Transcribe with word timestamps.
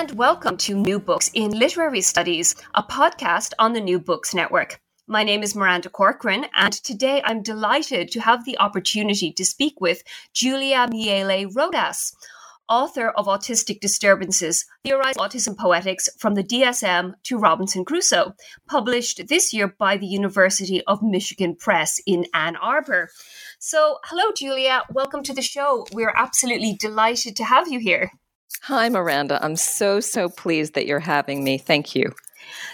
And 0.00 0.12
welcome 0.12 0.56
to 0.56 0.74
New 0.74 0.98
Books 0.98 1.30
in 1.34 1.50
Literary 1.50 2.00
Studies, 2.00 2.54
a 2.74 2.82
podcast 2.82 3.52
on 3.58 3.74
the 3.74 3.82
New 3.82 3.98
Books 3.98 4.32
Network. 4.32 4.80
My 5.06 5.22
name 5.22 5.42
is 5.42 5.54
Miranda 5.54 5.90
Corcoran, 5.90 6.46
and 6.56 6.72
today 6.72 7.20
I'm 7.22 7.42
delighted 7.42 8.10
to 8.12 8.20
have 8.20 8.46
the 8.46 8.58
opportunity 8.60 9.30
to 9.30 9.44
speak 9.44 9.78
with 9.78 10.02
Julia 10.32 10.88
Miele 10.90 11.50
Rodas, 11.50 12.14
author 12.66 13.10
of 13.10 13.26
Autistic 13.26 13.80
Disturbances 13.80 14.64
Theorize 14.84 15.16
Autism 15.16 15.54
Poetics 15.54 16.08
from 16.18 16.34
the 16.34 16.44
DSM 16.44 17.12
to 17.24 17.36
Robinson 17.36 17.84
Crusoe, 17.84 18.32
published 18.66 19.28
this 19.28 19.52
year 19.52 19.68
by 19.78 19.98
the 19.98 20.06
University 20.06 20.82
of 20.86 21.02
Michigan 21.02 21.54
Press 21.56 22.00
in 22.06 22.24
Ann 22.32 22.56
Arbor. 22.56 23.10
So, 23.58 23.98
hello, 24.04 24.32
Julia. 24.34 24.80
Welcome 24.94 25.22
to 25.24 25.34
the 25.34 25.42
show. 25.42 25.84
We're 25.92 26.14
absolutely 26.16 26.74
delighted 26.80 27.36
to 27.36 27.44
have 27.44 27.68
you 27.68 27.80
here. 27.80 28.10
Hi, 28.64 28.90
Miranda. 28.90 29.42
I'm 29.42 29.56
so, 29.56 30.00
so 30.00 30.28
pleased 30.28 30.74
that 30.74 30.86
you're 30.86 31.00
having 31.00 31.42
me. 31.42 31.56
Thank 31.56 31.94
you. 31.94 32.12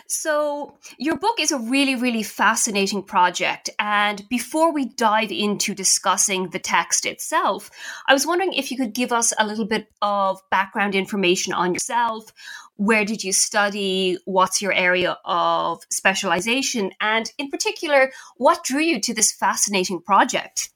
So, 0.08 0.78
your 0.98 1.16
book 1.16 1.38
is 1.38 1.52
a 1.52 1.58
really, 1.58 1.94
really 1.94 2.22
fascinating 2.22 3.02
project. 3.02 3.70
And 3.78 4.28
before 4.28 4.72
we 4.72 4.86
dive 4.86 5.30
into 5.30 5.74
discussing 5.74 6.50
the 6.50 6.58
text 6.58 7.06
itself, 7.06 7.70
I 8.08 8.12
was 8.12 8.26
wondering 8.26 8.52
if 8.52 8.70
you 8.70 8.76
could 8.76 8.94
give 8.94 9.12
us 9.12 9.32
a 9.38 9.46
little 9.46 9.64
bit 9.64 9.88
of 10.02 10.40
background 10.50 10.94
information 10.94 11.52
on 11.52 11.72
yourself. 11.72 12.32
Where 12.76 13.04
did 13.04 13.22
you 13.22 13.32
study? 13.32 14.18
What's 14.24 14.60
your 14.60 14.72
area 14.72 15.18
of 15.24 15.82
specialization? 15.90 16.90
And 17.00 17.30
in 17.38 17.50
particular, 17.50 18.12
what 18.36 18.64
drew 18.64 18.82
you 18.82 19.00
to 19.00 19.14
this 19.14 19.32
fascinating 19.32 20.02
project? 20.02 20.70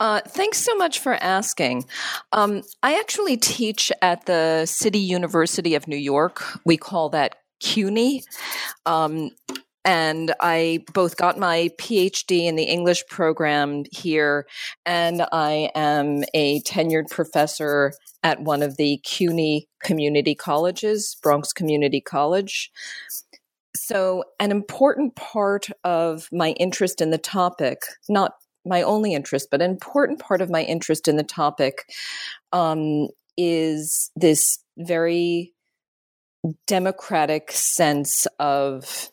Uh, 0.00 0.20
thanks 0.26 0.58
so 0.58 0.74
much 0.74 0.98
for 0.98 1.14
asking. 1.14 1.84
Um, 2.32 2.62
I 2.82 2.98
actually 2.98 3.36
teach 3.36 3.92
at 4.02 4.26
the 4.26 4.66
City 4.66 4.98
University 4.98 5.74
of 5.74 5.86
New 5.86 5.96
York. 5.96 6.42
We 6.64 6.76
call 6.76 7.08
that 7.10 7.36
CUNY. 7.60 8.24
Um, 8.86 9.30
and 9.84 10.34
I 10.40 10.84
both 10.92 11.16
got 11.16 11.38
my 11.38 11.70
PhD 11.78 12.46
in 12.46 12.56
the 12.56 12.64
English 12.64 13.04
program 13.08 13.84
here, 13.90 14.46
and 14.86 15.26
I 15.32 15.70
am 15.74 16.22
a 16.34 16.60
tenured 16.62 17.10
professor 17.10 17.92
at 18.22 18.40
one 18.40 18.62
of 18.62 18.76
the 18.76 19.00
CUNY 19.02 19.68
community 19.82 20.34
colleges, 20.34 21.16
Bronx 21.22 21.52
Community 21.52 22.00
College. 22.00 22.70
So, 23.74 24.24
an 24.38 24.50
important 24.50 25.16
part 25.16 25.68
of 25.82 26.28
my 26.30 26.50
interest 26.50 27.00
in 27.00 27.10
the 27.10 27.18
topic, 27.18 27.80
not 28.08 28.34
my 28.64 28.82
only 28.82 29.14
interest, 29.14 29.48
but 29.50 29.62
an 29.62 29.70
important 29.70 30.18
part 30.18 30.40
of 30.40 30.50
my 30.50 30.62
interest 30.62 31.08
in 31.08 31.16
the 31.16 31.22
topic 31.22 31.92
um, 32.52 33.08
is 33.36 34.10
this 34.16 34.58
very 34.78 35.52
democratic 36.66 37.52
sense 37.52 38.26
of 38.38 39.10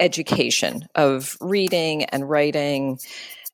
education, 0.00 0.86
of 0.94 1.36
reading 1.40 2.04
and 2.06 2.28
writing. 2.28 2.98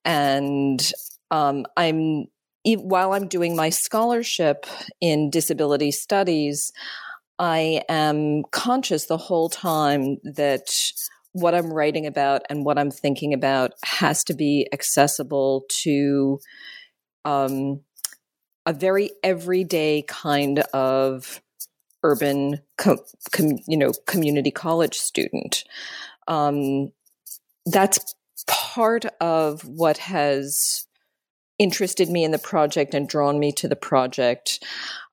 And 0.05 0.93
um, 1.31 1.67
I'm, 1.77 2.27
while 2.65 3.13
I'm 3.13 3.29
doing 3.29 3.57
my 3.57 3.71
scholarship 3.71 4.67
in 5.01 5.31
disability 5.31 5.91
studies, 5.91 6.73
I 7.39 7.83
am 7.89 8.45
conscious 8.51 9.07
the 9.07 9.17
whole 9.17 9.49
time 9.49 10.19
that 10.25 10.93
what 11.41 11.55
I'm 11.55 11.73
writing 11.73 12.07
about 12.07 12.43
and 12.51 12.65
what 12.65 12.79
I'm 12.79 12.91
thinking 12.91 13.33
about 13.33 13.73
has 13.85 14.25
to 14.25 14.35
be 14.35 14.69
accessible 14.73 15.65
to 15.83 16.41
um, 17.25 17.81
a 18.67 18.73
very 18.73 19.11
everyday 19.23 20.03
kind 20.07 20.61
of 20.73 21.41
urban, 22.03 22.61
com, 22.77 22.99
com, 23.33 23.59
you 23.67 23.77
know, 23.77 23.93
community 24.07 24.51
college 24.51 24.99
student. 24.99 25.65
Um, 26.27 26.93
that's 27.67 28.15
part 28.47 29.05
of 29.21 29.63
what 29.63 29.99
has 29.99 30.87
interested 31.59 32.09
me 32.09 32.25
in 32.25 32.31
the 32.31 32.39
project 32.39 32.95
and 32.95 33.09
drawn 33.09 33.39
me 33.39 33.53
to 33.53 33.69
the 33.69 33.77
project. 33.77 34.63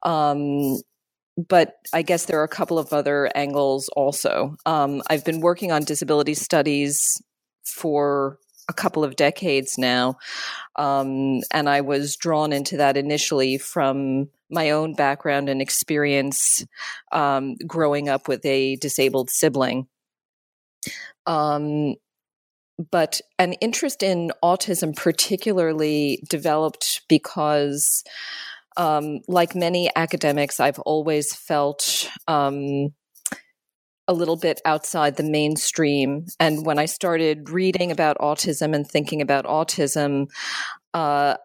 Um, 0.03 0.77
but 1.37 1.75
I 1.93 2.01
guess 2.01 2.25
there 2.25 2.39
are 2.39 2.45
a 2.45 2.49
couple 2.49 2.79
of 2.79 2.93
other 2.93 3.29
angles 3.35 3.89
also. 3.89 4.55
Um, 4.65 5.01
I've 5.09 5.25
been 5.25 5.41
working 5.41 5.71
on 5.71 5.83
disability 5.83 6.33
studies 6.33 7.21
for 7.63 8.39
a 8.69 8.73
couple 8.73 9.03
of 9.03 9.15
decades 9.15 9.77
now. 9.77 10.17
Um, 10.75 11.41
and 11.51 11.69
I 11.69 11.81
was 11.81 12.15
drawn 12.15 12.51
into 12.51 12.77
that 12.77 12.97
initially 12.97 13.57
from 13.57 14.29
my 14.49 14.71
own 14.71 14.93
background 14.93 15.49
and 15.49 15.61
experience 15.61 16.65
um, 17.11 17.55
growing 17.67 18.09
up 18.09 18.27
with 18.27 18.45
a 18.45 18.75
disabled 18.77 19.29
sibling. 19.29 19.87
Um, 21.25 21.95
but 22.91 23.21
an 23.39 23.53
interest 23.53 24.03
in 24.03 24.31
autism 24.43 24.95
particularly 24.95 26.23
developed 26.29 27.01
because 27.07 28.03
um, 28.77 29.21
like 29.27 29.55
many 29.55 29.89
academics, 29.95 30.59
I've 30.59 30.79
always 30.79 31.33
felt 31.33 32.09
um, 32.27 32.93
a 34.07 34.13
little 34.13 34.35
bit 34.35 34.61
outside 34.65 35.15
the 35.15 35.23
mainstream. 35.23 36.25
And 36.39 36.65
when 36.65 36.79
I 36.79 36.85
started 36.85 37.49
reading 37.49 37.91
about 37.91 38.17
autism 38.19 38.75
and 38.75 38.87
thinking 38.87 39.21
about 39.21 39.45
autism, 39.45 40.27
uh, 40.93 41.35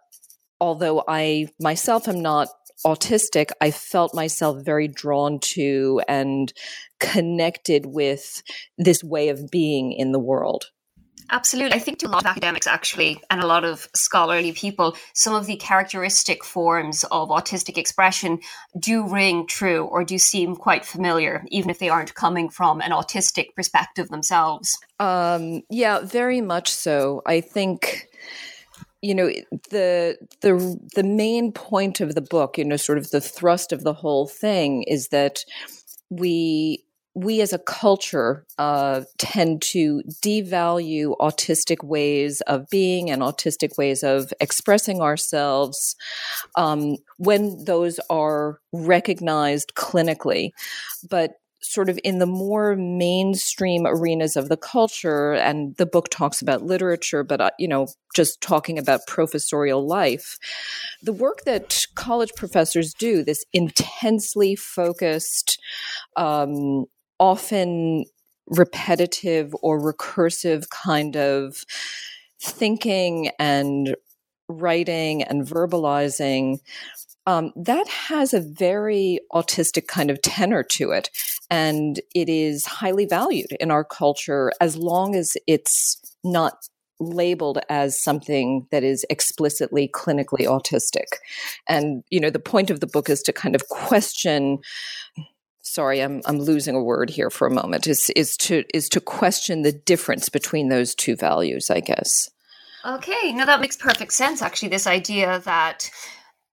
although 0.61 1.03
I 1.09 1.49
myself 1.59 2.09
am 2.09 2.21
not 2.21 2.49
autistic, 2.85 3.51
I 3.61 3.71
felt 3.71 4.15
myself 4.15 4.65
very 4.65 4.89
drawn 4.89 5.39
to 5.41 6.01
and 6.09 6.53
connected 6.99 7.87
with 7.87 8.43
this 8.79 9.03
way 9.03 9.29
of 9.29 9.51
being 9.51 9.93
in 9.93 10.13
the 10.13 10.19
world. 10.19 10.67
Absolutely. 11.31 11.77
I 11.77 11.79
think 11.79 11.99
to 11.99 12.07
a 12.07 12.11
lot 12.11 12.25
of 12.25 12.27
academics, 12.27 12.67
actually, 12.67 13.23
and 13.31 13.41
a 13.41 13.47
lot 13.47 13.65
of 13.65 13.89
scholarly 13.95 14.53
people, 14.53 14.97
some 15.15 15.35
of 15.35 15.47
the 15.47 15.57
characteristic 15.57 16.45
forms 16.45 17.05
of 17.05 17.29
autistic 17.29 17.79
expression 17.79 18.41
do 18.79 19.07
ring 19.07 19.47
true 19.47 19.85
or 19.85 20.03
do 20.05 20.19
seem 20.19 20.57
quite 20.57 20.85
familiar, 20.85 21.45
even 21.49 21.71
if 21.71 21.79
they 21.79 21.89
aren't 21.89 22.15
coming 22.15 22.49
from 22.49 22.81
an 22.81 22.91
autistic 22.91 23.55
perspective 23.55 24.09
themselves. 24.09 24.77
Um, 24.99 25.63
yeah, 25.71 26.01
very 26.01 26.41
much 26.41 26.71
so. 26.71 27.23
I 27.25 27.41
think 27.41 28.09
you 29.03 29.15
know 29.15 29.31
the 29.71 30.19
the 30.43 30.79
the 30.95 31.03
main 31.03 31.53
point 31.53 32.01
of 32.01 32.15
the 32.15 32.21
book 32.21 32.59
you 32.59 32.65
know 32.67 32.77
sort 32.77 32.99
of 32.99 33.11
the 33.11 33.21
thrust 33.21 33.73
of 33.73 33.83
the 33.83 33.95
whole 33.95 34.27
thing 34.27 34.83
is 34.83 35.09
that 35.09 35.39
we 36.11 36.85
we 37.15 37.41
as 37.41 37.53
a 37.53 37.59
culture 37.59 38.47
uh, 38.59 39.03
tend 39.19 39.63
to 39.63 40.03
devalue 40.23 41.17
autistic 41.19 41.83
ways 41.83 42.41
of 42.43 42.69
being 42.71 43.11
and 43.11 43.23
autistic 43.23 43.77
ways 43.77 44.03
of 44.03 44.33
expressing 44.41 45.01
ourselves 45.01 45.97
um, 46.55 46.97
when 47.17 47.65
those 47.65 47.99
are 48.11 48.61
recognized 48.73 49.73
clinically. 49.75 50.51
But 51.09 51.33
sort 51.63 51.91
of 51.91 51.99
in 52.05 52.19
the 52.19 52.27
more 52.27 52.75
mainstream 52.75 53.87
arenas 53.87 54.37
of 54.37 54.49
the 54.49 54.57
culture 54.57 55.35
and 55.35 55.77
the 55.77 55.85
book 55.85 56.09
talks 56.09 56.41
about 56.41 56.63
literature 56.63 57.23
but 57.23 57.41
uh, 57.41 57.51
you 57.59 57.69
know 57.69 57.87
just 58.15 58.41
talking 58.41 58.79
about 58.79 59.07
professorial 59.07 59.87
life 59.87 60.39
the 61.03 61.13
work 61.13 61.43
that 61.45 61.85
college 61.95 62.31
professors 62.35 62.95
do 62.95 63.23
this 63.23 63.45
intensely 63.53 64.57
focused 64.57 65.61
um, 66.17 66.87
often 67.21 68.05
repetitive 68.49 69.55
or 69.63 69.81
recursive 69.81 70.69
kind 70.71 71.17
of 71.17 71.65
thinking 72.41 73.31
and 73.39 73.95
writing 74.49 75.23
and 75.23 75.47
verbalizing 75.47 76.59
um, 77.27 77.53
that 77.55 77.87
has 77.87 78.35
a 78.35 78.41
very 78.41 79.21
autistic 79.33 79.87
kind 79.87 80.11
of 80.11 80.21
tenor 80.23 80.63
to 80.65 80.91
it. 80.91 81.11
And 81.51 82.01
it 82.15 82.29
is 82.29 82.67
highly 82.67 83.05
valued 83.05 83.53
in 83.61 83.71
our 83.71 83.85
culture 83.85 84.51
as 84.61 84.77
long 84.77 85.15
as 85.15 85.37
it's 85.47 86.01
not 86.25 86.69
labeled 86.99 87.59
as 87.69 88.01
something 88.01 88.67
that 88.71 88.85
is 88.85 89.07
explicitly 89.11 89.89
clinically 89.89 90.47
autistic. 90.47 91.07
And, 91.69 92.03
you 92.11 92.21
know, 92.21 92.31
the 92.31 92.39
point 92.39 92.71
of 92.71 92.81
the 92.81 92.87
book 92.87 93.09
is 93.09 93.23
to 93.23 93.33
kind 93.33 93.55
of 93.55 93.69
question 93.69 94.59
sorry 95.71 96.01
i'm 96.01 96.21
i'm 96.27 96.39
losing 96.39 96.75
a 96.75 96.83
word 96.83 97.09
here 97.09 97.31
for 97.31 97.47
a 97.47 97.55
moment 97.55 97.87
is 97.87 98.11
is 98.11 98.37
to 98.37 98.65
is 98.75 98.89
to 98.89 99.01
question 99.01 99.63
the 99.63 99.73
difference 99.73 100.29
between 100.29 100.69
those 100.69 100.95
two 100.95 101.15
values 101.15 101.71
i 101.71 101.79
guess 101.79 102.29
okay 102.85 103.33
no 103.33 103.47
that 103.47 103.61
makes 103.61 103.77
perfect 103.77 104.13
sense 104.13 104.43
actually 104.43 104.69
this 104.69 104.87
idea 104.87 105.39
that 105.41 105.91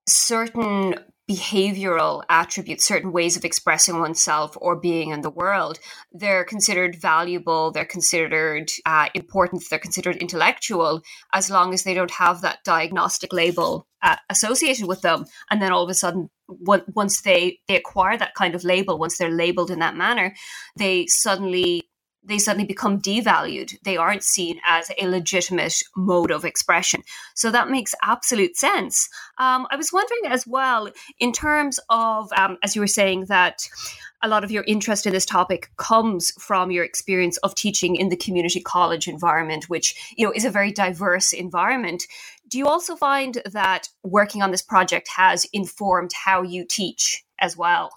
certain 0.07 0.95
behavioral 1.29 2.23
attributes, 2.29 2.87
certain 2.87 3.11
ways 3.11 3.35
of 3.35 3.43
expressing 3.43 3.99
oneself 3.99 4.57
or 4.61 4.77
being 4.77 5.09
in 5.09 5.21
the 5.21 5.29
world, 5.29 5.77
they're 6.13 6.45
considered 6.45 6.95
valuable, 6.95 7.69
they're 7.69 7.83
considered 7.83 8.71
uh, 8.85 9.09
important, 9.13 9.61
they're 9.69 9.77
considered 9.77 10.15
intellectual, 10.17 11.01
as 11.33 11.49
long 11.49 11.73
as 11.73 11.83
they 11.83 11.93
don't 11.93 12.11
have 12.11 12.41
that 12.41 12.59
diagnostic 12.63 13.33
label 13.33 13.87
uh, 14.01 14.15
associated 14.29 14.87
with 14.87 15.01
them. 15.01 15.25
And 15.51 15.61
then 15.61 15.73
all 15.73 15.83
of 15.83 15.89
a 15.89 15.93
sudden, 15.93 16.29
once 16.47 17.21
they, 17.21 17.59
they 17.67 17.75
acquire 17.75 18.17
that 18.17 18.35
kind 18.35 18.55
of 18.55 18.63
label, 18.63 18.97
once 18.97 19.17
they're 19.17 19.29
labeled 19.29 19.71
in 19.71 19.79
that 19.79 19.95
manner, 19.95 20.33
they 20.75 21.07
suddenly 21.07 21.83
they 22.27 22.37
suddenly 22.37 22.67
become 22.67 22.99
devalued. 23.01 23.79
They 23.83 23.95
aren't 23.95 24.23
seen 24.23 24.59
as 24.65 24.91
a 25.01 25.07
legitimate 25.07 25.75
mode 25.95 26.29
of 26.29 26.43
expression. 26.43 27.03
So 27.35 27.51
that 27.51 27.69
makes 27.69 27.95
absolute 28.03 28.57
sense. 28.57 29.07
Um, 29.37 29.65
I 29.71 29.77
was 29.77 29.93
wondering 29.93 30.31
as 30.31 30.45
well, 30.45 30.89
in 31.19 31.31
terms 31.31 31.79
of, 31.89 32.29
um, 32.33 32.57
as 32.63 32.75
you 32.75 32.81
were 32.81 32.87
saying, 32.87 33.25
that 33.29 33.61
a 34.23 34.27
lot 34.27 34.43
of 34.43 34.51
your 34.51 34.63
interest 34.67 35.05
in 35.05 35.13
this 35.13 35.25
topic 35.25 35.69
comes 35.77 36.31
from 36.39 36.71
your 36.71 36.83
experience 36.83 37.37
of 37.37 37.55
teaching 37.55 37.95
in 37.95 38.09
the 38.09 38.17
community 38.17 38.59
college 38.59 39.07
environment, 39.07 39.69
which 39.69 40.13
you 40.17 40.25
know 40.25 40.33
is 40.33 40.43
a 40.43 40.49
very 40.49 40.71
diverse 40.71 41.33
environment. 41.33 42.03
Do 42.49 42.57
you 42.57 42.67
also 42.67 42.95
find 42.95 43.41
that 43.51 43.89
working 44.03 44.41
on 44.41 44.51
this 44.51 44.61
project 44.61 45.09
has 45.15 45.45
informed 45.53 46.11
how 46.13 46.41
you 46.41 46.65
teach 46.65 47.23
as 47.39 47.57
well? 47.57 47.91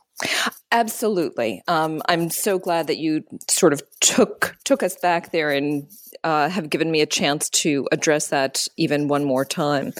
Absolutely. 0.72 1.62
Um, 1.66 2.02
I'm 2.08 2.30
so 2.30 2.58
glad 2.58 2.86
that 2.88 2.98
you 2.98 3.24
sort 3.48 3.72
of 3.72 3.82
took 4.00 4.56
took 4.64 4.82
us 4.82 4.96
back 4.96 5.32
there 5.32 5.50
and 5.50 5.88
uh, 6.22 6.48
have 6.48 6.68
given 6.70 6.90
me 6.90 7.00
a 7.00 7.06
chance 7.06 7.48
to 7.50 7.88
address 7.90 8.28
that 8.28 8.66
even 8.76 9.08
one 9.08 9.24
more 9.24 9.44
time. 9.44 9.92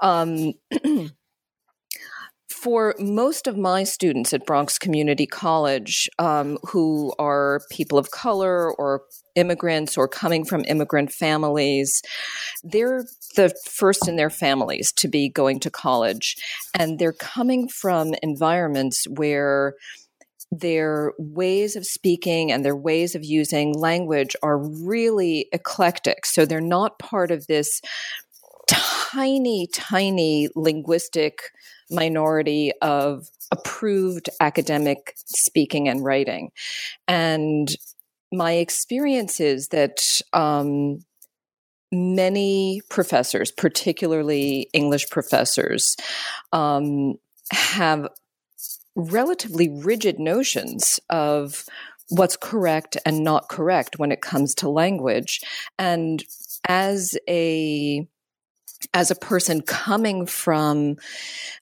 Um, 0.00 0.54
for 2.62 2.94
most 2.98 3.46
of 3.46 3.56
my 3.56 3.84
students 3.84 4.34
at 4.34 4.44
Bronx 4.44 4.78
Community 4.78 5.26
College 5.26 6.10
um, 6.18 6.58
who 6.68 7.12
are 7.18 7.62
people 7.70 7.96
of 7.96 8.10
color 8.10 8.72
or 8.74 9.02
immigrants 9.34 9.96
or 9.96 10.06
coming 10.06 10.44
from 10.44 10.64
immigrant 10.66 11.10
families, 11.10 12.02
they're 12.62 13.04
the 13.36 13.54
first 13.64 14.06
in 14.06 14.16
their 14.16 14.28
families 14.28 14.92
to 14.92 15.08
be 15.08 15.30
going 15.30 15.58
to 15.60 15.70
college. 15.70 16.36
And 16.78 16.98
they're 16.98 17.14
coming 17.14 17.66
from 17.68 18.14
environments 18.22 19.06
where 19.08 19.74
their 20.52 21.12
ways 21.18 21.76
of 21.76 21.86
speaking 21.86 22.52
and 22.52 22.62
their 22.62 22.76
ways 22.76 23.14
of 23.14 23.24
using 23.24 23.72
language 23.72 24.36
are 24.42 24.58
really 24.58 25.48
eclectic. 25.52 26.26
So 26.26 26.44
they're 26.44 26.60
not 26.60 26.98
part 26.98 27.30
of 27.30 27.46
this 27.46 27.80
tiny, 28.68 29.66
tiny 29.72 30.48
linguistic 30.54 31.40
minority 31.90 32.72
of 32.82 33.28
approved 33.52 34.30
academic 34.40 35.14
speaking 35.16 35.88
and 35.88 36.04
writing. 36.04 36.50
And 37.08 37.68
my 38.32 38.52
experience 38.52 39.40
is 39.40 39.68
that 39.68 40.22
um, 40.32 41.00
many 41.90 42.80
professors, 42.88 43.50
particularly 43.50 44.68
English 44.72 45.08
professors, 45.10 45.96
um, 46.52 47.14
have 47.50 48.08
relatively 48.94 49.68
rigid 49.68 50.18
notions 50.18 51.00
of 51.10 51.64
what's 52.08 52.36
correct 52.36 52.96
and 53.06 53.22
not 53.24 53.48
correct 53.48 53.98
when 53.98 54.12
it 54.12 54.20
comes 54.20 54.54
to 54.56 54.68
language. 54.68 55.40
And 55.78 56.22
as 56.68 57.16
a 57.28 58.06
as 58.94 59.10
a 59.10 59.14
person 59.14 59.60
coming 59.60 60.26
from 60.26 60.96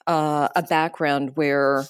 uh, 0.06 0.49
a 0.55 0.62
background 0.62 1.32
where 1.35 1.85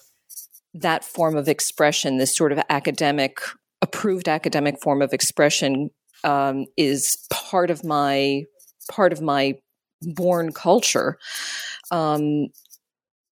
that 0.75 1.05
form 1.05 1.37
of 1.37 1.49
expression, 1.49 2.19
this 2.19 2.37
sort 2.37 2.53
of 2.53 2.61
academic, 2.69 3.41
approved 3.83 4.29
academic 4.29 4.81
form 4.81 5.03
of 5.03 5.13
expression, 5.13 5.91
um, 6.25 6.67
is 6.77 7.19
part 7.31 7.71
of 7.71 7.85
my 7.85 8.43
part 8.91 9.13
of 9.13 9.21
my 9.21 9.55
born 10.03 10.53
culture. 10.53 11.19
Um, 11.91 12.49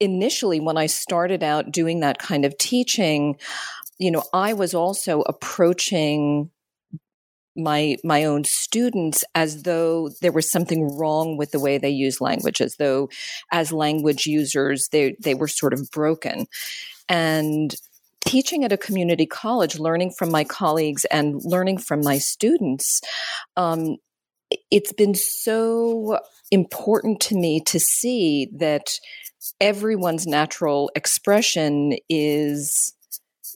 initially, 0.00 0.60
when 0.60 0.76
I 0.76 0.86
started 0.86 1.42
out 1.42 1.72
doing 1.72 2.00
that 2.00 2.18
kind 2.18 2.44
of 2.44 2.56
teaching, 2.58 3.36
you 3.98 4.10
know, 4.10 4.22
I 4.32 4.52
was 4.52 4.74
also 4.74 5.22
approaching 5.22 6.50
my 7.56 7.96
my 8.04 8.24
own 8.24 8.44
students 8.44 9.24
as 9.34 9.62
though 9.62 10.10
there 10.20 10.32
was 10.32 10.50
something 10.50 10.96
wrong 10.96 11.36
with 11.36 11.50
the 11.50 11.60
way 11.60 11.78
they 11.78 11.90
use 11.90 12.20
language 12.20 12.60
as 12.60 12.76
though 12.76 13.08
as 13.52 13.72
language 13.72 14.26
users 14.26 14.88
they 14.92 15.16
they 15.20 15.34
were 15.34 15.48
sort 15.48 15.72
of 15.72 15.90
broken. 15.90 16.46
And 17.08 17.74
teaching 18.24 18.64
at 18.64 18.72
a 18.72 18.76
community 18.76 19.26
college 19.26 19.78
learning 19.78 20.10
from 20.10 20.32
my 20.32 20.42
colleagues 20.42 21.04
and 21.06 21.40
learning 21.44 21.78
from 21.78 22.00
my 22.02 22.18
students 22.18 23.00
um, 23.56 23.96
it's 24.70 24.92
been 24.92 25.14
so 25.14 26.18
important 26.50 27.20
to 27.20 27.36
me 27.36 27.60
to 27.60 27.80
see 27.80 28.48
that 28.56 28.90
everyone's 29.60 30.26
natural 30.26 30.90
expression 30.94 31.96
is 32.08 32.94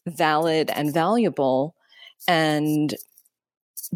valid 0.06 0.70
and 0.70 0.92
valuable. 0.92 1.74
And 2.28 2.94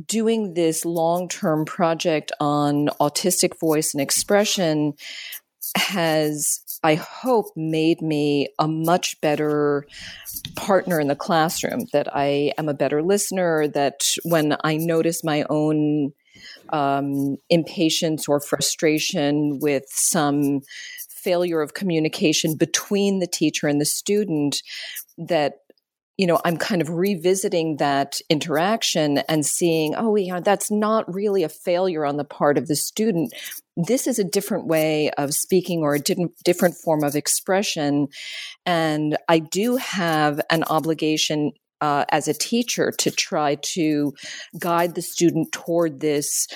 doing 0.07 0.55
this 0.55 0.85
long 0.85 1.29
term 1.29 1.65
project 1.65 2.33
on 2.41 2.89
autistic 3.01 3.59
voice 3.59 3.95
and 3.95 4.01
expression 4.01 4.95
has, 5.77 6.61
I 6.83 6.95
hope, 6.95 7.47
made 7.57 8.03
me 8.03 8.49
a 8.59 8.69
much 8.69 9.21
better 9.21 9.87
partner 10.57 11.01
in 11.01 11.09
the 11.09 11.17
classroom. 11.17 11.87
That 11.93 12.15
I 12.15 12.53
am 12.59 12.69
a 12.69 12.75
better 12.75 13.03
listener, 13.03 13.69
that 13.69 14.15
when 14.25 14.57
I 14.63 14.77
notice 14.77 15.25
my 15.25 15.45
own 15.49 16.13
um, 16.71 17.37
impatience 17.49 18.29
or 18.29 18.41
frustration 18.41 19.59
with 19.61 19.85
some 19.89 20.63
failure 21.09 21.63
of 21.63 21.75
communication 21.75 22.57
between 22.57 23.19
the 23.19 23.27
teacher 23.27 23.67
and 23.67 23.81
the 23.81 23.87
student, 23.87 24.63
that 25.17 25.64
you 26.17 26.27
know, 26.27 26.41
I'm 26.45 26.57
kind 26.57 26.81
of 26.81 26.91
revisiting 26.91 27.79
that 27.79 28.21
interaction 28.31 29.19
and 29.29 29.45
seeing, 29.45 29.95
oh, 29.97 30.15
yeah, 30.15 30.41
that's 30.41 30.71
not 30.71 31.13
really 31.13 31.43
a 31.43 31.49
failure 31.49 32.05
on 32.05 32.17
the 32.17 32.25
part 32.25 32.57
of 32.57 32.69
the 32.69 32.77
student. 32.77 33.35
This 33.77 34.07
is 34.07 34.21
a 34.21 34.25
different 34.25 34.67
way 34.67 35.11
of 35.19 35.35
speaking 35.35 35.81
or 35.81 35.97
a 35.97 36.01
different 36.45 36.77
form 36.77 37.03
of 37.03 37.17
expression. 37.17 38.07
And 38.65 39.17
I 39.29 39.41
do 39.41 39.77
have 39.77 40.41
an 40.51 40.63
obligation 40.65 41.53
uh, 41.81 42.05
as 42.11 42.29
a 42.29 42.35
teacher 42.35 42.93
to 42.99 43.11
try 43.11 43.57
to 43.57 44.13
guide 44.59 44.95
the 44.95 45.03
student 45.03 45.51
toward 45.51 45.99
this 45.99 46.47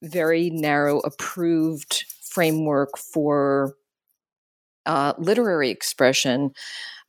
very 0.00 0.50
narrow, 0.50 1.00
approved 1.00 2.04
framework 2.30 2.96
for 2.96 3.74
uh, 4.86 5.14
literary 5.18 5.70
expression. 5.70 6.52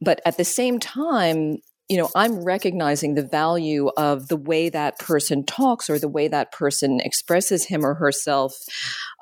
But 0.02 0.22
at 0.26 0.38
the 0.38 0.44
same 0.44 0.80
time, 0.80 1.60
you 1.90 1.98
know, 1.98 2.10
I'm 2.16 2.44
recognizing 2.44 3.16
the 3.16 3.24
value 3.24 3.90
of 3.98 4.28
the 4.28 4.38
way 4.38 4.70
that 4.70 5.00
person 5.00 5.44
talks 5.44 5.90
or 5.90 5.98
the 5.98 6.08
way 6.08 6.28
that 6.28 6.52
person 6.52 7.00
expresses 7.00 7.66
him 7.66 7.84
or 7.84 7.96
herself 7.96 8.56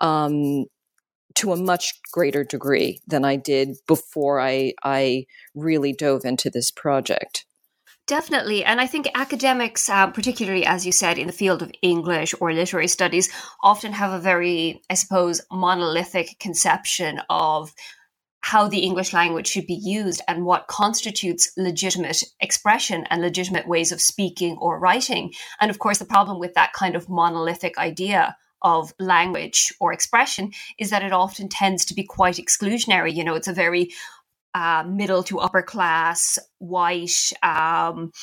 um, 0.01 0.65
to 1.35 1.53
a 1.53 1.57
much 1.57 1.93
greater 2.11 2.43
degree 2.43 2.99
than 3.07 3.23
I 3.23 3.37
did 3.37 3.77
before 3.87 4.41
I 4.41 4.73
I 4.83 5.25
really 5.55 5.93
dove 5.93 6.25
into 6.25 6.49
this 6.49 6.69
project. 6.71 7.45
Definitely. 8.07 8.63
And 8.63 8.79
I 8.79 8.87
think 8.87 9.09
academics, 9.15 9.89
uh, 9.89 10.07
particularly 10.07 10.65
as 10.65 10.85
you 10.85 10.93
said, 10.93 11.17
in 11.17 11.27
the 11.27 11.33
field 11.33 11.61
of 11.61 11.71
English 11.81 12.33
or 12.39 12.53
literary 12.53 12.87
studies, 12.87 13.29
often 13.61 13.91
have 13.91 14.13
a 14.13 14.19
very, 14.19 14.81
I 14.89 14.93
suppose, 14.93 15.41
monolithic 15.51 16.39
conception 16.39 17.19
of 17.29 17.73
how 18.47 18.65
the 18.65 18.79
English 18.79 19.11
language 19.11 19.45
should 19.45 19.67
be 19.67 19.73
used 19.73 20.21
and 20.25 20.45
what 20.45 20.67
constitutes 20.67 21.51
legitimate 21.57 22.23
expression 22.39 23.03
and 23.09 23.21
legitimate 23.21 23.67
ways 23.67 23.91
of 23.91 23.99
speaking 23.99 24.55
or 24.61 24.79
writing. 24.79 25.33
And 25.59 25.69
of 25.69 25.79
course, 25.79 25.97
the 25.97 26.05
problem 26.05 26.39
with 26.39 26.53
that 26.53 26.71
kind 26.71 26.95
of 26.95 27.09
monolithic 27.09 27.77
idea 27.77 28.37
of 28.61 28.93
language 28.99 29.73
or 29.81 29.91
expression 29.91 30.51
is 30.79 30.91
that 30.91 31.03
it 31.03 31.11
often 31.11 31.49
tends 31.49 31.83
to 31.85 31.93
be 31.93 32.05
quite 32.05 32.37
exclusionary. 32.37 33.13
You 33.13 33.25
know, 33.25 33.35
it's 33.35 33.49
a 33.49 33.53
very 33.53 33.91
uh, 34.53 34.85
middle 34.87 35.23
to 35.23 35.39
upper 35.39 35.61
class, 35.61 36.39
white, 36.59 37.33
um, 37.43 38.13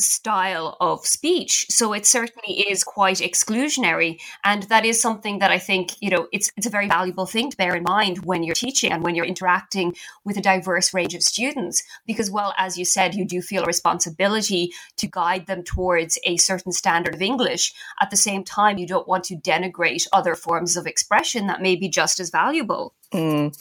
style 0.00 0.76
of 0.80 1.06
speech. 1.06 1.66
So 1.68 1.92
it 1.92 2.06
certainly 2.06 2.60
is 2.68 2.84
quite 2.84 3.18
exclusionary. 3.18 4.20
And 4.44 4.64
that 4.64 4.84
is 4.84 5.00
something 5.00 5.38
that 5.38 5.50
I 5.50 5.58
think, 5.58 5.96
you 6.00 6.10
know, 6.10 6.28
it's 6.32 6.50
it's 6.56 6.66
a 6.66 6.70
very 6.70 6.88
valuable 6.88 7.26
thing 7.26 7.50
to 7.50 7.56
bear 7.56 7.74
in 7.74 7.84
mind 7.84 8.24
when 8.24 8.42
you're 8.42 8.54
teaching 8.54 8.92
and 8.92 9.02
when 9.02 9.14
you're 9.14 9.24
interacting 9.24 9.94
with 10.24 10.36
a 10.36 10.42
diverse 10.42 10.92
range 10.94 11.14
of 11.14 11.22
students. 11.22 11.82
Because 12.06 12.30
well, 12.30 12.54
as 12.58 12.78
you 12.78 12.84
said, 12.84 13.14
you 13.14 13.24
do 13.24 13.42
feel 13.42 13.62
a 13.62 13.66
responsibility 13.66 14.72
to 14.96 15.06
guide 15.06 15.46
them 15.46 15.62
towards 15.62 16.18
a 16.24 16.36
certain 16.36 16.72
standard 16.72 17.14
of 17.14 17.22
English. 17.22 17.72
At 18.00 18.10
the 18.10 18.16
same 18.16 18.44
time, 18.44 18.78
you 18.78 18.86
don't 18.86 19.08
want 19.08 19.24
to 19.24 19.36
denigrate 19.36 20.06
other 20.12 20.34
forms 20.34 20.76
of 20.76 20.86
expression 20.86 21.46
that 21.46 21.62
may 21.62 21.76
be 21.76 21.88
just 21.88 22.20
as 22.20 22.30
valuable. 22.30 22.94
Mm. 23.12 23.52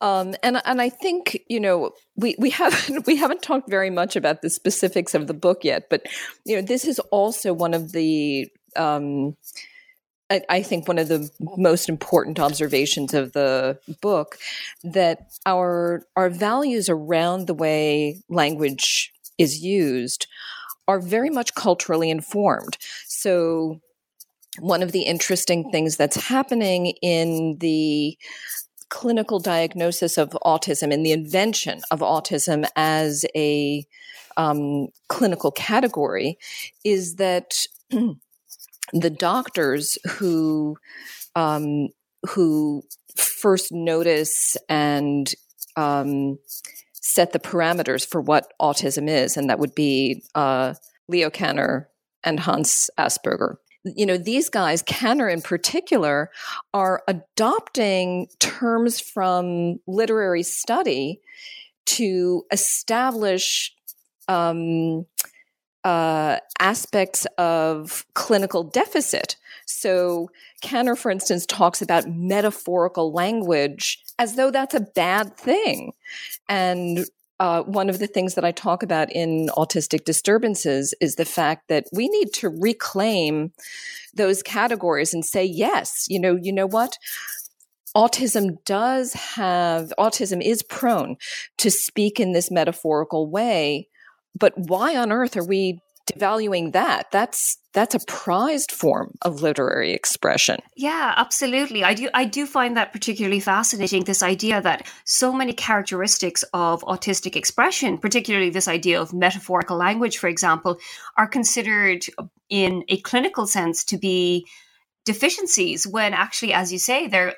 Um, 0.00 0.34
and 0.42 0.60
and 0.64 0.80
I 0.80 0.88
think 0.88 1.38
you 1.48 1.60
know 1.60 1.92
we 2.16 2.34
we 2.38 2.50
haven't 2.50 3.06
we 3.06 3.16
haven't 3.16 3.42
talked 3.42 3.68
very 3.68 3.90
much 3.90 4.16
about 4.16 4.42
the 4.42 4.50
specifics 4.50 5.14
of 5.14 5.26
the 5.26 5.34
book 5.34 5.64
yet, 5.64 5.88
but 5.90 6.06
you 6.44 6.56
know 6.56 6.62
this 6.62 6.84
is 6.84 6.98
also 7.10 7.52
one 7.52 7.74
of 7.74 7.92
the 7.92 8.48
um, 8.74 9.36
I, 10.30 10.42
I 10.48 10.62
think 10.62 10.88
one 10.88 10.98
of 10.98 11.08
the 11.08 11.30
most 11.56 11.88
important 11.88 12.40
observations 12.40 13.14
of 13.14 13.32
the 13.32 13.78
book 14.00 14.38
that 14.82 15.30
our 15.44 16.02
our 16.16 16.30
values 16.30 16.88
around 16.88 17.46
the 17.46 17.54
way 17.54 18.22
language 18.28 19.12
is 19.38 19.62
used 19.62 20.26
are 20.88 21.00
very 21.00 21.30
much 21.30 21.54
culturally 21.54 22.10
informed. 22.10 22.78
So 23.06 23.80
one 24.58 24.82
of 24.82 24.92
the 24.92 25.02
interesting 25.02 25.70
things 25.70 25.96
that's 25.96 26.16
happening 26.16 26.94
in 27.02 27.58
the 27.58 28.16
clinical 28.88 29.38
diagnosis 29.38 30.16
of 30.18 30.30
autism 30.44 30.92
and 30.92 31.04
the 31.04 31.12
invention 31.12 31.80
of 31.90 32.00
autism 32.00 32.66
as 32.76 33.24
a 33.34 33.86
um, 34.36 34.88
clinical 35.08 35.50
category 35.50 36.38
is 36.84 37.16
that 37.16 37.54
the 38.92 39.10
doctors 39.10 39.98
who 40.08 40.76
um, 41.34 41.88
who 42.28 42.82
first 43.16 43.72
notice 43.72 44.56
and 44.68 45.34
um, 45.76 46.38
set 46.92 47.32
the 47.32 47.38
parameters 47.38 48.06
for 48.06 48.20
what 48.20 48.52
autism 48.60 49.08
is, 49.08 49.36
and 49.36 49.50
that 49.50 49.58
would 49.58 49.74
be 49.74 50.24
uh, 50.34 50.74
Leo 51.08 51.30
Kanner 51.30 51.86
and 52.24 52.40
Hans 52.40 52.90
Asperger 52.98 53.56
you 53.94 54.06
know, 54.06 54.16
these 54.16 54.48
guys, 54.48 54.82
Kanner 54.82 55.32
in 55.32 55.42
particular, 55.42 56.30
are 56.74 57.02
adopting 57.06 58.28
terms 58.38 59.00
from 59.00 59.80
literary 59.86 60.42
study 60.42 61.20
to 61.86 62.44
establish 62.50 63.72
um, 64.28 65.06
uh, 65.84 66.38
aspects 66.58 67.26
of 67.38 68.04
clinical 68.14 68.64
deficit. 68.64 69.36
So, 69.66 70.30
Kanner, 70.62 70.96
for 70.96 71.10
instance, 71.10 71.46
talks 71.46 71.80
about 71.80 72.08
metaphorical 72.08 73.12
language 73.12 74.02
as 74.18 74.34
though 74.34 74.50
that's 74.50 74.74
a 74.74 74.80
bad 74.80 75.36
thing. 75.36 75.92
And 76.48 77.06
uh, 77.38 77.62
one 77.62 77.90
of 77.90 77.98
the 77.98 78.06
things 78.06 78.34
that 78.34 78.44
I 78.44 78.52
talk 78.52 78.82
about 78.82 79.12
in 79.12 79.48
autistic 79.56 80.04
disturbances 80.04 80.94
is 81.00 81.16
the 81.16 81.24
fact 81.24 81.68
that 81.68 81.86
we 81.92 82.08
need 82.08 82.32
to 82.34 82.48
reclaim 82.48 83.52
those 84.14 84.42
categories 84.42 85.12
and 85.12 85.24
say, 85.24 85.44
yes, 85.44 86.06
you 86.08 86.18
know, 86.18 86.36
you 86.40 86.52
know 86.52 86.66
what? 86.66 86.96
Autism 87.94 88.62
does 88.64 89.12
have, 89.12 89.92
autism 89.98 90.42
is 90.42 90.62
prone 90.62 91.16
to 91.58 91.70
speak 91.70 92.18
in 92.20 92.32
this 92.32 92.50
metaphorical 92.50 93.28
way, 93.28 93.88
but 94.38 94.52
why 94.56 94.96
on 94.96 95.12
earth 95.12 95.36
are 95.36 95.44
we 95.44 95.80
devaluing 96.06 96.72
that 96.72 97.10
that's 97.10 97.58
that's 97.72 97.94
a 97.94 98.00
prized 98.06 98.72
form 98.72 99.12
of 99.22 99.42
literary 99.42 99.92
expression. 99.92 100.58
Yeah 100.76 101.12
absolutely. 101.16 101.84
I 101.84 101.94
do 101.94 102.08
i 102.14 102.24
do 102.24 102.46
find 102.46 102.76
that 102.76 102.92
particularly 102.92 103.40
fascinating 103.40 104.04
this 104.04 104.22
idea 104.22 104.60
that 104.62 104.86
so 105.04 105.32
many 105.32 105.52
characteristics 105.52 106.44
of 106.52 106.82
autistic 106.82 107.36
expression 107.36 107.98
particularly 107.98 108.50
this 108.50 108.68
idea 108.68 109.00
of 109.00 109.12
metaphorical 109.12 109.76
language 109.76 110.18
for 110.18 110.28
example 110.28 110.78
are 111.16 111.26
considered 111.26 112.04
in 112.48 112.84
a 112.88 113.00
clinical 113.00 113.46
sense 113.46 113.84
to 113.84 113.98
be 113.98 114.46
deficiencies 115.04 115.86
when 115.86 116.14
actually 116.14 116.52
as 116.52 116.72
you 116.72 116.78
say 116.78 117.06
they're 117.06 117.34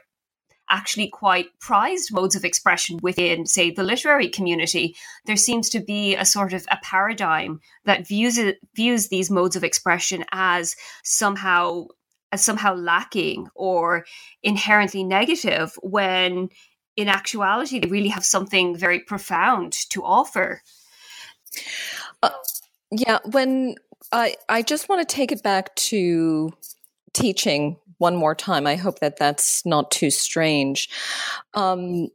actually 0.71 1.09
quite 1.09 1.47
prized 1.61 2.13
modes 2.13 2.37
of 2.37 2.45
expression 2.45 2.99
within, 3.03 3.47
say, 3.47 3.71
the 3.71 3.83
literary 3.83 4.29
community. 4.29 4.97
There 5.27 5.37
seems 5.37 5.69
to 5.71 5.81
be 5.81 6.17
a 6.17 6.25
sort 6.25 6.53
of 6.53 6.67
a 6.71 6.79
paradigm 6.83 7.61
that 7.85 8.07
views 8.07 8.39
it, 8.39 8.59
views 8.75 9.09
these 9.09 9.31
modes 9.31 9.57
of 9.57 9.65
expression 9.65 10.25
as 10.33 10.77
somehow 11.03 11.87
as 12.31 12.45
somehow 12.45 12.75
lacking 12.75 13.49
or 13.55 14.05
inherently 14.43 15.03
negative 15.03 15.79
when 15.83 16.51
in 16.95 17.09
actuality 17.09 17.79
they 17.79 17.89
really 17.89 18.09
have 18.09 18.25
something 18.25 18.77
very 18.77 19.01
profound 19.01 19.73
to 19.89 20.05
offer. 20.05 20.61
Uh, 22.23 22.31
yeah, 22.91 23.19
when 23.31 23.77
I 24.13 24.35
I 24.49 24.63
just 24.63 24.89
want 24.89 25.07
to 25.07 25.15
take 25.15 25.33
it 25.33 25.43
back 25.43 25.75
to 25.77 26.51
teaching 27.15 27.77
one 27.99 28.17
more 28.17 28.35
time. 28.35 28.67
I 28.67 28.77
hope 28.77 29.01
that 29.01 29.19
that's 29.19 29.65
not 29.67 29.91
too 29.91 30.11
strange. 30.11 30.89
Um, 31.55 32.09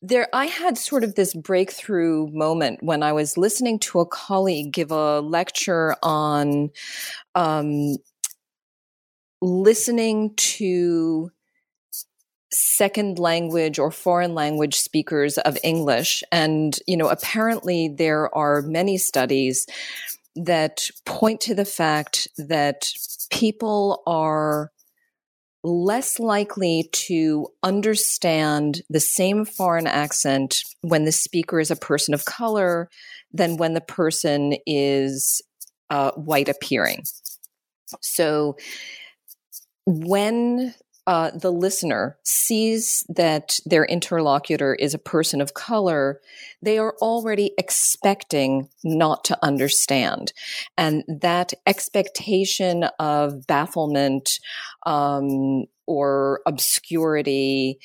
there, 0.00 0.28
I 0.32 0.46
had 0.46 0.76
sort 0.78 1.04
of 1.04 1.14
this 1.14 1.34
breakthrough 1.34 2.26
moment 2.28 2.82
when 2.82 3.02
I 3.02 3.12
was 3.12 3.36
listening 3.36 3.78
to 3.80 4.00
a 4.00 4.06
colleague 4.06 4.72
give 4.72 4.90
a 4.90 5.20
lecture 5.20 5.94
on 6.02 6.70
um, 7.34 7.96
listening 9.40 10.34
to 10.36 11.30
second 12.50 13.18
language 13.18 13.78
or 13.78 13.90
foreign 13.90 14.34
language 14.34 14.76
speakers 14.76 15.38
of 15.38 15.56
English. 15.62 16.22
And, 16.30 16.78
you 16.86 16.96
know, 16.96 17.08
apparently 17.08 17.88
there 17.88 18.34
are 18.34 18.62
many 18.62 18.98
studies 18.98 19.66
that 20.34 20.90
point 21.04 21.40
to 21.42 21.54
the 21.54 21.64
fact 21.64 22.28
that 22.38 22.90
people 23.32 24.02
are 24.06 24.70
less 25.64 26.18
likely 26.18 26.88
to 26.92 27.48
understand 27.62 28.82
the 28.90 29.00
same 29.00 29.44
foreign 29.44 29.86
accent 29.86 30.62
when 30.82 31.04
the 31.04 31.12
speaker 31.12 31.58
is 31.58 31.70
a 31.70 31.76
person 31.76 32.14
of 32.14 32.24
color 32.24 32.88
than 33.32 33.56
when 33.56 33.74
the 33.74 33.80
person 33.80 34.54
is 34.66 35.40
uh, 35.90 36.10
white 36.12 36.48
appearing. 36.48 37.02
So 38.00 38.56
when 39.86 40.74
uh, 41.06 41.30
the 41.32 41.50
listener 41.50 42.16
sees 42.22 43.04
that 43.08 43.58
their 43.64 43.84
interlocutor 43.84 44.74
is 44.74 44.94
a 44.94 44.98
person 44.98 45.40
of 45.40 45.54
color, 45.54 46.20
they 46.62 46.78
are 46.78 46.94
already 47.02 47.52
expecting 47.58 48.68
not 48.84 49.24
to 49.24 49.38
understand. 49.42 50.32
And 50.78 51.02
that 51.08 51.54
expectation 51.66 52.84
of 53.00 53.46
bafflement 53.46 54.38
um, 54.86 55.64
or 55.86 56.40
obscurity 56.46 57.78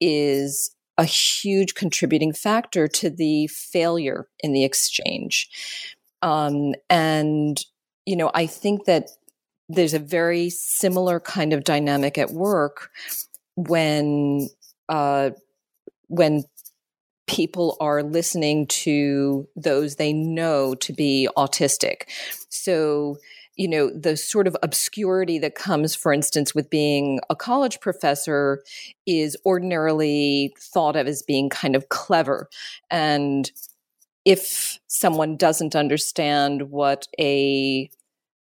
is 0.00 0.74
a 0.96 1.04
huge 1.04 1.74
contributing 1.74 2.32
factor 2.32 2.88
to 2.88 3.10
the 3.10 3.48
failure 3.48 4.28
in 4.40 4.52
the 4.52 4.64
exchange. 4.64 5.48
Um, 6.22 6.74
and, 6.88 7.58
you 8.06 8.16
know, 8.16 8.30
I 8.34 8.46
think 8.46 8.84
that 8.86 9.10
there's 9.68 9.94
a 9.94 9.98
very 9.98 10.50
similar 10.50 11.20
kind 11.20 11.52
of 11.52 11.64
dynamic 11.64 12.18
at 12.18 12.30
work 12.30 12.90
when 13.56 14.48
uh, 14.88 15.30
when 16.08 16.44
people 17.26 17.76
are 17.80 18.02
listening 18.02 18.66
to 18.66 19.48
those 19.56 19.96
they 19.96 20.12
know 20.12 20.74
to 20.74 20.92
be 20.92 21.28
autistic. 21.36 22.02
So, 22.50 23.16
you 23.56 23.68
know, 23.68 23.90
the 23.90 24.16
sort 24.16 24.46
of 24.46 24.56
obscurity 24.62 25.38
that 25.38 25.54
comes, 25.54 25.94
for 25.94 26.12
instance, 26.12 26.54
with 26.54 26.68
being 26.68 27.20
a 27.30 27.36
college 27.36 27.80
professor 27.80 28.62
is 29.06 29.36
ordinarily 29.46 30.54
thought 30.58 30.96
of 30.96 31.06
as 31.06 31.22
being 31.22 31.48
kind 31.48 31.76
of 31.76 31.88
clever. 31.88 32.48
And 32.90 33.50
if 34.24 34.78
someone 34.86 35.36
doesn't 35.36 35.74
understand 35.74 36.70
what 36.70 37.06
a 37.18 37.90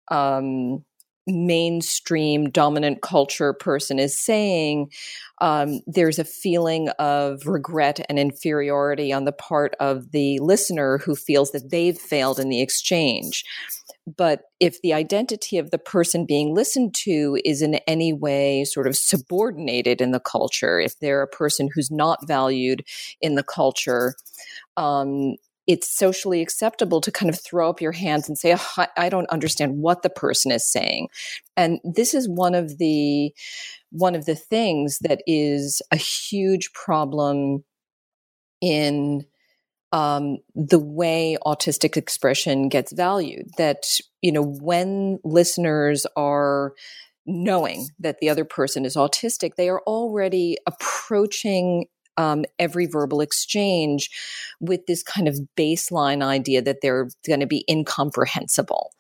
um, 0.09 0.83
mainstream 1.31 2.49
dominant 2.49 3.01
culture 3.01 3.53
person 3.53 3.99
is 3.99 4.17
saying, 4.17 4.91
um, 5.39 5.79
there's 5.87 6.19
a 6.19 6.23
feeling 6.23 6.89
of 6.99 7.47
regret 7.47 8.05
and 8.07 8.19
inferiority 8.19 9.11
on 9.11 9.25
the 9.25 9.31
part 9.31 9.75
of 9.79 10.11
the 10.11 10.39
listener 10.39 10.99
who 10.99 11.15
feels 11.15 11.51
that 11.51 11.71
they've 11.71 11.97
failed 11.97 12.39
in 12.39 12.49
the 12.49 12.61
exchange. 12.61 13.43
But 14.17 14.41
if 14.59 14.81
the 14.81 14.93
identity 14.93 15.57
of 15.57 15.71
the 15.71 15.77
person 15.77 16.25
being 16.25 16.53
listened 16.53 16.95
to 17.03 17.39
is 17.45 17.61
in 17.61 17.75
any 17.87 18.13
way 18.13 18.65
sort 18.65 18.87
of 18.87 18.95
subordinated 18.95 20.01
in 20.01 20.11
the 20.11 20.19
culture, 20.19 20.79
if 20.79 20.97
they're 20.99 21.21
a 21.21 21.27
person 21.27 21.69
who's 21.73 21.91
not 21.91 22.27
valued 22.27 22.83
in 23.21 23.35
the 23.35 23.43
culture, 23.43 24.15
um, 24.77 25.35
it's 25.67 25.95
socially 25.95 26.41
acceptable 26.41 27.01
to 27.01 27.11
kind 27.11 27.29
of 27.29 27.39
throw 27.39 27.69
up 27.69 27.81
your 27.81 27.91
hands 27.91 28.27
and 28.27 28.37
say, 28.37 28.55
oh, 28.57 28.85
I 28.97 29.09
don't 29.09 29.29
understand 29.29 29.77
what 29.77 30.01
the 30.01 30.09
person 30.09 30.51
is 30.51 30.69
saying. 30.69 31.09
And 31.55 31.79
this 31.83 32.13
is 32.13 32.27
one 32.27 32.55
of 32.55 32.77
the 32.77 33.33
one 33.91 34.15
of 34.15 34.25
the 34.25 34.35
things 34.35 34.99
that 34.99 35.21
is 35.27 35.81
a 35.91 35.97
huge 35.97 36.71
problem 36.73 37.63
in 38.61 39.25
um, 39.91 40.37
the 40.55 40.79
way 40.79 41.37
autistic 41.45 41.97
expression 41.97 42.69
gets 42.69 42.93
valued. 42.93 43.49
That, 43.57 43.83
you 44.21 44.31
know, 44.31 44.43
when 44.43 45.19
listeners 45.23 46.07
are 46.15 46.73
knowing 47.25 47.87
that 47.99 48.19
the 48.19 48.29
other 48.29 48.45
person 48.45 48.85
is 48.85 48.95
autistic, 48.95 49.55
they 49.55 49.69
are 49.69 49.81
already 49.81 50.57
approaching 50.65 51.85
um, 52.17 52.45
every 52.59 52.85
verbal 52.85 53.21
exchange 53.21 54.09
with 54.59 54.85
this 54.85 55.03
kind 55.03 55.27
of 55.27 55.39
baseline 55.57 56.23
idea 56.23 56.61
that 56.61 56.77
they're 56.81 57.09
going 57.25 57.39
to 57.39 57.47
be 57.47 57.65
incomprehensible. 57.69 58.91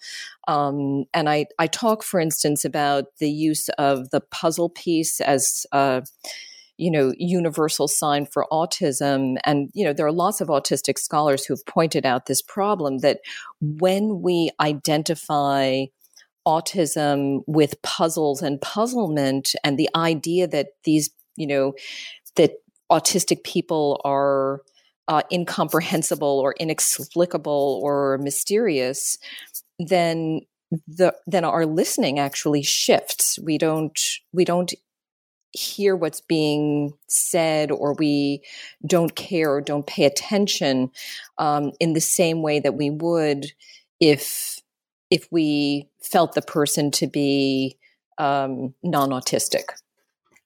Um, 0.47 1.05
and 1.13 1.29
I, 1.29 1.45
I 1.59 1.67
talk, 1.67 2.03
for 2.03 2.19
instance, 2.19 2.65
about 2.65 3.05
the 3.19 3.29
use 3.29 3.69
of 3.77 4.09
the 4.09 4.21
puzzle 4.21 4.69
piece 4.69 5.21
as 5.21 5.65
a 5.71 6.03
you 6.77 6.89
know 6.89 7.13
universal 7.19 7.87
sign 7.87 8.25
for 8.25 8.47
autism 8.51 9.35
and 9.43 9.69
you 9.73 9.85
know 9.85 9.93
there 9.93 10.05
are 10.05 10.11
lots 10.11 10.41
of 10.41 10.47
autistic 10.47 10.97
scholars 10.97 11.45
who've 11.45 11.65
pointed 11.67 12.07
out 12.07 12.25
this 12.25 12.41
problem 12.41 12.99
that 12.99 13.19
when 13.59 14.21
we 14.21 14.49
identify 14.59 15.83
autism 16.47 17.41
with 17.45 17.79
puzzles 17.83 18.41
and 18.41 18.59
puzzlement 18.61 19.53
and 19.63 19.77
the 19.77 19.89
idea 19.95 20.47
that 20.47 20.69
these 20.83 21.11
you 21.35 21.45
know 21.45 21.73
that 22.35 22.53
autistic 22.91 23.43
people 23.43 24.01
are 24.03 24.61
uh, 25.07 25.21
incomprehensible 25.31 26.39
or 26.39 26.53
inexplicable 26.59 27.79
or 27.83 28.17
mysterious, 28.19 29.17
then 29.79 30.41
the 30.87 31.13
then 31.25 31.43
our 31.43 31.65
listening 31.65 32.19
actually 32.19 32.61
shifts. 32.61 33.39
We 33.39 33.57
don't 33.57 33.99
we 34.31 34.45
don't 34.45 34.73
hear 35.53 35.95
what's 35.95 36.21
being 36.21 36.93
said 37.07 37.71
or 37.71 37.93
we 37.95 38.41
don't 38.85 39.15
care 39.15 39.51
or 39.51 39.61
don't 39.61 39.85
pay 39.85 40.05
attention 40.05 40.89
um, 41.37 41.73
in 41.79 41.93
the 41.93 42.01
same 42.01 42.41
way 42.41 42.59
that 42.59 42.75
we 42.75 42.89
would 42.89 43.47
if 43.99 44.59
if 45.09 45.27
we 45.29 45.89
felt 46.01 46.35
the 46.35 46.41
person 46.41 46.89
to 46.89 47.05
be 47.05 47.77
um, 48.17 48.73
non-autistic 48.81 49.65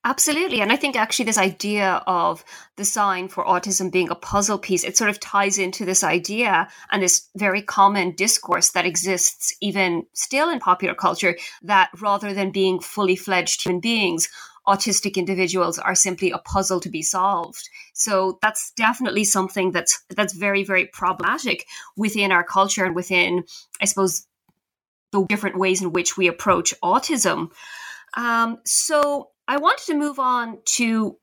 Absolutely. 0.06 0.60
And 0.60 0.70
I 0.70 0.76
think 0.76 0.94
actually 0.94 1.24
this 1.24 1.36
idea 1.36 2.00
of 2.06 2.44
the 2.76 2.84
sign 2.84 3.26
for 3.26 3.44
autism 3.44 3.90
being 3.90 4.08
a 4.08 4.14
puzzle 4.14 4.56
piece, 4.56 4.84
it 4.84 4.96
sort 4.96 5.10
of 5.10 5.18
ties 5.18 5.58
into 5.58 5.84
this 5.84 6.04
idea 6.04 6.68
and 6.92 7.02
this 7.02 7.28
very 7.34 7.60
common 7.60 8.12
discourse 8.12 8.70
that 8.70 8.86
exists 8.86 9.56
even 9.60 10.06
still 10.12 10.48
in 10.48 10.60
popular 10.60 10.94
culture 10.94 11.36
that 11.62 11.90
rather 12.00 12.32
than 12.32 12.52
being 12.52 12.78
fully 12.78 13.16
fledged 13.16 13.64
human 13.64 13.80
beings, 13.80 14.28
autistic 14.68 15.16
individuals 15.16 15.76
are 15.76 15.96
simply 15.96 16.30
a 16.30 16.38
puzzle 16.38 16.78
to 16.78 16.88
be 16.88 17.02
solved. 17.02 17.68
So 17.92 18.38
that's 18.42 18.70
definitely 18.76 19.24
something 19.24 19.72
that's 19.72 20.04
that's 20.14 20.34
very, 20.34 20.62
very 20.62 20.86
problematic 20.86 21.66
within 21.96 22.30
our 22.30 22.44
culture 22.44 22.84
and 22.84 22.94
within, 22.94 23.42
I 23.80 23.86
suppose, 23.86 24.24
the 25.10 25.24
different 25.24 25.58
ways 25.58 25.82
in 25.82 25.92
which 25.92 26.16
we 26.16 26.28
approach 26.28 26.74
autism. 26.80 27.50
Um, 28.16 28.58
so 28.64 29.30
I 29.48 29.58
wanted 29.58 29.86
to 29.86 29.94
move 29.94 30.18
on 30.18 30.58
to 30.76 31.18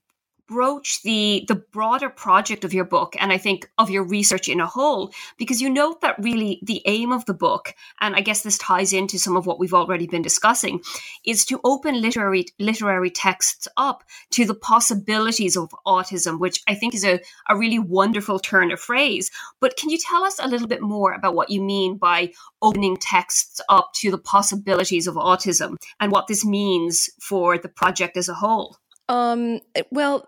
broach 0.53 1.01
the 1.03 1.45
the 1.47 1.55
broader 1.55 2.09
project 2.09 2.63
of 2.63 2.73
your 2.73 2.85
book 2.85 3.15
and 3.19 3.31
i 3.31 3.37
think 3.37 3.69
of 3.77 3.89
your 3.89 4.03
research 4.03 4.47
in 4.47 4.59
a 4.59 4.67
whole 4.67 5.11
because 5.37 5.61
you 5.61 5.69
note 5.69 6.01
that 6.01 6.15
really 6.19 6.59
the 6.63 6.81
aim 6.85 7.11
of 7.11 7.25
the 7.25 7.33
book 7.33 7.73
and 8.01 8.15
i 8.15 8.21
guess 8.21 8.43
this 8.43 8.57
ties 8.57 8.93
into 8.93 9.17
some 9.17 9.35
of 9.35 9.45
what 9.47 9.59
we've 9.59 9.73
already 9.73 10.07
been 10.07 10.21
discussing 10.21 10.79
is 11.25 11.45
to 11.45 11.59
open 11.63 12.01
literary 12.01 12.45
literary 12.59 13.09
texts 13.09 13.67
up 13.77 14.03
to 14.29 14.45
the 14.45 14.55
possibilities 14.55 15.57
of 15.57 15.69
autism 15.87 16.39
which 16.39 16.61
i 16.67 16.75
think 16.75 16.93
is 16.93 17.03
a, 17.03 17.19
a 17.49 17.57
really 17.57 17.79
wonderful 17.79 18.39
turn 18.39 18.71
of 18.71 18.79
phrase. 18.79 19.31
But 19.59 19.77
can 19.77 19.89
you 19.89 19.97
tell 19.97 20.23
us 20.23 20.39
a 20.39 20.47
little 20.47 20.67
bit 20.67 20.81
more 20.81 21.13
about 21.13 21.35
what 21.35 21.49
you 21.49 21.61
mean 21.61 21.97
by 21.97 22.33
opening 22.61 22.97
texts 22.97 23.61
up 23.69 23.91
to 23.95 24.11
the 24.11 24.17
possibilities 24.17 25.07
of 25.07 25.15
autism 25.15 25.77
and 25.99 26.11
what 26.11 26.27
this 26.27 26.45
means 26.45 27.09
for 27.19 27.57
the 27.57 27.69
project 27.69 28.17
as 28.17 28.29
a 28.29 28.33
whole 28.33 28.77
um, 29.09 29.59
well, 29.91 30.27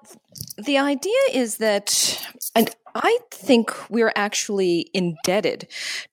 the 0.57 0.77
idea 0.77 1.19
is 1.33 1.57
that, 1.57 2.21
and 2.55 2.69
I 2.93 3.19
think 3.31 3.73
we're 3.89 4.13
actually 4.15 4.89
indebted 4.93 5.67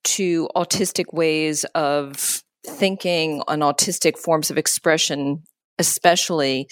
to 0.05 0.49
autistic 0.57 1.13
ways 1.13 1.65
of 1.75 2.43
thinking 2.67 3.43
on 3.49 3.61
autistic 3.61 4.19
forms 4.19 4.51
of 4.51 4.59
expression, 4.59 5.43
especially 5.79 6.69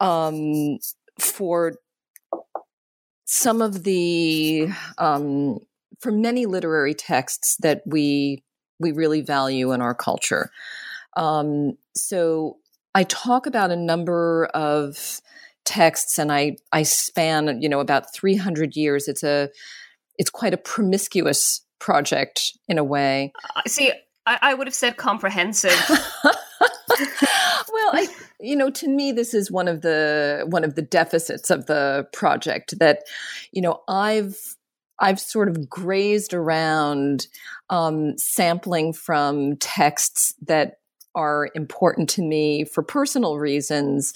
um, 0.00 0.78
for 1.18 1.74
some 3.24 3.62
of 3.62 3.84
the 3.84 4.68
um, 4.98 5.58
for 6.00 6.12
many 6.12 6.46
literary 6.46 6.94
texts 6.94 7.56
that 7.60 7.82
we 7.86 8.42
we 8.78 8.92
really 8.92 9.20
value 9.20 9.72
in 9.72 9.80
our 9.80 9.94
culture. 9.94 10.50
Um, 11.16 11.78
so 11.94 12.56
I 12.94 13.04
talk 13.04 13.46
about 13.46 13.70
a 13.70 13.76
number 13.76 14.46
of 14.54 15.20
texts 15.64 16.18
and 16.18 16.32
I, 16.32 16.56
I 16.72 16.82
span, 16.82 17.60
you 17.62 17.68
know, 17.68 17.80
about 17.80 18.14
300 18.14 18.76
years. 18.76 19.08
It's 19.08 19.22
a, 19.22 19.48
it's 20.18 20.30
quite 20.30 20.54
a 20.54 20.58
promiscuous 20.58 21.64
project 21.78 22.52
in 22.68 22.78
a 22.78 22.84
way. 22.84 23.32
Uh, 23.56 23.62
see, 23.66 23.92
I, 24.26 24.38
I 24.40 24.54
would 24.54 24.66
have 24.66 24.74
said 24.74 24.96
comprehensive. 24.96 25.76
well, 26.24 27.90
I, 27.92 28.08
you 28.40 28.56
know, 28.56 28.70
to 28.70 28.88
me, 28.88 29.12
this 29.12 29.34
is 29.34 29.50
one 29.50 29.68
of 29.68 29.82
the 29.82 30.46
one 30.48 30.64
of 30.64 30.74
the 30.74 30.82
deficits 30.82 31.50
of 31.50 31.66
the 31.66 32.06
project 32.12 32.78
that, 32.78 33.04
you 33.50 33.62
know, 33.62 33.80
I've 33.88 34.56
I've 35.00 35.18
sort 35.18 35.48
of 35.48 35.68
grazed 35.68 36.32
around 36.34 37.26
um, 37.70 38.16
sampling 38.18 38.92
from 38.92 39.56
texts 39.56 40.34
that 40.42 40.78
are 41.14 41.50
important 41.54 42.08
to 42.10 42.22
me 42.22 42.64
for 42.64 42.82
personal 42.82 43.38
reasons. 43.38 44.14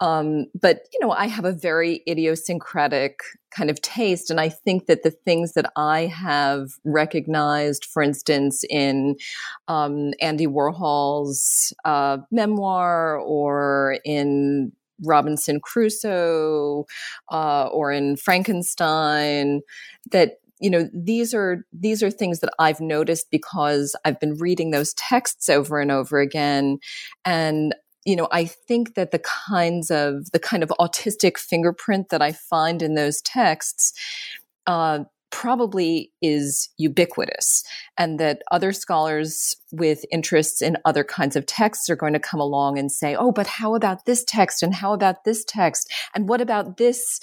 Um, 0.00 0.46
but, 0.60 0.86
you 0.92 1.00
know, 1.00 1.12
I 1.12 1.26
have 1.26 1.44
a 1.44 1.52
very 1.52 2.02
idiosyncratic 2.08 3.20
kind 3.50 3.70
of 3.70 3.80
taste. 3.82 4.30
And 4.30 4.40
I 4.40 4.48
think 4.48 4.86
that 4.86 5.02
the 5.02 5.10
things 5.10 5.52
that 5.52 5.70
I 5.76 6.06
have 6.06 6.70
recognized, 6.84 7.84
for 7.84 8.02
instance, 8.02 8.64
in 8.70 9.16
um, 9.68 10.12
Andy 10.20 10.46
Warhol's 10.46 11.72
uh, 11.84 12.18
memoir 12.30 13.18
or 13.18 13.98
in 14.04 14.72
Robinson 15.02 15.60
Crusoe 15.60 16.86
uh, 17.30 17.68
or 17.72 17.90
in 17.92 18.16
Frankenstein, 18.16 19.62
that 20.10 20.39
you 20.60 20.70
know 20.70 20.88
these 20.94 21.34
are 21.34 21.64
these 21.72 22.02
are 22.02 22.10
things 22.10 22.40
that 22.40 22.52
i've 22.58 22.80
noticed 22.80 23.26
because 23.30 23.96
i've 24.04 24.20
been 24.20 24.34
reading 24.34 24.70
those 24.70 24.94
texts 24.94 25.48
over 25.48 25.80
and 25.80 25.90
over 25.90 26.20
again. 26.20 26.78
And 27.24 27.74
you 28.04 28.16
know 28.16 28.28
i 28.32 28.44
think 28.44 28.94
that 28.94 29.10
the 29.10 29.20
kinds 29.20 29.90
of 29.90 30.30
the 30.32 30.38
kind 30.38 30.62
of 30.62 30.72
autistic 30.80 31.36
fingerprint 31.36 32.08
that 32.08 32.22
i 32.22 32.32
find 32.32 32.82
in 32.82 32.94
those 32.94 33.20
texts 33.22 33.92
uh, 34.66 35.00
probably 35.30 36.12
is 36.20 36.68
ubiquitous 36.76 37.64
and 37.96 38.18
that 38.18 38.42
other 38.50 38.72
scholars 38.72 39.54
with 39.72 40.04
interests 40.12 40.60
in 40.60 40.76
other 40.84 41.04
kinds 41.04 41.36
of 41.36 41.46
texts 41.46 41.88
are 41.88 41.96
going 41.96 42.12
to 42.12 42.20
come 42.20 42.40
along 42.40 42.78
and 42.78 42.90
say, 42.90 43.14
oh, 43.14 43.32
but 43.32 43.46
how 43.46 43.74
about 43.74 44.04
this 44.04 44.24
text? 44.24 44.62
And 44.62 44.74
how 44.74 44.92
about 44.92 45.24
this 45.24 45.44
text? 45.44 45.90
And 46.14 46.28
what 46.28 46.40
about 46.40 46.76
this 46.76 47.20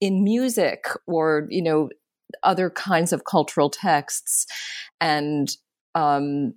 in 0.00 0.24
music? 0.24 0.86
Or, 1.06 1.46
you 1.50 1.62
know, 1.62 1.90
other 2.42 2.70
kinds 2.70 3.12
of 3.12 3.24
cultural 3.24 3.70
texts? 3.70 4.46
And, 5.00 5.50
um, 5.94 6.54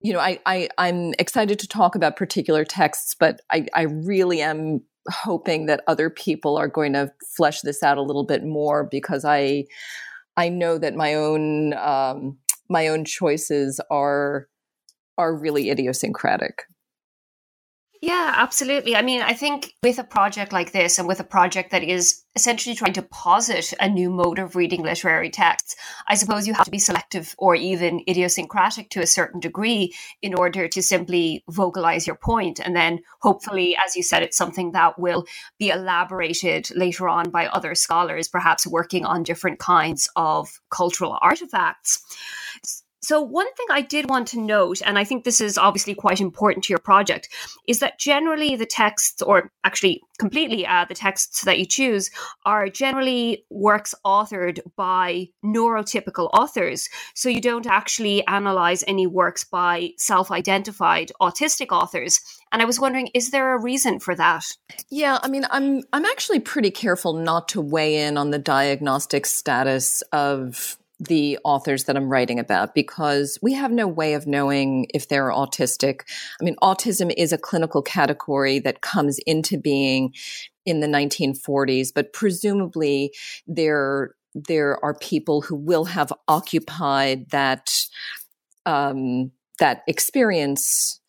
you 0.00 0.12
know, 0.12 0.18
I, 0.18 0.38
I, 0.46 0.68
I'm 0.78 1.14
excited 1.18 1.58
to 1.60 1.68
talk 1.68 1.94
about 1.94 2.16
particular 2.16 2.64
texts, 2.64 3.14
but 3.18 3.40
I, 3.52 3.66
I 3.74 3.82
really 3.82 4.40
am 4.40 4.82
hoping 5.10 5.66
that 5.66 5.82
other 5.86 6.10
people 6.10 6.56
are 6.56 6.68
going 6.68 6.92
to 6.92 7.12
flesh 7.36 7.60
this 7.62 7.82
out 7.82 7.98
a 7.98 8.02
little 8.02 8.24
bit 8.24 8.44
more 8.44 8.84
because 8.84 9.24
I 9.24 9.64
I 10.36 10.48
know 10.48 10.78
that 10.78 10.94
my 10.94 11.14
own 11.14 11.74
um, 11.74 12.38
my 12.68 12.88
own 12.88 13.04
choices 13.04 13.80
are 13.90 14.48
are 15.18 15.36
really 15.36 15.70
idiosyncratic. 15.70 16.62
Yeah, 18.04 18.32
absolutely. 18.34 18.96
I 18.96 19.02
mean, 19.02 19.22
I 19.22 19.32
think 19.32 19.74
with 19.84 20.00
a 20.00 20.02
project 20.04 20.52
like 20.52 20.72
this 20.72 20.98
and 20.98 21.06
with 21.06 21.20
a 21.20 21.24
project 21.24 21.70
that 21.70 21.84
is 21.84 22.24
essentially 22.34 22.74
trying 22.74 22.94
to 22.94 23.02
posit 23.02 23.72
a 23.78 23.88
new 23.88 24.10
mode 24.10 24.40
of 24.40 24.56
reading 24.56 24.82
literary 24.82 25.30
texts, 25.30 25.76
I 26.08 26.16
suppose 26.16 26.48
you 26.48 26.52
have 26.54 26.64
to 26.64 26.70
be 26.72 26.80
selective 26.80 27.32
or 27.38 27.54
even 27.54 28.02
idiosyncratic 28.08 28.90
to 28.90 29.02
a 29.02 29.06
certain 29.06 29.38
degree 29.38 29.94
in 30.20 30.34
order 30.34 30.66
to 30.66 30.82
simply 30.82 31.44
vocalize 31.48 32.04
your 32.04 32.16
point. 32.16 32.58
And 32.58 32.74
then 32.74 32.98
hopefully, 33.20 33.76
as 33.86 33.94
you 33.94 34.02
said, 34.02 34.24
it's 34.24 34.36
something 34.36 34.72
that 34.72 34.98
will 34.98 35.24
be 35.60 35.68
elaborated 35.68 36.70
later 36.74 37.08
on 37.08 37.30
by 37.30 37.46
other 37.46 37.76
scholars, 37.76 38.26
perhaps 38.26 38.66
working 38.66 39.04
on 39.04 39.22
different 39.22 39.60
kinds 39.60 40.10
of 40.16 40.60
cultural 40.70 41.18
artifacts. 41.22 42.02
So, 43.04 43.20
one 43.20 43.52
thing 43.54 43.66
I 43.70 43.82
did 43.82 44.08
want 44.08 44.28
to 44.28 44.40
note, 44.40 44.80
and 44.84 44.96
I 44.96 45.02
think 45.02 45.24
this 45.24 45.40
is 45.40 45.58
obviously 45.58 45.94
quite 45.94 46.20
important 46.20 46.64
to 46.64 46.72
your 46.72 46.78
project, 46.78 47.28
is 47.66 47.80
that 47.80 47.98
generally 47.98 48.54
the 48.54 48.66
texts, 48.66 49.20
or 49.20 49.50
actually 49.64 50.00
completely 50.20 50.64
uh, 50.64 50.84
the 50.88 50.94
texts 50.94 51.42
that 51.44 51.58
you 51.58 51.66
choose, 51.66 52.10
are 52.46 52.68
generally 52.68 53.44
works 53.50 53.92
authored 54.06 54.60
by 54.76 55.28
neurotypical 55.44 56.30
authors. 56.32 56.88
So, 57.14 57.28
you 57.28 57.40
don't 57.40 57.66
actually 57.66 58.24
analyze 58.28 58.84
any 58.86 59.08
works 59.08 59.42
by 59.42 59.90
self 59.96 60.30
identified 60.30 61.10
autistic 61.20 61.72
authors. 61.72 62.20
And 62.52 62.62
I 62.62 62.66
was 62.66 62.78
wondering, 62.78 63.08
is 63.14 63.30
there 63.30 63.54
a 63.54 63.60
reason 63.60 63.98
for 63.98 64.14
that? 64.14 64.44
Yeah, 64.90 65.18
I 65.22 65.28
mean, 65.28 65.44
I'm 65.50 65.82
I'm 65.92 66.04
actually 66.04 66.38
pretty 66.38 66.70
careful 66.70 67.14
not 67.14 67.48
to 67.48 67.60
weigh 67.60 67.96
in 67.96 68.16
on 68.16 68.30
the 68.30 68.38
diagnostic 68.38 69.26
status 69.26 70.02
of 70.12 70.78
the 71.08 71.38
authors 71.44 71.84
that 71.84 71.96
I'm 71.96 72.08
writing 72.08 72.38
about 72.38 72.74
because 72.74 73.38
we 73.42 73.54
have 73.54 73.72
no 73.72 73.88
way 73.88 74.14
of 74.14 74.26
knowing 74.26 74.86
if 74.94 75.08
they're 75.08 75.30
autistic. 75.30 76.02
I 76.40 76.44
mean, 76.44 76.56
autism 76.62 77.12
is 77.16 77.32
a 77.32 77.38
clinical 77.38 77.82
category 77.82 78.58
that 78.60 78.82
comes 78.82 79.18
into 79.26 79.58
being 79.58 80.14
in 80.64 80.80
the 80.80 80.86
1940s, 80.86 81.88
but 81.94 82.12
presumably 82.12 83.12
there 83.46 84.14
there 84.34 84.82
are 84.82 84.94
people 84.94 85.42
who 85.42 85.54
will 85.54 85.84
have 85.84 86.10
occupied 86.26 87.28
that 87.30 87.70
um, 88.64 89.30
that 89.58 89.82
experience 89.86 91.00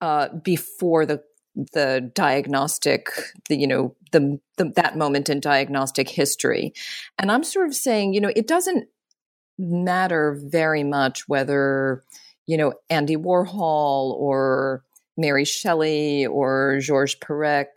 uh, 0.00 0.28
before 0.42 1.06
the 1.06 1.22
the 1.54 2.10
diagnostic 2.14 3.10
the 3.48 3.56
you 3.56 3.66
know 3.66 3.94
the, 4.10 4.38
the, 4.56 4.72
that 4.76 4.96
moment 4.96 5.28
in 5.28 5.38
diagnostic 5.38 6.08
history 6.08 6.72
and 7.18 7.30
i'm 7.30 7.44
sort 7.44 7.66
of 7.66 7.74
saying 7.74 8.14
you 8.14 8.22
know 8.22 8.32
it 8.34 8.48
doesn't 8.48 8.88
matter 9.58 10.38
very 10.42 10.84
much 10.84 11.28
whether, 11.28 12.02
you 12.46 12.56
know, 12.56 12.74
Andy 12.90 13.16
Warhol 13.16 14.14
or 14.14 14.82
Mary 15.16 15.44
Shelley 15.44 16.26
or 16.26 16.78
Georges 16.80 17.16
Perec 17.16 17.68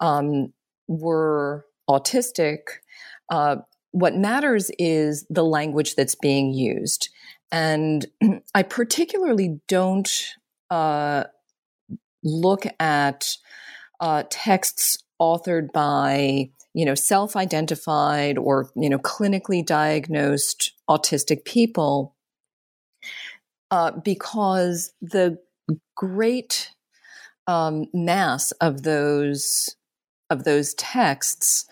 um, 0.00 0.52
were 0.88 1.66
autistic. 1.88 2.58
Uh, 3.28 3.56
what 3.92 4.16
matters 4.16 4.70
is 4.78 5.26
the 5.28 5.44
language 5.44 5.94
that's 5.94 6.14
being 6.14 6.52
used. 6.52 7.10
And 7.50 8.06
I 8.54 8.62
particularly 8.62 9.60
don't 9.68 10.10
uh, 10.70 11.24
look 12.24 12.64
at 12.80 13.36
uh, 14.00 14.24
texts 14.30 14.98
authored 15.20 15.72
by 15.72 16.50
you 16.74 16.84
know 16.84 16.94
self-identified 16.94 18.38
or 18.38 18.70
you 18.76 18.88
know 18.88 18.98
clinically 18.98 19.64
diagnosed 19.64 20.72
autistic 20.88 21.44
people 21.44 22.14
uh, 23.70 23.90
because 24.04 24.92
the 25.00 25.38
great 25.96 26.70
um, 27.46 27.86
mass 27.92 28.52
of 28.52 28.82
those 28.82 29.76
of 30.30 30.44
those 30.44 30.74
texts 30.74 31.66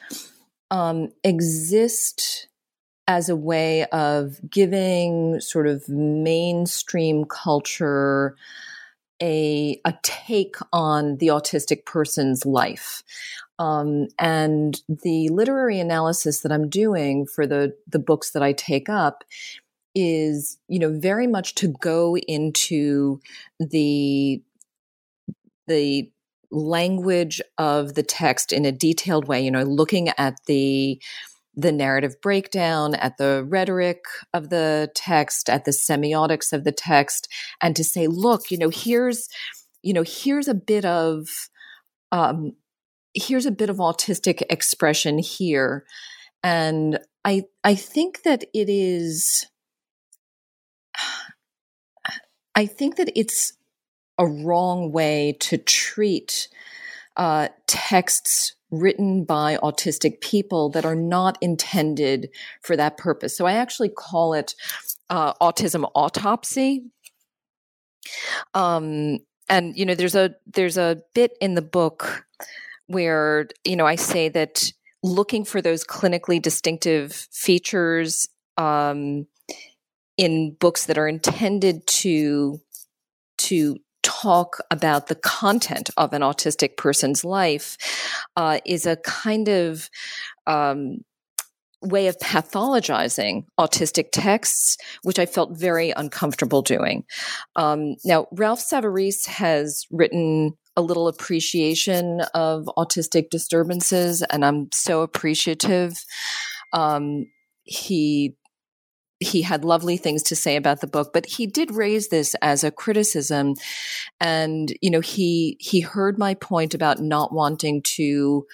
um, 0.71 1.11
exist 1.25 2.49
as 3.09 3.29
a 3.29 3.37
way 3.37 3.85
of 3.87 4.39
giving 4.49 5.41
sort 5.41 5.67
of 5.67 5.89
mainstream 5.89 7.25
culture 7.25 8.37
a, 9.23 9.81
a 9.85 9.95
take 10.03 10.57
on 10.73 11.17
the 11.19 11.29
autistic 11.29 11.85
person's 11.85 12.47
life. 12.47 13.03
Um, 13.59 14.09
and 14.19 14.81
the 14.89 15.29
literary 15.29 15.79
analysis 15.81 16.41
that 16.41 16.53
I'm 16.53 16.69
doing 16.71 17.27
for 17.27 17.47
the 17.47 17.77
the 17.87 17.99
books 17.99 18.31
that 18.31 18.43
I 18.43 18.55
take 18.55 18.89
up 18.89 19.23
is, 19.95 20.57
you 20.69 20.79
know, 20.79 20.99
very 20.99 21.27
much 21.27 21.55
to 21.57 21.69
go 21.69 22.17
into 22.17 23.21
the 23.59 24.43
the 25.67 26.11
language 26.51 27.41
of 27.59 27.95
the 27.95 28.03
text 28.03 28.53
in 28.53 28.65
a 28.65 28.73
detailed 28.73 29.29
way. 29.29 29.43
You 29.43 29.51
know, 29.51 29.63
looking 29.63 30.09
at 30.17 30.37
the 30.47 31.01
the 31.55 31.73
narrative 31.73 32.15
breakdown, 32.23 32.95
at 32.95 33.19
the 33.19 33.45
rhetoric 33.49 34.05
of 34.33 34.51
the 34.51 34.91
text, 34.95 35.49
at 35.51 35.65
the 35.65 35.73
semiotics 35.73 36.53
of 36.53 36.65
the 36.65 36.73
text, 36.73 37.29
and 37.61 37.75
to 37.77 37.85
say, 37.85 38.07
look, 38.07 38.51
you 38.51 38.59
know, 38.59 38.71
here's, 38.71 39.29
you 39.83 39.93
know, 39.93 40.05
here's 40.07 40.49
a 40.49 40.55
bit 40.55 40.85
of 40.85 41.29
um, 42.13 42.53
here's 43.15 43.47
a 43.47 43.51
bit 43.51 43.71
of 43.71 43.77
autistic 43.77 44.43
expression 44.51 45.19
here. 45.19 45.85
And 46.43 46.99
i 47.25 47.45
i 47.65 47.75
think 47.75 48.23
that 48.23 48.45
it 48.55 48.69
is 48.69 49.47
i 52.55 52.67
think 52.67 52.97
that 52.97 53.11
it's 53.15 53.53
a 54.19 54.27
wrong 54.27 54.93
way 54.93 55.37
to 55.41 55.57
treat 55.57 56.49
uh, 57.17 57.49
texts 57.67 58.55
written 58.71 59.25
by 59.25 59.57
autistic 59.63 60.21
people 60.21 60.71
that 60.71 60.85
are 60.85 60.95
not 60.95 61.39
intended 61.41 62.31
for 62.63 62.77
that 62.77 62.97
purpose. 62.97 63.37
So 63.37 63.47
i 63.47 63.53
actually 63.53 63.89
call 63.89 64.35
it 64.35 64.55
uh, 65.09 65.35
autism 65.35 65.91
autopsy. 65.95 66.85
Um, 68.55 69.19
and 69.49 69.77
you 69.77 69.85
know 69.85 69.95
there's 69.95 70.15
a 70.15 70.35
there's 70.47 70.79
a 70.79 71.03
bit 71.15 71.37
in 71.41 71.55
the 71.55 71.63
book 71.63 72.25
where 72.87 73.49
you 73.65 73.77
know 73.77 73.87
I 73.87 73.97
say 73.97 74.29
that 74.29 74.73
looking 75.03 75.45
for 75.45 75.61
those 75.61 75.85
clinically 75.85 76.41
distinctive 76.41 77.13
features 77.33 78.29
um, 78.57 79.27
in 80.17 80.57
books 80.59 80.87
that 80.87 80.99
are 80.99 81.09
intended 81.09 81.87
to 81.87 82.61
to 83.39 83.77
talk 84.03 84.59
about 84.71 85.07
the 85.09 85.15
content 85.15 85.91
of 85.97 86.13
an 86.13 86.23
autistic 86.23 86.77
person's 86.77 87.25
life 87.25 87.77
uh, 88.37 88.59
is 88.65 88.87
a 88.87 88.97
kind 88.97 89.49
of 89.49 89.89
um, 90.47 90.99
way 91.83 92.07
of 92.09 92.19
pathologizing 92.19 93.45
autistic 93.59 94.09
texts, 94.13 94.77
which 95.03 95.19
I 95.19 95.27
felt 95.27 95.59
very 95.59 95.93
uncomfortable 95.97 96.63
doing. 96.63 97.05
Um, 97.57 97.97
now, 98.05 98.27
Ralph 98.33 98.61
Savarese 98.61 99.27
has 99.27 99.87
written 99.91 100.53
a 100.77 100.83
little 100.83 101.09
appreciation 101.09 102.21
of 102.35 102.69
autistic 102.77 103.31
disturbances, 103.31 104.23
and 104.23 104.45
I'm 104.45 104.69
so 104.73 105.03
appreciative. 105.03 106.05
Um, 106.73 107.27
he 107.65 108.37
he 109.21 109.43
had 109.43 109.65
lovely 109.65 109.97
things 109.97 110.23
to 110.25 110.37
say 110.37 110.57
about 110.57 110.81
the 110.81 110.87
book, 110.87 111.13
but 111.13 111.27
he 111.27 111.47
did 111.47 111.71
raise 111.71 112.09
this 112.09 112.35
as 112.43 112.65
a 112.65 112.71
criticism, 112.71 113.55
and 114.21 114.73
you 114.81 114.91
know 114.91 115.01
he 115.01 115.57
he 115.61 115.81
heard 115.81 116.19
my 116.19 116.35
point 116.35 116.75
about 116.75 117.01
not 117.01 117.33
wanting 117.33 117.83
to 117.83 118.47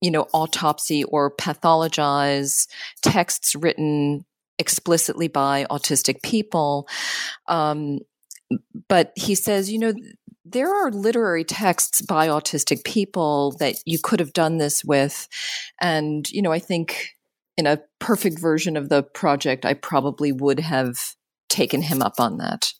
you 0.00 0.10
know 0.10 0.26
autopsy 0.32 1.04
or 1.04 1.34
pathologize 1.34 2.66
texts 3.02 3.54
written 3.54 4.24
explicitly 4.58 5.28
by 5.28 5.64
autistic 5.70 6.22
people 6.22 6.86
um, 7.48 7.98
but 8.88 9.12
he 9.16 9.34
says 9.34 9.72
you 9.72 9.78
know 9.78 9.94
there 10.44 10.74
are 10.74 10.90
literary 10.90 11.44
texts 11.44 12.02
by 12.02 12.28
autistic 12.28 12.84
people 12.84 13.52
that 13.58 13.76
you 13.86 13.98
could 13.98 14.20
have 14.20 14.32
done 14.32 14.58
this 14.58 14.84
with. 14.84 15.28
And, 15.80 16.28
you 16.30 16.42
know, 16.42 16.52
I 16.52 16.58
think 16.58 17.10
in 17.56 17.66
a 17.66 17.82
perfect 17.98 18.40
version 18.40 18.76
of 18.76 18.88
the 18.88 19.02
project, 19.02 19.64
I 19.64 19.74
probably 19.74 20.32
would 20.32 20.60
have 20.60 21.14
taken 21.48 21.82
him 21.82 22.02
up 22.02 22.18
on 22.18 22.38
that. 22.38 22.72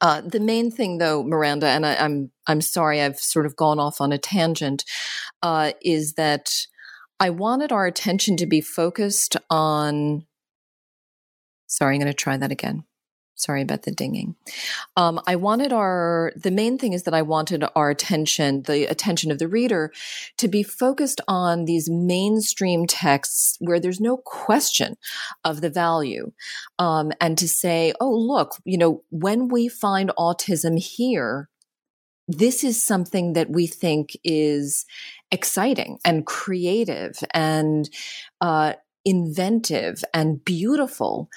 Uh, 0.00 0.22
the 0.22 0.40
main 0.40 0.70
thing, 0.70 0.98
though, 0.98 1.22
Miranda, 1.22 1.66
and 1.68 1.84
I, 1.84 1.94
am 1.94 2.00
I'm, 2.00 2.30
I'm 2.46 2.60
sorry, 2.60 3.00
I've 3.00 3.18
sort 3.18 3.46
of 3.46 3.54
gone 3.54 3.78
off 3.78 4.00
on 4.00 4.12
a 4.12 4.18
tangent, 4.18 4.84
uh, 5.42 5.72
is 5.82 6.14
that 6.14 6.66
I 7.20 7.30
wanted 7.30 7.70
our 7.70 7.86
attention 7.86 8.36
to 8.38 8.46
be 8.46 8.60
focused 8.60 9.36
on. 9.50 10.26
Sorry, 11.66 11.94
I'm 11.94 12.00
going 12.00 12.12
to 12.12 12.16
try 12.16 12.36
that 12.36 12.52
again. 12.52 12.84
Sorry 13.36 13.62
about 13.62 13.82
the 13.82 13.90
dinging. 13.90 14.36
Um, 14.96 15.20
I 15.26 15.36
wanted 15.36 15.72
our, 15.72 16.32
the 16.36 16.52
main 16.52 16.78
thing 16.78 16.92
is 16.92 17.02
that 17.02 17.14
I 17.14 17.22
wanted 17.22 17.64
our 17.74 17.90
attention, 17.90 18.62
the 18.62 18.84
attention 18.86 19.32
of 19.32 19.38
the 19.38 19.48
reader, 19.48 19.92
to 20.38 20.46
be 20.46 20.62
focused 20.62 21.20
on 21.26 21.64
these 21.64 21.90
mainstream 21.90 22.86
texts 22.86 23.56
where 23.60 23.80
there's 23.80 24.00
no 24.00 24.18
question 24.18 24.96
of 25.44 25.62
the 25.62 25.70
value. 25.70 26.30
Um, 26.78 27.10
and 27.20 27.36
to 27.38 27.48
say, 27.48 27.92
oh, 28.00 28.12
look, 28.12 28.56
you 28.64 28.78
know, 28.78 29.02
when 29.10 29.48
we 29.48 29.68
find 29.68 30.12
autism 30.16 30.78
here, 30.78 31.48
this 32.28 32.64
is 32.64 32.82
something 32.82 33.34
that 33.34 33.50
we 33.50 33.66
think 33.66 34.16
is 34.22 34.86
exciting 35.30 35.98
and 36.04 36.24
creative 36.24 37.18
and 37.34 37.90
uh, 38.40 38.74
inventive 39.04 40.02
and 40.14 40.44
beautiful 40.44 41.28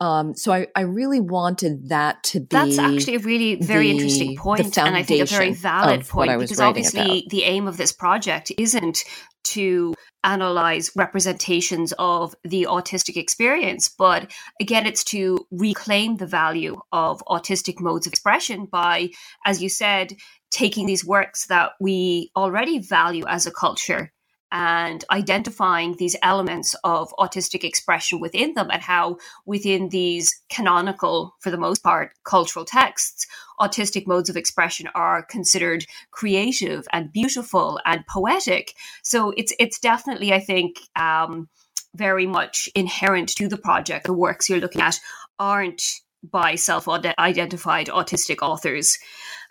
um, 0.00 0.34
so 0.34 0.52
I, 0.52 0.66
I 0.76 0.82
really 0.82 1.20
wanted 1.20 1.88
that 1.88 2.22
to 2.24 2.40
be. 2.40 2.46
That's 2.50 2.78
actually 2.78 3.16
a 3.16 3.20
really 3.20 3.54
very 3.56 3.86
the, 3.86 3.92
interesting 3.92 4.36
point, 4.36 4.76
and 4.76 4.96
I 4.96 5.02
think 5.02 5.22
a 5.22 5.26
very 5.26 5.54
valid 5.54 6.06
point 6.06 6.38
because 6.38 6.60
obviously 6.60 7.00
about. 7.00 7.30
the 7.30 7.44
aim 7.44 7.66
of 7.66 7.78
this 7.78 7.92
project 7.92 8.52
isn't 8.58 8.98
to 9.44 9.94
analyze 10.22 10.90
representations 10.96 11.94
of 11.98 12.34
the 12.44 12.66
autistic 12.68 13.16
experience, 13.16 13.88
but 13.88 14.30
again, 14.60 14.84
it's 14.84 15.04
to 15.04 15.46
reclaim 15.50 16.16
the 16.16 16.26
value 16.26 16.76
of 16.92 17.22
autistic 17.28 17.80
modes 17.80 18.06
of 18.06 18.12
expression 18.12 18.66
by, 18.66 19.08
as 19.46 19.62
you 19.62 19.68
said, 19.68 20.12
taking 20.50 20.86
these 20.86 21.06
works 21.06 21.46
that 21.46 21.72
we 21.80 22.30
already 22.36 22.80
value 22.80 23.24
as 23.26 23.46
a 23.46 23.50
culture 23.50 24.12
and 24.52 25.04
identifying 25.10 25.96
these 25.98 26.16
elements 26.22 26.74
of 26.84 27.12
autistic 27.18 27.64
expression 27.64 28.20
within 28.20 28.54
them 28.54 28.70
and 28.70 28.82
how 28.82 29.16
within 29.44 29.88
these 29.88 30.40
canonical 30.48 31.34
for 31.40 31.50
the 31.50 31.58
most 31.58 31.82
part 31.82 32.12
cultural 32.24 32.64
texts 32.64 33.26
autistic 33.60 34.06
modes 34.06 34.28
of 34.28 34.36
expression 34.36 34.88
are 34.94 35.22
considered 35.22 35.86
creative 36.10 36.86
and 36.92 37.12
beautiful 37.12 37.80
and 37.84 38.06
poetic. 38.06 38.74
So 39.02 39.32
it's 39.36 39.52
it's 39.58 39.78
definitely 39.78 40.32
i 40.32 40.40
think 40.40 40.78
um, 40.94 41.48
very 41.94 42.26
much 42.26 42.68
inherent 42.74 43.30
to 43.36 43.48
the 43.48 43.56
project. 43.56 44.06
The 44.06 44.12
works 44.12 44.48
you're 44.48 44.60
looking 44.60 44.82
at 44.82 45.00
aren't 45.38 45.82
by 46.30 46.54
self 46.54 46.88
identified 46.88 47.88
autistic 47.88 48.38
authors. 48.42 48.98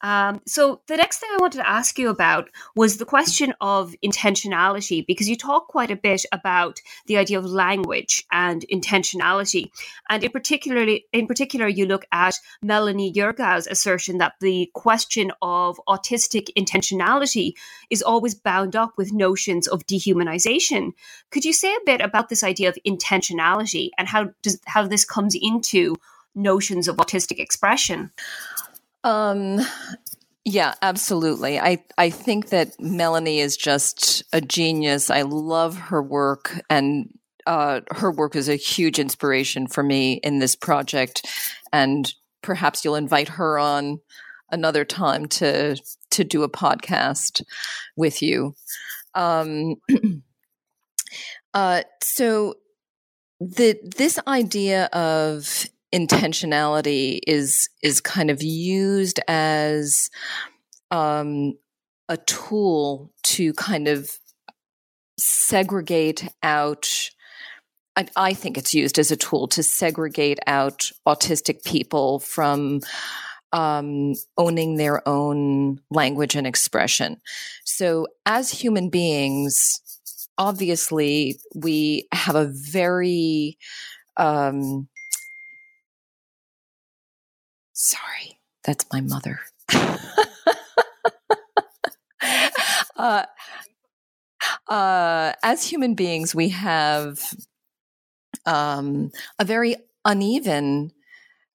Um, 0.01 0.41
so, 0.45 0.81
the 0.88 0.97
next 0.97 1.17
thing 1.17 1.29
I 1.33 1.38
wanted 1.39 1.57
to 1.57 1.69
ask 1.69 1.97
you 1.97 2.09
about 2.09 2.49
was 2.75 2.97
the 2.97 3.05
question 3.05 3.53
of 3.61 3.95
intentionality, 4.03 5.05
because 5.05 5.29
you 5.29 5.35
talk 5.35 5.67
quite 5.67 5.91
a 5.91 5.95
bit 5.95 6.25
about 6.31 6.79
the 7.07 7.17
idea 7.17 7.39
of 7.39 7.45
language 7.45 8.23
and 8.31 8.65
intentionality. 8.71 9.71
And 10.09 10.23
in, 10.23 10.31
particularly, 10.31 11.05
in 11.11 11.27
particular, 11.27 11.67
you 11.67 11.85
look 11.85 12.05
at 12.11 12.35
Melanie 12.61 13.13
Yergeau's 13.13 13.67
assertion 13.67 14.17
that 14.19 14.33
the 14.41 14.69
question 14.73 15.31
of 15.41 15.79
autistic 15.88 16.49
intentionality 16.57 17.53
is 17.89 18.01
always 18.01 18.35
bound 18.35 18.75
up 18.75 18.93
with 18.97 19.13
notions 19.13 19.67
of 19.67 19.88
dehumanization. 19.88 20.91
Could 21.31 21.45
you 21.45 21.53
say 21.53 21.73
a 21.73 21.85
bit 21.85 22.01
about 22.01 22.29
this 22.29 22.43
idea 22.43 22.69
of 22.69 22.77
intentionality 22.85 23.89
and 23.97 24.07
how, 24.07 24.29
does, 24.41 24.59
how 24.65 24.85
this 24.88 25.05
comes 25.05 25.35
into 25.39 25.95
notions 26.36 26.88
of 26.88 26.98
autistic 26.98 27.39
expression? 27.39 28.12
Um, 29.04 29.60
yeah, 30.43 30.76
absolutely. 30.82 31.60
I, 31.60 31.84
I 31.98 32.10
think 32.10 32.50
that 32.50 32.80
Melanie 32.80 33.39
is 33.39 33.58
just 33.58 34.24
a 34.32 34.41
genius. 34.41 35.10
I 35.10 35.24
love 35.24 35.78
her 35.78 36.04
work, 36.04 36.62
and 36.69 37.10
uh, 37.48 37.82
her 37.91 38.12
work 38.12 38.36
is 38.36 38.50
a 38.50 38.56
huge 38.56 39.00
inspiration 39.00 39.67
for 39.67 39.84
me 39.84 40.19
in 40.24 40.39
this 40.39 40.56
project. 40.56 41.26
And 41.74 42.13
perhaps 42.41 42.86
you'll 42.86 42.95
invite 42.95 43.30
her 43.30 43.58
on 43.58 44.00
another 44.52 44.86
time 44.86 45.26
to 45.28 45.78
to 46.12 46.24
do 46.24 46.43
a 46.43 46.50
podcast 46.50 47.41
with 47.95 48.21
you. 48.21 48.56
Um, 49.15 49.76
uh, 51.54 51.84
so 52.02 52.56
the 53.39 53.80
this 53.84 54.19
idea 54.28 54.86
of 54.86 55.65
intentionality 55.95 57.19
is 57.25 57.69
is 57.81 58.01
kind 58.01 58.29
of 58.29 58.43
used 58.43 59.19
as 59.29 60.10
um, 60.91 61.53
a 62.10 62.17
tool 62.17 63.13
to 63.23 63.53
kind 63.53 63.88
of 63.88 64.19
segregate 65.17 66.27
out 66.43 67.10
I, 67.95 68.08
I, 68.17 68.34
think 68.34 68.58
it's 68.58 68.73
used 68.73 68.99
as 68.99 69.10
a 69.10 69.15
tool 69.15 69.47
to 69.49 69.63
segregate 69.63 70.39
out 70.47 70.91
autistic 71.08 71.63
people 71.63 72.19
from 72.19 72.81
um, 73.53 74.15
owning 74.38 74.75
their 74.75 75.08
own 75.08 75.79
language 75.89 76.36
and 76.36 76.45
expression. 76.45 77.21
So, 77.63 78.08
as 78.25 78.51
human 78.51 78.89
beings, 78.89 79.79
obviously, 80.38 81.39
we 81.55 82.10
have 82.12 82.36
a 82.36 82.51
very 82.51 83.58
um, 84.17 84.89
Sorry, 87.77 88.39
that's 88.63 88.85
my 88.93 89.01
mother. 89.01 89.41
uh, 92.95 93.25
uh, 94.69 95.33
as 95.43 95.65
human 95.65 95.93
beings, 95.93 96.33
we 96.33 96.49
have 96.49 97.33
um, 98.45 99.11
a 99.39 99.43
very 99.43 99.75
uneven 100.05 100.93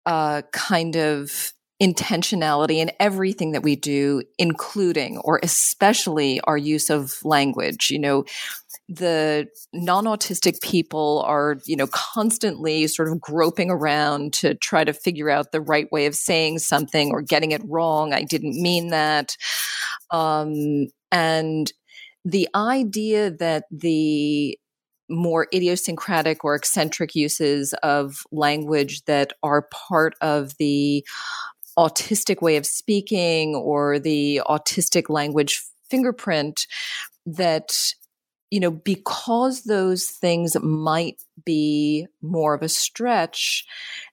uh, 0.04 0.42
kind 0.52 0.94
of 0.96 1.54
intentionality 1.80 2.76
in 2.76 2.90
everything 3.00 3.52
that 3.52 3.62
we 3.62 3.76
do, 3.76 4.22
including 4.38 5.18
or 5.18 5.40
especially 5.42 6.40
our 6.42 6.58
use 6.58 6.90
of 6.90 7.18
language. 7.24 7.90
You 7.90 7.98
know, 7.98 8.24
the 8.88 9.46
non-autistic 9.72 10.60
people 10.62 11.22
are 11.24 11.58
you 11.64 11.76
know 11.76 11.86
constantly 11.86 12.88
sort 12.88 13.08
of 13.08 13.20
groping 13.20 13.70
around 13.70 14.32
to 14.32 14.54
try 14.56 14.82
to 14.82 14.92
figure 14.92 15.30
out 15.30 15.52
the 15.52 15.60
right 15.60 15.90
way 15.92 16.06
of 16.06 16.14
saying 16.16 16.58
something 16.58 17.12
or 17.12 17.22
getting 17.22 17.52
it 17.52 17.62
wrong 17.66 18.12
i 18.12 18.24
didn't 18.24 18.60
mean 18.60 18.88
that 18.88 19.36
um, 20.10 20.88
and 21.12 21.72
the 22.24 22.48
idea 22.54 23.30
that 23.30 23.64
the 23.70 24.58
more 25.08 25.46
idiosyncratic 25.52 26.44
or 26.44 26.54
eccentric 26.54 27.14
uses 27.14 27.74
of 27.82 28.22
language 28.32 29.04
that 29.04 29.32
are 29.42 29.68
part 29.72 30.14
of 30.20 30.56
the 30.58 31.04
autistic 31.80 32.42
way 32.42 32.56
of 32.56 32.66
speaking 32.66 33.54
or 33.54 33.98
the 33.98 34.42
autistic 34.46 35.08
language 35.08 35.62
fingerprint 35.88 36.66
that 37.24 37.72
you 38.50 38.58
know, 38.58 38.70
because 38.70 39.62
those 39.62 40.06
things 40.06 40.56
might 40.60 41.22
be 41.44 42.06
more 42.20 42.52
of 42.54 42.62
a 42.62 42.68
stretch, 42.68 43.64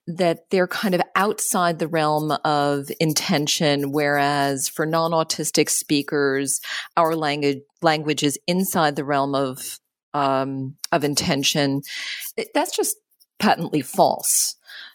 that 0.06 0.48
they're 0.50 0.68
kind 0.68 0.94
of 0.94 1.02
outside 1.16 1.78
the 1.78 1.88
realm 1.88 2.30
of 2.44 2.88
intention. 3.00 3.90
Whereas 3.90 4.68
for 4.68 4.86
non 4.86 5.10
autistic 5.10 5.68
speakers, 5.68 6.60
our 6.96 7.16
language, 7.16 7.58
language 7.82 8.22
is 8.22 8.38
inside 8.46 8.94
the 8.94 9.04
realm 9.04 9.34
of, 9.34 9.80
um, 10.14 10.76
of 10.92 11.02
intention. 11.02 11.82
That's 12.54 12.76
just 12.76 12.96
patently 13.40 13.82
false. 13.82 14.54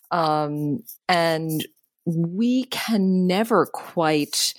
Um, 0.09 0.83
and 1.09 1.65
we 2.05 2.65
can 2.65 3.27
never 3.27 3.65
quite 3.65 4.53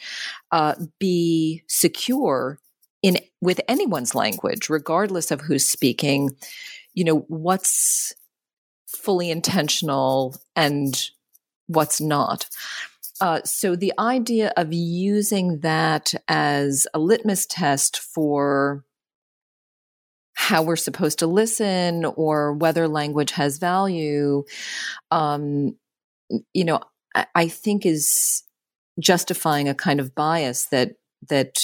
uh, 0.51 0.75
be 0.99 1.63
secure 1.69 2.59
in 3.03 3.19
with 3.41 3.61
anyone's 3.69 4.15
language, 4.15 4.71
regardless 4.71 5.31
of 5.31 5.43
who's 5.43 5.69
speaking, 5.69 6.31
you 6.95 7.05
know, 7.05 7.19
what's 7.29 8.15
fully 8.87 9.31
intentional 9.31 10.37
and 10.57 11.11
what's 11.67 12.01
not. 12.01 12.47
Uh, 13.21 13.41
so 13.45 13.77
the 13.77 13.93
idea 13.99 14.53
of 14.57 14.73
using 14.73 15.61
that 15.61 16.15
as 16.27 16.87
a 16.95 16.99
litmus 16.99 17.47
test 17.47 17.99
for 17.99 18.85
how 20.35 20.63
we're 20.63 20.77
supposed 20.77 21.19
to 21.21 21.27
listen 21.27 22.05
or 22.05 22.53
whether 22.55 22.89
language 22.89 23.31
has 23.33 23.59
value, 23.59 24.43
um, 25.11 25.77
you 26.53 26.65
know, 26.65 26.81
I, 27.15 27.49
think 27.49 27.87
is 27.87 28.43
justifying 29.01 29.69
a 29.69 29.75
kind 29.75 30.01
of 30.01 30.15
bias 30.15 30.67
that 30.67 30.93
that 31.29 31.59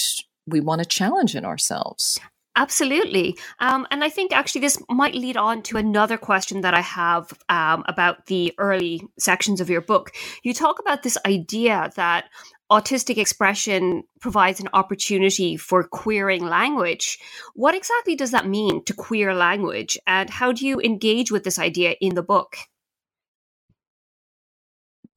we 0.47 0.59
want 0.59 0.79
to 0.79 0.85
challenge 0.85 1.35
in 1.35 1.45
ourselves. 1.45 2.19
Absolutely. 2.57 3.37
Um, 3.59 3.87
and 3.91 4.03
I 4.03 4.09
think 4.09 4.33
actually 4.33 4.61
this 4.61 4.77
might 4.89 5.15
lead 5.15 5.37
on 5.37 5.61
to 5.63 5.77
another 5.77 6.17
question 6.17 6.61
that 6.61 6.73
I 6.73 6.81
have 6.81 7.31
um, 7.47 7.85
about 7.87 8.25
the 8.25 8.53
early 8.57 9.01
sections 9.17 9.61
of 9.61 9.69
your 9.69 9.79
book. 9.79 10.11
You 10.43 10.53
talk 10.53 10.79
about 10.79 11.03
this 11.03 11.17
idea 11.25 11.91
that 11.95 12.25
autistic 12.69 13.17
expression 13.17 14.03
provides 14.19 14.59
an 14.59 14.67
opportunity 14.73 15.55
for 15.55 15.83
queering 15.83 16.45
language. 16.45 17.19
What 17.53 17.75
exactly 17.75 18.15
does 18.15 18.31
that 18.31 18.47
mean 18.47 18.83
to 18.83 18.93
queer 18.93 19.33
language? 19.33 19.97
And 20.05 20.29
how 20.29 20.51
do 20.51 20.67
you 20.67 20.81
engage 20.81 21.31
with 21.31 21.45
this 21.45 21.59
idea 21.59 21.95
in 22.01 22.15
the 22.15 22.23
book? 22.23 22.57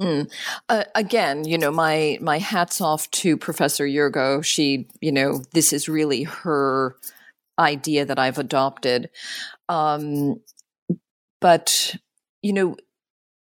Mm. 0.00 0.30
Uh, 0.68 0.84
again, 0.94 1.44
you 1.44 1.56
know, 1.56 1.70
my 1.70 2.18
my 2.20 2.38
hats 2.38 2.80
off 2.80 3.10
to 3.12 3.36
Professor 3.36 3.86
Yergeau. 3.86 4.44
She, 4.44 4.88
you 5.00 5.12
know, 5.12 5.42
this 5.52 5.72
is 5.72 5.88
really 5.88 6.24
her 6.24 6.96
idea 7.58 8.04
that 8.04 8.18
I've 8.18 8.38
adopted. 8.38 9.10
Um, 9.68 10.40
but 11.40 11.94
you 12.42 12.52
know, 12.52 12.76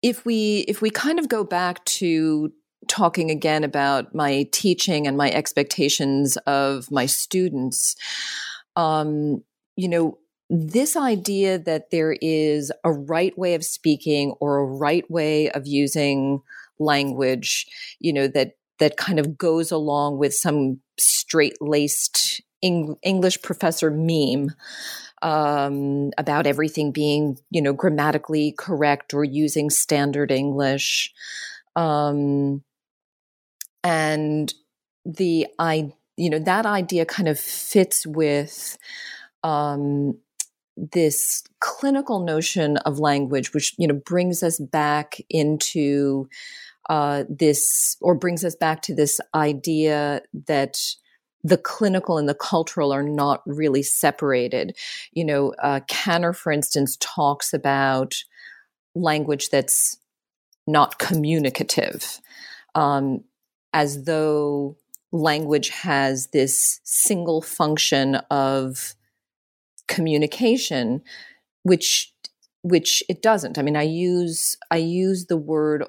if 0.03 0.25
we 0.25 0.59
if 0.67 0.81
we 0.81 0.89
kind 0.89 1.19
of 1.19 1.27
go 1.27 1.43
back 1.43 1.83
to 1.85 2.51
talking 2.87 3.31
again 3.31 3.63
about 3.63 4.13
my 4.13 4.47
teaching 4.51 5.07
and 5.07 5.17
my 5.17 5.31
expectations 5.31 6.37
of 6.45 6.91
my 6.91 7.05
students, 7.05 7.95
um, 8.75 9.43
you 9.75 9.89
know, 9.89 10.17
this 10.49 10.95
idea 10.95 11.59
that 11.59 11.91
there 11.91 12.15
is 12.21 12.71
a 12.83 12.91
right 12.91 13.37
way 13.37 13.53
of 13.53 13.65
speaking 13.65 14.31
or 14.39 14.57
a 14.57 14.65
right 14.65 15.09
way 15.11 15.49
of 15.51 15.67
using 15.67 16.41
language, 16.79 17.65
you 17.99 18.13
know, 18.13 18.27
that 18.27 18.53
that 18.79 18.97
kind 18.97 19.19
of 19.19 19.37
goes 19.37 19.71
along 19.71 20.17
with 20.17 20.33
some 20.33 20.79
straight 20.99 21.57
laced 21.61 22.41
Eng- 22.63 22.97
English 23.03 23.41
professor 23.41 23.91
meme 23.91 24.51
um, 25.21 26.11
about 26.17 26.47
everything 26.47 26.91
being, 26.91 27.37
you 27.51 27.61
know, 27.61 27.73
grammatically 27.73 28.53
correct 28.57 29.13
or 29.13 29.23
using 29.23 29.69
standard 29.69 30.31
English. 30.31 31.13
Um, 31.75 32.63
and 33.83 34.53
the 35.05 35.47
I, 35.59 35.91
you 36.17 36.29
know, 36.29 36.39
that 36.39 36.65
idea 36.65 37.05
kind 37.05 37.27
of 37.27 37.39
fits 37.39 38.05
with 38.05 38.77
um, 39.43 40.17
this 40.77 41.43
clinical 41.59 42.19
notion 42.19 42.77
of 42.77 42.99
language, 42.99 43.53
which 43.53 43.73
you 43.77 43.87
know 43.87 43.95
brings 44.05 44.43
us 44.43 44.59
back 44.59 45.15
into 45.29 46.29
uh, 46.89 47.23
this, 47.29 47.97
or 48.01 48.15
brings 48.15 48.45
us 48.45 48.55
back 48.55 48.81
to 48.83 48.95
this 48.95 49.19
idea 49.33 50.21
that 50.47 50.79
the 51.43 51.57
clinical 51.57 52.17
and 52.17 52.27
the 52.27 52.35
cultural 52.35 52.93
are 52.93 53.03
not 53.03 53.41
really 53.45 53.83
separated. 53.83 54.75
You 55.11 55.25
know, 55.25 55.53
uh, 55.61 55.81
Kanner, 55.89 56.35
for 56.35 56.51
instance, 56.51 56.97
talks 56.99 57.53
about 57.53 58.15
language 58.95 59.49
that's 59.49 59.97
not 60.65 60.99
communicative, 60.99 62.19
um, 62.75 63.23
as 63.73 64.03
though 64.03 64.77
language 65.11 65.69
has 65.69 66.27
this 66.27 66.79
single 66.83 67.41
function 67.41 68.15
of 68.29 68.95
communication, 69.87 71.01
which 71.63 72.13
which 72.63 73.01
it 73.07 73.21
doesn't. 73.21 73.57
I 73.57 73.61
mean, 73.61 73.77
I 73.77 73.83
use 73.83 74.55
I 74.71 74.77
use 74.77 75.25
the 75.25 75.37
word 75.37 75.85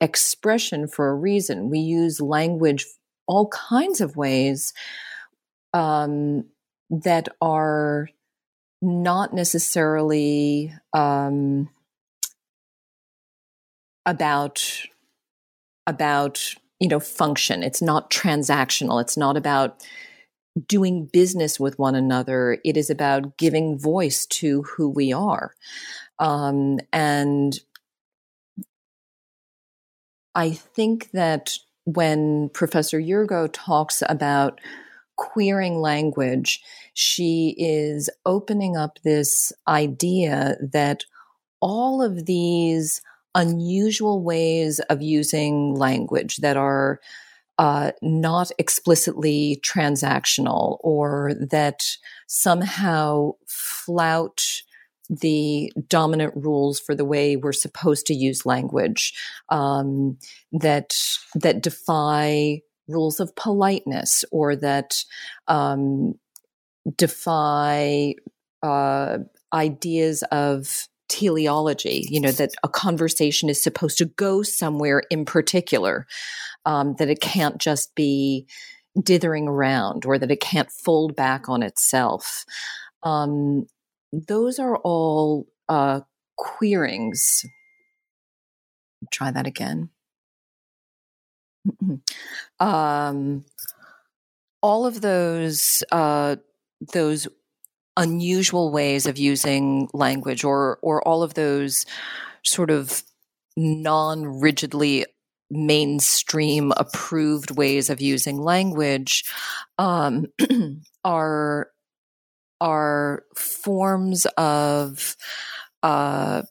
expression 0.00 0.86
for 0.86 1.08
a 1.08 1.14
reason. 1.14 1.70
We 1.70 1.80
use 1.80 2.20
language 2.20 2.84
all 3.26 3.48
kinds 3.48 4.00
of 4.00 4.16
ways 4.16 4.72
um, 5.74 6.46
that 6.90 7.28
are 7.40 8.08
not 8.80 9.34
necessarily 9.34 10.72
um, 10.92 11.68
about 14.06 14.64
about 15.86 16.54
you 16.80 16.88
know 16.88 17.00
function. 17.00 17.62
It's 17.62 17.82
not 17.82 18.10
transactional. 18.10 19.00
It's 19.00 19.16
not 19.16 19.36
about 19.36 19.84
doing 20.66 21.06
business 21.12 21.60
with 21.60 21.78
one 21.78 21.94
another. 21.94 22.58
It 22.64 22.76
is 22.76 22.90
about 22.90 23.36
giving 23.36 23.78
voice 23.78 24.26
to 24.26 24.62
who 24.62 24.88
we 24.88 25.12
are. 25.12 25.54
Um, 26.18 26.78
and 26.92 27.58
I 30.34 30.50
think 30.50 31.10
that 31.12 31.54
when 31.84 32.50
Professor 32.50 33.00
Yergeau 33.00 33.48
talks 33.52 34.02
about 34.08 34.60
queering 35.16 35.80
language, 35.80 36.62
she 36.94 37.54
is 37.58 38.08
opening 38.24 38.76
up 38.76 38.98
this 39.02 39.52
idea 39.66 40.56
that 40.72 41.04
all 41.60 42.02
of 42.02 42.26
these 42.26 43.02
unusual 43.34 44.22
ways 44.22 44.80
of 44.90 45.02
using 45.02 45.74
language 45.74 46.38
that 46.38 46.56
are 46.56 47.00
uh, 47.58 47.90
not 48.02 48.50
explicitly 48.58 49.60
transactional 49.64 50.78
or 50.80 51.32
that 51.50 51.82
somehow 52.28 53.32
flout 53.46 54.40
the 55.10 55.72
dominant 55.88 56.34
rules 56.36 56.78
for 56.78 56.94
the 56.94 57.04
way 57.04 57.36
we're 57.36 57.52
supposed 57.52 58.06
to 58.06 58.14
use 58.14 58.46
language 58.46 59.14
um, 59.48 60.18
that 60.52 60.94
that 61.34 61.62
defy 61.62 62.60
rules 62.86 63.20
of 63.20 63.34
politeness 63.34 64.24
or 64.30 64.54
that 64.54 65.02
um, 65.46 66.14
defy 66.96 68.14
uh, 68.62 69.18
ideas 69.52 70.22
of 70.30 70.88
teleology 71.08 72.06
you 72.10 72.20
know 72.20 72.30
that 72.30 72.50
a 72.62 72.68
conversation 72.68 73.48
is 73.48 73.62
supposed 73.62 73.96
to 73.96 74.04
go 74.04 74.42
somewhere 74.42 75.02
in 75.10 75.24
particular 75.24 76.06
um, 76.68 76.94
that 76.98 77.08
it 77.08 77.20
can't 77.20 77.58
just 77.58 77.94
be 77.94 78.46
dithering 79.00 79.48
around 79.48 80.04
or 80.04 80.18
that 80.18 80.30
it 80.30 80.40
can't 80.40 80.70
fold 80.70 81.16
back 81.16 81.48
on 81.48 81.62
itself 81.62 82.44
um, 83.02 83.66
those 84.12 84.58
are 84.58 84.76
all 84.76 85.46
uh, 85.68 86.00
queerings. 86.36 87.44
Try 89.12 89.30
that 89.30 89.46
again. 89.46 89.90
um, 92.60 93.44
all 94.62 94.86
of 94.86 95.00
those 95.00 95.84
uh, 95.92 96.36
those 96.92 97.28
unusual 97.96 98.70
ways 98.70 99.06
of 99.06 99.18
using 99.18 99.88
language, 99.92 100.44
or 100.44 100.78
or 100.82 101.06
all 101.06 101.22
of 101.22 101.34
those 101.34 101.84
sort 102.44 102.70
of 102.70 103.02
non-rigidly 103.56 105.04
mainstream 105.50 106.72
approved 106.76 107.50
ways 107.50 107.90
of 107.90 108.00
using 108.00 108.38
language 108.38 109.24
um, 109.78 110.26
are 111.04 111.70
are 112.60 113.22
forms 113.36 114.26
of 114.36 115.16
uh, 115.82 116.42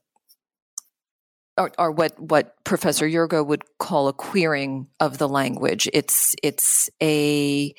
are, 1.58 1.72
are, 1.78 1.92
what 1.92 2.20
what 2.20 2.56
Professor 2.64 3.08
Yergeau 3.08 3.46
would 3.46 3.64
call 3.80 4.08
a 4.08 4.14
queering 4.14 4.88
of 5.00 5.18
the 5.18 5.28
language. 5.28 5.90
It's 5.94 6.36
it's 6.44 6.90
a 7.02 7.74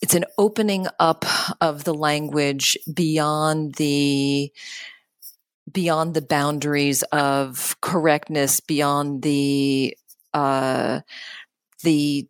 it's 0.00 0.14
an 0.14 0.24
opening 0.38 0.86
up 0.98 1.24
of 1.60 1.84
the 1.84 1.94
language 1.94 2.76
beyond 2.92 3.74
the 3.74 4.52
beyond 5.70 6.14
the 6.14 6.22
boundaries 6.22 7.02
of 7.04 7.76
correctness, 7.80 8.60
beyond 8.60 9.22
the 9.22 9.96
uh, 10.34 11.00
the 11.82 12.28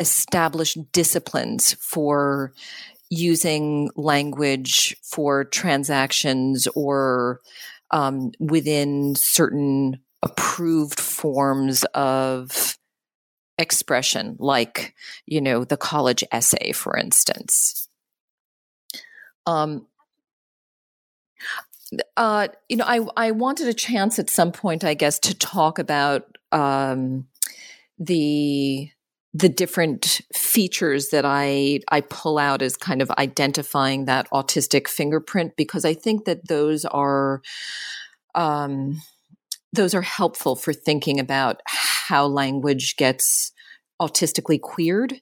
established 0.00 0.78
disciplines 0.92 1.74
for 1.74 2.52
using 3.10 3.90
language 3.96 4.96
for 5.02 5.44
transactions 5.44 6.68
or 6.74 7.40
um, 7.90 8.32
within 8.38 9.14
certain 9.14 9.98
approved 10.22 11.00
forms 11.00 11.84
of 11.94 12.78
expression, 13.58 14.36
like, 14.38 14.94
you 15.26 15.40
know, 15.40 15.64
the 15.64 15.76
college 15.76 16.22
essay, 16.30 16.72
for 16.72 16.96
instance. 16.96 17.88
Um, 19.46 19.86
uh, 22.16 22.48
you 22.68 22.76
know, 22.76 22.84
I, 22.84 23.06
I 23.16 23.30
wanted 23.30 23.68
a 23.68 23.74
chance 23.74 24.18
at 24.18 24.30
some 24.30 24.52
point, 24.52 24.84
I 24.84 24.94
guess, 24.94 25.18
to 25.20 25.34
talk 25.34 25.78
about 25.78 26.37
um, 26.52 27.26
the 27.98 28.90
the 29.34 29.48
different 29.48 30.22
features 30.34 31.08
that 31.10 31.24
I 31.24 31.80
I 31.88 32.00
pull 32.00 32.38
out 32.38 32.62
as 32.62 32.76
kind 32.76 33.02
of 33.02 33.10
identifying 33.12 34.06
that 34.06 34.28
autistic 34.30 34.88
fingerprint 34.88 35.56
because 35.56 35.84
I 35.84 35.94
think 35.94 36.24
that 36.24 36.48
those 36.48 36.84
are 36.84 37.42
um, 38.34 39.00
those 39.72 39.94
are 39.94 40.02
helpful 40.02 40.56
for 40.56 40.72
thinking 40.72 41.20
about 41.20 41.60
how 41.66 42.26
language 42.26 42.96
gets 42.96 43.52
autistically 44.00 44.60
queered. 44.60 45.20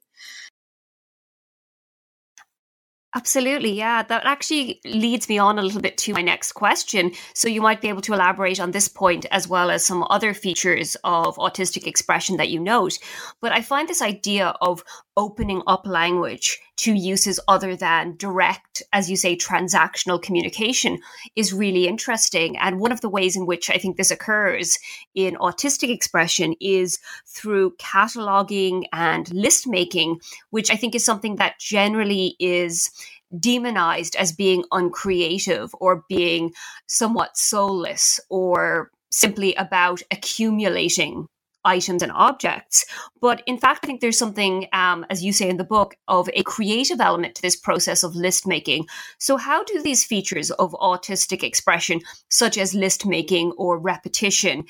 Absolutely, 3.15 3.73
yeah. 3.73 4.03
That 4.03 4.27
actually 4.27 4.81
leads 4.85 5.29
me 5.29 5.39
on 5.39 5.59
a 5.59 5.63
little 5.63 5.81
bit 5.81 5.97
to 5.99 6.13
my 6.13 6.21
next 6.23 6.53
question. 6.53 7.13
So, 7.35 7.49
you 7.49 7.63
might 7.63 7.81
be 7.81 7.89
able 7.89 8.03
to 8.03 8.13
elaborate 8.13 8.61
on 8.61 8.73
this 8.73 8.89
point 8.89 9.25
as 9.31 9.49
well 9.49 9.71
as 9.71 9.87
some 9.87 10.05
other 10.11 10.35
features 10.35 10.97
of 11.03 11.37
autistic 11.37 11.87
expression 11.87 12.37
that 12.37 12.51
you 12.51 12.61
note. 12.61 12.99
But 13.41 13.53
I 13.53 13.63
find 13.63 13.89
this 13.89 14.03
idea 14.03 14.55
of 14.61 14.85
opening 15.17 15.63
up 15.67 15.87
language 15.87 16.61
to 16.77 16.93
uses 16.93 17.41
other 17.49 17.75
than 17.75 18.17
direct, 18.17 18.83
as 18.93 19.11
you 19.11 19.17
say, 19.17 19.37
transactional 19.37 20.21
communication 20.21 20.99
is 21.35 21.53
really 21.53 21.87
interesting. 21.87 22.57
And 22.59 22.79
one 22.79 22.93
of 22.93 23.01
the 23.01 23.09
ways 23.09 23.37
in 23.37 23.47
which 23.47 23.71
I 23.71 23.79
think 23.79 23.97
this 23.97 24.11
occurs 24.11 24.79
in 25.15 25.37
autistic 25.37 25.91
expression 25.91 26.55
is 26.61 26.99
through 27.27 27.77
cataloging 27.77 28.85
and 28.93 29.33
list 29.33 29.67
making, 29.67 30.21
which 30.51 30.71
I 30.71 30.77
think 30.77 30.95
is 30.95 31.05
something 31.05 31.37
that 31.37 31.59
generally 31.59 32.37
is 32.39 32.91
demonized 33.39 34.15
as 34.17 34.33
being 34.33 34.65
uncreative 34.71 35.75
or 35.81 36.05
being 36.09 36.53
somewhat 36.87 37.37
soulless 37.37 38.21
or 38.29 38.91
simply 39.11 39.55
about 39.55 40.03
accumulating 40.11 41.27
items 41.67 42.03
and 42.03 42.13
objects. 42.13 42.87
But 43.21 43.43
in 43.47 43.59
fact, 43.59 43.85
I 43.85 43.87
think 43.87 44.01
there's 44.01 44.19
something, 44.19 44.69
um, 44.73 45.05
as 45.11 45.23
you 45.23 45.33
say 45.33 45.49
in 45.49 45.59
the 45.59 45.65
book, 45.65 45.97
of 46.09 46.31
a 46.33 46.43
creative 46.45 47.01
element 47.01 47.35
to 47.35 47.43
this 47.43 47.57
process 47.57 48.03
of 48.03 48.15
list 48.15 48.47
making. 48.47 48.87
So, 49.19 49.37
how 49.37 49.65
do 49.65 49.83
these 49.83 50.05
features 50.05 50.51
of 50.53 50.73
autistic 50.73 51.43
expression, 51.43 52.01
such 52.31 52.57
as 52.57 52.75
list 52.75 53.05
making 53.05 53.53
or 53.59 53.79
repetition, 53.79 54.65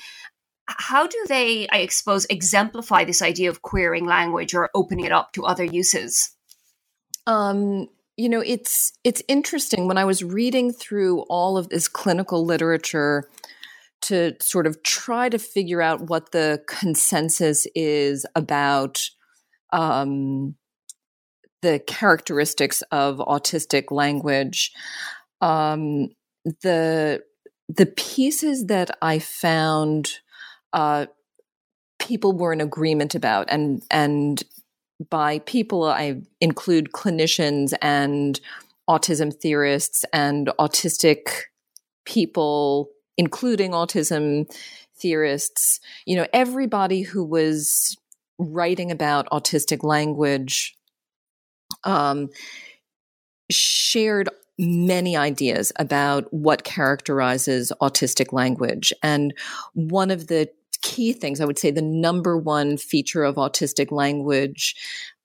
how 0.67 1.07
do 1.07 1.25
they, 1.29 1.67
I 1.69 1.87
suppose, 1.87 2.25
exemplify 2.25 3.05
this 3.05 3.21
idea 3.21 3.49
of 3.49 3.61
queering 3.61 4.05
language 4.05 4.53
or 4.53 4.69
opening 4.75 5.05
it 5.05 5.11
up 5.11 5.31
to 5.33 5.45
other 5.45 5.63
uses? 5.63 6.31
Um, 7.25 7.87
you 8.17 8.29
know, 8.29 8.41
it's 8.41 8.93
it's 9.03 9.21
interesting 9.27 9.87
when 9.87 9.97
I 9.97 10.05
was 10.05 10.23
reading 10.23 10.73
through 10.73 11.21
all 11.29 11.57
of 11.57 11.69
this 11.69 11.87
clinical 11.87 12.43
literature 12.43 13.29
to 14.07 14.33
sort 14.41 14.67
of 14.67 14.81
try 14.83 15.27
to 15.27 15.37
figure 15.37 15.81
out 15.81 16.09
what 16.09 16.31
the 16.31 16.63
consensus 16.67 17.67
is 17.75 18.25
about 18.35 19.09
um, 19.73 20.55
the 21.61 21.79
characteristics 21.79 22.81
of 22.91 23.17
autistic 23.17 23.91
language. 23.91 24.71
Um, 25.41 26.09
the 26.61 27.21
the 27.67 27.85
pieces 27.85 28.67
that 28.67 28.91
I 29.01 29.19
found 29.19 30.19
uh, 30.71 31.07
people 31.99 32.31
were 32.31 32.53
in 32.53 32.61
agreement 32.61 33.13
about, 33.13 33.47
and 33.49 33.83
and 33.91 34.41
by 35.09 35.39
people 35.39 35.83
I 35.83 36.21
include 36.39 36.93
clinicians 36.93 37.73
and 37.81 38.39
autism 38.89 39.33
theorists 39.33 40.05
and 40.13 40.49
autistic 40.59 41.41
people 42.05 42.89
including 43.17 43.71
autism 43.71 44.49
theorists, 44.95 45.79
you 46.05 46.15
know, 46.15 46.27
everybody 46.33 47.01
who 47.01 47.23
was 47.23 47.97
writing 48.39 48.91
about 48.91 49.29
autistic 49.29 49.83
language 49.83 50.75
um, 51.83 52.29
shared 53.49 54.29
many 54.59 55.15
ideas 55.15 55.71
about 55.77 56.31
what 56.33 56.63
characterizes 56.63 57.71
autistic 57.81 58.33
language. 58.33 58.91
And 59.03 59.33
one 59.73 60.09
of 60.09 60.27
the 60.27 60.49
key 60.81 61.13
things, 61.13 61.39
I 61.39 61.45
would 61.45 61.59
say 61.59 61.71
the 61.71 61.81
number 61.81 62.37
one 62.37 62.77
feature 62.77 63.23
of 63.23 63.35
autistic 63.35 63.91
language 63.91 64.75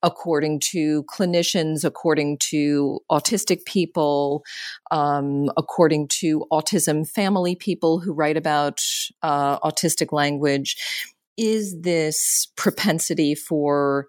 according 0.03 0.61
to 0.61 1.05
clinicians, 1.05 1.85
according 1.85 2.39
to 2.39 3.01
autistic 3.11 3.65
people, 3.65 4.45
um, 4.91 5.51
according 5.57 6.09
to 6.09 6.45
autism 6.53 7.09
family 7.09 7.55
people 7.55 8.01
who 8.01 8.13
write 8.13 8.37
about 8.37 8.81
uh, 9.23 9.59
autistic 9.61 10.13
language, 10.13 10.77
is 11.37 11.81
this 11.81 12.49
propensity 12.57 13.35
for 13.35 14.07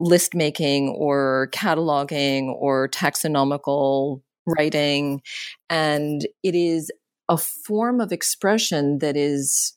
list 0.00 0.34
making 0.34 0.88
or 0.90 1.48
cataloging 1.52 2.48
or 2.48 2.88
taxonomical 2.88 4.20
writing. 4.46 5.22
And 5.70 6.26
it 6.42 6.54
is 6.54 6.90
a 7.28 7.36
form 7.36 8.00
of 8.00 8.12
expression 8.12 8.98
that 8.98 9.16
is 9.16 9.75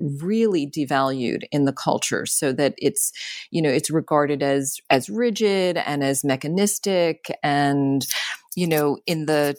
really 0.00 0.66
devalued 0.66 1.44
in 1.50 1.64
the 1.64 1.72
culture 1.72 2.26
so 2.26 2.52
that 2.52 2.74
it's 2.78 3.12
you 3.50 3.62
know 3.62 3.70
it's 3.70 3.90
regarded 3.90 4.42
as 4.42 4.76
as 4.90 5.08
rigid 5.08 5.76
and 5.78 6.04
as 6.04 6.24
mechanistic 6.24 7.30
and 7.42 8.06
you 8.54 8.66
know 8.66 8.98
in 9.06 9.26
the 9.26 9.56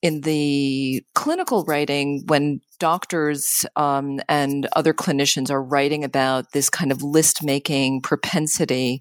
in 0.00 0.20
the 0.20 1.02
clinical 1.14 1.64
writing 1.64 2.22
when 2.26 2.60
doctors 2.78 3.64
um, 3.76 4.20
and 4.28 4.68
other 4.74 4.92
clinicians 4.92 5.50
are 5.50 5.62
writing 5.62 6.04
about 6.04 6.52
this 6.52 6.68
kind 6.68 6.92
of 6.92 7.02
list 7.02 7.42
making 7.42 8.02
propensity 8.02 9.00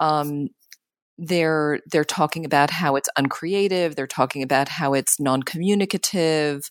um, 0.00 0.48
they're 1.18 1.80
they're 1.90 2.04
talking 2.04 2.44
about 2.44 2.70
how 2.70 2.94
it's 2.94 3.08
uncreative 3.16 3.96
they're 3.96 4.06
talking 4.06 4.42
about 4.42 4.68
how 4.68 4.94
it's 4.94 5.18
non-communicative 5.18 6.68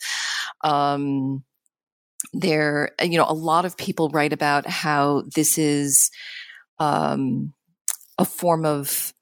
um, 0.64 1.43
there 2.34 2.91
you 3.01 3.18
know 3.18 3.26
a 3.28 3.34
lot 3.34 3.65
of 3.65 3.78
people 3.78 4.09
write 4.09 4.34
about 4.34 4.68
how 4.68 5.24
this 5.36 5.57
is 5.57 6.09
um, 6.80 7.53
a 8.18 8.26
form 8.26 8.65
of 8.65 9.13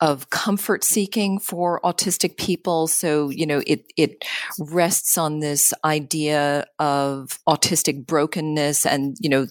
of 0.00 0.28
comfort 0.28 0.84
seeking 0.84 1.38
for 1.38 1.80
autistic 1.82 2.36
people. 2.36 2.86
So 2.86 3.30
you 3.30 3.46
know 3.46 3.62
it 3.66 3.84
it 3.96 4.24
rests 4.58 5.16
on 5.16 5.40
this 5.40 5.72
idea 5.84 6.66
of 6.78 7.38
autistic 7.48 8.06
brokenness 8.06 8.86
and 8.86 9.16
you 9.20 9.30
know 9.30 9.46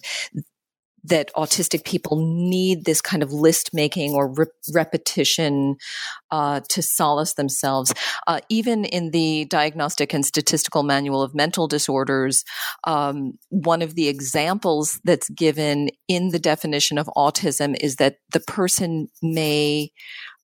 that 1.06 1.30
autistic 1.36 1.84
people 1.84 2.16
need 2.16 2.84
this 2.84 3.00
kind 3.00 3.22
of 3.22 3.32
list 3.32 3.70
making 3.72 4.14
or 4.14 4.28
re- 4.28 4.46
repetition 4.74 5.76
uh, 6.30 6.60
to 6.68 6.82
solace 6.82 7.34
themselves. 7.34 7.94
Uh, 8.26 8.40
even 8.48 8.84
in 8.84 9.10
the 9.10 9.44
Diagnostic 9.46 10.12
and 10.12 10.26
Statistical 10.26 10.82
Manual 10.82 11.22
of 11.22 11.34
Mental 11.34 11.68
Disorders, 11.68 12.44
um, 12.84 13.38
one 13.50 13.82
of 13.82 13.94
the 13.94 14.08
examples 14.08 15.00
that's 15.04 15.28
given 15.30 15.90
in 16.08 16.30
the 16.30 16.38
definition 16.38 16.98
of 16.98 17.10
autism 17.16 17.76
is 17.80 17.96
that 17.96 18.16
the 18.32 18.40
person 18.40 19.08
may 19.22 19.90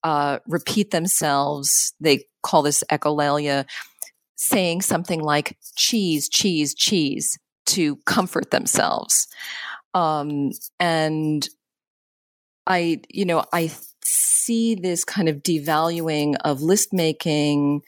uh, 0.03 0.39
repeat 0.47 0.91
themselves. 0.91 1.93
They 1.99 2.25
call 2.41 2.61
this 2.61 2.83
echolalia, 2.91 3.65
saying 4.35 4.81
something 4.81 5.21
like 5.21 5.57
cheese, 5.75 6.27
cheese, 6.29 6.73
cheese 6.73 7.37
to 7.65 7.95
comfort 8.05 8.51
themselves. 8.51 9.27
Um, 9.93 10.51
and 10.79 11.47
I, 12.65 13.01
you 13.09 13.25
know, 13.25 13.43
I 13.51 13.71
see 14.03 14.75
this 14.75 15.03
kind 15.03 15.29
of 15.29 15.37
devaluing 15.37 16.35
of 16.43 16.61
list 16.61 16.93
making 16.93 17.81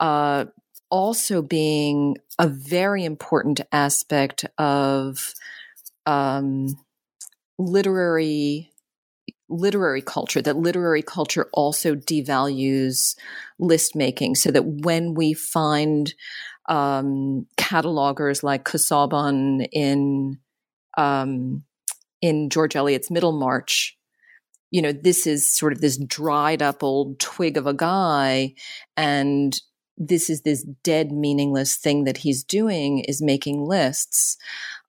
uh, 0.00 0.46
also 0.90 1.42
being 1.42 2.16
a 2.38 2.48
very 2.48 3.04
important 3.04 3.60
aspect 3.72 4.44
of 4.58 5.34
um, 6.06 6.68
literary 7.58 8.70
literary 9.50 10.02
culture 10.02 10.42
that 10.42 10.58
literary 10.58 11.02
culture 11.02 11.48
also 11.54 11.94
devalues 11.94 13.16
list 13.58 13.96
making 13.96 14.34
so 14.34 14.50
that 14.50 14.64
when 14.64 15.14
we 15.14 15.32
find 15.32 16.12
um, 16.68 17.46
catalogers 17.56 18.42
like 18.42 18.64
Casaubon 18.64 19.62
in 19.72 20.38
um, 20.98 21.62
in 22.20 22.50
George 22.50 22.76
Eliot's 22.76 23.10
Middlemarch, 23.10 23.96
you 24.70 24.82
know, 24.82 24.92
this 24.92 25.26
is 25.26 25.48
sort 25.48 25.72
of 25.72 25.80
this 25.80 25.96
dried 25.96 26.60
up 26.60 26.82
old 26.82 27.18
twig 27.20 27.56
of 27.56 27.66
a 27.66 27.72
guy, 27.72 28.54
and 28.96 29.58
this 29.96 30.28
is 30.28 30.42
this 30.42 30.64
dead, 30.82 31.10
meaningless 31.10 31.76
thing 31.76 32.04
that 32.04 32.18
he's 32.18 32.44
doing 32.44 32.98
is 33.00 33.22
making 33.22 33.64
lists. 33.64 34.36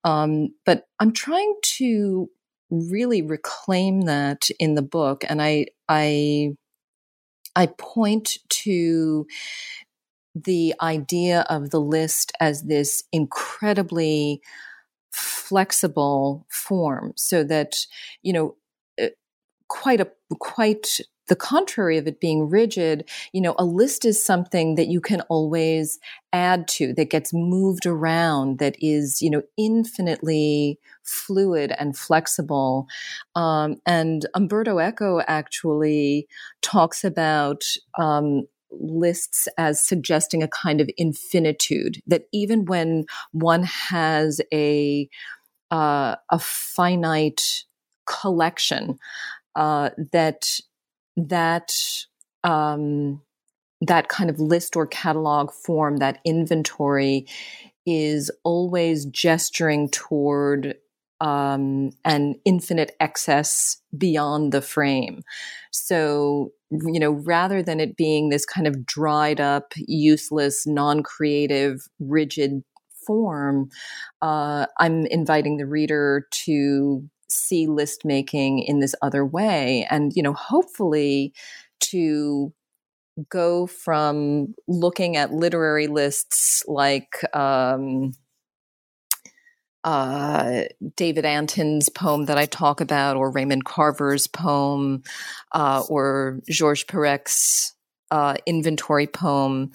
Um, 0.04 0.50
but 0.66 0.88
I'm 1.00 1.14
trying 1.14 1.56
to 1.78 2.30
really 2.70 3.22
reclaim 3.22 4.02
that 4.02 4.50
in 4.60 4.76
the 4.76 4.82
book, 4.82 5.24
and 5.30 5.42
I 5.42 5.68
I 5.88 6.56
I 7.56 7.68
point 7.78 8.40
to 8.50 9.28
the 10.36 10.74
idea 10.82 11.46
of 11.50 11.70
the 11.70 11.82
list 11.82 12.32
as 12.40 12.64
this 12.64 13.04
incredibly 13.12 14.42
flexible 15.12 16.46
form 16.50 17.14
so 17.16 17.44
that 17.44 17.86
you 18.22 18.34
know 18.34 18.56
uh, 19.02 19.08
quite 19.68 20.02
a 20.02 20.08
quite 20.40 21.00
the 21.30 21.36
contrary 21.36 21.98
of 21.98 22.08
it 22.08 22.20
being 22.20 22.50
rigid, 22.50 23.08
you 23.32 23.40
know, 23.40 23.56
a 23.58 23.64
list 23.64 24.04
is 24.04 24.24
something 24.24 24.76
that 24.76 24.88
you 24.88 25.00
can 25.00 25.22
always 25.30 26.00
add 26.34 26.68
to, 26.68 26.92
that 26.96 27.10
gets 27.10 27.34
moved 27.34 27.86
around, 27.86 28.60
that 28.60 28.76
is, 28.80 29.22
you 29.22 29.30
know, 29.30 29.44
infinitely 29.56 30.80
fluid 31.04 31.74
and 31.80 31.96
flexible. 31.96 32.88
Um, 33.36 33.78
and 33.86 34.26
Umberto 34.34 34.80
Eco 34.80 35.22
actually 35.28 36.28
talks 36.62 37.04
about 37.04 37.64
um, 37.98 38.48
lists 38.72 39.48
as 39.58 39.84
suggesting 39.84 40.44
a 40.44 40.48
kind 40.48 40.82
of 40.82 40.90
infinitude, 40.98 42.02
that 42.08 42.24
even 42.32 42.66
when 42.66 43.06
one 43.32 43.64
has 43.64 44.42
a 44.54 45.10
uh, 45.72 46.16
a 46.30 46.40
finite 46.40 47.64
collection 48.08 48.98
uh, 49.56 49.90
that 50.12 50.48
that 51.16 51.72
um, 52.44 53.22
that 53.82 54.10
kind 54.10 54.30
of 54.30 54.40
list 54.40 54.76
or 54.76 54.88
catalog 54.88 55.52
form, 55.52 55.98
that 55.98 56.20
inventory, 56.26 57.28
is 57.86 58.30
always 58.44 59.06
gesturing 59.06 59.90
toward 59.90 60.76
um, 61.22 61.92
an 62.06 62.36
infinite 62.46 62.96
excess 63.00 63.82
beyond 63.98 64.52
the 64.52 64.62
frame. 64.62 65.24
So, 65.72 66.52
you 66.72 67.00
know, 67.00 67.12
rather 67.12 67.64
than 67.64 67.80
it 67.80 67.96
being 67.98 68.30
this 68.30 68.46
kind 68.46 68.68
of 68.68 68.86
dried 68.86 69.42
up, 69.42 69.74
useless, 69.76 70.68
non 70.68 71.04
creative, 71.04 71.88
rigid 72.00 72.64
form, 73.06 73.70
uh, 74.22 74.68
I'm 74.80 75.06
inviting 75.08 75.58
the 75.58 75.66
reader 75.66 76.28
to 76.46 77.10
see 77.30 77.68
list 77.68 78.06
making 78.06 78.60
in 78.60 78.80
this 78.80 78.96
other 79.04 79.24
way 79.24 79.86
and 79.92 80.12
you 80.16 80.24
know 80.24 80.34
hopefully 80.34 81.32
to 81.80 82.52
go 83.30 83.68
from 83.68 84.54
looking 84.68 85.18
at 85.18 85.34
literary 85.34 85.88
lists 85.88 86.64
like 86.68 87.24
um, 87.36 88.14
uh, 89.90 90.66
David 90.96 91.26
Antin's 91.26 91.90
poem 91.90 92.26
that 92.26 92.38
I 92.38 92.46
talk 92.46 92.80
about, 92.80 93.18
or 93.18 93.32
Raymond 93.32 93.66
Carver's 93.66 94.28
poem, 94.28 95.02
uh, 95.52 95.84
or 95.90 96.42
Georges 96.48 96.84
Perec's 96.84 97.74
uh, 98.12 98.36
inventory 98.46 99.08
poem, 99.08 99.72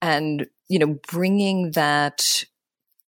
and 0.00 0.46
you 0.68 0.78
know, 0.78 1.00
bringing 1.10 1.72
that 1.72 2.44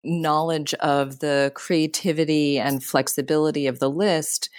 knowledge 0.03 0.75
of 0.75 1.21
the 1.21 1.53
creativity 1.55 2.59
and 2.59 2.83
flexibility 2.83 3.69
of 3.69 3.79
the 3.79 3.91
list 3.91 4.51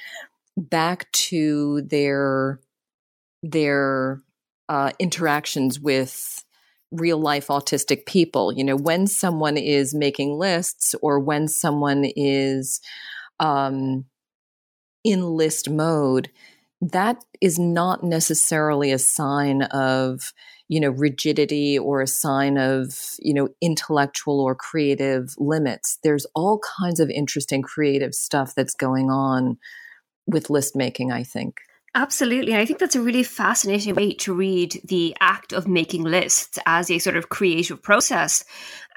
back 0.56 1.12
to 1.12 1.82
their 1.82 2.62
their 3.44 4.22
uh, 4.70 4.92
interactions 4.98 5.78
with 5.78 6.46
real 6.92 7.20
life 7.20 7.48
autistic 7.48 8.06
people. 8.06 8.52
You 8.52 8.64
know, 8.64 8.76
when 8.76 9.08
someone 9.08 9.58
is 9.58 9.94
making 9.94 10.38
lists 10.38 10.94
or 11.02 11.20
when 11.20 11.48
someone 11.48 12.06
is 12.16 12.82
um, 13.40 14.06
in 15.04 15.24
list 15.24 15.70
mode, 15.70 16.30
that 16.82 17.24
is 17.40 17.60
not 17.60 18.04
necessarily 18.04 18.92
a 18.92 19.00
sign 19.00 19.64
of 19.64 20.34
you 20.68 20.80
know 20.80 20.90
rigidity 20.90 21.78
or 21.78 22.02
a 22.02 22.08
sign 22.08 22.58
of 22.58 22.98
you 23.20 23.34
know 23.34 23.50
intellectual 23.62 24.40
or 24.40 24.56
creative 24.56 25.36
limits 25.38 26.00
there's 26.02 26.26
all 26.34 26.60
kinds 26.80 27.00
of 27.00 27.10
interesting 27.10 27.62
creative 27.62 28.16
stuff 28.16 28.56
that's 28.56 28.74
going 28.74 29.12
on 29.12 29.58
with 30.28 30.50
list 30.50 30.76
making 30.76 31.12
i 31.12 31.24
think 31.24 31.58
Absolutely. 31.94 32.54
And 32.54 32.62
I 32.62 32.66
think 32.66 32.80
that's 32.80 32.96
a 32.96 33.02
really 33.02 33.24
fascinating 33.24 33.96
way 33.96 34.14
to 34.14 34.34
read 34.34 34.80
the 34.86 35.14
act 35.20 35.52
of 35.52 35.68
making 35.68 36.04
lists 36.04 36.58
as 36.66 36.90
a 36.90 37.00
sort 37.00 37.18
of 37.18 37.28
creative 37.28 37.82
process. 37.82 38.46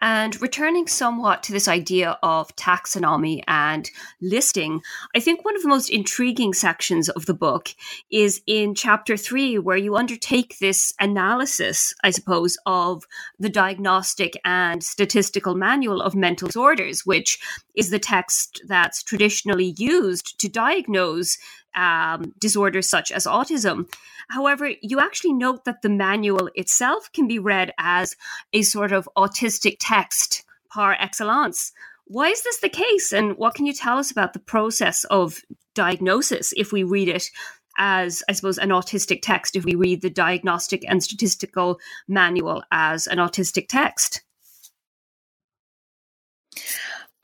And 0.00 0.40
returning 0.40 0.86
somewhat 0.86 1.42
to 1.44 1.52
this 1.52 1.66
idea 1.66 2.18
of 2.22 2.54
taxonomy 2.54 3.42
and 3.48 3.90
listing, 4.20 4.80
I 5.14 5.18
think 5.18 5.44
one 5.44 5.56
of 5.56 5.62
the 5.62 5.68
most 5.68 5.88
intriguing 5.88 6.52
sections 6.52 7.08
of 7.08 7.26
the 7.26 7.34
book 7.34 7.70
is 8.12 8.42
in 8.46 8.76
chapter 8.76 9.16
three, 9.16 9.58
where 9.58 9.76
you 9.76 9.96
undertake 9.96 10.58
this 10.60 10.94
analysis, 11.00 11.94
I 12.04 12.10
suppose, 12.10 12.56
of 12.64 13.04
the 13.40 13.48
diagnostic 13.48 14.38
and 14.44 14.84
statistical 14.84 15.56
manual 15.56 16.00
of 16.00 16.14
mental 16.14 16.46
disorders, 16.46 17.04
which 17.04 17.40
is 17.74 17.90
the 17.90 17.98
text 17.98 18.62
that's 18.68 19.02
traditionally 19.02 19.74
used 19.78 20.38
to 20.38 20.48
diagnose 20.48 21.38
um, 21.74 22.32
disorders 22.38 22.88
such 22.88 23.10
as 23.10 23.26
autism. 23.26 23.88
However, 24.28 24.70
you 24.80 25.00
actually 25.00 25.32
note 25.32 25.64
that 25.64 25.82
the 25.82 25.88
manual 25.88 26.48
itself 26.54 27.10
can 27.12 27.28
be 27.28 27.38
read 27.38 27.72
as 27.78 28.16
a 28.52 28.62
sort 28.62 28.92
of 28.92 29.08
autistic 29.16 29.76
text 29.80 30.44
par 30.70 30.96
excellence. 30.98 31.72
Why 32.06 32.28
is 32.28 32.42
this 32.42 32.60
the 32.60 32.68
case? 32.68 33.12
And 33.12 33.36
what 33.36 33.54
can 33.54 33.66
you 33.66 33.72
tell 33.72 33.98
us 33.98 34.10
about 34.10 34.32
the 34.32 34.38
process 34.38 35.04
of 35.04 35.40
diagnosis 35.74 36.52
if 36.56 36.72
we 36.72 36.82
read 36.82 37.08
it 37.08 37.30
as, 37.78 38.22
I 38.28 38.32
suppose, 38.32 38.58
an 38.58 38.68
autistic 38.68 39.20
text, 39.22 39.56
if 39.56 39.64
we 39.64 39.74
read 39.74 40.02
the 40.02 40.10
diagnostic 40.10 40.84
and 40.88 41.02
statistical 41.02 41.80
manual 42.06 42.62
as 42.70 43.06
an 43.06 43.18
autistic 43.18 43.66
text? 43.68 44.22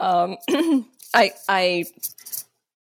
Um, 0.00 0.38
I, 1.14 1.32
I 1.48 1.84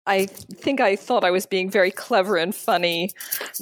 I 0.08 0.26
think 0.26 0.80
I 0.80 0.96
thought 0.96 1.24
I 1.24 1.32
was 1.32 1.46
being 1.46 1.70
very 1.70 1.92
clever 1.92 2.38
and 2.38 2.56
funny 2.56 3.12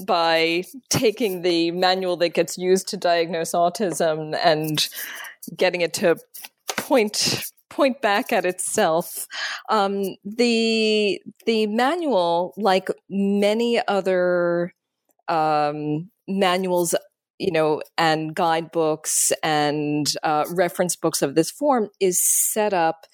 by 0.05 0.63
taking 0.89 1.41
the 1.41 1.71
manual 1.71 2.17
that 2.17 2.29
gets 2.29 2.57
used 2.57 2.87
to 2.89 2.97
diagnose 2.97 3.51
autism 3.51 4.37
and 4.43 4.87
getting 5.57 5.81
it 5.81 5.93
to 5.95 6.17
point 6.77 7.43
point 7.69 7.99
back 8.01 8.31
at 8.31 8.45
itself. 8.45 9.27
Um, 9.69 10.15
the 10.23 11.21
the 11.45 11.67
manual, 11.67 12.53
like 12.57 12.89
many 13.09 13.81
other 13.87 14.73
um, 15.27 16.09
manuals, 16.27 16.95
you 17.39 17.51
know, 17.51 17.81
and 17.97 18.35
guidebooks 18.35 19.31
and 19.43 20.13
uh, 20.23 20.45
reference 20.51 20.95
books 20.95 21.21
of 21.21 21.35
this 21.35 21.51
form, 21.51 21.89
is 21.99 22.23
set 22.23 22.73
up 22.73 23.07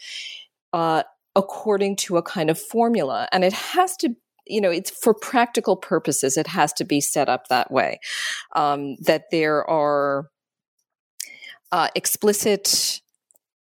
uh, 0.73 1.03
according 1.35 1.95
to 1.95 2.17
a 2.17 2.23
kind 2.23 2.49
of 2.49 2.59
formula. 2.59 3.27
And 3.31 3.43
it 3.43 3.53
has 3.53 3.95
to 3.97 4.15
you 4.47 4.59
know, 4.59 4.71
it's 4.71 4.89
for 4.89 5.13
practical 5.13 5.77
purposes, 5.77 6.35
it 6.35 6.47
has 6.47 6.73
to 6.73 6.83
be 6.83 6.99
set 6.99 7.29
up 7.29 7.47
that 7.47 7.71
way. 7.71 7.99
Um, 8.55 8.95
that 9.01 9.25
there 9.31 9.67
are 9.69 10.29
uh, 11.71 11.87
explicit 11.95 13.01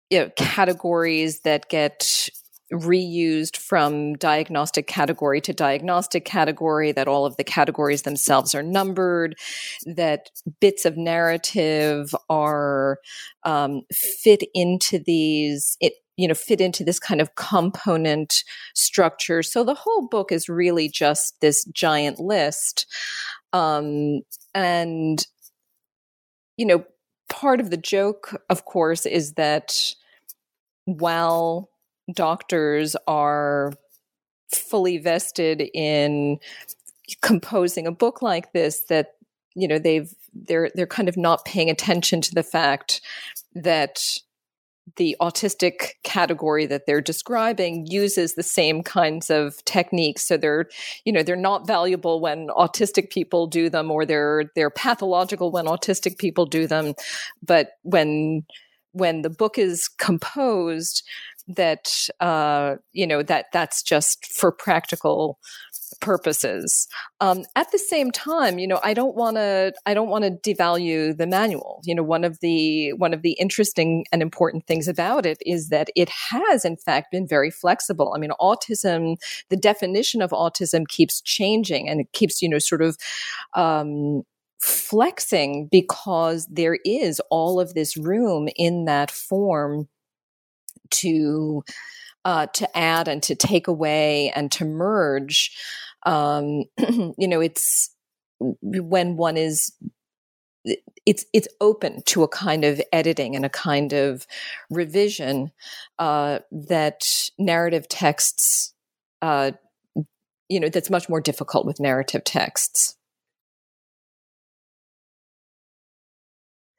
you 0.09 0.19
know, 0.19 0.29
categories 0.35 1.41
that 1.41 1.69
get 1.69 2.29
reused 2.71 3.57
from 3.57 4.13
diagnostic 4.15 4.87
category 4.87 5.41
to 5.41 5.53
diagnostic 5.53 6.25
category, 6.25 6.91
that 6.91 7.07
all 7.07 7.25
of 7.25 7.37
the 7.37 7.43
categories 7.43 8.01
themselves 8.01 8.55
are 8.55 8.63
numbered, 8.63 9.35
that 9.85 10.29
bits 10.59 10.85
of 10.85 10.97
narrative 10.97 12.15
are 12.29 12.99
um, 13.43 13.81
fit 13.91 14.43
into 14.53 14.99
these, 14.99 15.77
it, 15.81 15.93
you 16.17 16.27
know, 16.27 16.33
fit 16.33 16.61
into 16.61 16.83
this 16.83 16.99
kind 16.99 17.21
of 17.21 17.35
component 17.35 18.43
structure. 18.75 19.41
So 19.41 19.63
the 19.63 19.73
whole 19.73 20.07
book 20.07 20.31
is 20.31 20.47
really 20.47 20.89
just 20.89 21.39
this 21.41 21.65
giant 21.65 22.19
list. 22.19 22.85
Um, 23.51 24.21
and, 24.53 25.25
you 26.57 26.65
know, 26.65 26.85
part 27.29 27.59
of 27.59 27.69
the 27.71 27.77
joke, 27.77 28.39
of 28.49 28.65
course, 28.65 29.05
is 29.05 29.33
that 29.33 29.93
while 30.85 31.69
doctors 32.13 32.95
are 33.07 33.73
fully 34.53 34.97
vested 34.97 35.63
in 35.73 36.37
composing 37.21 37.87
a 37.87 37.91
book 37.91 38.21
like 38.21 38.53
this 38.53 38.81
that 38.89 39.15
you 39.55 39.67
know 39.67 39.79
they've 39.79 40.13
they're 40.33 40.69
they're 40.75 40.87
kind 40.87 41.09
of 41.09 41.17
not 41.17 41.45
paying 41.45 41.69
attention 41.69 42.21
to 42.21 42.33
the 42.33 42.43
fact 42.43 43.01
that 43.55 43.99
the 44.95 45.15
autistic 45.21 45.91
category 46.03 46.65
that 46.65 46.85
they're 46.85 47.01
describing 47.01 47.87
uses 47.87 48.35
the 48.35 48.43
same 48.43 48.83
kinds 48.83 49.29
of 49.29 49.63
techniques. 49.65 50.27
So 50.27 50.37
they're 50.37 50.67
you 51.05 51.13
know 51.13 51.23
they're 51.23 51.35
not 51.35 51.67
valuable 51.67 52.19
when 52.19 52.47
autistic 52.49 53.09
people 53.09 53.47
do 53.47 53.69
them 53.69 53.89
or 53.89 54.05
they're 54.05 54.45
they're 54.55 54.69
pathological 54.69 55.51
when 55.51 55.65
autistic 55.65 56.17
people 56.17 56.45
do 56.45 56.67
them. 56.67 56.93
But 57.41 57.71
when 57.83 58.45
when 58.91 59.21
the 59.23 59.29
book 59.29 59.57
is 59.57 59.87
composed 59.87 61.03
that 61.47 62.09
uh, 62.19 62.75
you 62.91 63.07
know 63.07 63.23
that 63.23 63.47
that's 63.51 63.83
just 63.83 64.25
for 64.31 64.51
practical 64.51 65.39
purposes. 66.03 66.87
Um, 67.21 67.45
at 67.55 67.71
the 67.71 67.79
same 67.79 68.11
time, 68.11 68.59
you 68.59 68.67
know, 68.67 68.81
I 68.83 68.93
don't 68.93 69.15
want 69.15 69.37
to 69.37 69.73
I 69.85 69.93
don't 69.93 70.09
want 70.09 70.25
to 70.25 70.53
devalue 70.53 71.17
the 71.17 71.25
manual. 71.25 71.81
You 71.85 71.95
know, 71.95 72.03
one 72.03 72.25
of 72.25 72.39
the 72.41 72.91
one 72.93 73.13
of 73.13 73.21
the 73.21 73.31
interesting 73.33 74.05
and 74.11 74.21
important 74.21 74.67
things 74.67 74.89
about 74.89 75.25
it 75.25 75.37
is 75.45 75.69
that 75.69 75.89
it 75.95 76.09
has 76.09 76.65
in 76.65 76.75
fact 76.75 77.11
been 77.11 77.25
very 77.25 77.49
flexible. 77.49 78.13
I 78.13 78.19
mean, 78.19 78.31
autism, 78.39 79.15
the 79.49 79.55
definition 79.55 80.21
of 80.21 80.31
autism 80.31 80.87
keeps 80.87 81.21
changing 81.21 81.87
and 81.87 82.01
it 82.01 82.11
keeps, 82.11 82.41
you 82.41 82.49
know, 82.49 82.59
sort 82.59 82.81
of 82.81 82.97
um, 83.53 84.23
flexing 84.59 85.69
because 85.71 86.45
there 86.47 86.79
is 86.83 87.21
all 87.29 87.61
of 87.61 87.73
this 87.73 87.95
room 87.95 88.49
in 88.57 88.85
that 88.85 89.09
form 89.09 89.87
to 90.91 91.63
uh, 92.25 92.47
to 92.47 92.77
add 92.77 93.07
and 93.07 93.21
to 93.23 93.35
take 93.35 93.67
away 93.67 94.31
and 94.35 94.51
to 94.51 94.65
merge. 94.65 95.55
Um, 96.05 96.65
you 97.17 97.27
know, 97.27 97.41
it's 97.41 97.89
when 98.39 99.15
one 99.15 99.37
is 99.37 99.71
it's 101.05 101.25
it's 101.33 101.47
open 101.59 102.01
to 102.03 102.23
a 102.23 102.27
kind 102.27 102.63
of 102.63 102.81
editing 102.91 103.35
and 103.35 103.45
a 103.45 103.49
kind 103.49 103.93
of 103.93 104.25
revision 104.69 105.51
uh, 105.99 106.39
that 106.51 107.03
narrative 107.37 107.87
texts, 107.89 108.73
uh, 109.21 109.51
you 110.49 110.59
know, 110.59 110.69
that's 110.69 110.89
much 110.89 111.09
more 111.09 111.21
difficult 111.21 111.65
with 111.65 111.79
narrative 111.79 112.23
texts. 112.23 112.95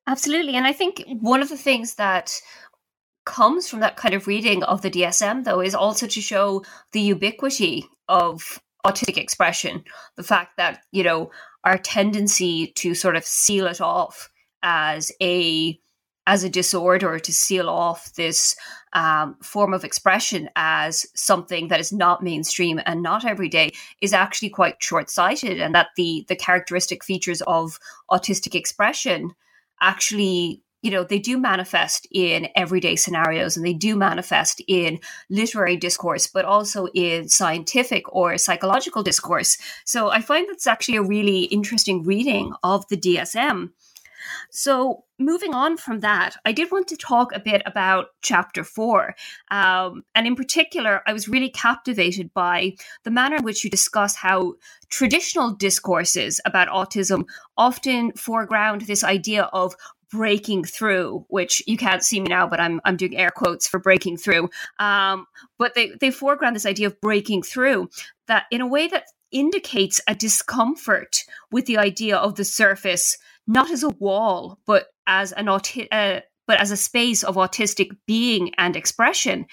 Absolutely, 0.07 0.55
and 0.55 0.67
I 0.67 0.73
think 0.73 1.03
one 1.21 1.43
of 1.43 1.49
the 1.49 1.57
things 1.57 1.95
that 1.95 2.41
comes 3.25 3.69
from 3.69 3.81
that 3.81 3.97
kind 3.97 4.15
of 4.15 4.27
reading 4.27 4.63
of 4.65 4.83
the 4.83 4.91
DSM, 4.91 5.45
though, 5.45 5.61
is 5.61 5.75
also 5.75 6.07
to 6.07 6.21
show 6.21 6.63
the 6.93 7.01
ubiquity 7.01 7.87
of 8.07 8.61
autistic 8.85 9.17
expression. 9.17 9.85
The 10.17 10.23
fact 10.23 10.57
that, 10.57 10.83
you 10.93 11.03
know, 11.03 11.31
our 11.65 11.79
tendency 11.79 12.69
to 12.77 12.95
sort 12.95 13.17
of 13.17 13.25
seal 13.25 13.67
it 13.67 13.81
off 13.81 14.31
as 14.63 15.13
a 15.21 15.79
as 16.27 16.43
a 16.43 16.49
disorder 16.49 17.19
to 17.19 17.33
seal 17.33 17.69
off 17.69 18.15
this 18.15 18.57
um, 18.95 19.37
form 19.43 19.75
of 19.75 19.85
expression 19.85 20.49
as 20.57 21.05
something 21.15 21.69
that 21.69 21.81
is 21.81 21.93
not 21.93 22.23
mainstream 22.23 22.81
and 22.87 23.03
not 23.03 23.27
everyday 23.27 23.71
is 24.01 24.15
actually 24.15 24.49
quite 24.49 24.83
short-sighted 24.83 25.61
and 25.61 25.75
that 25.75 25.89
the 25.97 26.25
the 26.29 26.37
characteristic 26.37 27.05
features 27.05 27.43
of 27.43 27.79
autistic 28.11 28.55
expression 28.55 29.35
actually 29.83 30.63
you 30.85 30.91
know, 30.91 31.03
they 31.03 31.19
do 31.19 31.39
manifest 31.39 32.07
in 32.13 32.49
everyday 32.55 32.95
scenarios 32.95 33.57
and 33.57 33.65
they 33.65 33.73
do 33.73 33.97
manifest 33.97 34.63
in 34.69 35.01
literary 35.31 35.79
discourse, 35.79 36.27
but 36.27 36.45
also 36.45 36.89
in 36.95 37.27
scientific 37.31 38.05
or 38.15 38.37
psychological 38.37 39.03
discourse. 39.03 39.57
So 39.87 40.11
I 40.11 40.21
find 40.21 40.47
that's 40.47 40.67
actually 40.67 40.97
a 40.97 41.03
really 41.03 41.45
interesting 41.45 42.05
reading 42.05 42.53
of 42.63 42.87
the 42.89 42.99
DSM. 42.99 43.71
So, 44.51 45.05
moving 45.19 45.55
on 45.55 45.77
from 45.77 46.01
that, 46.01 46.37
I 46.45 46.53
did 46.53 46.71
want 46.71 46.89
to 46.89 46.97
talk 46.97 47.35
a 47.35 47.41
bit 47.41 47.63
about 47.67 48.07
chapter 48.23 48.65
four. 48.65 49.15
Um, 49.51 50.05
and 50.15 50.27
in 50.27 50.35
particular, 50.35 51.03
I 51.07 51.13
was 51.13 51.29
really 51.29 51.51
captivated 51.51 52.33
by 52.35 52.75
the 53.05 53.11
manner 53.11 53.37
in 53.37 53.45
which 53.45 53.65
you 53.65 53.71
discuss 53.71 54.17
how 54.17 54.55
traditional 54.91 55.55
discourses 55.55 56.41
about 56.45 56.69
autism 56.69 57.25
often 57.57 58.13
foreground 58.13 58.83
this 58.83 59.05
idea 59.05 59.45
of 59.53 59.75
breaking 60.15 60.63
through, 60.63 61.27
which 61.29 61.61
you 61.67 61.77
can't 61.77 62.05
see 62.05 62.21
me 62.21 62.29
now, 62.29 62.47
but 62.47 62.61
I'm 62.61 62.81
I'm 62.85 62.97
doing 62.97 63.17
air 63.17 63.31
quotes 63.31 63.67
for 63.67 63.81
breaking 63.81 64.19
through. 64.19 64.49
Um, 64.79 65.27
but 65.59 65.75
they 65.75 65.91
they 66.01 66.11
foreground 66.11 66.55
this 66.55 66.67
idea 66.67 66.87
of 66.87 67.01
breaking 67.01 67.43
through 67.43 67.91
that 68.29 68.45
in 68.51 68.61
a 68.61 68.67
way 68.67 68.87
that 68.87 69.07
indicates 69.33 70.01
a 70.07 70.15
discomfort 70.15 71.25
with 71.51 71.67
the 71.67 71.79
idea 71.79 72.17
of 72.17 72.37
the 72.37 72.45
surface, 72.45 73.19
not 73.49 73.71
as 73.71 73.83
a 73.83 73.89
wall, 73.89 74.61
but 74.67 74.87
as 75.07 75.33
an 75.33 75.47
auti- 75.47 75.89
uh, 75.91 76.21
but 76.47 76.61
as 76.61 76.71
a 76.71 76.77
space 76.77 77.25
of 77.25 77.35
autistic 77.35 77.91
being 78.07 78.53
and 78.57 78.77
expression. 78.77 79.47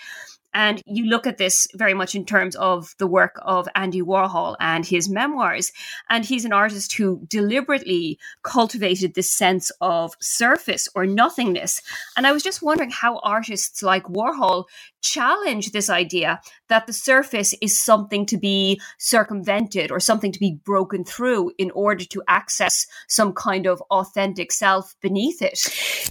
And 0.53 0.81
you 0.85 1.05
look 1.05 1.25
at 1.25 1.37
this 1.37 1.67
very 1.75 1.93
much 1.93 2.15
in 2.15 2.25
terms 2.25 2.55
of 2.55 2.93
the 2.97 3.07
work 3.07 3.39
of 3.41 3.67
Andy 3.75 4.01
Warhol 4.01 4.55
and 4.59 4.85
his 4.85 5.09
memoirs. 5.09 5.71
And 6.09 6.25
he's 6.25 6.45
an 6.45 6.53
artist 6.53 6.93
who 6.93 7.25
deliberately 7.27 8.19
cultivated 8.43 9.13
this 9.13 9.31
sense 9.31 9.71
of 9.81 10.13
surface 10.19 10.87
or 10.95 11.05
nothingness. 11.05 11.81
And 12.17 12.27
I 12.27 12.31
was 12.31 12.43
just 12.43 12.61
wondering 12.61 12.91
how 12.91 13.19
artists 13.19 13.81
like 13.81 14.03
Warhol 14.03 14.65
challenge 15.01 15.71
this 15.71 15.89
idea 15.89 16.39
that 16.69 16.87
the 16.87 16.93
surface 16.93 17.53
is 17.61 17.79
something 17.79 18.25
to 18.27 18.37
be 18.37 18.79
circumvented 18.97 19.91
or 19.91 19.99
something 19.99 20.31
to 20.31 20.39
be 20.39 20.59
broken 20.63 21.03
through 21.03 21.51
in 21.57 21.71
order 21.71 22.05
to 22.05 22.21
access 22.27 22.85
some 23.07 23.33
kind 23.33 23.65
of 23.65 23.81
authentic 23.91 24.51
self 24.51 24.95
beneath 25.01 25.41
it. 25.41 25.59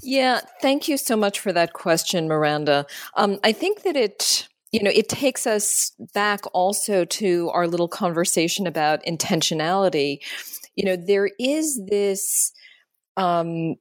Yeah, 0.03 0.41
thank 0.61 0.89
you 0.89 0.97
so 0.97 1.17
much 1.17 1.39
for 1.39 1.53
that 1.53 1.73
question, 1.73 2.29
Miranda. 2.29 2.87
Um, 3.15 3.39
I 3.45 3.53
think 3.53 3.83
that 3.83 3.97
it 3.97 4.30
you 4.73 4.83
know, 4.83 4.91
it 4.95 5.09
takes 5.09 5.47
us 5.47 5.93
back 6.15 6.41
also 6.53 7.05
to 7.05 7.51
our 7.53 7.67
little 7.67 7.89
conversation 7.89 8.67
about 8.67 9.05
intentionality. 9.05 10.21
You 10.77 10.85
know, 10.85 10.97
there 10.97 11.31
is 11.39 11.81
this, 11.87 12.53
um, 13.17 13.77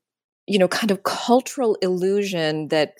you 0.47 0.57
know, 0.57 0.67
kind 0.67 0.91
of 0.91 1.03
cultural 1.03 1.75
illusion 1.81 2.69
that 2.69 2.95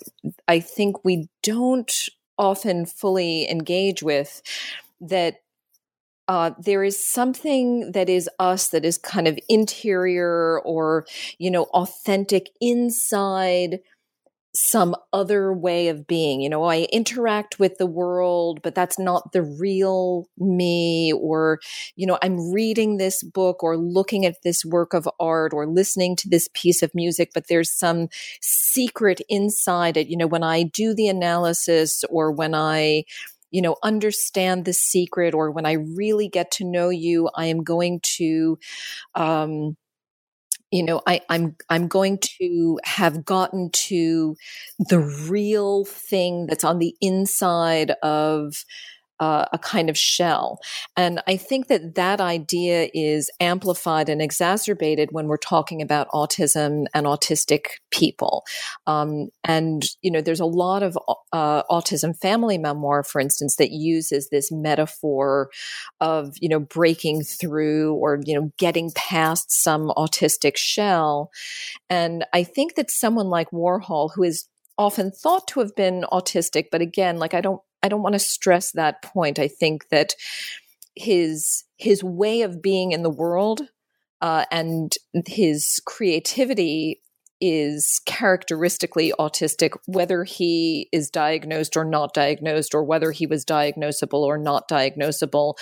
I 0.46 0.60
think 0.60 1.04
we 1.04 1.28
don't 1.42 1.92
often 2.38 2.86
fully 2.86 3.50
engage 3.50 4.02
with 4.02 4.42
that 5.00 5.36
uh, 6.28 6.52
there 6.64 6.84
is 6.84 7.04
something 7.04 7.90
that 7.92 8.08
is 8.08 8.30
us 8.38 8.68
that 8.68 8.84
is 8.84 8.96
kind 8.96 9.26
of 9.26 9.38
interior 9.48 10.60
or 10.60 11.04
you 11.38 11.50
know 11.50 11.64
authentic 11.74 12.50
inside 12.60 13.80
some 14.54 14.96
other 15.12 15.52
way 15.52 15.88
of 15.88 16.06
being. 16.06 16.40
You 16.40 16.48
know, 16.48 16.64
I 16.64 16.88
interact 16.92 17.58
with 17.58 17.78
the 17.78 17.86
world, 17.86 18.60
but 18.62 18.74
that's 18.74 18.98
not 18.98 19.32
the 19.32 19.42
real 19.42 20.26
me. 20.38 21.12
Or, 21.12 21.60
you 21.96 22.06
know, 22.06 22.18
I'm 22.22 22.52
reading 22.52 22.96
this 22.96 23.22
book 23.22 23.62
or 23.62 23.76
looking 23.76 24.26
at 24.26 24.42
this 24.42 24.64
work 24.64 24.92
of 24.92 25.08
art 25.20 25.52
or 25.52 25.66
listening 25.66 26.16
to 26.16 26.28
this 26.28 26.48
piece 26.54 26.82
of 26.82 26.90
music, 26.94 27.30
but 27.34 27.46
there's 27.48 27.72
some 27.72 28.08
secret 28.40 29.20
inside 29.28 29.96
it. 29.96 30.08
You 30.08 30.16
know, 30.16 30.26
when 30.26 30.42
I 30.42 30.64
do 30.64 30.94
the 30.94 31.08
analysis 31.08 32.02
or 32.10 32.32
when 32.32 32.54
I, 32.54 33.04
you 33.50 33.62
know, 33.62 33.76
understand 33.82 34.64
the 34.64 34.72
secret 34.72 35.34
or 35.34 35.50
when 35.50 35.66
I 35.66 35.72
really 35.72 36.28
get 36.28 36.50
to 36.52 36.64
know 36.64 36.88
you, 36.88 37.30
I 37.36 37.46
am 37.46 37.62
going 37.62 38.00
to, 38.16 38.58
um, 39.14 39.76
you 40.70 40.82
know 40.82 41.00
I, 41.06 41.20
i'm 41.28 41.56
i'm 41.68 41.88
going 41.88 42.18
to 42.40 42.78
have 42.84 43.24
gotten 43.24 43.70
to 43.70 44.36
the 44.78 44.98
real 45.00 45.84
thing 45.84 46.46
that's 46.46 46.64
on 46.64 46.78
the 46.78 46.94
inside 47.00 47.92
of 48.02 48.64
a 49.20 49.58
kind 49.62 49.90
of 49.90 49.98
shell. 49.98 50.58
And 50.96 51.20
I 51.26 51.36
think 51.36 51.68
that 51.68 51.94
that 51.94 52.20
idea 52.20 52.88
is 52.94 53.30
amplified 53.38 54.08
and 54.08 54.22
exacerbated 54.22 55.10
when 55.12 55.26
we're 55.26 55.36
talking 55.36 55.82
about 55.82 56.08
autism 56.08 56.86
and 56.94 57.06
autistic 57.06 57.66
people. 57.90 58.44
Um, 58.86 59.28
and, 59.44 59.82
you 60.02 60.10
know, 60.10 60.20
there's 60.20 60.40
a 60.40 60.46
lot 60.46 60.82
of 60.82 60.98
uh, 61.32 61.62
autism 61.64 62.16
family 62.18 62.58
memoir, 62.58 63.02
for 63.02 63.20
instance, 63.20 63.56
that 63.56 63.70
uses 63.70 64.28
this 64.30 64.50
metaphor 64.50 65.50
of, 66.00 66.34
you 66.40 66.48
know, 66.48 66.60
breaking 66.60 67.22
through 67.22 67.94
or, 67.94 68.20
you 68.24 68.34
know, 68.34 68.50
getting 68.58 68.90
past 68.94 69.52
some 69.52 69.92
autistic 69.96 70.56
shell. 70.56 71.30
And 71.88 72.24
I 72.32 72.42
think 72.42 72.74
that 72.76 72.90
someone 72.90 73.28
like 73.28 73.50
Warhol, 73.50 74.10
who 74.14 74.22
is 74.22 74.48
often 74.78 75.10
thought 75.10 75.46
to 75.48 75.60
have 75.60 75.76
been 75.76 76.06
autistic, 76.10 76.66
but 76.72 76.80
again, 76.80 77.18
like 77.18 77.34
I 77.34 77.42
don't 77.42 77.60
I 77.82 77.88
don't 77.88 78.02
want 78.02 78.14
to 78.14 78.18
stress 78.18 78.72
that 78.72 79.02
point. 79.02 79.38
I 79.38 79.48
think 79.48 79.88
that 79.88 80.14
his 80.94 81.64
his 81.76 82.04
way 82.04 82.42
of 82.42 82.60
being 82.60 82.92
in 82.92 83.02
the 83.02 83.10
world 83.10 83.62
uh, 84.20 84.44
and 84.50 84.94
his 85.26 85.80
creativity 85.86 87.00
is 87.40 88.02
characteristically 88.04 89.14
autistic, 89.18 89.74
whether 89.86 90.24
he 90.24 90.90
is 90.92 91.08
diagnosed 91.08 91.74
or 91.74 91.84
not 91.84 92.12
diagnosed, 92.12 92.74
or 92.74 92.84
whether 92.84 93.12
he 93.12 93.26
was 93.26 93.46
diagnosable 93.46 94.20
or 94.20 94.36
not 94.36 94.68
diagnosable. 94.68 95.54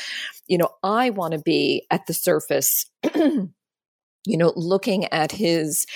You 0.48 0.58
know, 0.58 0.70
I 0.82 1.10
want 1.10 1.34
to 1.34 1.38
be 1.40 1.86
at 1.90 2.06
the 2.06 2.14
surface. 2.14 2.86
you 3.14 4.36
know, 4.36 4.52
looking 4.56 5.04
at 5.06 5.32
his 5.32 5.86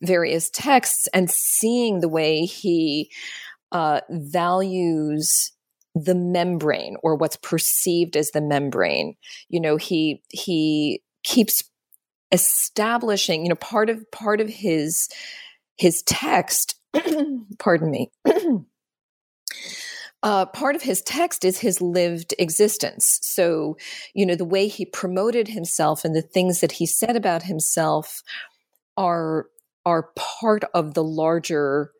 various 0.00 0.48
texts 0.48 1.08
and 1.12 1.30
seeing 1.30 2.00
the 2.00 2.08
way 2.08 2.44
he 2.44 3.10
uh, 3.72 4.00
values 4.10 5.52
the 5.94 6.14
membrane 6.14 6.96
or 7.02 7.14
what's 7.14 7.36
perceived 7.36 8.16
as 8.16 8.30
the 8.30 8.40
membrane 8.40 9.14
you 9.48 9.60
know 9.60 9.76
he 9.76 10.22
he 10.30 11.02
keeps 11.22 11.62
establishing 12.32 13.42
you 13.42 13.48
know 13.48 13.54
part 13.56 13.90
of 13.90 14.10
part 14.10 14.40
of 14.40 14.48
his 14.48 15.08
his 15.76 16.02
text 16.02 16.76
pardon 17.58 17.90
me 17.90 18.10
uh, 20.22 20.46
part 20.46 20.76
of 20.76 20.82
his 20.82 21.02
text 21.02 21.44
is 21.44 21.58
his 21.58 21.80
lived 21.80 22.34
existence. 22.38 23.18
So, 23.22 23.76
you 24.14 24.24
know, 24.24 24.36
the 24.36 24.44
way 24.44 24.68
he 24.68 24.84
promoted 24.84 25.48
himself 25.48 26.04
and 26.04 26.14
the 26.14 26.22
things 26.22 26.60
that 26.60 26.72
he 26.72 26.86
said 26.86 27.16
about 27.16 27.42
himself 27.42 28.22
are 28.96 29.46
are 29.84 30.10
part 30.14 30.62
of 30.74 30.94
the 30.94 31.02
larger 31.02 31.90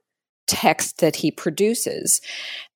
text 0.47 0.99
that 0.99 1.17
he 1.17 1.33
produces, 1.33 2.21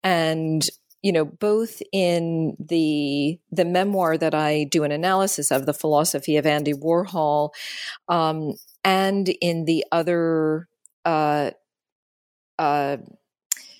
and 0.02 0.68
you 1.06 1.12
know, 1.12 1.24
both 1.24 1.80
in 1.92 2.56
the 2.58 3.38
the 3.52 3.64
memoir 3.64 4.18
that 4.18 4.34
I 4.34 4.64
do 4.64 4.82
an 4.82 4.90
analysis 4.90 5.52
of, 5.52 5.64
the 5.64 5.72
philosophy 5.72 6.36
of 6.36 6.46
Andy 6.46 6.72
Warhol, 6.72 7.50
um, 8.08 8.54
and 8.82 9.28
in 9.40 9.66
the 9.66 9.84
other. 9.92 10.68
Uh, 11.04 11.52
uh, 12.58 12.96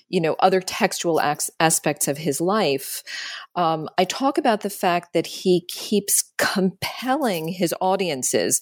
you 0.08 0.20
know 0.20 0.36
other 0.40 0.60
textual 0.60 1.20
ac- 1.20 1.52
aspects 1.60 2.08
of 2.08 2.18
his 2.18 2.40
life 2.40 3.02
um, 3.56 3.88
i 3.98 4.04
talk 4.04 4.38
about 4.38 4.60
the 4.60 4.70
fact 4.70 5.12
that 5.12 5.26
he 5.26 5.62
keeps 5.68 6.32
compelling 6.38 7.48
his 7.48 7.74
audiences 7.80 8.60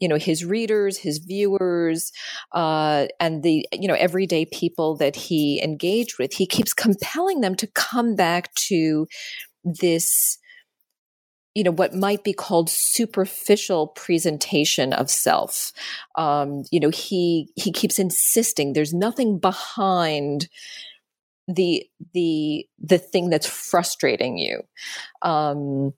you 0.00 0.08
know 0.08 0.16
his 0.16 0.44
readers 0.44 0.98
his 0.98 1.18
viewers 1.18 2.12
uh, 2.52 3.06
and 3.20 3.42
the 3.42 3.66
you 3.72 3.88
know 3.88 3.94
everyday 3.94 4.44
people 4.46 4.96
that 4.96 5.16
he 5.16 5.62
engaged 5.62 6.18
with. 6.18 6.32
He 6.32 6.46
keeps 6.46 6.72
compelling 6.72 7.40
them 7.40 7.54
to 7.56 7.66
come 7.68 8.14
back 8.14 8.54
to 8.54 9.06
this 9.64 10.38
you 11.54 11.62
know 11.62 11.70
what 11.70 11.94
might 11.94 12.24
be 12.24 12.32
called 12.32 12.68
superficial 12.68 13.88
presentation 13.88 14.92
of 14.92 15.10
self. 15.10 15.72
Um, 16.16 16.64
you 16.70 16.80
know 16.80 16.90
he 16.90 17.50
he 17.56 17.72
keeps 17.72 17.98
insisting 17.98 18.72
there's 18.72 18.94
nothing 18.94 19.38
behind 19.38 20.48
the 21.46 21.86
the 22.12 22.66
the 22.78 22.98
thing 22.98 23.30
that's 23.30 23.46
frustrating 23.46 24.38
you. 24.38 24.62
Um 25.22 25.94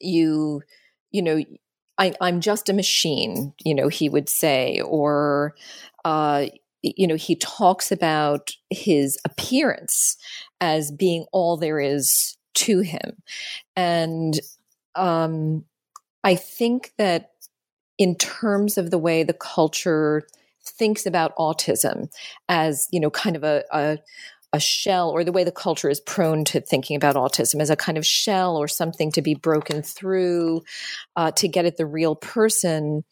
you 0.00 0.62
you 1.10 1.22
know 1.22 1.42
I, 1.98 2.14
i'm 2.20 2.40
just 2.40 2.68
a 2.68 2.72
machine 2.72 3.52
you 3.64 3.74
know 3.74 3.88
he 3.88 4.08
would 4.08 4.28
say 4.28 4.80
or 4.80 5.54
uh 6.04 6.46
you 6.82 7.06
know 7.06 7.14
he 7.16 7.36
talks 7.36 7.92
about 7.92 8.50
his 8.70 9.18
appearance 9.24 10.16
as 10.60 10.90
being 10.90 11.26
all 11.32 11.56
there 11.56 11.78
is 11.78 12.36
to 12.54 12.80
him. 12.80 13.22
And 13.76 14.38
um, 14.96 15.64
I 16.22 16.34
think 16.34 16.92
that 16.98 17.30
in 17.98 18.16
terms 18.16 18.78
of 18.78 18.90
the 18.90 18.98
way 18.98 19.22
the 19.22 19.34
culture 19.34 20.26
thinks 20.66 21.06
about 21.06 21.36
autism 21.36 22.10
as 22.48 22.88
you 22.90 22.98
know 22.98 23.10
kind 23.10 23.36
of 23.36 23.44
a, 23.44 23.64
a, 23.70 23.98
a 24.52 24.60
shell 24.60 25.10
or 25.10 25.22
the 25.22 25.32
way 25.32 25.44
the 25.44 25.52
culture 25.52 25.90
is 25.90 26.00
prone 26.00 26.44
to 26.44 26.60
thinking 26.60 26.96
about 26.96 27.16
autism 27.16 27.60
as 27.60 27.70
a 27.70 27.76
kind 27.76 27.98
of 27.98 28.06
shell 28.06 28.56
or 28.56 28.66
something 28.66 29.12
to 29.12 29.20
be 29.20 29.34
broken 29.34 29.82
through 29.82 30.62
uh, 31.16 31.30
to 31.32 31.46
get 31.46 31.66
at 31.66 31.76
the 31.76 31.86
real 31.86 32.16
person 32.16 33.04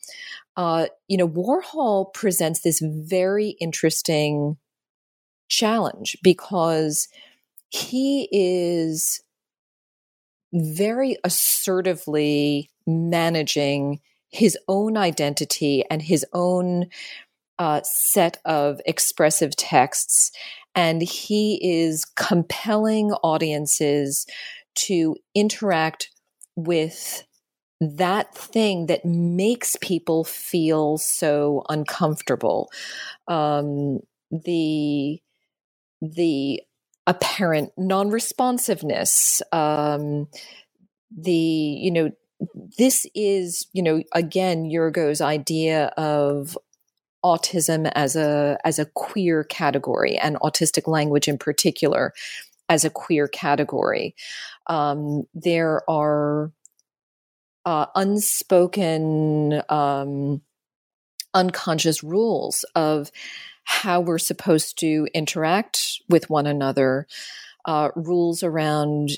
uh, 0.57 0.87
you 1.09 1.16
know 1.16 1.28
warhol 1.28 2.12
presents 2.12 2.61
this 2.61 2.80
very 2.83 3.51
interesting 3.61 4.57
challenge 5.49 6.16
because 6.22 7.09
he 7.68 8.28
is 8.33 9.22
very 10.53 11.16
assertively 11.24 12.70
managing 12.86 14.00
his 14.30 14.57
own 14.68 14.96
identity 14.96 15.84
and 15.90 16.03
his 16.03 16.24
own 16.32 16.86
uh, 17.59 17.80
set 17.84 18.38
of 18.44 18.80
expressive 18.86 19.55
texts. 19.57 20.32
And 20.74 21.03
he 21.03 21.59
is 21.62 22.05
compelling 22.05 23.12
audiences 23.12 24.26
to 24.74 25.16
interact 25.34 26.11
with 26.57 27.24
that 27.80 28.34
thing 28.34 28.86
that 28.86 29.05
makes 29.05 29.76
people 29.80 30.24
feel 30.24 30.98
so 30.98 31.64
uncomfortable. 31.68 32.70
Um, 33.28 34.00
the 34.30 35.20
the 36.00 36.62
apparent 37.07 37.72
non-responsiveness 37.76 39.42
um, 39.53 40.28
the 41.16 41.32
you 41.32 41.90
know 41.90 42.11
this 42.78 43.07
is 43.14 43.66
you 43.72 43.82
know 43.82 44.03
again 44.12 44.64
Yergeau's 44.64 45.20
idea 45.20 45.86
of 45.96 46.57
autism 47.24 47.90
as 47.94 48.16
a 48.16 48.59
as 48.64 48.78
a 48.78 48.86
queer 48.86 49.44
category 49.44 50.16
and 50.16 50.36
autistic 50.40 50.88
language 50.88 51.28
in 51.28 51.38
particular 51.38 52.12
as 52.68 52.84
a 52.84 52.90
queer 52.90 53.28
category. 53.28 54.14
Um, 54.66 55.24
there 55.34 55.88
are 55.90 56.53
uh, 57.64 57.86
unspoken 57.94 59.62
um, 59.68 60.40
unconscious 61.34 62.03
rules 62.03 62.64
of 62.74 63.11
how 63.65 64.01
we're 64.01 64.19
supposed 64.19 64.79
to 64.81 65.09
interact 65.15 66.01
with 66.09 66.31
one 66.31 66.47
another, 66.47 67.07
uh, 67.65 67.91
rules 67.97 68.43
around 68.43 69.11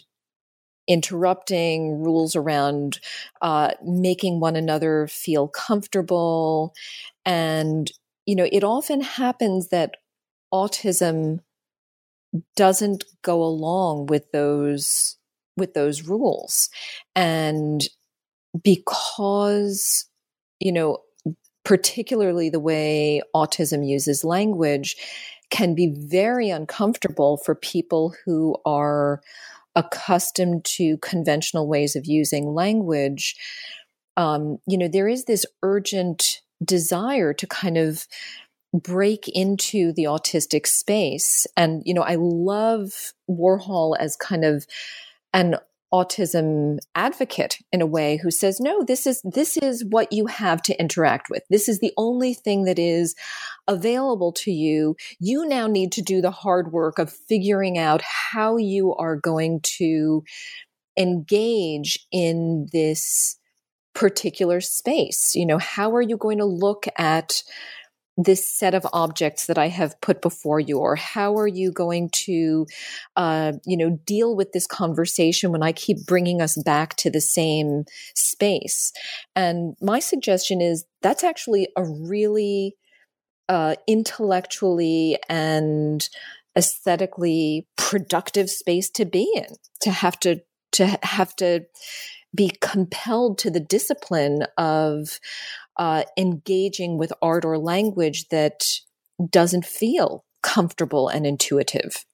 interrupting, 0.87 2.03
rules 2.03 2.37
around 2.37 3.01
uh, 3.43 3.71
making 3.85 4.41
one 4.41 4.57
another 4.57 5.07
feel 5.09 5.49
comfortable. 5.49 6.75
And, 7.25 7.91
you 8.27 8.37
know, 8.37 8.49
it 8.53 8.65
often 8.65 9.01
happens 9.01 9.69
that 9.69 9.97
autism 10.53 11.41
doesn't 12.57 13.05
go 13.23 13.43
along 13.43 14.07
with 14.07 14.31
those 14.33 15.17
with 15.57 15.75
those 15.75 16.03
rules 16.03 16.69
and 17.15 17.83
because 18.63 20.07
you 20.61 20.73
know 20.73 20.99
particularly 21.65 22.51
the 22.51 22.61
way 22.61 23.23
autism 23.35 23.87
uses 23.87 24.25
language, 24.25 24.97
can 25.51 25.75
be 25.75 25.95
very 25.97 26.51
uncomfortable 26.51 27.37
for 27.37 27.55
people 27.55 28.15
who 28.25 28.57
are 28.65 29.21
accustomed 29.77 30.65
to 30.65 30.99
conventional 30.99 31.69
ways 31.69 31.97
of 31.97 32.07
using 32.07 32.55
language. 32.55 33.37
Um, 34.17 34.59
you 34.67 34.79
know, 34.79 34.89
there 34.89 35.09
is 35.09 35.25
this 35.25 35.45
urgent 35.62 36.41
desire 36.65 37.33
to 37.35 37.47
kind 37.47 37.77
of 37.77 38.07
break 38.73 39.29
into 39.29 39.93
the 39.93 40.05
autistic 40.05 40.67
space. 40.67 41.47
And, 41.57 41.83
you 41.85 41.95
know, 41.95 42.03
I 42.03 42.17
love 42.19 43.12
Warhol 43.31 43.97
as 43.99 44.17
kind 44.17 44.45
of 44.45 44.67
an 45.33 45.57
autism 45.93 46.78
advocate 46.95 47.59
in 47.72 47.80
a 47.80 47.87
way 47.87 48.16
who 48.16 48.30
says 48.30 48.59
no 48.59 48.82
this 48.82 49.07
is 49.07 49.20
this 49.22 49.57
is 49.57 49.85
what 49.85 50.12
you 50.12 50.26
have 50.26 50.61
to 50.62 50.78
interact 50.80 51.30
with. 51.30 51.43
This 51.51 51.68
is 51.68 51.80
the 51.80 51.93
only 51.97 52.35
thing 52.35 52.64
that 52.64 52.78
is 52.78 53.14
available 53.68 54.32
to 54.32 54.51
you. 54.51 54.97
You 55.20 55.47
now 55.47 55.66
need 55.66 55.93
to 55.93 56.03
do 56.03 56.20
the 56.20 56.30
hard 56.30 56.72
work 56.72 56.99
of 56.99 57.12
figuring 57.12 57.78
out 57.78 58.03
how 58.03 58.57
you 58.57 58.95
are 58.95 59.16
going 59.16 59.61
to 59.78 60.24
engage 60.99 62.07
in 62.12 62.68
this 62.72 63.39
particular 63.95 64.61
space. 64.61 65.35
You 65.35 65.47
know 65.47 65.59
how 65.59 65.95
are 65.95 66.03
you 66.03 66.16
going 66.16 66.39
to 66.39 66.45
look 66.45 66.87
at 66.99 67.43
this 68.17 68.49
set 68.49 68.75
of 68.75 68.87
objects 68.93 69.47
that 69.47 69.59
I 69.59 69.69
have 69.69 70.01
put 70.01 70.23
before 70.23 70.61
you, 70.61 70.79
or 70.79 70.97
how 70.97 71.37
are 71.37 71.49
you 71.49 71.73
going 71.73 72.11
to, 72.11 72.67
uh, 73.17 73.53
you 73.67 73.77
know, 73.77 73.99
deal 74.07 74.37
with 74.37 74.53
this 74.53 74.67
conversation 74.67 75.51
when 75.51 75.62
I 75.62 75.73
keep 75.73 76.07
bringing 76.07 76.41
us 76.41 76.61
back 76.62 76.97
to 76.97 77.11
the 77.11 77.21
same 77.21 77.85
space? 78.15 78.93
And 79.35 79.77
my 79.81 79.99
suggestion 79.99 80.61
is 80.61 80.85
that's 81.03 81.25
actually 81.25 81.69
a 81.77 81.85
really 81.85 82.77
uh, 83.49 83.75
intellectually 83.87 85.19
and 85.29 86.09
aesthetically 86.57 87.67
productive 87.77 88.49
space 88.49 88.89
to 88.91 89.05
be 89.05 89.31
in. 89.35 89.57
To 89.83 89.91
have 89.91 90.19
to 90.21 90.41
to 90.73 90.99
have 91.03 91.37
to 91.37 91.67
be 92.35 92.51
compelled 92.61 93.39
to 93.39 93.51
the 93.51 93.61
discipline 93.61 94.45
of 94.59 95.21
uh, 95.77 96.05
engaging 96.16 96.99
with 96.99 97.12
art 97.22 97.45
or 97.45 97.59
language 97.59 98.29
that 98.29 98.61
doesn't 99.31 99.64
feel 99.64 100.25
comfortable 100.43 101.09
and 101.09 101.27
intuitive. 101.27 102.05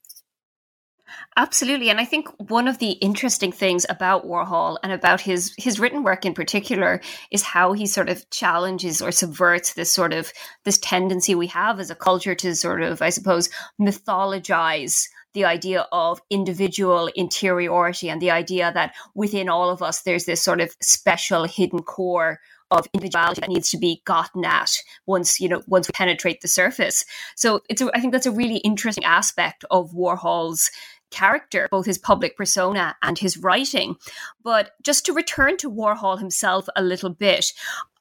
Absolutely. 1.36 1.90
And 1.90 2.00
I 2.00 2.04
think 2.04 2.28
one 2.50 2.68
of 2.68 2.78
the 2.78 2.92
interesting 2.92 3.52
things 3.52 3.86
about 3.88 4.26
Warhol 4.26 4.78
and 4.82 4.92
about 4.92 5.20
his 5.20 5.52
his 5.56 5.80
written 5.80 6.02
work 6.02 6.24
in 6.24 6.34
particular 6.34 7.00
is 7.30 7.42
how 7.42 7.72
he 7.72 7.86
sort 7.86 8.08
of 8.08 8.28
challenges 8.30 9.02
or 9.02 9.10
subverts 9.10 9.74
this 9.74 9.90
sort 9.90 10.12
of 10.12 10.32
this 10.64 10.78
tendency 10.78 11.34
we 11.34 11.48
have 11.48 11.80
as 11.80 11.90
a 11.90 11.94
culture 11.94 12.34
to 12.36 12.54
sort 12.54 12.82
of, 12.82 13.02
I 13.02 13.10
suppose, 13.10 13.48
mythologize 13.80 15.02
the 15.32 15.44
idea 15.44 15.86
of 15.92 16.20
individual 16.30 17.08
interiority 17.14 18.10
and 18.10 18.20
the 18.20 18.32
idea 18.32 18.72
that 18.72 18.94
within 19.14 19.48
all 19.48 19.70
of 19.70 19.82
us 19.82 20.02
there's 20.02 20.24
this 20.24 20.42
sort 20.42 20.60
of 20.60 20.74
special 20.82 21.44
hidden 21.44 21.80
core 21.80 22.40
of 22.70 22.86
individuality 22.92 23.40
that 23.40 23.50
needs 23.50 23.70
to 23.70 23.78
be 23.78 24.02
gotten 24.04 24.44
at 24.44 24.70
once 25.06 25.40
you 25.40 25.48
know 25.48 25.62
once 25.66 25.88
we 25.88 25.92
penetrate 25.92 26.40
the 26.40 26.48
surface 26.48 27.04
so 27.36 27.60
it's 27.68 27.80
a, 27.80 27.90
i 27.94 28.00
think 28.00 28.12
that's 28.12 28.26
a 28.26 28.32
really 28.32 28.58
interesting 28.58 29.04
aspect 29.04 29.64
of 29.70 29.92
warhol's 29.92 30.70
character, 31.10 31.68
both 31.70 31.86
his 31.86 31.98
public 31.98 32.36
persona 32.36 32.96
and 33.02 33.18
his 33.18 33.36
writing. 33.36 33.96
But 34.42 34.72
just 34.82 35.04
to 35.06 35.12
return 35.12 35.56
to 35.58 35.70
Warhol 35.70 36.18
himself 36.18 36.68
a 36.76 36.82
little 36.82 37.10
bit, 37.10 37.52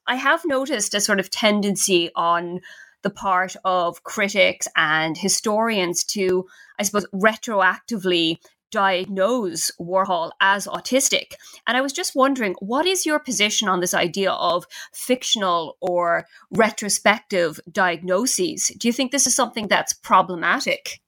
I 0.06 0.16
have 0.16 0.42
noticed 0.44 0.94
a 0.94 1.00
sort 1.00 1.20
of 1.20 1.30
tendency 1.30 2.10
on 2.16 2.60
the 3.02 3.10
part 3.10 3.56
of 3.64 4.04
critics 4.04 4.68
and 4.76 5.16
historians 5.16 6.04
to, 6.04 6.46
I 6.78 6.82
suppose, 6.82 7.06
retroactively 7.14 8.38
diagnose 8.70 9.70
Warhol 9.80 10.30
as 10.40 10.66
autistic. 10.66 11.34
And 11.66 11.76
I 11.76 11.80
was 11.80 11.92
just 11.92 12.14
wondering, 12.14 12.54
what 12.60 12.86
is 12.86 13.06
your 13.06 13.18
position 13.18 13.68
on 13.68 13.80
this 13.80 13.94
idea 13.94 14.32
of 14.32 14.66
fictional 14.92 15.76
or 15.80 16.26
retrospective 16.50 17.60
diagnoses? 17.70 18.68
Do 18.78 18.88
you 18.88 18.92
think 18.92 19.12
this 19.12 19.26
is 19.26 19.34
something 19.34 19.68
that's 19.68 19.92
problematic? 19.92 21.00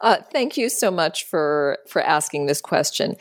Uh, 0.00 0.16
thank 0.32 0.56
you 0.56 0.68
so 0.68 0.90
much 0.90 1.24
for 1.24 1.78
for 1.88 2.02
asking 2.02 2.46
this 2.46 2.60
question. 2.60 3.16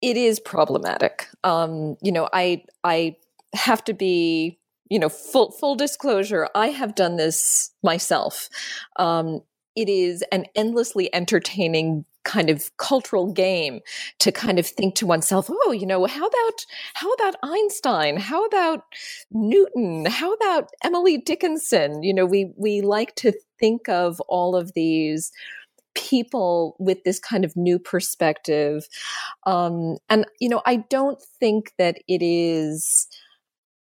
It 0.00 0.16
is 0.16 0.40
problematic. 0.40 1.28
Um, 1.44 1.96
you 2.02 2.12
know, 2.12 2.28
I 2.32 2.64
I 2.84 3.16
have 3.54 3.84
to 3.84 3.94
be 3.94 4.58
you 4.88 4.98
know 4.98 5.08
full 5.08 5.50
full 5.50 5.74
disclosure. 5.74 6.48
I 6.54 6.68
have 6.68 6.94
done 6.94 7.16
this 7.16 7.70
myself. 7.82 8.48
Um, 8.96 9.42
it 9.78 9.88
is 9.88 10.24
an 10.32 10.44
endlessly 10.56 11.08
entertaining 11.14 12.04
kind 12.24 12.50
of 12.50 12.76
cultural 12.78 13.32
game 13.32 13.80
to 14.18 14.32
kind 14.32 14.58
of 14.58 14.66
think 14.66 14.96
to 14.96 15.06
oneself 15.06 15.48
oh 15.48 15.70
you 15.70 15.86
know 15.86 16.04
how 16.04 16.26
about 16.26 16.66
how 16.94 17.10
about 17.12 17.36
einstein? 17.42 18.16
How 18.16 18.44
about 18.44 18.82
newton? 19.30 20.04
How 20.04 20.34
about 20.34 20.68
emily 20.82 21.16
dickinson? 21.16 22.02
You 22.02 22.12
know 22.12 22.26
we 22.26 22.52
we 22.56 22.80
like 22.80 23.14
to 23.16 23.32
think 23.60 23.88
of 23.88 24.20
all 24.22 24.56
of 24.56 24.72
these 24.74 25.30
people 25.94 26.76
with 26.78 27.02
this 27.04 27.20
kind 27.20 27.44
of 27.44 27.56
new 27.56 27.78
perspective. 27.78 28.88
Um 29.46 29.96
and 30.08 30.26
you 30.40 30.48
know 30.48 30.60
i 30.66 30.76
don't 30.76 31.22
think 31.40 31.72
that 31.78 31.98
it 32.08 32.20
is 32.20 33.06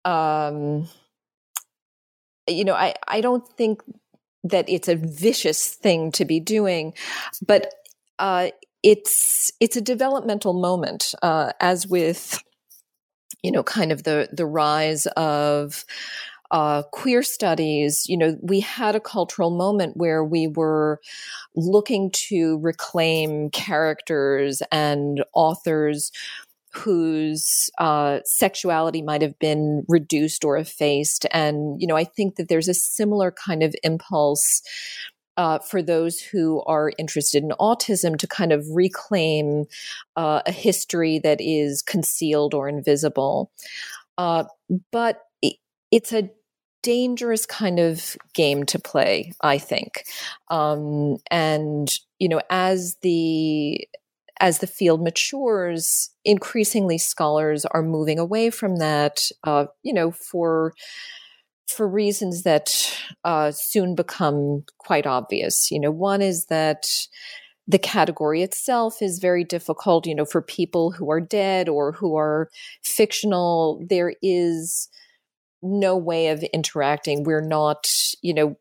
um 0.04 0.88
you 2.48 2.64
know 2.66 2.74
i 2.74 2.94
i 3.08 3.22
don't 3.22 3.48
think 3.58 3.82
that 4.44 4.70
it's 4.70 4.88
a 4.88 4.96
vicious 4.96 5.70
thing 5.70 6.12
to 6.14 6.26
be 6.26 6.40
doing, 6.40 6.94
but 7.46 7.74
uh, 8.20 8.50
it's 8.84 9.52
it's 9.60 9.76
a 9.76 9.82
developmental 9.82 10.54
moment, 10.54 11.14
uh, 11.22 11.52
as 11.60 11.88
with 11.88 12.42
you 13.44 13.52
know, 13.52 13.64
kind 13.64 13.92
of 13.92 14.04
the 14.04 14.30
the 14.32 14.46
rise 14.46 15.06
of 15.16 15.86
uh, 16.52 16.84
queer 16.92 17.24
studies, 17.24 18.08
you 18.08 18.18
know, 18.18 18.38
we 18.42 18.60
had 18.62 18.96
a 18.96 19.02
cultural 19.02 19.52
moment 19.52 19.98
where 19.98 20.24
we 20.24 20.48
were 20.48 21.00
looking 21.56 22.10
to 22.12 22.58
reclaim 22.60 23.50
characters 23.50 24.62
and 24.72 25.24
authors 25.34 26.12
whose 26.74 27.70
uh, 27.78 28.20
sexuality 28.26 29.02
might 29.02 29.22
have 29.22 29.38
been 29.40 29.86
reduced 29.88 30.44
or 30.44 30.58
effaced. 30.58 31.26
And, 31.32 31.82
you 31.82 31.88
know, 31.88 31.96
I 31.96 32.04
think 32.04 32.36
that 32.36 32.50
there's 32.50 32.68
a 32.68 32.74
similar 32.74 33.32
kind 33.32 33.64
of 33.64 33.74
impulse 33.84 34.62
uh, 35.38 35.60
for 35.60 35.82
those 35.82 36.20
who 36.20 36.64
are 36.64 36.92
interested 36.98 37.44
in 37.44 37.52
autism 37.60 38.18
to 38.18 38.28
kind 38.28 38.52
of 38.52 38.66
reclaim 38.72 39.66
uh, 40.16 40.42
a 40.46 40.52
history 40.52 41.20
that 41.20 41.40
is 41.40 41.82
concealed 41.82 42.54
or 42.54 42.68
invisible. 42.68 43.52
Uh, 44.18 44.46
but 44.92 45.22
it's 45.92 46.12
a 46.12 46.30
dangerous 46.84 47.46
kind 47.46 47.80
of 47.80 48.16
game 48.34 48.66
to 48.66 48.80
play, 48.80 49.32
I 49.42 49.58
think. 49.58 50.04
Um, 50.50 51.18
and, 51.30 51.90
you 52.20 52.30
know, 52.30 52.42
as 52.50 52.98
the 53.02 53.88
as 54.40 54.60
the 54.60 54.68
field 54.68 55.02
matures, 55.02 56.10
increasingly 56.24 56.98
scholars 56.98 57.66
are 57.66 57.84
moving 57.84 58.20
away 58.20 58.50
from 58.50 58.78
that, 58.78 59.30
uh, 59.44 59.66
you 59.84 59.94
know, 59.94 60.12
for 60.12 60.74
for 61.68 61.88
reasons 61.88 62.44
that 62.44 62.98
uh, 63.26 63.52
soon 63.52 63.94
become 63.94 64.64
quite 64.78 65.06
obvious. 65.06 65.70
You 65.70 65.82
know, 65.82 65.92
one 65.92 66.22
is 66.22 66.46
that 66.46 66.88
the 67.68 67.80
category 67.80 68.42
itself 68.42 69.02
is 69.02 69.20
very 69.20 69.44
difficult. 69.44 70.08
You 70.08 70.16
know, 70.16 70.26
for 70.26 70.42
people 70.42 70.92
who 70.92 71.12
are 71.12 71.20
dead 71.20 71.68
or 71.68 71.92
who 71.92 72.16
are 72.16 72.50
fictional, 72.84 73.84
there 73.90 74.14
is 74.22 74.90
no 75.62 75.98
way 75.98 76.30
of 76.30 76.44
interacting. 76.54 77.24
We're 77.24 77.42
not, 77.42 77.88
you 78.22 78.34
know, 78.34 78.58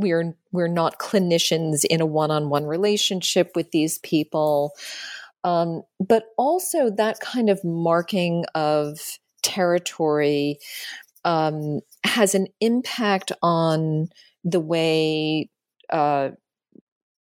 we're 0.00 0.34
we're 0.52 0.68
not 0.68 0.98
clinicians 0.98 1.84
in 1.84 2.00
a 2.00 2.06
one-on-one 2.06 2.64
relationship 2.64 3.52
with 3.54 3.70
these 3.70 3.98
people 3.98 4.72
um, 5.44 5.82
but 5.98 6.24
also 6.36 6.90
that 6.90 7.20
kind 7.20 7.48
of 7.48 7.64
marking 7.64 8.44
of 8.54 8.98
territory 9.42 10.58
um, 11.24 11.80
has 12.04 12.34
an 12.34 12.46
impact 12.60 13.32
on 13.42 14.08
the 14.44 14.60
way 14.60 15.48
uh, 15.90 16.30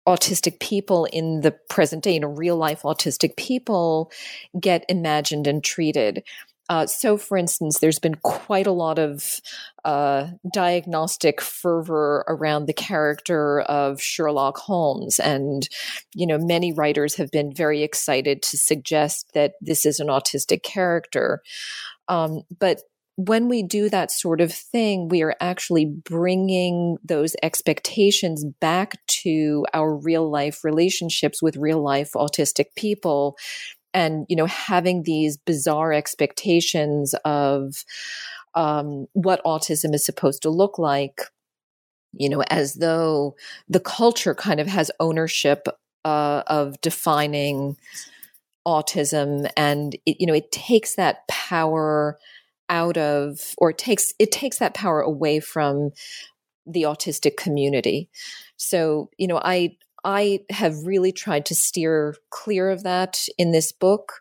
autistic 0.06 0.58
people 0.60 1.04
in 1.06 1.42
the 1.42 1.50
present 1.68 2.02
day, 2.02 2.14
you 2.14 2.20
know, 2.20 2.28
real 2.28 2.56
life 2.56 2.82
autistic 2.82 3.36
people 3.36 4.10
get 4.58 4.84
imagined 4.88 5.46
and 5.46 5.62
treated. 5.62 6.22
Uh, 6.68 6.86
so, 6.86 7.16
for 7.16 7.38
instance, 7.38 7.78
there's 7.78 7.98
been 7.98 8.16
quite 8.16 8.66
a 8.66 8.72
lot 8.72 8.98
of 8.98 9.40
uh, 9.84 10.28
diagnostic 10.52 11.40
fervor 11.40 12.24
around 12.28 12.66
the 12.66 12.74
character 12.74 13.60
of 13.62 14.02
Sherlock 14.02 14.58
Holmes, 14.58 15.18
and 15.18 15.68
you 16.14 16.26
know, 16.26 16.38
many 16.38 16.72
writers 16.72 17.16
have 17.16 17.30
been 17.30 17.54
very 17.54 17.82
excited 17.82 18.42
to 18.42 18.58
suggest 18.58 19.30
that 19.34 19.54
this 19.60 19.86
is 19.86 19.98
an 19.98 20.08
autistic 20.08 20.62
character. 20.62 21.42
Um, 22.08 22.42
but 22.58 22.80
when 23.18 23.48
we 23.48 23.64
do 23.64 23.88
that 23.88 24.12
sort 24.12 24.40
of 24.40 24.52
thing, 24.52 25.08
we 25.08 25.22
are 25.22 25.34
actually 25.40 25.86
bringing 25.86 26.98
those 27.02 27.34
expectations 27.42 28.44
back 28.60 29.04
to 29.06 29.66
our 29.74 29.92
real 29.92 30.30
life 30.30 30.62
relationships 30.62 31.42
with 31.42 31.56
real 31.56 31.82
life 31.82 32.12
autistic 32.14 32.66
people 32.76 33.36
and 33.98 34.26
you 34.28 34.36
know 34.36 34.46
having 34.46 35.02
these 35.02 35.36
bizarre 35.36 35.92
expectations 35.92 37.14
of 37.24 37.84
um, 38.54 39.06
what 39.12 39.44
autism 39.44 39.94
is 39.94 40.04
supposed 40.04 40.42
to 40.42 40.50
look 40.50 40.78
like 40.78 41.20
you 42.12 42.28
know 42.28 42.42
as 42.48 42.74
though 42.74 43.36
the 43.68 43.80
culture 43.80 44.34
kind 44.34 44.60
of 44.60 44.66
has 44.66 44.90
ownership 45.00 45.68
uh, 46.04 46.42
of 46.46 46.80
defining 46.80 47.76
autism. 48.66 49.50
And 49.56 49.94
it, 50.06 50.16
you 50.20 50.26
know 50.26 50.34
it 50.34 50.52
takes 50.52 50.94
that 50.96 51.26
power 51.28 52.18
out 52.68 52.96
of 52.96 53.54
or 53.58 53.70
it 53.70 53.78
takes 53.78 54.12
it 54.18 54.30
takes 54.30 54.58
that 54.58 54.74
power 54.74 55.00
away 55.00 55.40
from 55.40 55.90
the 56.66 56.82
autistic 56.82 57.36
community. 57.36 58.10
So 58.56 59.10
you 59.18 59.26
know 59.26 59.40
i 59.42 59.76
I 60.04 60.40
have 60.50 60.86
really 60.86 61.12
tried 61.12 61.46
to 61.46 61.54
steer 61.54 62.14
clear 62.30 62.70
of 62.70 62.82
that 62.84 63.26
in 63.36 63.52
this 63.52 63.72
book. 63.72 64.20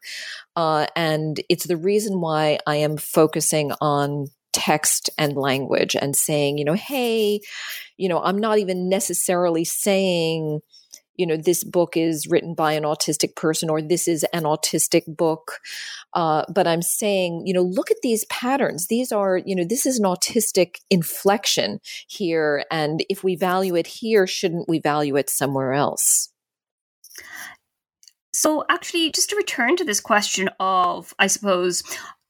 Uh, 0.55 0.88
and 0.95 1.39
it's 1.49 1.67
the 1.67 1.78
reason 1.78 2.21
why 2.21 2.59
I 2.65 2.78
am 2.78 2.97
focusing 2.97 3.71
on 3.82 4.28
text 4.53 5.09
and 5.17 5.36
language 5.36 5.95
and 5.95 6.15
saying, 6.15 6.57
you 6.57 6.65
know, 6.65 6.73
hey, 6.73 7.41
you 7.97 8.09
know, 8.09 8.21
I'm 8.21 8.39
not 8.39 8.57
even 8.57 8.89
necessarily 8.89 9.63
saying, 9.63 10.61
you 11.18 11.26
know, 11.26 11.38
this 11.38 11.63
book 11.63 11.97
is 11.97 12.28
written 12.28 12.53
by 12.53 12.74
an 12.74 12.84
autistic 12.84 13.36
person 13.36 13.70
or 13.70 13.82
this 13.82 14.07
is 14.07 14.24
an 14.34 14.43
autistic 14.43 15.03
book. 15.07 15.59
Uh, 16.13 16.43
but 16.53 16.68
I'm 16.68 16.82
saying, 16.82 17.43
you 17.45 17.53
know, 17.53 17.63
look 17.63 17.91
at 17.91 17.97
these 18.03 18.26
patterns. 18.26 18.88
These 18.88 19.11
are, 19.11 19.38
you 19.38 19.55
know, 19.55 19.65
this 19.65 19.86
is 19.86 19.99
an 19.99 20.05
autistic 20.05 20.78
inflection 20.89 21.80
here. 22.07 22.63
And 22.72 23.03
if 23.09 23.24
we 23.24 23.36
value 23.36 23.76
it 23.76 23.88
here, 23.88 24.28
shouldn't 24.28 24.70
we 24.70 24.80
value 24.80 25.15
it 25.15 25.30
somewhere 25.30 25.74
else? 25.74 26.30
So, 28.34 28.65
actually, 28.70 29.11
just 29.11 29.32
to 29.32 29.36
return 29.36 29.78
to 29.78 29.84
this 29.84 29.99
question 29.99 30.47
of, 30.59 31.11
I 31.18 31.26
suppose, 31.26 31.82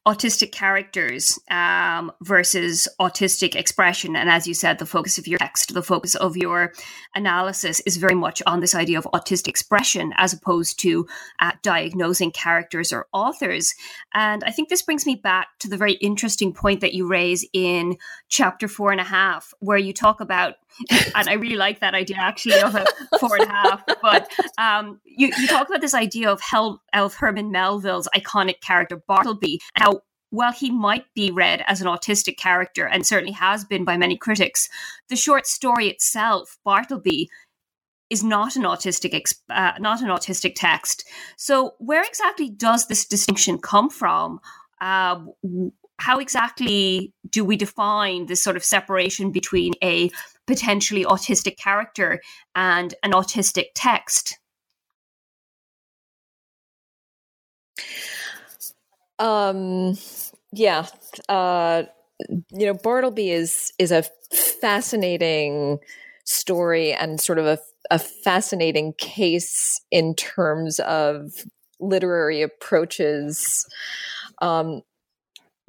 autistic 0.08 0.54
characters 0.54 1.38
um, 1.52 2.14
versus 2.22 2.88
autistic 2.98 3.56
expression. 3.56 4.16
And 4.16 4.30
as 4.30 4.48
you 4.48 4.54
said, 4.54 4.80
the 4.80 4.86
focus 4.86 5.18
of 5.18 5.28
your 5.28 5.38
text, 5.38 5.74
the 5.74 5.84
focus 5.84 6.16
of 6.16 6.38
your 6.38 6.72
analysis 7.14 7.82
is 7.82 7.98
very 7.98 8.16
much 8.16 8.42
on 8.48 8.62
this 8.62 8.74
idea 8.74 9.00
of 9.00 9.08
autistic 9.14 9.50
expression 9.50 10.14
as 10.16 10.32
opposed 10.32 10.80
to 10.80 11.06
uh, 11.40 11.52
diagnosing 11.62 12.32
characters 12.32 12.94
or 12.94 13.08
authors. 13.12 13.76
And 14.18 14.44
I 14.46 14.52
think 14.52 14.70
this 14.70 14.82
brings 14.82 15.06
me 15.06 15.14
back 15.14 15.50
to 15.60 15.70
the 15.70 15.78
very 15.78 15.94
interesting 15.94 16.52
point 16.52 16.82
that 16.82 16.96
you 16.96 17.08
raise 17.08 17.48
in 17.54 17.98
chapter 18.30 18.68
four 18.68 18.92
and 18.92 19.00
a 19.00 19.04
half, 19.04 19.54
where 19.60 19.78
you 19.78 19.94
talk 19.94 20.22
about 20.22 20.56
and 20.90 21.30
I 21.30 21.34
really 21.34 21.56
like 21.56 21.82
that 21.82 21.94
idea 21.94 22.18
actually 22.18 22.60
of 22.60 22.74
a 22.74 22.88
four 23.20 23.36
and 23.36 23.48
a 23.48 23.54
half. 23.54 23.84
But 24.02 24.28
um, 24.58 25.00
you, 25.06 25.30
you 25.38 25.48
talk 25.48 25.70
about 25.70 25.82
this 25.82 25.94
idea 25.94 26.32
of, 26.32 26.42
Hel- 26.42 26.82
of 26.96 27.14
Herman 27.14 27.52
Melville's 27.52 28.10
iconic 28.16 28.60
character 28.62 29.04
Bartleby, 29.08 29.62
how 29.76 30.02
while 30.32 30.52
he 30.52 30.72
might 30.72 31.06
be 31.14 31.30
read 31.30 31.64
as 31.68 31.80
an 31.80 31.88
autistic 31.88 32.38
character 32.38 32.88
and 32.88 33.06
certainly 33.06 33.34
has 33.34 33.64
been 33.64 33.86
by 33.86 33.98
many 33.98 34.18
critics, 34.18 34.68
the 35.10 35.16
short 35.16 35.46
story 35.46 35.90
itself, 35.90 36.58
Bartleby, 36.66 37.30
is 38.10 38.24
not 38.24 38.56
an 38.56 38.64
autistic 38.64 39.34
uh, 39.50 39.74
not 39.80 40.02
an 40.02 40.08
autistic 40.08 40.54
text. 40.56 41.08
So 41.36 41.76
where 41.80 42.04
exactly 42.04 42.50
does 42.50 42.88
this 42.88 43.06
distinction 43.06 43.58
come 43.58 43.90
from? 43.90 44.40
Uh, 44.80 45.20
how 46.00 46.20
exactly 46.20 47.14
do 47.30 47.44
we 47.44 47.58
define 47.58 48.28
this 48.28 48.44
sort 48.44 48.56
of 48.56 48.64
separation 48.64 49.32
between 49.32 49.74
a 49.84 50.12
potentially 50.46 51.04
autistic 51.04 51.58
character 51.58 52.22
and 52.56 52.94
an 53.04 53.12
autistic 53.12 53.66
text? 53.76 54.38
Um, 59.20 59.98
yeah, 60.52 60.86
uh, 61.28 61.84
you 62.52 62.66
know, 62.66 62.74
Bartleby 62.74 63.32
is 63.32 63.74
is 63.80 63.92
a 63.92 64.04
fascinating 64.62 65.80
story 66.24 66.94
and 66.94 67.20
sort 67.20 67.40
of 67.40 67.46
a, 67.46 67.58
a 67.92 68.00
fascinating 68.00 68.94
case 68.98 69.82
in 69.92 70.16
terms 70.16 70.80
of 70.80 71.32
literary 71.80 72.42
approaches. 72.42 73.66
Um, 74.42 74.82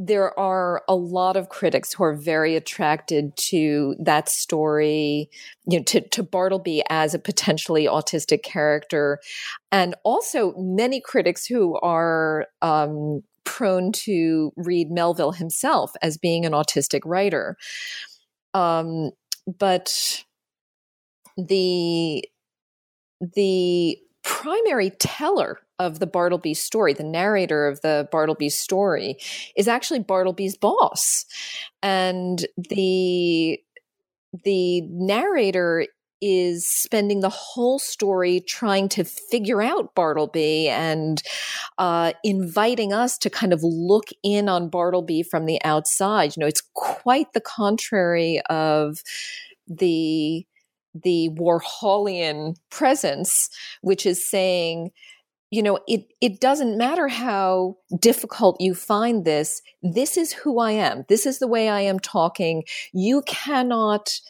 there 0.00 0.38
are 0.38 0.82
a 0.88 0.94
lot 0.94 1.36
of 1.36 1.48
critics 1.48 1.92
who 1.92 2.04
are 2.04 2.14
very 2.14 2.54
attracted 2.54 3.36
to 3.36 3.96
that 3.98 4.28
story, 4.28 5.28
you 5.66 5.78
know, 5.78 5.84
to, 5.84 6.00
to 6.10 6.22
Bartleby 6.22 6.84
as 6.88 7.14
a 7.14 7.18
potentially 7.18 7.86
autistic 7.86 8.44
character, 8.44 9.18
and 9.72 9.96
also 10.04 10.54
many 10.56 11.00
critics 11.00 11.46
who 11.46 11.76
are 11.80 12.46
um, 12.62 13.22
prone 13.44 13.90
to 13.90 14.52
read 14.56 14.90
Melville 14.90 15.32
himself 15.32 15.92
as 16.00 16.16
being 16.16 16.46
an 16.46 16.52
autistic 16.52 17.00
writer. 17.04 17.56
Um, 18.54 19.10
but 19.58 20.22
the 21.38 22.24
the 23.34 23.98
primary 24.22 24.90
teller 24.90 25.60
of 25.78 26.00
the 26.00 26.06
Bartleby 26.06 26.54
story, 26.54 26.92
the 26.92 27.04
narrator 27.04 27.66
of 27.66 27.80
the 27.82 28.08
Bartleby 28.10 28.48
story, 28.48 29.16
is 29.56 29.68
actually 29.68 30.00
Bartleby's 30.00 30.56
boss, 30.56 31.24
and 31.82 32.44
the 32.68 33.58
the 34.44 34.82
narrator 34.82 35.86
is 36.20 36.68
spending 36.68 37.20
the 37.20 37.28
whole 37.28 37.78
story 37.78 38.40
trying 38.40 38.88
to 38.88 39.04
figure 39.04 39.62
out 39.62 39.94
Bartleby 39.94 40.68
and 40.68 41.22
uh, 41.78 42.12
inviting 42.24 42.92
us 42.92 43.16
to 43.18 43.30
kind 43.30 43.52
of 43.52 43.60
look 43.62 44.08
in 44.24 44.48
on 44.48 44.68
Bartleby 44.68 45.22
from 45.22 45.46
the 45.46 45.62
outside. 45.64 46.36
You 46.36 46.40
know, 46.40 46.46
it's 46.48 46.68
quite 46.74 47.32
the 47.34 47.40
contrary 47.40 48.40
of 48.50 48.98
the 49.68 50.44
the 50.94 51.30
Warholian 51.34 52.56
presence, 52.70 53.48
which 53.82 54.06
is 54.06 54.28
saying, 54.28 54.90
you 55.50 55.62
know, 55.62 55.78
it, 55.88 56.06
it 56.20 56.40
doesn't 56.40 56.76
matter 56.76 57.08
how 57.08 57.76
difficult 57.98 58.60
you 58.60 58.74
find 58.74 59.24
this. 59.24 59.62
This 59.82 60.16
is 60.16 60.32
who 60.32 60.58
I 60.58 60.72
am. 60.72 61.04
This 61.08 61.24
is 61.24 61.38
the 61.38 61.46
way 61.46 61.68
I 61.68 61.80
am 61.80 61.98
talking. 61.98 62.64
You 62.92 63.22
cannot 63.22 64.20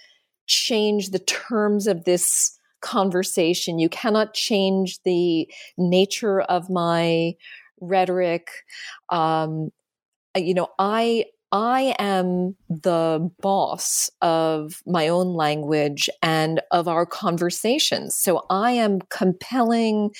change 0.46 1.10
the 1.10 1.18
terms 1.18 1.86
of 1.86 2.04
this 2.04 2.58
conversation. 2.80 3.78
You 3.78 3.88
cannot 3.88 4.34
change 4.34 5.02
the 5.02 5.48
nature 5.76 6.40
of 6.42 6.70
my 6.70 7.34
rhetoric. 7.80 8.48
Um, 9.08 9.70
you 10.36 10.54
know, 10.54 10.68
I 10.78 11.24
I 11.50 11.94
am 11.98 12.56
the 12.68 13.30
boss 13.40 14.10
of 14.20 14.82
my 14.86 15.08
own 15.08 15.34
language 15.34 16.10
and 16.22 16.60
of 16.70 16.88
our 16.88 17.06
conversations. 17.06 18.14
So 18.14 18.44
I 18.50 18.72
am 18.72 19.00
compelling, 19.10 20.10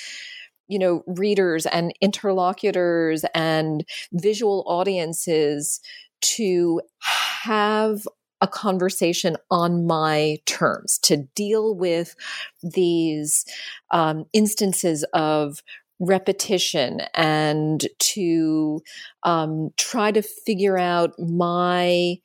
you 0.68 0.78
know, 0.78 1.02
readers 1.06 1.66
and 1.66 1.92
interlocutors 2.00 3.24
and 3.34 3.84
visual 4.12 4.64
audiences 4.66 5.80
to 6.20 6.80
have 7.00 8.06
a 8.40 8.48
conversation 8.48 9.36
on 9.50 9.86
my 9.86 10.38
terms, 10.46 10.98
to 11.00 11.16
deal 11.34 11.74
with 11.74 12.14
these 12.62 13.44
um, 13.90 14.24
instances 14.32 15.04
of 15.12 15.62
repetition 16.00 17.00
and 17.14 17.86
to 17.98 18.82
um, 19.24 19.70
try 19.76 20.12
to 20.12 20.22
figure 20.22 20.78
out 20.78 21.18
my 21.18 22.18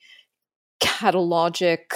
catalogic 0.80 1.94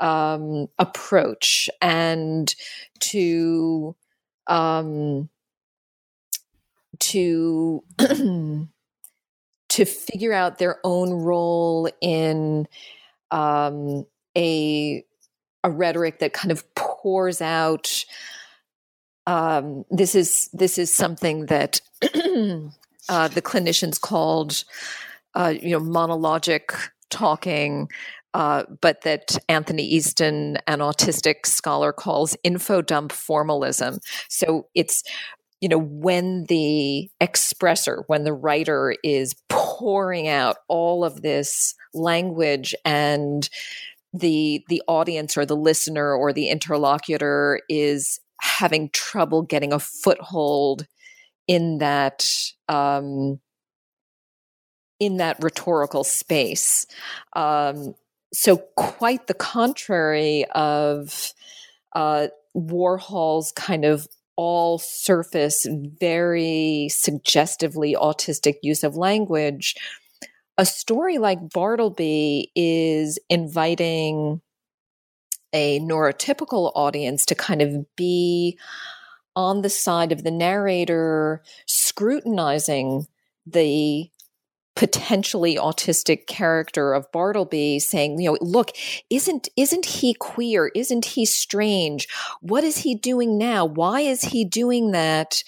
um, 0.00 0.66
approach 0.78 1.70
and 1.80 2.54
to 3.00 3.94
um, 4.46 5.28
to 6.98 7.82
to 9.68 9.84
figure 9.84 10.32
out 10.32 10.58
their 10.58 10.78
own 10.84 11.10
role 11.12 11.88
in 12.00 12.66
um, 13.30 14.06
a 14.36 15.04
a 15.62 15.70
rhetoric 15.70 16.18
that 16.18 16.32
kind 16.34 16.52
of 16.52 16.74
pours 16.74 17.40
out 17.40 18.04
um, 19.26 19.84
this 19.90 20.14
is 20.14 20.48
this 20.52 20.78
is 20.78 20.92
something 20.92 21.46
that 21.46 21.80
uh, 22.02 23.28
the 23.28 23.42
clinicians 23.42 24.00
called 24.00 24.64
uh, 25.34 25.54
you 25.60 25.70
know 25.70 25.80
monologic 25.80 26.70
talking, 27.10 27.88
uh, 28.34 28.64
but 28.80 29.02
that 29.02 29.36
Anthony 29.48 29.84
Easton, 29.84 30.58
an 30.66 30.80
autistic 30.80 31.46
scholar, 31.46 31.92
calls 31.92 32.36
info 32.42 32.82
dump 32.82 33.12
formalism. 33.12 33.98
So 34.28 34.68
it's 34.74 35.02
you 35.60 35.68
know 35.68 35.80
when 35.80 36.44
the 36.48 37.08
expressor, 37.22 38.02
when 38.06 38.24
the 38.24 38.34
writer 38.34 38.94
is 39.02 39.34
pouring 39.48 40.28
out 40.28 40.56
all 40.68 41.04
of 41.04 41.22
this 41.22 41.74
language 41.94 42.74
and 42.84 43.48
the 44.12 44.64
the 44.68 44.82
audience 44.86 45.36
or 45.36 45.44
the 45.44 45.56
listener 45.56 46.14
or 46.14 46.32
the 46.32 46.48
interlocutor 46.48 47.60
is 47.68 48.20
having 48.44 48.90
trouble 48.90 49.42
getting 49.42 49.72
a 49.72 49.78
foothold 49.78 50.86
in 51.48 51.78
that 51.78 52.28
um, 52.68 53.40
in 55.00 55.16
that 55.16 55.42
rhetorical 55.42 56.04
space. 56.04 56.86
Um, 57.34 57.94
so 58.32 58.58
quite 58.76 59.26
the 59.26 59.34
contrary 59.34 60.44
of 60.54 61.32
uh, 61.94 62.28
Warhol's 62.56 63.52
kind 63.52 63.84
of 63.84 64.06
all 64.36 64.78
surface, 64.78 65.66
very 66.00 66.88
suggestively 66.90 67.94
autistic 67.94 68.56
use 68.62 68.82
of 68.82 68.96
language. 68.96 69.74
A 70.58 70.66
story 70.66 71.18
like 71.18 71.50
Bartleby 71.50 72.50
is 72.54 73.18
inviting 73.28 74.40
a 75.54 75.80
neurotypical 75.80 76.72
audience 76.74 77.24
to 77.26 77.34
kind 77.34 77.62
of 77.62 77.86
be 77.96 78.58
on 79.36 79.62
the 79.62 79.70
side 79.70 80.12
of 80.12 80.22
the 80.22 80.30
narrator 80.30 81.42
scrutinizing 81.66 83.06
the 83.46 84.10
potentially 84.76 85.56
autistic 85.56 86.26
character 86.26 86.92
of 86.92 87.10
Bartleby 87.12 87.78
saying, 87.78 88.20
you 88.20 88.30
know, 88.30 88.38
look, 88.40 88.70
isn't 89.08 89.48
isn't 89.56 89.86
he 89.86 90.14
queer? 90.14 90.72
Isn't 90.74 91.04
he 91.04 91.24
strange? 91.24 92.08
What 92.40 92.64
is 92.64 92.78
he 92.78 92.94
doing 92.94 93.38
now? 93.38 93.64
Why 93.64 94.00
is 94.00 94.22
he 94.22 94.44
doing 94.44 94.90
that? 94.90 95.44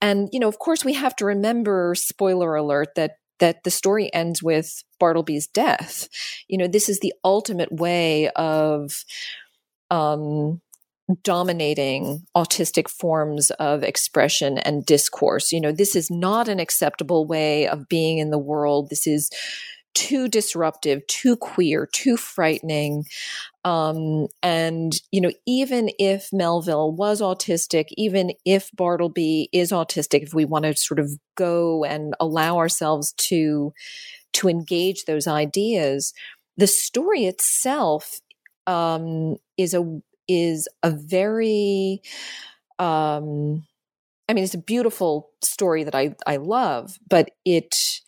And 0.00 0.28
you 0.32 0.38
know, 0.38 0.48
of 0.48 0.58
course 0.58 0.84
we 0.84 0.92
have 0.92 1.16
to 1.16 1.24
remember 1.24 1.94
spoiler 1.94 2.54
alert 2.54 2.94
that 2.96 3.12
that 3.38 3.64
the 3.64 3.70
story 3.70 4.12
ends 4.14 4.42
with 4.42 4.82
Bartleby's 4.98 5.46
death. 5.46 6.08
You 6.48 6.58
know, 6.58 6.68
this 6.68 6.88
is 6.88 7.00
the 7.00 7.12
ultimate 7.24 7.72
way 7.72 8.30
of 8.30 9.04
um, 9.90 10.60
dominating 11.22 12.26
autistic 12.36 12.88
forms 12.88 13.50
of 13.52 13.82
expression 13.82 14.58
and 14.58 14.84
discourse. 14.84 15.52
You 15.52 15.60
know, 15.60 15.72
this 15.72 15.94
is 15.94 16.10
not 16.10 16.48
an 16.48 16.58
acceptable 16.58 17.26
way 17.26 17.68
of 17.68 17.88
being 17.88 18.18
in 18.18 18.30
the 18.30 18.38
world. 18.38 18.90
This 18.90 19.06
is 19.06 19.30
too 19.94 20.28
disruptive, 20.28 21.06
too 21.06 21.36
queer, 21.36 21.88
too 21.90 22.18
frightening. 22.18 23.04
Um, 23.64 24.26
and, 24.42 24.92
you 25.10 25.22
know, 25.22 25.32
even 25.46 25.90
if 25.98 26.28
Melville 26.32 26.92
was 26.92 27.22
autistic, 27.22 27.86
even 27.96 28.32
if 28.44 28.70
Bartleby 28.74 29.48
is 29.52 29.72
autistic, 29.72 30.22
if 30.22 30.34
we 30.34 30.44
want 30.44 30.66
to 30.66 30.76
sort 30.76 31.00
of 31.00 31.10
go 31.34 31.82
and 31.82 32.14
allow 32.20 32.58
ourselves 32.58 33.14
to, 33.28 33.72
to 34.34 34.48
engage 34.48 35.04
those 35.04 35.26
ideas, 35.26 36.12
the 36.58 36.66
story 36.66 37.24
itself 37.24 38.20
um, 38.66 39.36
is 39.56 39.74
a 39.74 40.00
is 40.28 40.68
a 40.82 40.90
very 40.90 42.02
um, 42.78 43.64
I 44.28 44.32
mean, 44.32 44.44
it's 44.44 44.54
a 44.54 44.58
beautiful 44.58 45.30
story 45.42 45.84
that 45.84 45.94
I 45.94 46.16
I 46.26 46.36
love, 46.36 46.98
but 47.08 47.30
it 47.44 48.00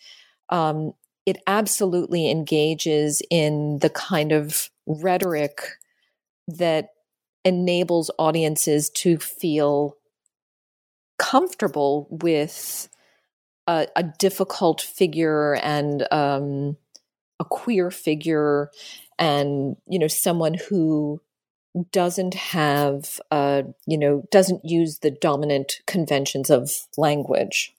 um, 0.48 0.92
it 1.26 1.38
absolutely 1.46 2.30
engages 2.30 3.22
in 3.30 3.78
the 3.80 3.90
kind 3.90 4.32
of 4.32 4.70
rhetoric 4.86 5.60
that 6.48 6.90
enables 7.44 8.10
audiences 8.18 8.90
to 8.90 9.18
feel 9.18 9.96
comfortable 11.18 12.08
with 12.10 12.88
a, 13.66 13.86
a 13.94 14.02
difficult 14.02 14.80
figure 14.80 15.54
and 15.56 16.06
um, 16.12 16.76
a 17.38 17.44
queer 17.44 17.90
figure 17.90 18.70
and 19.18 19.76
you 19.86 19.98
know 19.98 20.08
someone 20.08 20.54
who 20.54 21.20
doesn't 21.92 22.34
have 22.34 23.20
uh, 23.30 23.62
you 23.86 23.98
know 23.98 24.22
doesn't 24.30 24.64
use 24.64 24.98
the 24.98 25.10
dominant 25.10 25.80
conventions 25.86 26.50
of 26.50 26.70
language. 26.96 27.74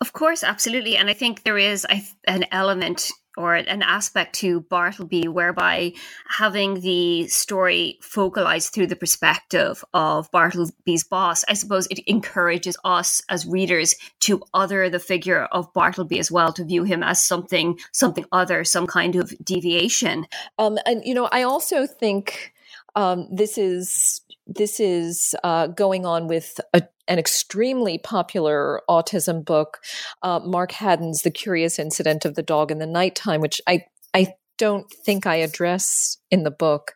Of 0.00 0.12
course 0.12 0.44
absolutely 0.44 0.96
and 0.96 1.10
i 1.10 1.12
think 1.12 1.42
there 1.42 1.58
is 1.58 1.84
an 2.28 2.44
element 2.52 3.10
or 3.38 3.54
an 3.54 3.82
aspect 3.82 4.34
to 4.36 4.60
Bartleby 4.60 5.28
whereby 5.28 5.92
having 6.28 6.80
the 6.80 7.28
story 7.28 7.98
focalized 8.02 8.72
through 8.72 8.88
the 8.88 8.96
perspective 8.96 9.84
of 9.94 10.30
Bartleby's 10.30 11.04
boss, 11.04 11.44
I 11.48 11.54
suppose 11.54 11.86
it 11.86 12.00
encourages 12.06 12.76
us 12.84 13.22
as 13.28 13.46
readers 13.46 13.94
to 14.20 14.42
other 14.52 14.90
the 14.90 14.98
figure 14.98 15.44
of 15.44 15.72
Bartleby 15.72 16.18
as 16.18 16.30
well, 16.30 16.52
to 16.52 16.64
view 16.64 16.82
him 16.82 17.02
as 17.02 17.24
something 17.24 17.78
something 17.92 18.26
other, 18.32 18.64
some 18.64 18.86
kind 18.86 19.16
of 19.16 19.32
deviation. 19.44 20.26
Um, 20.58 20.78
and 20.84 21.04
you 21.04 21.14
know, 21.14 21.28
I 21.30 21.42
also 21.44 21.86
think 21.86 22.52
um, 22.96 23.28
this 23.30 23.56
is 23.56 24.22
this 24.48 24.80
is 24.80 25.34
uh, 25.44 25.68
going 25.68 26.06
on 26.06 26.26
with 26.26 26.58
a 26.72 26.82
an 27.08 27.18
extremely 27.18 27.98
popular 27.98 28.82
autism 28.88 29.44
book, 29.44 29.78
uh, 30.22 30.40
Mark 30.40 30.72
Haddon's 30.72 31.22
The 31.22 31.30
Curious 31.30 31.78
Incident 31.78 32.26
of 32.26 32.34
the 32.34 32.42
Dog 32.42 32.70
in 32.70 32.78
the 32.78 32.86
Nighttime, 32.86 33.40
which 33.40 33.62
I, 33.66 33.84
I 34.12 34.34
don't 34.58 34.92
think 35.06 35.24
I 35.24 35.36
address 35.36 36.18
in 36.30 36.42
the 36.42 36.50
book. 36.50 36.92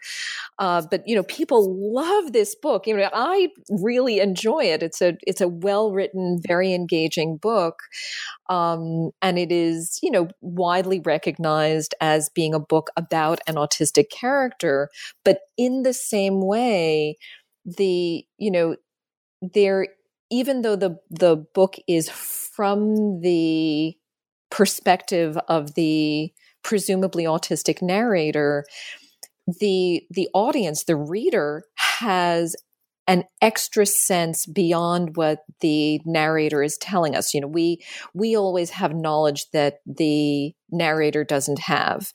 Uh, 0.58 0.82
but 0.90 1.02
you 1.06 1.14
know, 1.14 1.22
people 1.22 1.94
love 1.94 2.32
this 2.32 2.54
book. 2.54 2.86
You 2.86 2.96
know, 2.96 3.08
I 3.12 3.48
really 3.70 4.20
enjoy 4.20 4.64
it. 4.64 4.82
It's 4.82 5.00
a 5.00 5.16
it's 5.22 5.40
a 5.40 5.48
well 5.48 5.92
written, 5.92 6.40
very 6.46 6.74
engaging 6.74 7.38
book, 7.38 7.76
um, 8.50 9.10
and 9.22 9.38
it 9.38 9.50
is 9.50 9.98
you 10.02 10.10
know 10.10 10.28
widely 10.40 11.00
recognized 11.00 11.94
as 12.00 12.28
being 12.34 12.52
a 12.52 12.60
book 12.60 12.90
about 12.96 13.40
an 13.46 13.54
autistic 13.54 14.10
character. 14.10 14.88
But 15.24 15.38
in 15.56 15.84
the 15.84 15.94
same 15.94 16.44
way, 16.44 17.16
the 17.64 18.24
you 18.38 18.50
know 18.50 18.76
there 19.40 19.88
even 20.30 20.62
though 20.62 20.76
the 20.76 20.96
the 21.10 21.36
book 21.54 21.76
is 21.86 22.08
from 22.08 23.20
the 23.20 23.94
perspective 24.50 25.38
of 25.48 25.74
the 25.74 26.32
presumably 26.62 27.24
autistic 27.24 27.82
narrator 27.82 28.64
the 29.60 30.02
the 30.10 30.28
audience 30.34 30.84
the 30.84 30.96
reader 30.96 31.64
has 31.76 32.54
an 33.08 33.24
extra 33.42 33.86
sense 33.86 34.46
beyond 34.46 35.16
what 35.16 35.44
the 35.60 36.00
narrator 36.06 36.62
is 36.62 36.78
telling 36.78 37.16
us. 37.16 37.34
You 37.34 37.42
know 37.42 37.48
we 37.48 37.82
we 38.14 38.36
always 38.36 38.70
have 38.70 38.94
knowledge 38.94 39.50
that 39.52 39.80
the 39.86 40.54
narrator 40.70 41.24
doesn't 41.24 41.60
have. 41.60 42.12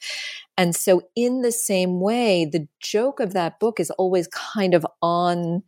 And 0.58 0.76
so 0.76 1.04
in 1.16 1.42
the 1.42 1.52
same 1.54 2.00
way 2.02 2.46
the 2.46 2.68
joke 2.82 3.20
of 3.20 3.34
that 3.34 3.60
book 3.60 3.80
is 3.80 3.92
always 3.92 4.28
kind 4.30 4.74
of 4.74 4.86
on 5.02 5.64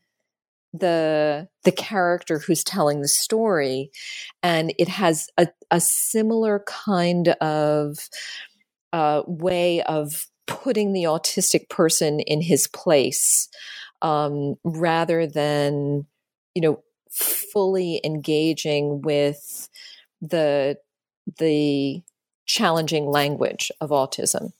the 0.73 1.47
the 1.63 1.71
character 1.71 2.39
who's 2.39 2.63
telling 2.63 3.01
the 3.01 3.07
story. 3.07 3.91
And 4.43 4.73
it 4.77 4.87
has 4.87 5.27
a, 5.37 5.47
a 5.71 5.79
similar 5.79 6.63
kind 6.67 7.29
of 7.41 8.09
uh, 8.93 9.23
way 9.27 9.81
of 9.83 10.27
putting 10.47 10.93
the 10.93 11.03
autistic 11.03 11.69
person 11.69 12.19
in 12.21 12.41
his 12.41 12.67
place 12.67 13.49
um, 14.01 14.55
rather 14.63 15.27
than 15.27 16.05
you 16.55 16.61
know 16.61 16.83
fully 17.11 18.01
engaging 18.03 19.01
with 19.01 19.69
the 20.21 20.77
the 21.37 22.01
challenging 22.45 23.05
language 23.05 23.71
of 23.79 23.89
autism 23.91 24.51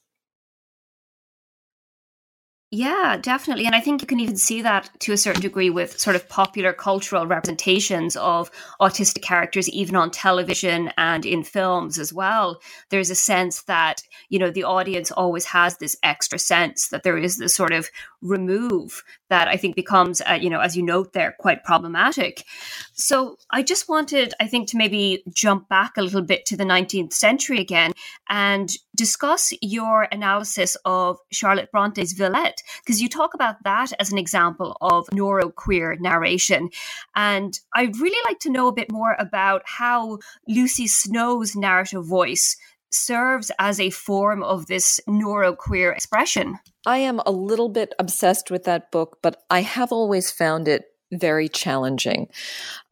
yeah, 2.72 3.16
definitely. 3.20 3.66
And 3.66 3.74
I 3.74 3.80
think 3.80 4.00
you 4.00 4.06
can 4.06 4.20
even 4.20 4.36
see 4.36 4.62
that 4.62 4.88
to 5.00 5.12
a 5.12 5.16
certain 5.16 5.42
degree 5.42 5.70
with 5.70 5.98
sort 5.98 6.14
of 6.14 6.28
popular 6.28 6.72
cultural 6.72 7.26
representations 7.26 8.14
of 8.14 8.48
autistic 8.80 9.22
characters, 9.22 9.68
even 9.70 9.96
on 9.96 10.12
television 10.12 10.92
and 10.96 11.26
in 11.26 11.42
films 11.42 11.98
as 11.98 12.12
well. 12.12 12.60
There's 12.90 13.10
a 13.10 13.16
sense 13.16 13.62
that, 13.62 14.04
you 14.28 14.38
know, 14.38 14.52
the 14.52 14.62
audience 14.62 15.10
always 15.10 15.46
has 15.46 15.78
this 15.78 15.96
extra 16.04 16.38
sense 16.38 16.90
that 16.90 17.02
there 17.02 17.18
is 17.18 17.38
this 17.38 17.56
sort 17.56 17.72
of 17.72 17.90
remove 18.22 19.02
that 19.28 19.48
I 19.48 19.56
think 19.56 19.76
becomes, 19.76 20.20
uh, 20.22 20.38
you 20.40 20.50
know, 20.50 20.60
as 20.60 20.76
you 20.76 20.82
note 20.82 21.12
there, 21.12 21.34
quite 21.38 21.64
problematic. 21.64 22.44
So 22.92 23.36
I 23.50 23.62
just 23.62 23.88
wanted, 23.88 24.34
I 24.40 24.46
think, 24.46 24.68
to 24.68 24.76
maybe 24.76 25.22
jump 25.32 25.68
back 25.68 25.96
a 25.96 26.02
little 26.02 26.22
bit 26.22 26.44
to 26.46 26.56
the 26.56 26.64
19th 26.64 27.12
century 27.12 27.58
again 27.58 27.92
and 28.28 28.70
discuss 28.96 29.52
your 29.62 30.08
analysis 30.12 30.76
of 30.84 31.18
Charlotte 31.32 31.70
Bronte's 31.70 32.12
Villette, 32.12 32.62
because 32.84 33.00
you 33.00 33.08
talk 33.08 33.34
about 33.34 33.62
that 33.64 33.92
as 33.98 34.12
an 34.12 34.18
example 34.18 34.76
of 34.80 35.06
neuroqueer 35.08 35.98
narration. 36.00 36.68
And 37.14 37.58
I'd 37.74 37.98
really 37.98 38.20
like 38.28 38.40
to 38.40 38.50
know 38.50 38.68
a 38.68 38.72
bit 38.72 38.90
more 38.90 39.16
about 39.18 39.62
how 39.64 40.18
Lucy 40.46 40.86
Snowe's 40.86 41.56
narrative 41.56 42.04
voice 42.04 42.56
serves 42.92 43.50
as 43.58 43.80
a 43.80 43.90
form 43.90 44.42
of 44.42 44.66
this 44.66 45.00
neuroqueer 45.08 45.94
expression. 45.94 46.58
I 46.86 46.98
am 46.98 47.20
a 47.26 47.30
little 47.30 47.68
bit 47.68 47.94
obsessed 47.98 48.50
with 48.50 48.64
that 48.64 48.90
book, 48.90 49.18
but 49.22 49.42
I 49.50 49.62
have 49.62 49.92
always 49.92 50.30
found 50.30 50.68
it 50.68 50.84
very 51.12 51.48
challenging. 51.48 52.28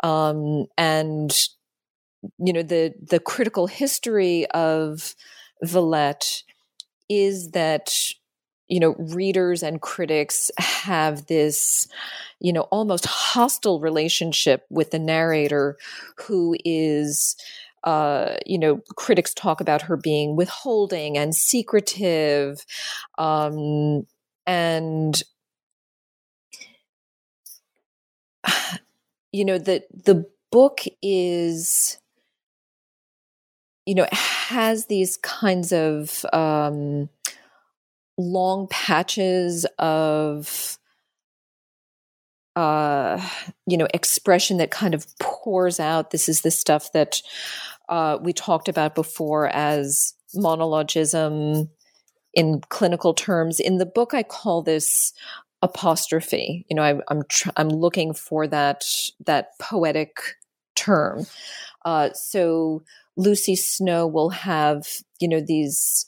Um, 0.03 0.67
and 0.77 1.33
you 2.39 2.53
know 2.53 2.63
the 2.63 2.95
the 3.01 3.21
critical 3.21 3.67
history 3.67 4.47
of 4.51 5.15
Villette 5.65 6.43
is 7.09 7.51
that 7.53 7.93
you 8.69 8.81
know 8.81 8.95
readers 8.99 9.63
and 9.63 9.81
critics 9.81 10.51
have 10.59 11.27
this 11.27 11.89
you 12.41 12.53
know 12.53 12.63
almost 12.63 13.07
hostile 13.07 13.81
relationship 13.81 14.65
with 14.69 14.91
the 14.91 14.99
narrator 14.99 15.77
who 16.17 16.57
is 16.65 17.37
uh, 17.85 18.37
you 18.47 18.59
know, 18.59 18.81
critics 18.97 19.33
talk 19.35 19.61
about 19.61 19.83
her 19.83 19.97
being 19.97 20.37
withholding 20.37 21.17
and 21.17 21.35
secretive, 21.35 22.65
um, 23.19 24.07
and 24.47 25.23
you 29.33 29.45
know 29.45 29.59
the 29.59 29.85
the 30.05 30.27
book 30.51 30.81
is 31.03 31.99
you 33.87 33.95
know 33.95 34.07
has 34.13 34.87
these 34.87 35.17
kinds 35.19 35.73
of 35.73 36.25
um, 36.33 37.09
long 38.19 38.67
patches 38.69 39.67
of 39.79 40.79
uh, 42.59 43.23
you 43.69 43.77
know 43.77 43.87
expression 43.95 44.57
that 44.57 44.73
kind 44.73 44.93
of 44.93 45.07
pours 45.21 45.79
out 45.79 46.11
this 46.11 46.29
is 46.29 46.41
the 46.41 46.51
stuff 46.51 46.91
that 46.91 47.23
uh, 47.89 48.19
we 48.21 48.33
talked 48.33 48.69
about 48.69 48.97
before 48.97 49.47
as 49.49 50.15
monologism 50.35 51.69
in 52.35 52.61
clinical 52.69 53.15
terms. 53.15 53.61
In 53.61 53.79
the 53.79 53.87
book, 53.87 54.13
I 54.13 54.25
call 54.25 54.63
this 54.63 55.13
apostrophe. 55.63 56.67
You 56.69 56.75
know, 56.75 56.83
I, 56.83 57.01
I'm 57.07 57.23
tr- 57.29 57.51
I'm 57.57 57.69
looking 57.69 58.13
for 58.13 58.49
that 58.49 58.85
that 59.25 59.51
poetic 59.61 60.17
term. 60.75 61.27
Uh, 61.85 62.11
so 62.13 62.83
Lucy 63.17 63.55
Snowe 63.55 64.09
will 64.09 64.31
have 64.31 64.89
you 65.21 65.29
know 65.29 65.41
these 65.41 66.07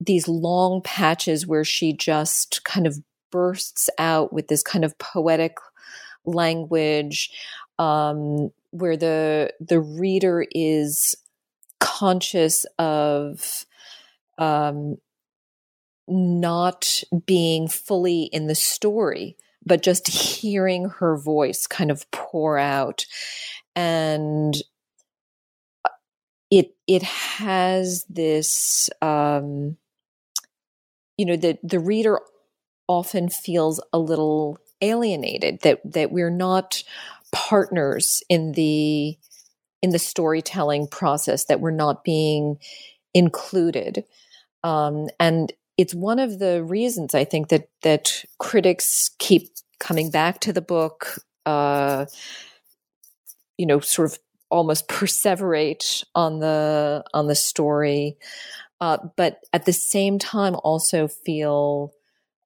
these 0.00 0.28
long 0.28 0.82
patches 0.84 1.46
where 1.46 1.64
she 1.64 1.94
just 1.94 2.62
kind 2.64 2.86
of 2.86 2.98
bursts 3.32 3.88
out 3.98 4.34
with 4.34 4.48
this 4.48 4.62
kind 4.62 4.84
of 4.84 4.98
poetic 4.98 5.56
language 6.28 7.30
um, 7.78 8.50
where 8.72 8.96
the 8.96 9.52
the 9.60 9.80
reader 9.80 10.46
is 10.52 11.16
conscious 11.80 12.66
of 12.78 13.66
um, 14.38 14.96
not 16.08 17.02
being 17.26 17.68
fully 17.68 18.24
in 18.24 18.46
the 18.46 18.54
story, 18.54 19.36
but 19.66 19.82
just 19.82 20.08
hearing 20.08 20.88
her 21.00 21.16
voice 21.16 21.66
kind 21.66 21.90
of 21.90 22.10
pour 22.10 22.58
out, 22.58 23.06
and 23.76 24.56
uh, 25.84 25.90
it 26.50 26.74
it 26.86 27.02
has 27.02 28.04
this. 28.10 28.90
Um, 29.02 29.76
you 31.18 31.26
know, 31.26 31.36
the 31.36 31.58
the 31.62 31.80
reader 31.80 32.20
often 32.88 33.28
feels 33.28 33.82
a 33.92 33.98
little 33.98 34.58
alienated 34.80 35.60
that 35.62 35.80
that 35.84 36.12
we're 36.12 36.30
not 36.30 36.82
partners 37.32 38.22
in 38.28 38.52
the 38.52 39.16
in 39.82 39.90
the 39.90 39.98
storytelling 39.98 40.86
process 40.86 41.44
that 41.46 41.60
we're 41.60 41.70
not 41.70 42.04
being 42.04 42.58
included 43.14 44.04
um, 44.64 45.08
and 45.20 45.52
it's 45.78 45.94
one 45.94 46.18
of 46.18 46.40
the 46.40 46.62
reasons 46.64 47.14
I 47.14 47.24
think 47.24 47.48
that 47.48 47.68
that 47.82 48.24
critics 48.38 49.10
keep 49.18 49.48
coming 49.78 50.10
back 50.10 50.40
to 50.40 50.52
the 50.52 50.60
book. 50.60 51.20
Uh, 51.46 52.06
you 53.56 53.64
know, 53.64 53.80
sort 53.80 54.12
of 54.12 54.18
almost 54.50 54.88
perseverate 54.88 56.04
on 56.14 56.40
the 56.40 57.04
on 57.14 57.28
the 57.28 57.34
story, 57.36 58.18
uh, 58.80 58.98
but 59.16 59.40
at 59.52 59.64
the 59.64 59.72
same 59.72 60.18
time 60.18 60.56
also 60.64 61.08
feel 61.08 61.92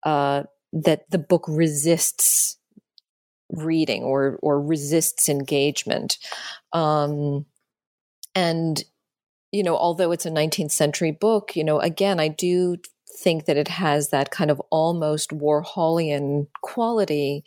uh, 0.05 0.45
that 0.73 1.11
the 1.11 1.19
book 1.19 1.45
resists 1.49 2.57
reading 3.51 4.03
or 4.03 4.39
or 4.43 4.61
resists 4.61 5.29
engagement. 5.29 6.19
Um, 6.73 7.47
and 8.35 8.83
you 9.53 9.63
know, 9.63 9.77
although 9.77 10.13
it's 10.13 10.25
a 10.25 10.31
19th 10.31 10.71
century 10.71 11.11
book, 11.11 11.55
you 11.55 11.63
know, 11.63 11.79
again, 11.79 12.19
I 12.19 12.29
do 12.29 12.79
think 13.19 13.45
that 13.45 13.59
it 13.59 13.69
has 13.69 14.09
that 14.09 14.31
kind 14.31 14.51
of 14.51 14.61
almost 14.71 15.31
Warholian 15.31 16.47
quality 16.63 17.45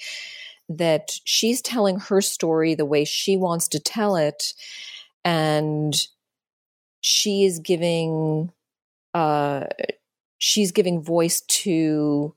that 0.69 1.11
she's 1.23 1.61
telling 1.61 1.99
her 1.99 2.21
story 2.21 2.75
the 2.75 2.85
way 2.85 3.05
she 3.05 3.37
wants 3.37 3.67
to 3.69 3.79
tell 3.79 4.15
it 4.15 4.53
and 5.23 5.95
she 7.01 7.45
is 7.45 7.59
giving 7.59 8.51
uh 9.13 9.65
she's 10.37 10.71
giving 10.71 11.03
voice 11.03 11.41
to 11.41 12.33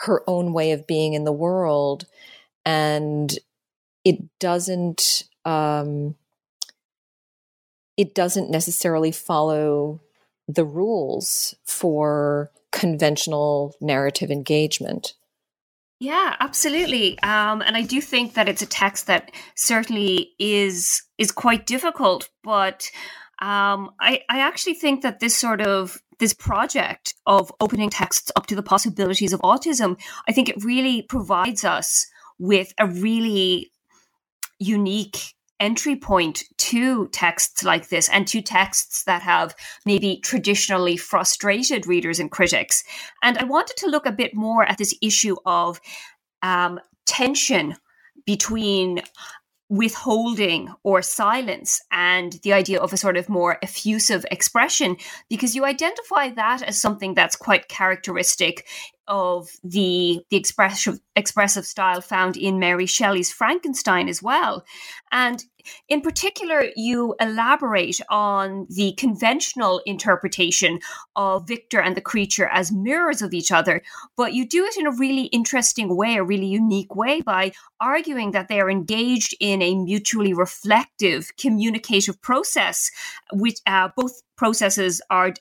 her 0.00 0.22
own 0.26 0.52
way 0.52 0.72
of 0.72 0.86
being 0.86 1.14
in 1.14 1.24
the 1.24 1.32
world 1.32 2.06
and 2.64 3.38
it 4.04 4.18
doesn't 4.38 5.24
um 5.44 6.14
it 7.96 8.14
doesn't 8.14 8.50
necessarily 8.50 9.12
follow 9.12 10.00
the 10.48 10.64
rules 10.64 11.54
for 11.64 12.50
conventional 12.72 13.74
narrative 13.80 14.30
engagement 14.30 15.14
yeah, 16.02 16.34
absolutely. 16.40 17.18
Um, 17.20 17.60
and 17.60 17.76
I 17.76 17.82
do 17.82 18.00
think 18.00 18.32
that 18.32 18.48
it's 18.48 18.62
a 18.62 18.66
text 18.66 19.06
that 19.08 19.32
certainly 19.54 20.30
is 20.38 21.02
is 21.18 21.30
quite 21.30 21.66
difficult, 21.66 22.30
but 22.42 22.90
um, 23.40 23.92
I, 24.00 24.22
I 24.30 24.40
actually 24.40 24.74
think 24.74 25.02
that 25.02 25.20
this 25.20 25.36
sort 25.36 25.60
of 25.60 26.00
this 26.20 26.32
project 26.32 27.14
of 27.26 27.52
opening 27.60 27.90
texts 27.90 28.30
up 28.36 28.46
to 28.46 28.54
the 28.54 28.62
possibilities 28.62 29.32
of 29.32 29.40
autism, 29.40 29.98
I 30.28 30.32
think 30.32 30.48
it 30.48 30.64
really 30.64 31.02
provides 31.02 31.64
us 31.64 32.06
with 32.38 32.72
a 32.78 32.86
really 32.86 33.72
unique 34.58 35.34
entry 35.58 35.94
point 35.96 36.44
to 36.56 37.08
texts 37.08 37.62
like 37.64 37.88
this 37.88 38.08
and 38.08 38.26
to 38.26 38.40
texts 38.40 39.04
that 39.04 39.22
have 39.22 39.54
maybe 39.84 40.18
traditionally 40.22 40.96
frustrated 40.96 41.86
readers 41.86 42.18
and 42.18 42.30
critics. 42.30 42.82
And 43.22 43.36
I 43.36 43.44
wanted 43.44 43.76
to 43.78 43.88
look 43.88 44.06
a 44.06 44.12
bit 44.12 44.34
more 44.34 44.64
at 44.64 44.78
this 44.78 44.94
issue 45.02 45.36
of 45.44 45.80
um, 46.42 46.80
tension 47.06 47.76
between 48.24 49.02
withholding 49.70 50.68
or 50.82 51.00
silence 51.00 51.80
and 51.92 52.32
the 52.42 52.52
idea 52.52 52.80
of 52.80 52.92
a 52.92 52.96
sort 52.96 53.16
of 53.16 53.28
more 53.28 53.56
effusive 53.62 54.26
expression 54.30 54.96
because 55.28 55.54
you 55.54 55.64
identify 55.64 56.28
that 56.28 56.60
as 56.62 56.80
something 56.80 57.14
that's 57.14 57.36
quite 57.36 57.68
characteristic 57.68 58.66
of 59.08 59.48
the 59.64 60.20
the 60.30 60.36
expressive 60.36 61.00
expressive 61.16 61.66
style 61.66 62.00
found 62.00 62.36
in 62.36 62.58
Mary 62.58 62.86
Shelley's 62.86 63.32
Frankenstein 63.32 64.08
as 64.08 64.22
well. 64.22 64.64
And 65.10 65.44
in 65.88 66.00
particular, 66.00 66.64
you 66.76 67.14
elaborate 67.20 68.00
on 68.08 68.66
the 68.70 68.92
conventional 68.96 69.82
interpretation 69.84 70.80
of 71.16 71.46
Victor 71.46 71.80
and 71.80 71.96
the 71.96 72.00
creature 72.00 72.46
as 72.46 72.72
mirrors 72.72 73.20
of 73.20 73.34
each 73.34 73.52
other, 73.52 73.82
but 74.16 74.32
you 74.32 74.46
do 74.46 74.64
it 74.64 74.76
in 74.78 74.86
a 74.86 74.96
really 74.96 75.24
interesting 75.24 75.94
way, 75.96 76.16
a 76.16 76.24
really 76.24 76.46
unique 76.46 76.94
way, 76.94 77.20
by 77.20 77.52
arguing 77.80 78.30
that 78.30 78.48
they 78.48 78.60
are 78.60 78.70
engaged 78.70 79.34
in 79.40 79.60
a 79.60 79.74
mutually 79.74 80.32
reflective 80.32 81.30
communicative 81.36 82.20
process, 82.22 82.90
which 83.32 83.58
uh, 83.66 83.88
both 83.96 84.22
processes 84.36 85.02
are 85.10 85.34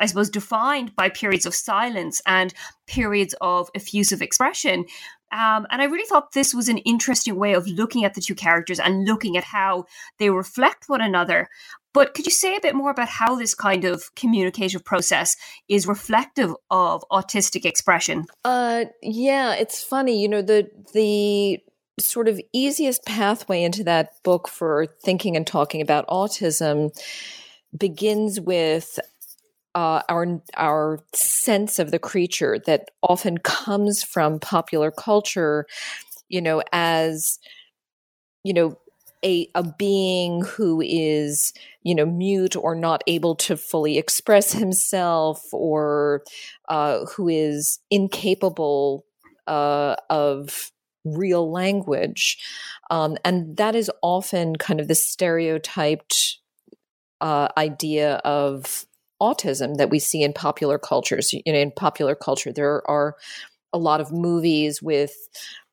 I 0.00 0.06
suppose, 0.06 0.30
defined 0.30 0.96
by 0.96 1.10
periods 1.10 1.46
of 1.46 1.54
silence 1.54 2.20
and 2.26 2.52
periods 2.86 3.34
of 3.40 3.70
effusive 3.74 4.22
expression. 4.22 4.86
Um, 5.32 5.66
and 5.70 5.80
I 5.80 5.84
really 5.84 6.06
thought 6.06 6.32
this 6.32 6.54
was 6.54 6.68
an 6.68 6.78
interesting 6.78 7.36
way 7.36 7.52
of 7.52 7.68
looking 7.68 8.04
at 8.04 8.14
the 8.14 8.20
two 8.20 8.34
characters 8.34 8.80
and 8.80 9.06
looking 9.06 9.36
at 9.36 9.44
how 9.44 9.84
they 10.18 10.28
reflect 10.30 10.88
one 10.88 11.00
another. 11.00 11.48
But 11.92 12.14
could 12.14 12.24
you 12.24 12.32
say 12.32 12.56
a 12.56 12.60
bit 12.60 12.74
more 12.74 12.90
about 12.90 13.08
how 13.08 13.36
this 13.36 13.54
kind 13.54 13.84
of 13.84 14.14
communicative 14.14 14.84
process 14.84 15.36
is 15.68 15.86
reflective 15.86 16.54
of 16.70 17.04
autistic 17.12 17.64
expression? 17.64 18.26
Uh, 18.44 18.86
yeah, 19.02 19.54
it's 19.54 19.82
funny. 19.82 20.20
You 20.20 20.28
know, 20.28 20.42
the 20.42 20.68
the 20.94 21.60
sort 21.98 22.28
of 22.28 22.40
easiest 22.52 23.04
pathway 23.04 23.62
into 23.62 23.84
that 23.84 24.22
book 24.22 24.48
for 24.48 24.86
thinking 25.04 25.36
and 25.36 25.46
talking 25.46 25.82
about 25.82 26.06
autism 26.08 26.90
begins 27.76 28.40
with 28.40 28.98
uh, 29.74 30.02
our 30.08 30.40
our 30.56 31.00
sense 31.14 31.78
of 31.78 31.90
the 31.90 31.98
creature 31.98 32.58
that 32.66 32.90
often 33.02 33.38
comes 33.38 34.02
from 34.02 34.40
popular 34.40 34.90
culture, 34.90 35.66
you 36.28 36.40
know, 36.40 36.62
as 36.72 37.38
you 38.44 38.52
know 38.52 38.76
a 39.24 39.48
a 39.54 39.62
being 39.62 40.42
who 40.42 40.80
is 40.80 41.52
you 41.82 41.94
know 41.94 42.06
mute 42.06 42.56
or 42.56 42.74
not 42.74 43.02
able 43.06 43.34
to 43.34 43.56
fully 43.56 43.98
express 43.98 44.52
himself 44.52 45.42
or 45.52 46.22
uh, 46.68 47.04
who 47.06 47.28
is 47.28 47.78
incapable 47.90 49.04
uh, 49.46 49.96
of 50.08 50.72
real 51.04 51.50
language, 51.50 52.38
um, 52.90 53.16
and 53.24 53.56
that 53.56 53.74
is 53.74 53.90
often 54.02 54.56
kind 54.56 54.80
of 54.80 54.88
the 54.88 54.94
stereotyped 54.94 56.38
uh, 57.20 57.48
idea 57.56 58.16
of 58.16 58.86
autism 59.20 59.76
that 59.76 59.90
we 59.90 59.98
see 59.98 60.22
in 60.22 60.32
popular 60.32 60.78
cultures. 60.78 61.32
You 61.32 61.42
know, 61.46 61.58
in 61.58 61.72
popular 61.72 62.14
culture, 62.14 62.52
there 62.52 62.88
are 62.88 63.16
a 63.72 63.78
lot 63.78 64.00
of 64.00 64.12
movies 64.12 64.82
with 64.82 65.14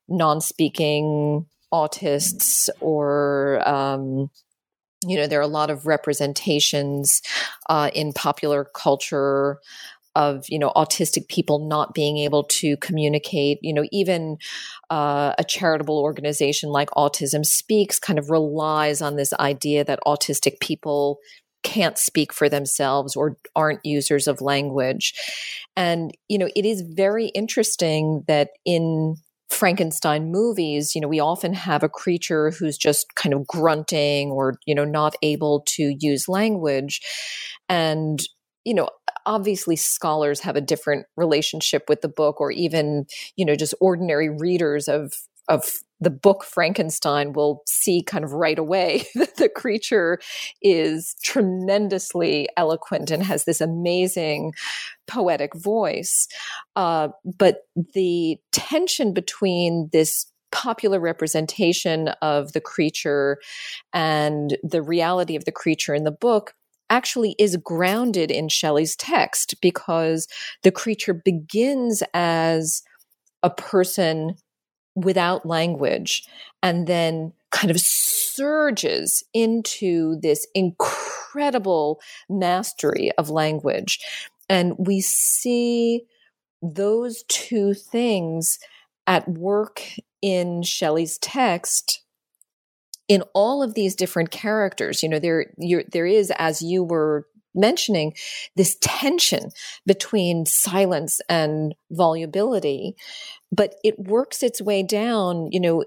non-speaking 0.07 1.45
autists, 1.73 2.69
or 2.79 3.67
um, 3.67 4.29
you 5.05 5.17
know, 5.17 5.27
there 5.27 5.39
are 5.39 5.43
a 5.43 5.47
lot 5.47 5.69
of 5.69 5.85
representations 5.85 7.21
uh, 7.69 7.89
in 7.93 8.13
popular 8.13 8.65
culture 8.75 9.59
of 10.17 10.45
you 10.49 10.57
know 10.57 10.71
autistic 10.75 11.29
people 11.29 11.67
not 11.67 11.93
being 11.93 12.17
able 12.17 12.43
to 12.43 12.75
communicate 12.77 13.59
you 13.61 13.71
know 13.71 13.85
even 13.91 14.37
uh, 14.89 15.33
a 15.37 15.43
charitable 15.43 15.99
organization 15.99 16.69
like 16.69 16.89
autism 16.91 17.45
speaks 17.45 17.99
kind 17.99 18.17
of 18.17 18.31
relies 18.31 18.99
on 18.99 19.15
this 19.15 19.31
idea 19.33 19.83
that 19.83 19.99
autistic 20.07 20.59
people 20.59 21.19
can't 21.63 21.97
speak 21.97 22.33
for 22.33 22.49
themselves 22.49 23.15
or 23.15 23.37
aren't 23.55 23.85
users 23.85 24.27
of 24.27 24.41
language. 24.41 25.13
And, 25.75 26.11
you 26.27 26.37
know, 26.37 26.49
it 26.55 26.65
is 26.65 26.81
very 26.81 27.27
interesting 27.27 28.23
that 28.27 28.49
in 28.65 29.17
Frankenstein 29.49 30.31
movies, 30.31 30.93
you 30.93 31.01
know, 31.01 31.07
we 31.07 31.19
often 31.19 31.53
have 31.53 31.83
a 31.83 31.89
creature 31.89 32.51
who's 32.51 32.77
just 32.77 33.15
kind 33.15 33.33
of 33.33 33.47
grunting 33.47 34.31
or, 34.31 34.59
you 34.65 34.75
know, 34.75 34.83
not 34.83 35.15
able 35.21 35.63
to 35.67 35.95
use 35.99 36.27
language. 36.27 37.01
And, 37.69 38.19
you 38.65 38.73
know, 38.73 38.89
obviously 39.25 39.75
scholars 39.75 40.41
have 40.41 40.55
a 40.55 40.61
different 40.61 41.05
relationship 41.15 41.85
with 41.87 42.01
the 42.01 42.09
book 42.09 42.41
or 42.41 42.51
even, 42.51 43.05
you 43.35 43.45
know, 43.45 43.55
just 43.55 43.73
ordinary 43.79 44.29
readers 44.29 44.87
of 44.87 45.13
of 45.49 45.63
the 45.99 46.09
book 46.09 46.43
Frankenstein 46.43 47.33
will 47.33 47.63
see 47.65 48.03
kind 48.03 48.23
of 48.23 48.33
right 48.33 48.59
away 48.59 49.05
that 49.15 49.35
the 49.37 49.49
creature 49.49 50.19
is 50.61 51.15
tremendously 51.23 52.47
eloquent 52.57 53.11
and 53.11 53.23
has 53.23 53.45
this 53.45 53.61
amazing 53.61 54.53
poetic 55.07 55.55
voice. 55.55 56.27
Uh, 56.75 57.09
but 57.37 57.61
the 57.93 58.37
tension 58.51 59.13
between 59.13 59.89
this 59.91 60.25
popular 60.51 60.99
representation 60.99 62.09
of 62.21 62.53
the 62.53 62.61
creature 62.61 63.37
and 63.93 64.57
the 64.63 64.81
reality 64.81 65.35
of 65.35 65.45
the 65.45 65.51
creature 65.51 65.93
in 65.93 66.03
the 66.03 66.11
book 66.11 66.53
actually 66.89 67.35
is 67.37 67.57
grounded 67.57 68.31
in 68.31 68.47
Shelley's 68.47 68.95
text 68.95 69.55
because 69.61 70.27
the 70.63 70.71
creature 70.71 71.13
begins 71.13 72.01
as 72.13 72.81
a 73.43 73.49
person 73.49 74.35
without 74.97 75.45
language 75.45 76.27
and 76.63 76.87
then 76.87 77.31
kind 77.51 77.69
of 77.69 77.79
surges 77.79 79.23
into 79.33 80.19
this 80.21 80.47
incredible 80.53 82.01
mastery 82.29 83.11
of 83.17 83.29
language. 83.29 83.99
And 84.49 84.73
we 84.77 85.01
see 85.01 86.03
those 86.61 87.23
two 87.27 87.73
things 87.73 88.59
at 89.05 89.27
work 89.27 89.83
in 90.21 90.63
Shelley's 90.63 91.17
text 91.19 92.01
in 93.07 93.21
all 93.33 93.63
of 93.63 93.75
these 93.75 93.95
different 93.95 94.31
characters. 94.31 95.03
You 95.03 95.09
know, 95.09 95.19
there 95.19 95.53
there 95.91 96.05
is, 96.05 96.31
as 96.37 96.61
you 96.61 96.83
were 96.83 97.27
mentioning 97.55 98.13
this 98.55 98.77
tension 98.81 99.49
between 99.85 100.45
silence 100.45 101.19
and 101.29 101.73
volubility, 101.91 102.95
but 103.51 103.75
it 103.83 103.97
works 103.99 104.43
its 104.43 104.61
way 104.61 104.83
down, 104.83 105.49
you 105.51 105.59
know, 105.59 105.83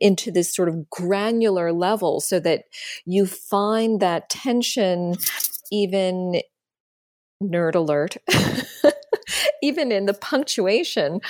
into 0.00 0.30
this 0.30 0.54
sort 0.54 0.68
of 0.68 0.88
granular 0.90 1.72
level 1.72 2.20
so 2.20 2.40
that 2.40 2.64
you 3.04 3.26
find 3.26 4.00
that 4.00 4.30
tension 4.30 5.14
even 5.70 6.40
nerd 7.42 7.74
alert 7.74 8.16
even 9.62 9.92
in 9.92 10.06
the 10.06 10.14
punctuation 10.14 11.20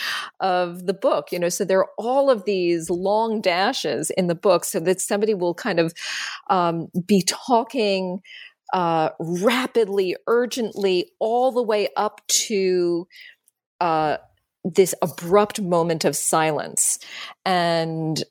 of 0.40 0.86
the 0.86 0.94
book 0.94 1.32
you 1.32 1.38
know 1.38 1.48
so 1.48 1.64
there 1.64 1.80
are 1.80 1.90
all 1.98 2.30
of 2.30 2.44
these 2.44 2.88
long 2.88 3.40
dashes 3.40 4.10
in 4.10 4.26
the 4.26 4.34
book 4.34 4.64
so 4.64 4.80
that 4.80 5.00
somebody 5.00 5.34
will 5.34 5.54
kind 5.54 5.80
of 5.80 5.92
um, 6.48 6.88
be 7.06 7.22
talking 7.26 8.20
uh, 8.72 9.10
rapidly 9.18 10.14
urgently 10.26 11.10
all 11.18 11.50
the 11.50 11.62
way 11.62 11.88
up 11.96 12.20
to 12.28 13.06
uh, 13.80 14.16
this 14.74 14.94
abrupt 15.02 15.60
moment 15.60 16.04
of 16.04 16.14
silence. 16.14 16.98
And 17.44 18.22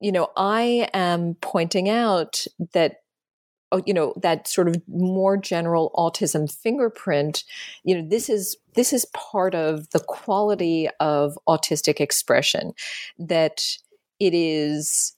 you 0.00 0.10
know 0.10 0.30
i 0.36 0.88
am 0.92 1.34
pointing 1.40 1.88
out 1.88 2.46
that 2.72 3.02
oh, 3.70 3.82
you 3.86 3.94
know 3.94 4.14
that 4.16 4.48
sort 4.48 4.66
of 4.66 4.76
more 4.88 5.36
general 5.36 5.92
autism 5.94 6.52
fingerprint 6.52 7.44
you 7.84 7.94
know 7.94 8.08
this 8.08 8.28
is 8.28 8.56
this 8.74 8.92
is 8.92 9.04
part 9.14 9.54
of 9.54 9.88
the 9.90 10.00
quality 10.00 10.88
of 10.98 11.38
autistic 11.48 12.00
expression 12.00 12.72
that 13.18 13.62
it 14.18 14.34
is 14.34 15.14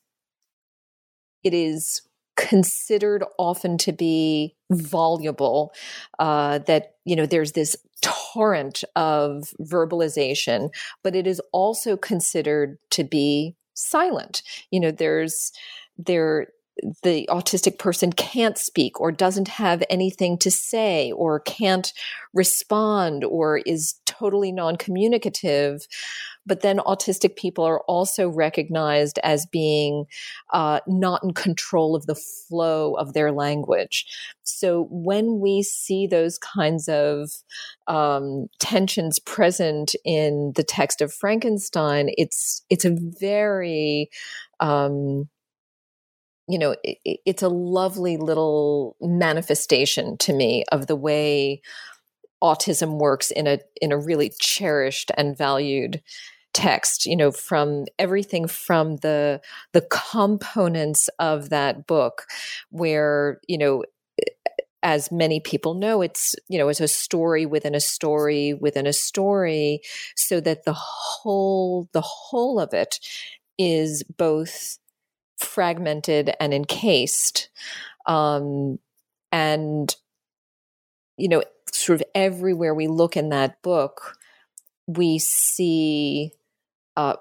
it 1.44 1.54
is 1.54 2.02
considered 2.36 3.24
often 3.38 3.76
to 3.76 3.92
be 3.92 4.56
voluble 4.70 5.72
uh, 6.18 6.58
that 6.58 6.94
you 7.04 7.14
know 7.14 7.26
there's 7.26 7.52
this 7.52 7.76
torrent 8.32 8.84
of 8.96 9.52
verbalization 9.60 10.70
but 11.02 11.14
it 11.14 11.26
is 11.26 11.40
also 11.52 11.96
considered 11.96 12.78
to 12.90 13.04
be 13.04 13.54
silent 13.74 14.42
you 14.70 14.78
know 14.78 14.90
there's 14.90 15.52
there 15.98 16.48
the 17.02 17.28
autistic 17.30 17.78
person 17.78 18.12
can't 18.12 18.56
speak 18.56 19.00
or 19.00 19.12
doesn't 19.12 19.48
have 19.48 19.82
anything 19.90 20.38
to 20.38 20.50
say 20.50 21.12
or 21.12 21.40
can't 21.40 21.92
respond 22.32 23.24
or 23.24 23.58
is 23.58 23.94
totally 24.06 24.52
non 24.52 24.76
communicative. 24.76 25.86
But 26.44 26.60
then 26.60 26.78
autistic 26.78 27.36
people 27.36 27.64
are 27.64 27.80
also 27.80 28.28
recognized 28.28 29.18
as 29.22 29.46
being 29.46 30.06
uh, 30.52 30.80
not 30.86 31.22
in 31.22 31.32
control 31.32 31.94
of 31.94 32.06
the 32.06 32.14
flow 32.14 32.94
of 32.94 33.12
their 33.12 33.32
language. 33.32 34.06
So 34.42 34.88
when 34.90 35.40
we 35.40 35.62
see 35.62 36.06
those 36.06 36.38
kinds 36.38 36.88
of 36.88 37.30
um, 37.86 38.48
tensions 38.58 39.18
present 39.18 39.94
in 40.04 40.52
the 40.56 40.64
text 40.64 41.00
of 41.00 41.14
Frankenstein, 41.14 42.10
it's 42.16 42.62
it's 42.70 42.84
a 42.84 42.96
very 43.20 44.10
um, 44.60 45.28
you 46.48 46.58
know, 46.58 46.76
it, 46.82 46.98
it's 47.24 47.42
a 47.42 47.48
lovely 47.48 48.16
little 48.16 48.96
manifestation 49.00 50.16
to 50.18 50.32
me 50.32 50.64
of 50.72 50.86
the 50.86 50.96
way 50.96 51.62
autism 52.42 52.98
works 52.98 53.30
in 53.30 53.46
a 53.46 53.58
in 53.80 53.92
a 53.92 53.98
really 53.98 54.32
cherished 54.40 55.10
and 55.16 55.36
valued 55.36 56.02
text 56.52 57.06
you 57.06 57.16
know 57.16 57.30
from 57.30 57.86
everything 57.98 58.46
from 58.46 58.96
the 58.96 59.40
the 59.72 59.86
components 59.90 61.08
of 61.18 61.48
that 61.48 61.86
book 61.86 62.26
where 62.70 63.40
you 63.48 63.56
know 63.56 63.82
as 64.82 65.12
many 65.12 65.40
people 65.40 65.74
know 65.74 66.02
it's 66.02 66.34
you 66.48 66.58
know 66.58 66.68
it's 66.68 66.80
a 66.80 66.88
story 66.88 67.46
within 67.46 67.74
a 67.74 67.80
story 67.80 68.52
within 68.52 68.86
a 68.86 68.92
story 68.92 69.80
so 70.16 70.40
that 70.40 70.64
the 70.64 70.74
whole 70.74 71.88
the 71.92 72.00
whole 72.02 72.58
of 72.60 72.74
it 72.74 72.98
is 73.58 74.02
both 74.16 74.78
fragmented 75.38 76.34
and 76.40 76.54
encased. 76.54 77.48
Um, 78.06 78.78
and, 79.30 79.94
you 81.16 81.28
know, 81.28 81.42
sort 81.72 82.00
of 82.00 82.06
everywhere 82.14 82.74
we 82.74 82.86
look 82.86 83.16
in 83.16 83.30
that 83.30 83.60
book, 83.62 84.16
we 84.86 85.18
see 85.18 86.32
uh, 86.96 87.16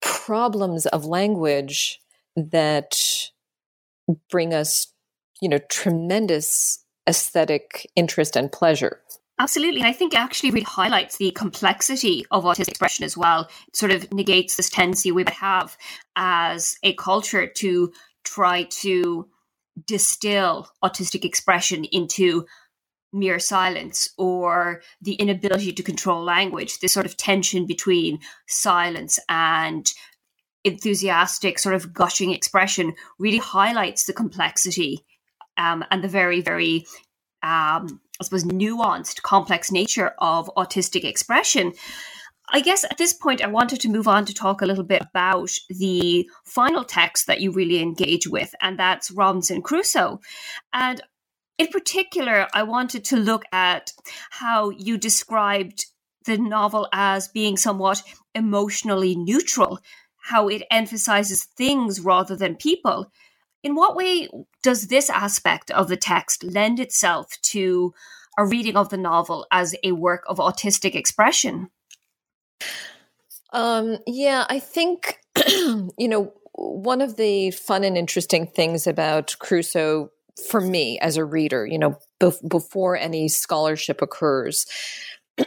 problems 0.00 0.86
of 0.86 1.04
language 1.04 2.00
that 2.36 2.96
bring 4.30 4.52
us, 4.52 4.88
you 5.40 5.48
know, 5.48 5.58
tremendous 5.68 6.84
aesthetic 7.08 7.90
interest 7.96 8.36
and 8.36 8.50
pleasure. 8.50 9.00
Absolutely. 9.38 9.80
And 9.80 9.88
I 9.88 9.92
think 9.92 10.14
it 10.14 10.20
actually 10.20 10.52
really 10.52 10.64
highlights 10.64 11.16
the 11.16 11.32
complexity 11.32 12.24
of 12.30 12.44
autistic 12.44 12.68
expression 12.68 13.04
as 13.04 13.16
well. 13.16 13.48
It 13.68 13.76
sort 13.76 13.90
of 13.90 14.12
negates 14.12 14.56
this 14.56 14.70
tendency 14.70 15.10
we 15.10 15.24
have 15.28 15.76
as 16.14 16.76
a 16.84 16.94
culture 16.94 17.46
to 17.46 17.92
try 18.22 18.62
to 18.64 19.28
distill 19.86 20.68
autistic 20.84 21.24
expression 21.24 21.84
into 21.84 22.46
mere 23.14 23.38
silence 23.38 24.10
or 24.18 24.82
the 25.00 25.14
inability 25.14 25.72
to 25.72 25.82
control 25.82 26.22
language, 26.22 26.80
this 26.80 26.92
sort 26.92 27.06
of 27.06 27.16
tension 27.16 27.66
between 27.66 28.18
silence 28.46 29.18
and 29.28 29.90
enthusiastic, 30.64 31.58
sort 31.58 31.74
of 31.74 31.92
gushing 31.92 32.32
expression 32.32 32.94
really 33.18 33.38
highlights 33.38 34.04
the 34.04 34.12
complexity 34.12 35.04
um, 35.56 35.84
and 35.90 36.02
the 36.02 36.08
very, 36.08 36.40
very 36.40 36.84
um, 37.42 38.00
I 38.20 38.24
suppose, 38.24 38.44
nuanced, 38.44 39.22
complex 39.22 39.70
nature 39.70 40.14
of 40.18 40.50
autistic 40.56 41.04
expression. 41.04 41.72
I 42.50 42.60
guess 42.60 42.84
at 42.84 42.98
this 42.98 43.12
point, 43.12 43.42
I 43.42 43.48
wanted 43.48 43.80
to 43.80 43.88
move 43.88 44.06
on 44.06 44.24
to 44.26 44.34
talk 44.34 44.62
a 44.62 44.66
little 44.66 44.84
bit 44.84 45.02
about 45.02 45.50
the 45.68 46.28
final 46.44 46.84
text 46.84 47.26
that 47.26 47.40
you 47.40 47.52
really 47.52 47.80
engage 47.80 48.26
with, 48.26 48.54
and 48.60 48.78
that's 48.78 49.10
Robinson 49.10 49.62
Crusoe. 49.62 50.20
And 50.72 51.00
in 51.58 51.68
particular, 51.68 52.48
I 52.52 52.64
wanted 52.64 53.04
to 53.06 53.16
look 53.16 53.44
at 53.52 53.92
how 54.30 54.70
you 54.70 54.98
described 54.98 55.86
the 56.24 56.38
novel 56.38 56.88
as 56.92 57.28
being 57.28 57.56
somewhat 57.56 58.02
emotionally 58.34 59.14
neutral, 59.14 59.78
how 60.16 60.48
it 60.48 60.62
emphasizes 60.70 61.44
things 61.44 62.00
rather 62.00 62.34
than 62.34 62.56
people. 62.56 63.10
In 63.62 63.74
what 63.74 63.96
way 63.96 64.28
does 64.62 64.88
this 64.88 65.08
aspect 65.08 65.70
of 65.70 65.88
the 65.88 65.96
text 65.96 66.42
lend 66.42 66.80
itself 66.80 67.38
to 67.42 67.94
a 68.36 68.44
reading 68.44 68.76
of 68.76 68.88
the 68.88 68.96
novel 68.96 69.46
as 69.50 69.74
a 69.84 69.92
work 69.92 70.24
of 70.26 70.38
autistic 70.38 70.94
expression? 70.94 71.70
Um, 73.52 73.98
yeah, 74.06 74.44
I 74.48 74.58
think, 74.58 75.18
you 75.46 76.08
know, 76.08 76.32
one 76.54 77.00
of 77.00 77.16
the 77.16 77.50
fun 77.52 77.84
and 77.84 77.96
interesting 77.96 78.46
things 78.46 78.86
about 78.86 79.36
Crusoe 79.38 80.10
for 80.50 80.60
me 80.60 80.98
as 81.00 81.16
a 81.16 81.24
reader, 81.24 81.66
you 81.66 81.78
know, 81.78 81.98
bef- 82.20 82.48
before 82.48 82.96
any 82.96 83.28
scholarship 83.28 84.02
occurs, 84.02 84.66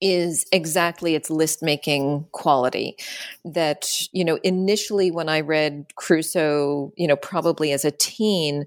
is 0.00 0.46
exactly 0.52 1.14
its 1.14 1.28
list 1.28 1.62
making 1.62 2.24
quality 2.32 2.96
that 3.44 3.90
you 4.12 4.24
know 4.24 4.38
initially 4.44 5.10
when 5.10 5.28
i 5.28 5.40
read 5.40 5.86
crusoe 5.96 6.92
you 6.96 7.06
know 7.06 7.16
probably 7.16 7.72
as 7.72 7.84
a 7.84 7.90
teen 7.90 8.64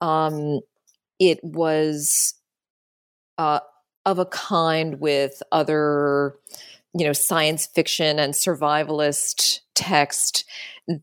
um 0.00 0.60
it 1.18 1.42
was 1.42 2.34
uh 3.38 3.58
of 4.06 4.18
a 4.20 4.26
kind 4.26 5.00
with 5.00 5.42
other 5.50 6.36
you 6.94 7.04
know 7.04 7.12
science 7.12 7.66
fiction 7.66 8.20
and 8.20 8.34
survivalist 8.34 9.61
text 9.74 10.44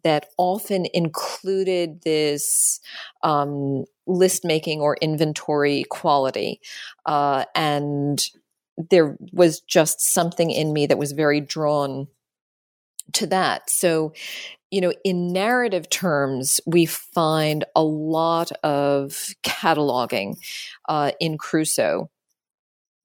that 0.04 0.28
often 0.38 0.86
included 0.94 2.02
this 2.04 2.80
um, 3.24 3.86
list 4.08 4.44
making 4.46 4.80
or 4.82 4.98
inventory 5.02 5.84
quality 5.90 6.60
uh, 7.06 7.46
and 7.56 8.30
there 8.90 9.18
was 9.34 9.60
just 9.62 10.02
something 10.02 10.52
in 10.52 10.72
me 10.72 10.88
that 10.88 10.98
was 10.98 11.12
very 11.12 11.42
drawn 11.42 12.08
to 13.14 13.28
that. 13.28 13.70
So, 13.70 14.14
you 14.72 14.82
know, 14.82 14.94
in 15.04 15.34
narrative 15.34 15.90
terms, 15.90 16.62
we 16.66 16.86
find 16.86 17.66
a 17.76 17.84
lot 17.84 18.52
of 18.64 19.34
cataloging 19.44 20.38
uh, 20.88 21.12
in 21.20 21.38
Crusoe. 21.38 22.10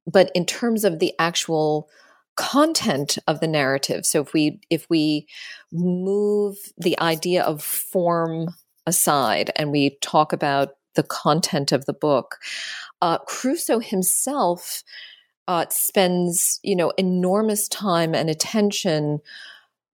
But 0.06 0.30
in 0.34 0.44
terms 0.44 0.84
of 0.84 0.98
the 0.98 1.14
actual 1.18 1.88
content 2.36 3.18
of 3.26 3.40
the 3.40 3.46
narrative, 3.46 4.06
so 4.06 4.20
if 4.20 4.32
we 4.32 4.60
if 4.70 4.86
we 4.88 5.26
move 5.72 6.56
the 6.76 6.98
idea 7.00 7.42
of 7.42 7.62
form 7.62 8.48
aside 8.86 9.50
and 9.56 9.70
we 9.70 9.98
talk 10.02 10.32
about 10.32 10.70
the 10.94 11.02
content 11.02 11.72
of 11.72 11.86
the 11.86 11.92
book, 11.92 12.36
uh, 13.02 13.18
Crusoe 13.18 13.80
himself 13.80 14.82
uh, 15.48 15.66
spends 15.70 16.60
you 16.62 16.76
know 16.76 16.92
enormous 16.96 17.68
time 17.68 18.14
and 18.14 18.30
attention 18.30 19.20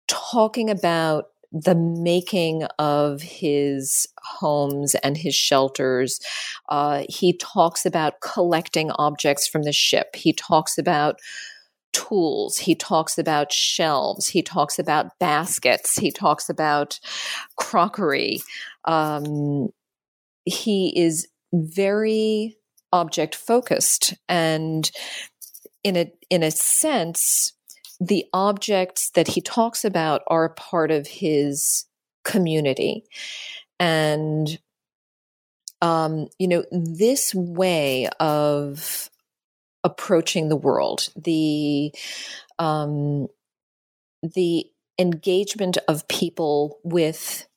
talking 0.07 0.69
about 0.69 1.25
the 1.51 1.75
making 1.75 2.63
of 2.79 3.21
his 3.21 4.07
homes 4.21 4.93
and 4.95 5.15
his 5.15 5.33
shelters. 5.33 6.19
Uh, 6.67 7.03
he 7.07 7.37
talks 7.37 7.85
about 7.85 8.19
collecting 8.19 8.91
objects 8.91 9.47
from 9.47 9.63
the 9.63 9.71
ship. 9.71 10.15
He 10.15 10.33
talks 10.33 10.77
about 10.77 11.19
tools. 11.95 12.57
He 12.57 12.75
talks 12.75 13.17
about 13.17 13.53
shelves. 13.53 14.27
He 14.27 14.41
talks 14.41 14.77
about 14.77 15.17
baskets. 15.17 15.97
He 15.97 16.11
talks 16.11 16.49
about 16.49 16.99
crockery. 17.55 18.41
Um, 18.83 19.69
he 20.43 20.93
is 20.99 21.27
very 21.53 22.57
object 22.91 23.33
focused 23.33 24.13
and 24.29 24.91
in 25.83 25.95
a 25.95 26.11
in 26.29 26.43
a 26.43 26.51
sense 26.51 27.53
the 27.99 28.25
objects 28.33 29.09
that 29.11 29.27
he 29.27 29.41
talks 29.41 29.83
about 29.83 30.21
are 30.27 30.49
part 30.49 30.91
of 30.91 31.07
his 31.07 31.85
community 32.23 33.03
and 33.79 34.59
um, 35.81 36.27
you 36.39 36.47
know 36.47 36.63
this 36.71 37.33
way 37.35 38.07
of 38.19 39.09
approaching 39.85 40.49
the 40.49 40.55
world. 40.57 41.07
The 41.15 41.93
um, 42.59 43.27
the 44.21 44.65
engagement 44.99 45.77
of 45.87 46.07
people 46.07 46.79
with 46.83 47.47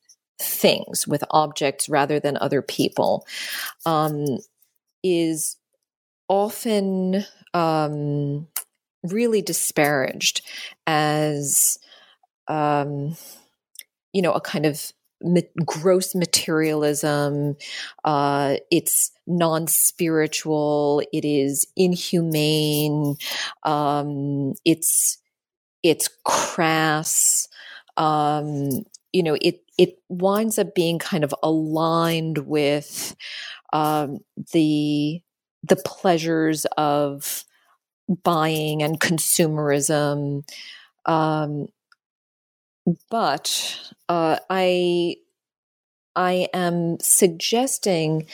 things 0.41 1.09
with 1.09 1.25
objects 1.31 1.89
rather 1.89 2.21
than 2.21 2.37
other 2.37 2.63
people 2.63 3.27
um, 3.87 4.39
is 5.03 5.57
often 6.29 7.25
um, 7.55 8.47
really 9.03 9.43
disparaged 9.43 10.43
as 10.87 11.79
um, 12.49 13.17
you 14.13 14.23
know 14.23 14.33
a 14.33 14.41
kind 14.41 14.67
of 14.67 14.93
ma- 15.23 15.41
gross 15.65 16.15
materialism 16.15 17.57
uh, 18.05 18.57
it's 18.71 19.11
non-spiritual 19.27 21.03
it 21.13 21.25
is 21.25 21.67
inhumane 21.77 23.17
um, 23.65 24.53
it's 24.65 25.19
it's 25.83 26.09
crass 26.25 27.49
um, 27.97 28.69
you 29.13 29.23
know 29.23 29.37
it 29.41 29.63
it 29.79 29.99
winds 30.09 30.59
up 30.59 30.75
being 30.75 30.99
kind 30.99 31.25
of 31.25 31.35
aligned 31.43 32.39
with 32.39 33.17
um, 33.73 34.19
the 34.53 35.21
the 35.63 35.77
pleasures 35.77 36.67
of 36.77 37.45
buying 38.23 38.83
and 38.83 39.01
consumerism. 39.01 40.45
Um, 41.07 41.69
but 43.11 43.79
uh, 44.09 44.39
I 44.51 45.17
I 46.17 46.49
am 46.55 46.99
suggesting. 47.01 48.27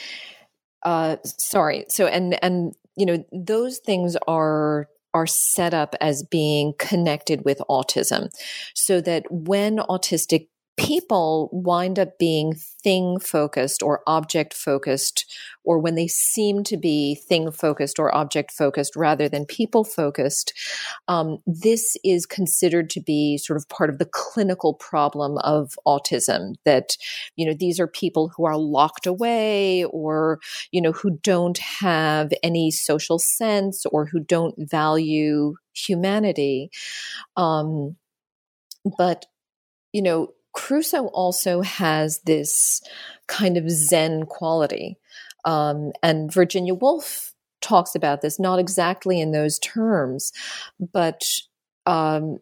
Uh, 0.83 1.17
sorry. 1.25 1.85
So 1.89 2.07
and 2.07 2.43
and 2.43 2.75
you 2.97 3.05
know 3.05 3.25
those 3.33 3.79
things 3.79 4.17
are 4.27 4.87
are 5.13 5.27
set 5.27 5.73
up 5.73 5.95
as 6.01 6.23
being 6.23 6.73
connected 6.79 7.45
with 7.45 7.59
autism, 7.69 8.29
so 8.75 9.01
that 9.01 9.25
when 9.31 9.77
autistic 9.77 10.47
people 10.77 11.49
wind 11.53 11.97
up 11.97 12.17
being 12.19 12.53
thing 12.83 13.19
focused 13.19 13.81
or 13.81 14.01
object 14.07 14.53
focused, 14.53 15.25
or 15.63 15.79
when 15.79 15.95
they 15.95 16.07
seem 16.07 16.63
to 16.63 16.77
be 16.77 17.15
thing 17.15 17.49
focused 17.51 17.97
or 17.97 18.13
object 18.13 18.51
focused 18.51 18.95
rather 18.95 19.29
than 19.29 19.45
people 19.45 19.83
focused, 19.83 20.53
um, 21.07 21.39
this 21.47 21.95
is 22.03 22.25
considered 22.25 22.89
to 22.89 23.01
be 23.01 23.37
sort 23.37 23.57
of 23.57 23.67
part 23.69 23.89
of 23.89 23.99
the 23.99 24.09
clinical 24.11 24.73
problem 24.73 25.37
of 25.39 25.79
autism. 25.87 26.55
That, 26.65 26.97
you 27.35 27.45
know, 27.45 27.55
these 27.57 27.79
are 27.79 27.87
people 27.87 28.31
who 28.35 28.45
are 28.45 28.57
locked 28.57 29.07
away 29.07 29.85
or, 29.85 30.39
you 30.71 30.81
know, 30.81 30.91
who 30.91 31.17
don't 31.23 31.57
have 31.57 32.33
any 32.43 32.69
social 32.69 33.17
sense 33.17 33.85
or 33.87 34.05
who 34.05 34.19
don't 34.19 34.55
value 34.57 35.55
humanity. 35.73 36.69
Um, 37.37 37.95
but, 38.97 39.25
you 39.93 40.01
know, 40.01 40.33
Crusoe 40.55 41.07
also 41.07 41.61
has 41.61 42.19
this 42.19 42.81
kind 43.27 43.57
of 43.57 43.69
Zen 43.69 44.25
quality. 44.25 44.97
Um, 45.43 45.91
and 46.01 46.33
Virginia 46.33 46.73
Woolf 46.73 47.33
talks 47.61 47.93
about 47.93 48.21
this, 48.21 48.39
not 48.39 48.57
exactly 48.57 49.19
in 49.19 49.31
those 49.31 49.59
terms, 49.59 50.31
but 50.79 51.23
um, 51.85 52.39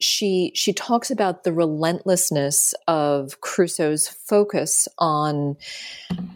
she 0.00 0.52
she 0.54 0.72
talks 0.72 1.10
about 1.10 1.44
the 1.44 1.52
relentlessness 1.52 2.74
of 2.86 3.40
Crusoe's 3.40 4.08
focus 4.08 4.88
on 4.98 5.56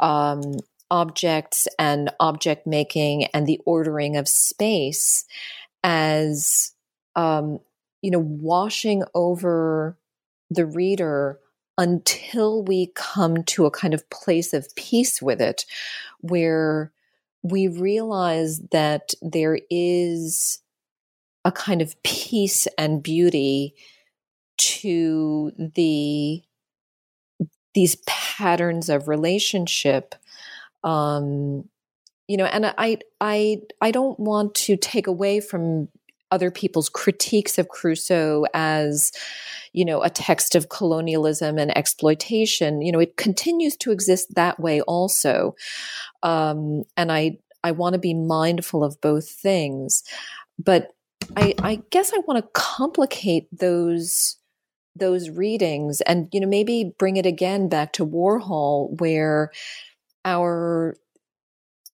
um, 0.01 0.43
objects 0.91 1.69
and 1.79 2.11
object 2.21 2.67
making 2.67 3.27
and 3.27 3.47
the 3.47 3.61
ordering 3.67 4.17
of 4.17 4.29
space 4.29 5.25
as 5.85 6.73
um, 7.17 7.61
you 8.03 8.11
know 8.11 8.19
washing 8.19 9.05
over 9.15 9.97
the 10.51 10.67
reader 10.67 11.39
until 11.79 12.63
we 12.63 12.93
come 12.95 13.43
to 13.45 13.65
a 13.65 13.71
kind 13.71 13.95
of 13.95 14.09
place 14.11 14.53
of 14.53 14.75
peace 14.77 15.23
with 15.23 15.41
it 15.41 15.65
where 16.21 16.93
we 17.43 17.69
realize 17.69 18.61
that 18.71 19.15
there 19.23 19.59
is 19.71 20.61
a 21.45 21.53
kind 21.53 21.81
of 21.81 22.01
peace 22.03 22.67
and 22.77 23.03
beauty 23.03 23.75
to 24.59 25.53
the 25.57 26.43
these 27.73 27.97
patterns 28.07 28.91
of 28.91 29.09
relationship 29.09 30.15
um 30.85 31.65
you 32.29 32.37
know 32.37 32.45
and 32.45 32.67
i 32.67 32.99
i 33.21 33.61
i 33.81 33.91
don't 33.91 34.21
want 34.21 34.55
to 34.55 34.77
take 34.77 35.07
away 35.07 35.41
from 35.41 35.89
other 36.31 36.51
people's 36.51 36.89
critiques 36.89 37.59
of 37.59 37.69
Crusoe 37.69 38.45
as, 38.55 39.13
you 39.73 39.85
know, 39.85 40.03
a 40.03 40.11
text 40.11 40.55
of 40.55 40.69
colonialism 40.69 41.59
and 41.59 41.77
exploitation. 41.77 42.83
You 42.83 42.93
know, 42.93 43.01
it 43.01 43.17
continues 43.17 43.77
to 43.79 43.93
exist 43.93 44.35
that 44.35 44.61
way 44.61 44.81
also. 44.83 45.55
Um, 46.23 46.85
and 46.97 47.11
I, 47.13 47.39
I 47.63 47.73
want 47.73 47.95
to 47.95 47.99
be 47.99 48.15
mindful 48.15 48.85
of 48.85 49.01
both 49.01 49.29
things. 49.29 50.03
But 50.59 50.93
I, 51.37 51.55
I 51.63 51.83
guess 51.91 52.13
I 52.13 52.19
want 52.27 52.43
to 52.43 52.51
complicate 52.53 53.47
those 53.57 54.37
those 54.97 55.31
readings 55.31 56.01
and 56.01 56.29
you 56.33 56.41
know 56.41 56.49
maybe 56.49 56.93
bring 56.99 57.17
it 57.17 57.25
again 57.25 57.69
back 57.69 57.93
to 57.93 58.05
Warhol 58.05 59.01
where 59.01 59.53
our 60.25 60.97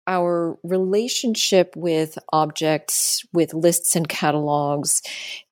our 0.07 0.59
relationship 0.63 1.75
with 1.77 2.19
objects, 2.33 3.25
with 3.33 3.55
lists 3.55 3.97
and 3.97 4.09
catalogs, 4.09 5.03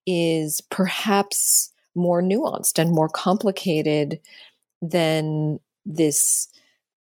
is 0.06 0.60
perhaps 0.70 1.72
more 1.94 2.22
nuanced 2.22 2.78
and 2.78 2.90
more 2.90 3.09
complicated 3.09 4.20
than 4.82 5.59
this 5.86 6.48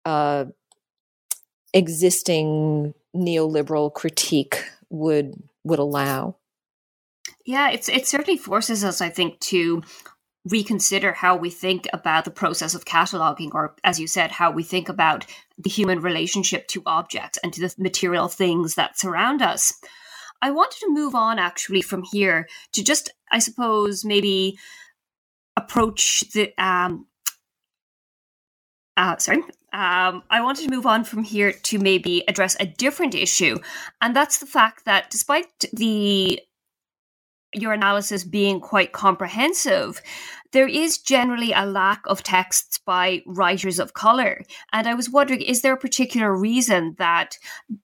uh, 0.05 0.45
existing 1.73 2.95
neoliberal 3.15 3.93
critique 3.93 4.65
would 4.91 5.35
would 5.65 5.79
allow. 5.79 6.37
Yeah, 7.45 7.71
it's 7.71 7.89
it 7.89 8.07
certainly 8.07 8.39
forces 8.39 8.85
us, 8.85 9.01
I 9.01 9.09
think, 9.09 9.41
to 9.41 9.83
reconsider 10.49 11.13
how 11.13 11.37
we 11.37 11.51
think 11.51 11.87
about 11.93 12.25
the 12.25 12.31
process 12.31 12.75
of 12.75 12.85
cataloging, 12.85 13.55
or 13.55 13.75
as 13.85 14.01
you 14.01 14.07
said, 14.07 14.31
how 14.31 14.51
we 14.51 14.63
think 14.63 14.89
about 14.89 15.27
the 15.63 15.71
human 15.71 16.01
relationship 16.01 16.67
to 16.69 16.83
objects 16.87 17.39
and 17.43 17.53
to 17.53 17.61
the 17.61 17.75
material 17.79 18.29
things 18.29 18.75
that 18.75 18.99
surround 18.99 19.43
us. 19.43 19.73
I 20.43 20.51
wanted 20.51 20.81
to 20.81 20.91
move 20.91 21.15
on 21.15 21.39
actually 21.39 21.83
from 21.83 22.03
here 22.03 22.49
to 22.73 22.83
just, 22.83 23.13
I 23.31 23.39
suppose, 23.39 24.05
maybe 24.05 24.59
approach 25.57 26.25
the. 26.33 26.53
Um, 26.59 27.07
uh, 28.97 29.17
sorry. 29.19 29.43
Um, 29.73 30.25
I 30.31 30.41
wanted 30.43 30.65
to 30.65 30.75
move 30.75 30.87
on 30.87 31.05
from 31.05 31.23
here 31.23 31.53
to 31.53 31.79
maybe 31.79 32.25
address 32.27 32.57
a 32.59 32.67
different 32.67 33.15
issue, 33.15 33.59
and 34.01 34.17
that's 34.17 34.39
the 34.39 34.47
fact 34.47 34.85
that 34.87 35.11
despite 35.11 35.47
the 35.73 36.41
your 37.55 37.73
analysis 37.73 38.25
being 38.25 38.61
quite 38.61 38.93
comprehensive, 38.93 40.03
there 40.53 40.69
is 40.69 40.99
generally 40.99 41.53
a 41.53 41.65
lack 41.67 42.03
of 42.07 42.23
texts 42.23 42.79
by 42.79 43.23
writers 43.27 43.79
of 43.79 43.95
color. 43.95 44.43
And 44.73 44.87
I 44.87 44.95
was 44.95 45.11
wondering, 45.11 45.43
is 45.43 45.63
there 45.63 45.75
a 45.75 45.79
particular 45.79 46.37
reason 46.37 46.97
that 46.99 47.39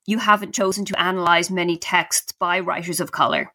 you 0.04 0.18
haven't 0.18 0.54
chosen 0.54 0.84
to 0.86 1.00
analyze 1.00 1.50
many 1.50 1.76
texts 1.76 2.32
by 2.32 2.60
writers 2.60 3.00
of 3.00 3.12
color? 3.12 3.52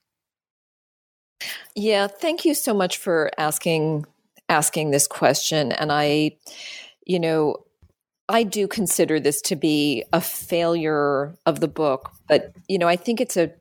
Yeah, 1.76 2.08
thank 2.08 2.46
you 2.46 2.54
so 2.54 2.74
much 2.74 2.98
for 2.98 3.32
asking 3.38 4.06
asking 4.50 4.92
this 4.92 5.08
question. 5.08 5.72
And 5.72 5.92
I, 5.92 6.38
you 7.06 7.20
know, 7.20 7.56
I 8.28 8.44
do 8.44 8.68
consider 8.68 9.20
this 9.20 9.42
to 9.44 9.56
be 9.56 10.04
a 10.12 10.20
failure 10.20 11.36
of 11.46 11.62
the 11.62 11.68
book, 11.70 12.12
but 12.28 12.54
you 12.68 12.78
know, 12.78 12.88
I 12.88 12.98
think 12.98 13.22
it's 13.22 13.38
a 13.38 13.52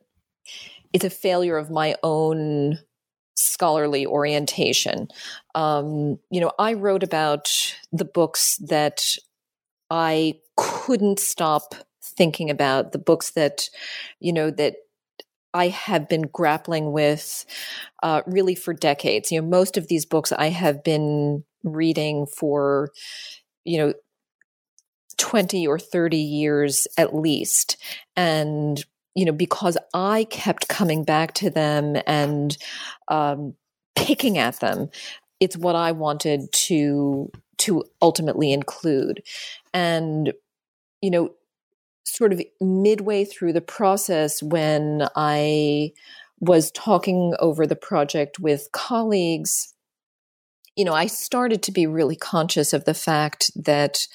it's 0.93 1.05
a 1.05 1.09
failure 1.09 1.57
of 1.57 1.69
my 1.69 1.95
own 2.03 2.79
scholarly 3.35 4.05
orientation. 4.05 5.07
Um, 5.55 6.19
you 6.29 6.41
know, 6.41 6.51
I 6.59 6.73
wrote 6.73 7.03
about 7.03 7.51
the 7.91 8.05
books 8.05 8.57
that 8.57 9.03
I 9.89 10.35
couldn't 10.57 11.19
stop 11.19 11.75
thinking 12.03 12.49
about, 12.49 12.91
the 12.91 12.99
books 12.99 13.31
that, 13.31 13.69
you 14.19 14.33
know, 14.33 14.51
that 14.51 14.75
I 15.53 15.67
have 15.67 16.07
been 16.07 16.23
grappling 16.23 16.91
with 16.91 17.45
uh, 18.03 18.21
really 18.25 18.55
for 18.55 18.73
decades. 18.73 19.31
You 19.31 19.41
know, 19.41 19.47
most 19.47 19.77
of 19.77 19.87
these 19.87 20.05
books 20.05 20.31
I 20.31 20.47
have 20.47 20.83
been 20.83 21.43
reading 21.63 22.25
for, 22.25 22.89
you 23.65 23.77
know, 23.77 23.93
20 25.17 25.67
or 25.67 25.77
30 25.77 26.17
years 26.17 26.87
at 26.97 27.15
least. 27.15 27.77
And, 28.15 28.83
you 29.15 29.25
know, 29.25 29.31
because 29.31 29.77
I 29.93 30.25
kept 30.25 30.67
coming 30.67 31.03
back 31.03 31.33
to 31.35 31.49
them 31.49 31.97
and 32.07 32.57
um, 33.07 33.55
picking 33.95 34.37
at 34.37 34.59
them, 34.59 34.89
it's 35.39 35.57
what 35.57 35.75
I 35.75 35.91
wanted 35.91 36.51
to 36.53 37.31
to 37.59 37.83
ultimately 38.01 38.51
include. 38.51 39.21
And, 39.73 40.33
you 41.01 41.11
know, 41.11 41.29
sort 42.05 42.33
of 42.33 42.41
midway 42.59 43.23
through 43.23 43.53
the 43.53 43.61
process 43.61 44.41
when 44.41 45.07
I 45.15 45.91
was 46.39 46.71
talking 46.71 47.35
over 47.39 47.67
the 47.67 47.75
project 47.75 48.39
with 48.39 48.69
colleagues, 48.73 49.75
you 50.75 50.83
know, 50.83 50.93
I 50.93 51.05
started 51.05 51.61
to 51.63 51.71
be 51.71 51.85
really 51.85 52.15
conscious 52.15 52.73
of 52.73 52.85
the 52.85 52.95
fact 52.95 53.51
that 53.55 54.07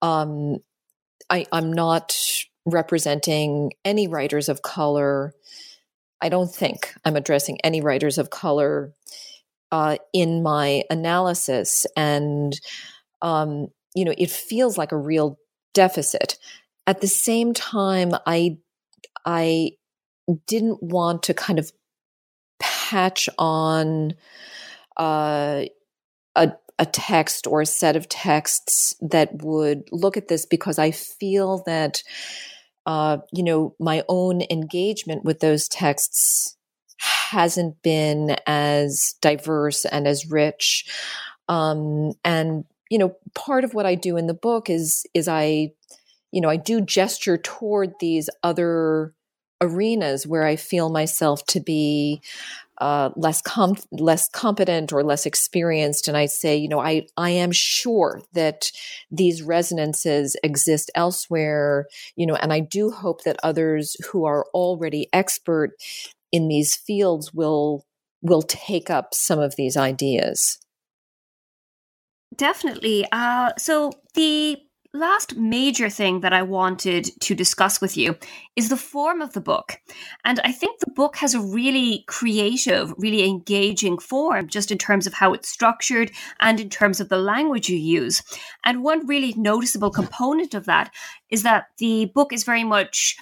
um, 0.00 0.56
I, 1.30 1.46
I'm 1.52 1.72
not 1.72 2.16
representing 2.64 3.72
any 3.84 4.06
writers 4.08 4.48
of 4.48 4.62
color. 4.62 5.34
I 6.20 6.28
don't 6.28 6.54
think 6.54 6.94
I'm 7.04 7.16
addressing 7.16 7.60
any 7.62 7.80
writers 7.80 8.18
of 8.18 8.30
color 8.30 8.92
uh, 9.72 9.96
in 10.12 10.42
my 10.42 10.84
analysis. 10.90 11.86
And, 11.96 12.58
um, 13.22 13.68
you 13.94 14.04
know, 14.04 14.14
it 14.16 14.30
feels 14.30 14.78
like 14.78 14.92
a 14.92 14.96
real 14.96 15.38
deficit. 15.74 16.38
At 16.86 17.00
the 17.00 17.08
same 17.08 17.54
time, 17.54 18.12
I, 18.26 18.58
I 19.26 19.72
didn't 20.46 20.82
want 20.82 21.24
to 21.24 21.34
kind 21.34 21.58
of 21.58 21.72
patch 22.60 23.28
on 23.38 24.14
uh, 24.96 25.64
a, 26.36 26.52
a 26.78 26.86
text 26.86 27.46
or 27.46 27.62
a 27.62 27.66
set 27.66 27.96
of 27.96 28.08
texts 28.08 28.94
that 29.00 29.42
would 29.42 29.88
look 29.90 30.16
at 30.16 30.28
this 30.28 30.46
because 30.46 30.78
I 30.78 30.92
feel 30.92 31.64
that, 31.66 32.02
uh, 32.86 33.18
you 33.32 33.42
know, 33.42 33.74
my 33.78 34.04
own 34.08 34.42
engagement 34.50 35.24
with 35.24 35.40
those 35.40 35.68
texts 35.68 36.56
hasn't 36.98 37.82
been 37.82 38.36
as 38.46 39.14
diverse 39.20 39.84
and 39.84 40.06
as 40.06 40.30
rich. 40.30 40.88
Um, 41.48 42.12
and, 42.24 42.64
you 42.90 42.98
know, 42.98 43.16
part 43.34 43.64
of 43.64 43.74
what 43.74 43.86
I 43.86 43.94
do 43.94 44.16
in 44.16 44.26
the 44.26 44.34
book 44.34 44.70
is, 44.70 45.04
is 45.14 45.28
I, 45.28 45.72
you 46.30 46.40
know, 46.40 46.48
I 46.48 46.56
do 46.56 46.80
gesture 46.80 47.38
toward 47.38 47.94
these 48.00 48.30
other 48.42 49.14
arenas 49.60 50.26
where 50.26 50.44
I 50.44 50.56
feel 50.56 50.90
myself 50.90 51.44
to 51.46 51.60
be 51.60 52.20
uh, 52.82 53.10
less 53.14 53.40
com- 53.40 53.76
less 53.92 54.28
competent 54.28 54.92
or 54.92 55.04
less 55.04 55.24
experienced, 55.24 56.08
and 56.08 56.16
I 56.16 56.26
say, 56.26 56.56
you 56.56 56.68
know, 56.68 56.80
I 56.80 57.06
I 57.16 57.30
am 57.30 57.52
sure 57.52 58.20
that 58.32 58.72
these 59.08 59.40
resonances 59.40 60.36
exist 60.42 60.90
elsewhere, 60.96 61.86
you 62.16 62.26
know, 62.26 62.34
and 62.34 62.52
I 62.52 62.58
do 62.58 62.90
hope 62.90 63.22
that 63.22 63.36
others 63.44 63.96
who 64.10 64.24
are 64.24 64.46
already 64.52 65.08
expert 65.12 65.74
in 66.32 66.48
these 66.48 66.74
fields 66.74 67.32
will 67.32 67.86
will 68.20 68.42
take 68.42 68.90
up 68.90 69.14
some 69.14 69.38
of 69.38 69.54
these 69.56 69.76
ideas. 69.76 70.58
Definitely. 72.34 73.06
Uh, 73.12 73.52
so 73.58 73.92
the 74.14 74.58
last 74.94 75.36
major 75.36 75.88
thing 75.88 76.20
that 76.20 76.32
I 76.32 76.42
wanted 76.42 77.08
to 77.20 77.34
discuss 77.34 77.80
with 77.80 77.96
you 77.96 78.16
is 78.56 78.68
the 78.68 78.76
form 78.76 79.22
of 79.22 79.32
the 79.32 79.40
book. 79.40 79.80
And 80.24 80.38
I 80.44 80.52
think 80.52 80.80
the 80.80 80.90
book 80.90 81.16
has 81.16 81.34
a 81.34 81.40
really 81.40 82.04
creative, 82.08 82.92
really 82.98 83.26
engaging 83.26 83.98
form, 83.98 84.48
just 84.48 84.70
in 84.70 84.78
terms 84.78 85.06
of 85.06 85.14
how 85.14 85.32
it's 85.32 85.48
structured 85.48 86.10
and 86.40 86.60
in 86.60 86.68
terms 86.68 87.00
of 87.00 87.08
the 87.08 87.18
language 87.18 87.68
you 87.68 87.78
use. 87.78 88.22
And 88.64 88.84
one 88.84 89.06
really 89.06 89.34
noticeable 89.36 89.90
component 89.90 90.54
of 90.54 90.66
that 90.66 90.92
is 91.30 91.42
that 91.42 91.66
the 91.78 92.06
book 92.14 92.32
is 92.32 92.44
very 92.44 92.64
much 92.64 93.16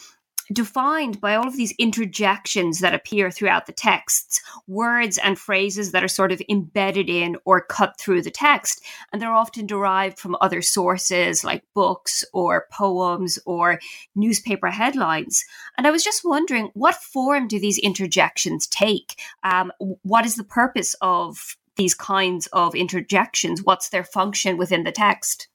defined 0.53 1.21
by 1.21 1.35
all 1.35 1.47
of 1.47 1.57
these 1.57 1.75
interjections 1.79 2.81
that 2.81 2.95
appear 2.95 3.31
throughout 3.31 3.67
the 3.67 3.73
texts, 3.73 4.41
words 4.67 5.19
and 5.19 5.39
phrases 5.39 5.93
that 5.93 6.03
are 6.03 6.09
sort 6.09 6.33
of 6.33 6.43
embedded 6.49 7.09
in 7.09 7.37
or 7.45 7.61
cut 7.61 7.99
through 7.99 8.23
the 8.23 8.31
text. 8.31 8.85
And 9.13 9.21
they're 9.21 9.33
often 9.33 9.67
derived 9.67 10.19
from 10.19 10.37
other 10.41 10.63
sources 10.63 11.45
like 11.45 11.63
books 11.75 12.25
or 12.33 12.67
poems 12.73 13.39
or 13.47 13.81
newspaper 14.15 14.71
headlines. 14.71 15.45
And 15.77 15.87
I 15.87 15.91
was 15.91 16.05
just 16.05 16.25
wondering 16.25 16.71
what 16.75 16.97
form 16.97 17.47
do 17.47 17.61
these 17.61 17.79
interjections 17.79 18.67
take? 18.67 19.21
Um, 19.43 19.73
what 19.79 20.27
is 20.27 20.37
the 20.37 20.45
purpose 20.45 20.95
of 21.01 21.57
these 21.77 21.95
kinds 21.95 22.47
of 22.49 22.75
interjections? 22.75 23.63
What's 23.63 23.89
their 23.89 24.05
function 24.05 24.57
within 24.57 24.85
the 24.85 24.93
text? 24.93 25.50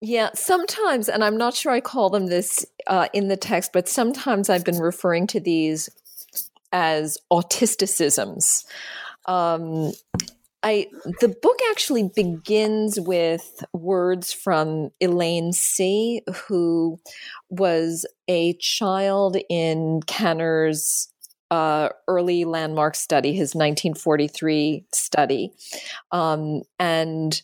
Yeah, 0.00 0.30
sometimes, 0.34 1.08
and 1.08 1.24
I'm 1.24 1.36
not 1.36 1.54
sure 1.54 1.72
I 1.72 1.80
call 1.80 2.08
them 2.10 2.26
this 2.26 2.64
uh, 2.86 3.08
in 3.12 3.28
the 3.28 3.36
text, 3.36 3.72
but 3.72 3.88
sometimes 3.88 4.48
I've 4.48 4.64
been 4.64 4.78
referring 4.78 5.26
to 5.28 5.40
these 5.40 5.88
as 6.72 7.18
autisticisms. 7.32 8.64
Um, 9.26 9.92
I 10.62 10.86
the 11.20 11.28
book 11.28 11.58
actually 11.70 12.10
begins 12.14 12.98
with 12.98 13.64
words 13.72 14.32
from 14.32 14.90
Elaine 15.00 15.52
C., 15.52 16.22
who 16.46 17.00
was 17.48 18.06
a 18.28 18.54
child 18.54 19.36
in 19.48 20.00
Kanner's 20.06 21.12
uh, 21.50 21.88
early 22.06 22.44
landmark 22.44 22.94
study, 22.94 23.32
his 23.32 23.54
1943 23.54 24.84
study, 24.92 25.52
um, 26.12 26.62
and 26.78 27.40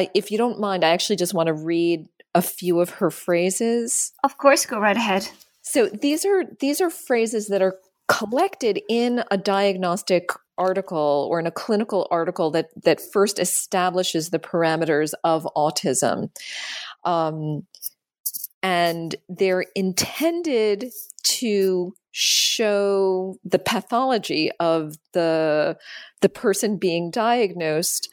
I, 0.00 0.08
if 0.14 0.30
you 0.30 0.38
don't 0.38 0.58
mind, 0.58 0.84
I 0.84 0.90
actually 0.90 1.16
just 1.16 1.34
want 1.34 1.48
to 1.48 1.52
read 1.52 2.08
a 2.34 2.42
few 2.42 2.80
of 2.80 2.90
her 2.90 3.10
phrases. 3.10 4.12
Of 4.24 4.38
course, 4.38 4.64
go 4.66 4.78
right 4.78 4.96
ahead. 4.96 5.28
So 5.62 5.88
these 5.88 6.24
are 6.24 6.44
these 6.58 6.80
are 6.80 6.90
phrases 6.90 7.48
that 7.48 7.62
are 7.62 7.76
collected 8.08 8.80
in 8.88 9.22
a 9.30 9.36
diagnostic 9.36 10.30
article 10.58 11.28
or 11.30 11.38
in 11.38 11.46
a 11.46 11.50
clinical 11.50 12.08
article 12.10 12.50
that 12.52 12.68
that 12.82 13.00
first 13.00 13.38
establishes 13.38 14.30
the 14.30 14.38
parameters 14.38 15.12
of 15.22 15.46
autism. 15.56 16.30
Um, 17.04 17.66
and 18.62 19.14
they're 19.28 19.66
intended 19.74 20.92
to 21.22 21.94
show 22.12 23.36
the 23.44 23.58
pathology 23.58 24.50
of 24.58 24.96
the 25.12 25.76
the 26.20 26.28
person 26.28 26.76
being 26.76 27.10
diagnosed 27.10 28.08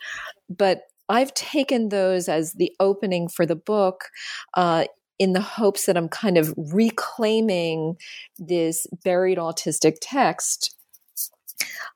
but 0.50 0.84
I've 1.10 1.34
taken 1.34 1.90
those 1.90 2.28
as 2.30 2.54
the 2.54 2.72
opening 2.80 3.28
for 3.28 3.46
the 3.46 3.56
book. 3.56 4.06
Uh, 4.54 4.86
in 5.20 5.34
the 5.34 5.42
hopes 5.42 5.88
that 5.88 5.98
I'm 5.98 6.10
kind 6.10 6.38
of 6.38 6.54
reclaiming 6.56 7.98
this 8.38 8.86
buried 9.04 9.40
autistic 9.40 9.96
text 10.00 10.76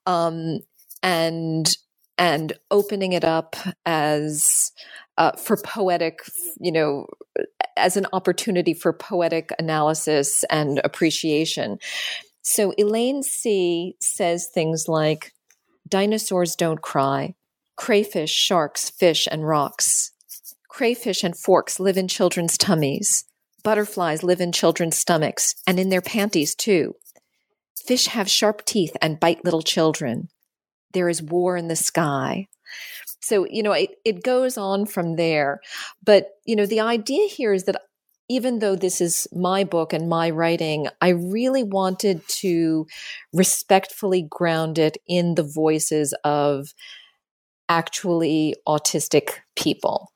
um, 0.05 0.59
and 1.03 1.75
and 2.17 2.53
opening 2.69 3.13
it 3.13 3.23
up 3.23 3.55
as 3.85 4.71
uh, 5.17 5.31
for 5.33 5.57
poetic, 5.57 6.19
you 6.59 6.71
know, 6.71 7.07
as 7.77 7.97
an 7.97 8.05
opportunity 8.13 8.73
for 8.73 8.93
poetic 8.93 9.49
analysis 9.57 10.43
and 10.49 10.79
appreciation. 10.83 11.77
So 12.43 12.73
Elaine 12.77 13.23
C 13.23 13.95
says 13.99 14.47
things 14.53 14.87
like, 14.87 15.33
"Dinosaurs 15.87 16.55
don't 16.55 16.81
cry." 16.81 17.35
Crayfish, 17.75 18.31
sharks, 18.31 18.89
fish, 18.89 19.27
and 19.29 19.47
rocks. 19.47 20.11
Crayfish 20.69 21.23
and 21.23 21.37
forks 21.37 21.79
live 21.79 21.97
in 21.97 22.07
children's 22.07 22.57
tummies. 22.57 23.25
Butterflies 23.63 24.23
live 24.23 24.41
in 24.41 24.51
children's 24.51 24.97
stomachs 24.97 25.55
and 25.67 25.79
in 25.79 25.89
their 25.89 26.01
panties 26.01 26.55
too. 26.55 26.95
Fish 27.85 28.07
have 28.07 28.29
sharp 28.29 28.65
teeth 28.65 28.95
and 29.01 29.19
bite 29.19 29.43
little 29.43 29.61
children. 29.61 30.29
There 30.93 31.09
is 31.09 31.21
war 31.21 31.57
in 31.57 31.67
the 31.67 31.75
sky. 31.75 32.47
So, 33.21 33.45
you 33.49 33.63
know, 33.63 33.73
it, 33.73 33.91
it 34.03 34.23
goes 34.23 34.57
on 34.57 34.85
from 34.85 35.15
there. 35.15 35.59
But, 36.03 36.29
you 36.45 36.55
know, 36.55 36.65
the 36.65 36.79
idea 36.79 37.27
here 37.27 37.53
is 37.53 37.65
that 37.65 37.81
even 38.29 38.59
though 38.59 38.75
this 38.75 39.01
is 39.01 39.27
my 39.33 39.63
book 39.63 39.91
and 39.91 40.07
my 40.07 40.29
writing, 40.29 40.87
I 41.01 41.09
really 41.09 41.63
wanted 41.63 42.25
to 42.39 42.87
respectfully 43.33 44.21
ground 44.21 44.79
it 44.79 44.97
in 45.05 45.35
the 45.35 45.43
voices 45.43 46.15
of 46.23 46.73
actually 47.71 48.53
autistic 48.67 49.29
people. 49.55 50.11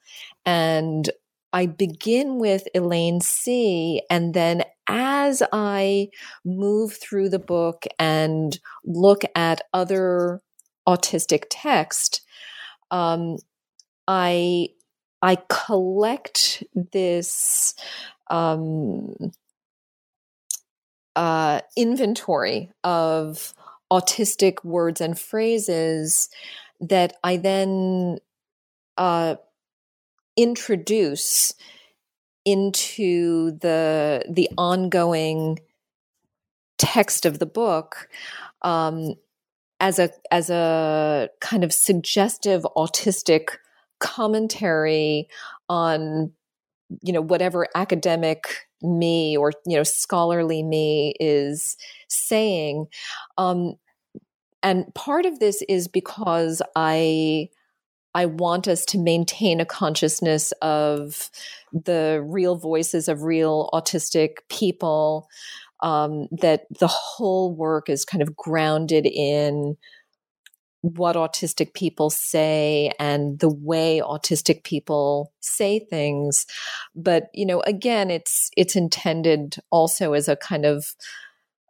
And 0.46 1.10
I 1.54 1.68
begin 1.68 2.38
with 2.38 2.68
Elaine 2.76 3.22
C. 3.22 4.02
And 4.10 4.34
then 4.34 4.64
as 4.90 5.42
I 5.54 6.10
move 6.44 6.98
through 6.98 7.30
the 7.30 7.40
book 7.40 7.86
and 7.98 8.60
look 8.84 9.22
at 9.36 9.62
other 9.74 10.42
autistic 10.86 11.46
text, 11.50 12.22
um, 12.92 13.38
I 14.06 14.68
I 15.22 15.38
collect 15.48 16.62
this 16.92 17.74
um, 18.30 19.16
uh, 21.16 21.62
inventory 21.78 22.70
of 22.84 23.54
autistic 23.92 24.64
words 24.66 25.00
and 25.00 25.18
phrases 25.18 26.30
that 26.80 27.14
I 27.24 27.38
then 27.38 28.18
uh, 28.98 29.36
introduce 30.38 31.54
into 32.46 33.58
the 33.60 34.24
the 34.30 34.50
ongoing 34.58 35.60
text 36.78 37.26
of 37.26 37.40
the 37.40 37.46
book 37.46 38.08
um, 38.62 39.16
as 39.80 40.00
a 40.00 40.10
as 40.32 40.50
a 40.50 41.30
kind 41.42 41.64
of 41.64 41.74
suggestive 41.74 42.66
autistic 42.78 43.58
commentary 44.00 45.28
on 45.70 46.32
you 47.02 47.12
know 47.12 47.22
whatever 47.22 47.68
academic 47.76 48.68
me 48.82 49.36
or 49.36 49.52
you 49.66 49.76
know 49.76 49.84
scholarly 49.84 50.62
me 50.62 51.14
is 51.20 51.78
saying 52.08 52.86
um, 53.38 53.76
and 54.66 54.94
part 54.96 55.26
of 55.26 55.40
this 55.40 55.64
is 55.70 55.88
because 55.88 56.62
i 56.76 57.50
I 58.16 58.28
want 58.28 58.70
us 58.70 58.86
to 58.86 58.98
maintain 58.98 59.60
a 59.60 59.66
consciousness 59.66 60.54
of 60.62 61.30
the 61.74 62.24
real 62.26 62.56
voices 62.56 63.10
of 63.10 63.24
real 63.24 63.70
autistic 63.74 64.38
people, 64.50 65.28
um, 65.82 66.30
that 66.32 66.62
the 66.80 66.88
whole 66.88 67.54
work 67.54 67.90
is 67.90 68.06
kind 68.06 68.22
of 68.22 68.34
grounded 68.36 69.06
in 69.06 69.76
what 70.82 71.16
autistic 71.16 71.74
people 71.74 72.10
say 72.10 72.92
and 73.00 73.40
the 73.40 73.50
way 73.50 74.02
autistic 74.06 74.64
people 74.64 75.34
say 75.42 75.80
things. 75.80 76.46
But 76.96 77.30
you 77.34 77.46
know 77.46 77.62
again 77.62 78.12
it's 78.12 78.52
it's 78.56 78.76
intended 78.76 79.58
also 79.72 80.14
as 80.14 80.28
a 80.30 80.36
kind 80.36 80.66
of 80.66 80.96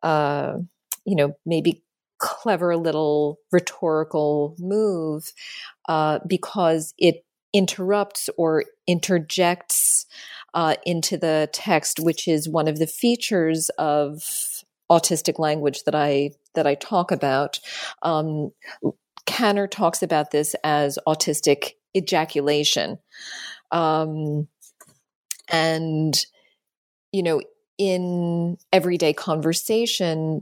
uh 0.03 0.55
you 1.05 1.15
know 1.15 1.33
maybe 1.45 1.84
clever 2.17 2.75
little 2.75 3.39
rhetorical 3.51 4.55
move 4.59 5.33
uh, 5.87 6.19
because 6.27 6.93
it 6.97 7.25
interrupts 7.53 8.29
or 8.37 8.65
interjects 8.87 10.05
uh, 10.53 10.75
into 10.85 11.17
the 11.17 11.49
text, 11.53 11.99
which 11.99 12.27
is 12.27 12.49
one 12.49 12.67
of 12.67 12.79
the 12.79 12.87
features 12.87 13.69
of 13.77 14.63
autistic 14.91 15.39
language 15.39 15.83
that 15.83 15.95
I 15.95 16.31
that 16.53 16.67
I 16.67 16.75
talk 16.75 17.11
about. 17.11 17.59
Um, 18.01 18.51
Kanner 19.25 19.69
talks 19.69 20.03
about 20.03 20.31
this 20.31 20.55
as 20.63 20.99
autistic 21.07 21.71
ejaculation, 21.95 22.99
um, 23.71 24.47
and 25.49 26.25
you 27.11 27.23
know, 27.23 27.41
in 27.77 28.57
everyday 28.73 29.13
conversation, 29.13 30.41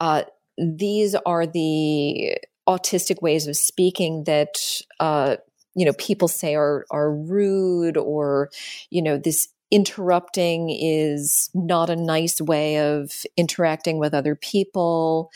uh, 0.00 0.24
these 0.58 1.14
are 1.26 1.46
the 1.46 2.36
autistic 2.68 3.22
ways 3.22 3.46
of 3.46 3.56
speaking 3.56 4.24
that 4.24 4.58
uh, 5.00 5.36
you 5.74 5.84
know 5.84 5.92
people 5.94 6.28
say 6.28 6.54
are 6.54 6.84
are 6.90 7.12
rude 7.12 7.96
or 7.96 8.50
you 8.90 9.02
know 9.02 9.16
this 9.16 9.48
interrupting 9.70 10.70
is 10.70 11.50
not 11.52 11.90
a 11.90 11.96
nice 11.96 12.40
way 12.40 12.78
of 12.78 13.12
interacting 13.36 13.98
with 13.98 14.14
other 14.14 14.34
people. 14.34 15.30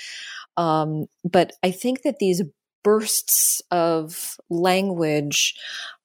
Um, 0.57 1.07
but 1.25 1.53
i 1.63 1.71
think 1.71 2.03
that 2.03 2.19
these 2.19 2.43
bursts 2.83 3.63
of 3.71 4.37
language 4.51 5.55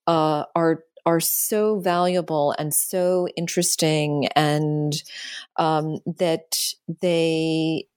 uh, 0.08 0.46
are 0.56 0.84
are 1.06 1.20
so 1.20 1.80
valuable 1.80 2.54
and 2.60 2.74
so 2.74 3.28
interesting 3.38 4.28
and 4.36 5.04
um, 5.56 6.00
that 6.06 6.58
they 7.02 7.88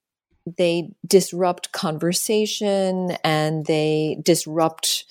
they 0.56 0.90
disrupt 1.06 1.72
conversation 1.72 3.12
and 3.24 3.66
they 3.66 4.20
disrupt 4.22 5.04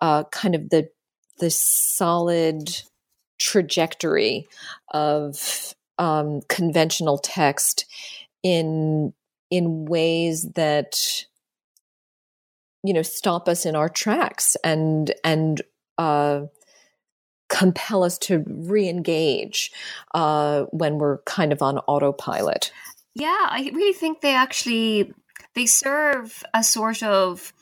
uh, 0.00 0.24
kind 0.24 0.54
of 0.54 0.70
the 0.70 0.88
the 1.38 1.50
solid 1.50 2.70
trajectory 3.38 4.46
of 4.92 5.74
um, 5.98 6.40
conventional 6.48 7.18
text 7.18 7.86
in 8.42 9.12
in 9.50 9.84
ways 9.84 10.50
that 10.54 11.24
you 12.82 12.92
know 12.92 13.02
stop 13.02 13.48
us 13.48 13.66
in 13.66 13.76
our 13.76 13.88
tracks 13.88 14.56
and 14.64 15.12
and 15.24 15.62
uh, 15.98 16.42
compel 17.48 18.02
us 18.02 18.16
to 18.16 18.42
re-engage 18.46 19.72
uh, 20.14 20.62
when 20.70 20.98
we're 20.98 21.18
kind 21.18 21.52
of 21.52 21.60
on 21.60 21.78
autopilot. 21.80 22.72
Yeah, 23.14 23.46
I 23.48 23.70
really 23.74 23.92
think 23.92 24.20
they 24.20 24.34
actually 24.34 25.12
they 25.54 25.66
serve 25.66 26.42
a 26.54 26.64
sort 26.64 27.02
of 27.02 27.52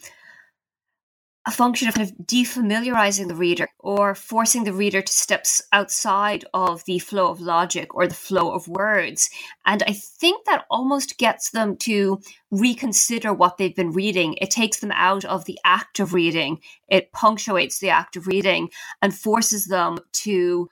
a 1.46 1.50
function 1.50 1.88
of 1.88 1.94
kind 1.94 2.08
of 2.08 2.26
defamiliarizing 2.26 3.26
the 3.26 3.34
reader 3.34 3.66
or 3.78 4.14
forcing 4.14 4.64
the 4.64 4.74
reader 4.74 5.00
to 5.00 5.12
step 5.12 5.46
outside 5.72 6.44
of 6.52 6.84
the 6.84 6.98
flow 6.98 7.30
of 7.30 7.40
logic 7.40 7.94
or 7.94 8.06
the 8.06 8.14
flow 8.14 8.52
of 8.52 8.68
words. 8.68 9.30
And 9.64 9.82
I 9.84 9.94
think 9.94 10.44
that 10.44 10.66
almost 10.70 11.16
gets 11.16 11.50
them 11.50 11.76
to 11.78 12.20
reconsider 12.50 13.32
what 13.32 13.56
they've 13.56 13.74
been 13.74 13.92
reading. 13.92 14.34
It 14.34 14.50
takes 14.50 14.80
them 14.80 14.92
out 14.92 15.24
of 15.24 15.46
the 15.46 15.58
act 15.64 15.98
of 15.98 16.12
reading, 16.12 16.60
it 16.88 17.10
punctuates 17.10 17.78
the 17.78 17.90
act 17.90 18.16
of 18.16 18.26
reading 18.26 18.68
and 19.00 19.16
forces 19.16 19.64
them 19.64 19.98
to 20.12 20.68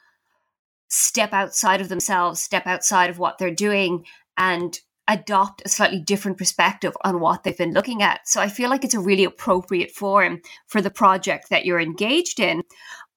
step 0.88 1.32
outside 1.32 1.80
of 1.80 1.88
themselves, 1.88 2.40
step 2.40 2.66
outside 2.66 3.10
of 3.10 3.18
what 3.18 3.38
they're 3.38 3.50
doing 3.50 4.05
and 4.39 4.81
adopt 5.09 5.62
a 5.65 5.69
slightly 5.69 6.01
different 6.01 6.39
perspective 6.39 6.97
on 7.02 7.19
what 7.20 7.43
they've 7.43 7.56
been 7.56 7.73
looking 7.73 8.02
at. 8.02 8.28
So 8.28 8.40
I 8.40 8.48
feel 8.48 8.69
like 8.70 8.85
it's 8.85 8.94
a 8.94 9.01
really 9.01 9.24
appropriate 9.24 9.90
forum 9.90 10.43
for 10.66 10.81
the 10.81 10.90
project 10.90 11.48
that 11.51 11.65
you're 11.65 11.81
engaged 11.81 12.39
in. 12.39 12.62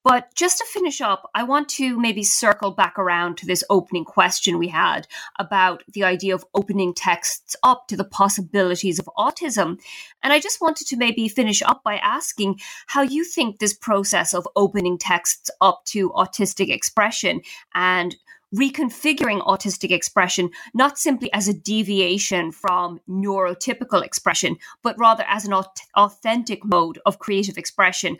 But 0.03 0.34
just 0.34 0.57
to 0.57 0.65
finish 0.65 0.99
up, 0.99 1.30
I 1.35 1.43
want 1.43 1.69
to 1.69 1.99
maybe 1.99 2.23
circle 2.23 2.72
back 2.72 2.98
around 2.98 3.38
to 3.38 3.45
this 3.45 3.64
opening 3.69 4.03
question 4.03 4.57
we 4.57 4.69
had 4.69 5.07
about 5.38 5.84
the 5.93 6.03
idea 6.03 6.34
of 6.34 6.45
opening 6.56 6.95
texts 6.95 7.56
up 7.61 7.88
to 7.89 7.95
the 7.95 8.03
possibilities 8.03 8.98
of 8.98 9.07
autism. 9.15 9.80
And 10.23 10.34
I 10.34 10.39
just 10.39 10.60
wanted 10.60 10.88
to 10.88 10.98
maybe 10.98 11.27
finish 11.27 11.61
up 11.61 11.84
by 11.84 11.98
asking 11.98 12.60
how 12.88 13.03
you 13.03 13.23
think 13.23 13.60
this 13.60 13.76
process 13.76 14.34
of 14.34 14.48
opening 14.56 14.98
texts 14.98 15.52
up 15.61 15.84
to 15.89 16.10
autistic 16.11 16.69
expression 16.69 17.41
and 17.76 18.15
reconfiguring 18.56 19.41
autistic 19.45 19.91
expression 19.91 20.49
not 20.73 20.98
simply 20.98 21.32
as 21.34 21.48
a 21.48 21.53
deviation 21.53 22.52
from 22.52 22.99
neurotypical 23.10 24.03
expression, 24.03 24.57
but 24.84 24.98
rather 24.99 25.23
as 25.28 25.45
an 25.45 25.53
authentic 25.95 26.65
mode 26.65 26.99
of 27.06 27.19
creative 27.19 27.57
expression. 27.57 28.18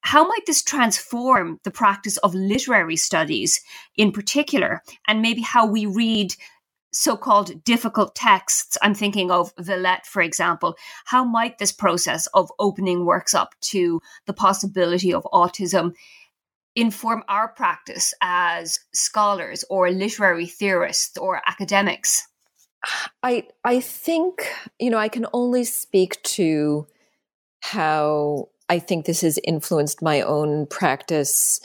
How 0.00 0.26
might 0.26 0.46
this 0.46 0.62
transform 0.62 1.60
the 1.64 1.70
practice 1.70 2.18
of 2.18 2.34
literary 2.34 2.96
studies 2.96 3.62
in 3.96 4.12
particular, 4.12 4.82
and 5.08 5.22
maybe 5.22 5.40
how 5.40 5.66
we 5.66 5.86
read 5.86 6.34
so 6.92 7.16
called 7.16 7.64
difficult 7.64 8.14
texts? 8.14 8.76
I'm 8.82 8.94
thinking 8.94 9.30
of 9.30 9.54
Villette, 9.56 10.04
for 10.04 10.20
example. 10.20 10.76
How 11.06 11.24
might 11.24 11.56
this 11.56 11.72
process 11.72 12.26
of 12.34 12.52
opening 12.58 13.06
works 13.06 13.32
up 13.32 13.54
to 13.72 14.00
the 14.26 14.34
possibility 14.34 15.12
of 15.12 15.26
autism 15.32 15.94
inform 16.76 17.22
our 17.28 17.48
practice 17.48 18.14
as 18.20 18.80
scholars 18.92 19.64
or 19.70 19.90
literary 19.90 20.46
theorists 20.46 21.16
or 21.16 21.40
academics? 21.46 22.26
I 23.22 23.44
I 23.64 23.80
think 23.80 24.52
you 24.78 24.90
know 24.90 24.98
I 24.98 25.08
can 25.08 25.26
only 25.32 25.64
speak 25.64 26.22
to 26.22 26.86
how 27.60 28.48
I 28.68 28.78
think 28.78 29.06
this 29.06 29.20
has 29.22 29.38
influenced 29.44 30.02
my 30.02 30.22
own 30.22 30.66
practice, 30.66 31.60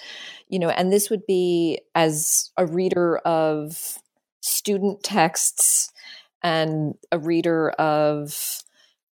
you 0.48 0.60
know, 0.60 0.70
and 0.70 0.92
this 0.92 1.10
would 1.10 1.26
be 1.26 1.80
as 1.96 2.52
a 2.58 2.66
reader 2.66 3.18
of 3.20 3.98
student 4.42 5.04
texts 5.04 5.92
and 6.42 6.96
a 7.12 7.20
reader 7.20 7.72
of 7.72 8.64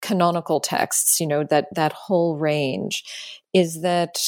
canonical 0.02 0.60
texts, 0.60 1.20
you 1.20 1.26
know, 1.26 1.44
that 1.44 1.66
that 1.74 1.92
whole 1.92 2.36
range 2.36 3.04
is 3.52 3.82
that 3.82 4.18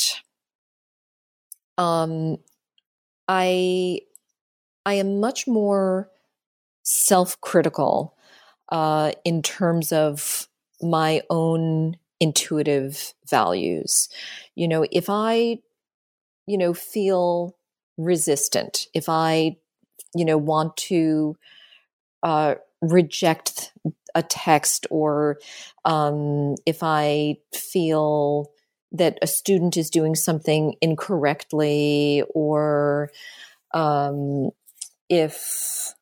um, 1.79 2.39
I 3.29 4.01
I 4.87 4.95
am 4.95 5.21
much 5.21 5.47
more 5.47 6.11
self-critical 6.85 8.17
uh, 8.71 9.13
in 9.25 9.43
terms 9.43 9.93
of 9.93 10.49
my 10.83 11.23
own 11.31 11.97
intuitive 12.21 13.15
values. 13.29 14.09
You 14.57 14.69
know, 14.69 14.87
if 14.93 15.07
I, 15.11 15.61
you 16.47 16.59
know, 16.59 16.75
feel 16.75 17.57
resistant, 17.99 18.87
if 18.95 19.09
I, 19.09 19.57
you 20.15 20.25
know, 20.25 20.39
want 20.39 20.77
to 20.79 21.37
uh, 22.23 22.57
reject 22.83 23.73
a 24.15 24.23
text, 24.23 24.87
or 24.91 25.39
um, 25.85 26.57
if 26.67 26.83
I 26.83 27.39
feel 27.55 28.51
that 28.93 29.19
a 29.23 29.27
student 29.27 29.77
is 29.77 29.91
doing 29.91 30.15
something 30.15 30.75
incorrectly, 30.81 32.23
or 32.35 33.11
um, 33.75 34.51
if 35.09 35.93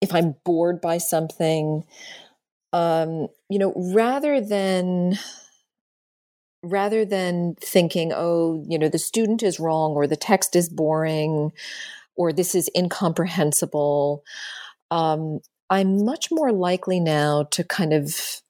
if 0.00 0.14
I'm 0.14 0.36
bored 0.44 0.80
by 0.80 0.98
something, 0.98 1.84
um, 2.72 3.28
you 3.48 3.58
know, 3.58 3.72
rather 3.76 4.40
than 4.40 5.18
rather 6.62 7.04
than 7.04 7.54
thinking, 7.60 8.12
oh, 8.14 8.64
you 8.68 8.78
know, 8.78 8.88
the 8.88 8.98
student 8.98 9.42
is 9.42 9.60
wrong 9.60 9.92
or 9.92 10.06
the 10.06 10.16
text 10.16 10.56
is 10.56 10.68
boring 10.68 11.52
or 12.16 12.32
this 12.32 12.54
is 12.54 12.68
incomprehensible, 12.76 14.24
um, 14.90 15.38
I'm 15.70 16.04
much 16.04 16.28
more 16.30 16.52
likely 16.52 16.98
now 16.98 17.44
to 17.52 17.62
kind 17.62 17.92
of 17.92 18.40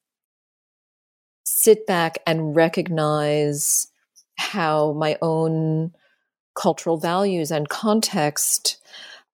sit 1.60 1.88
back 1.88 2.18
and 2.24 2.54
recognize 2.54 3.88
how 4.36 4.92
my 4.92 5.18
own 5.20 5.92
cultural 6.54 6.98
values 6.98 7.50
and 7.50 7.68
context 7.68 8.80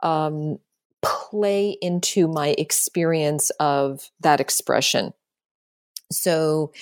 um, 0.02 0.58
play 1.02 1.76
into 1.82 2.26
my 2.26 2.54
experience 2.56 3.50
of 3.60 4.10
that 4.20 4.40
expression. 4.40 5.12
So, 6.10 6.72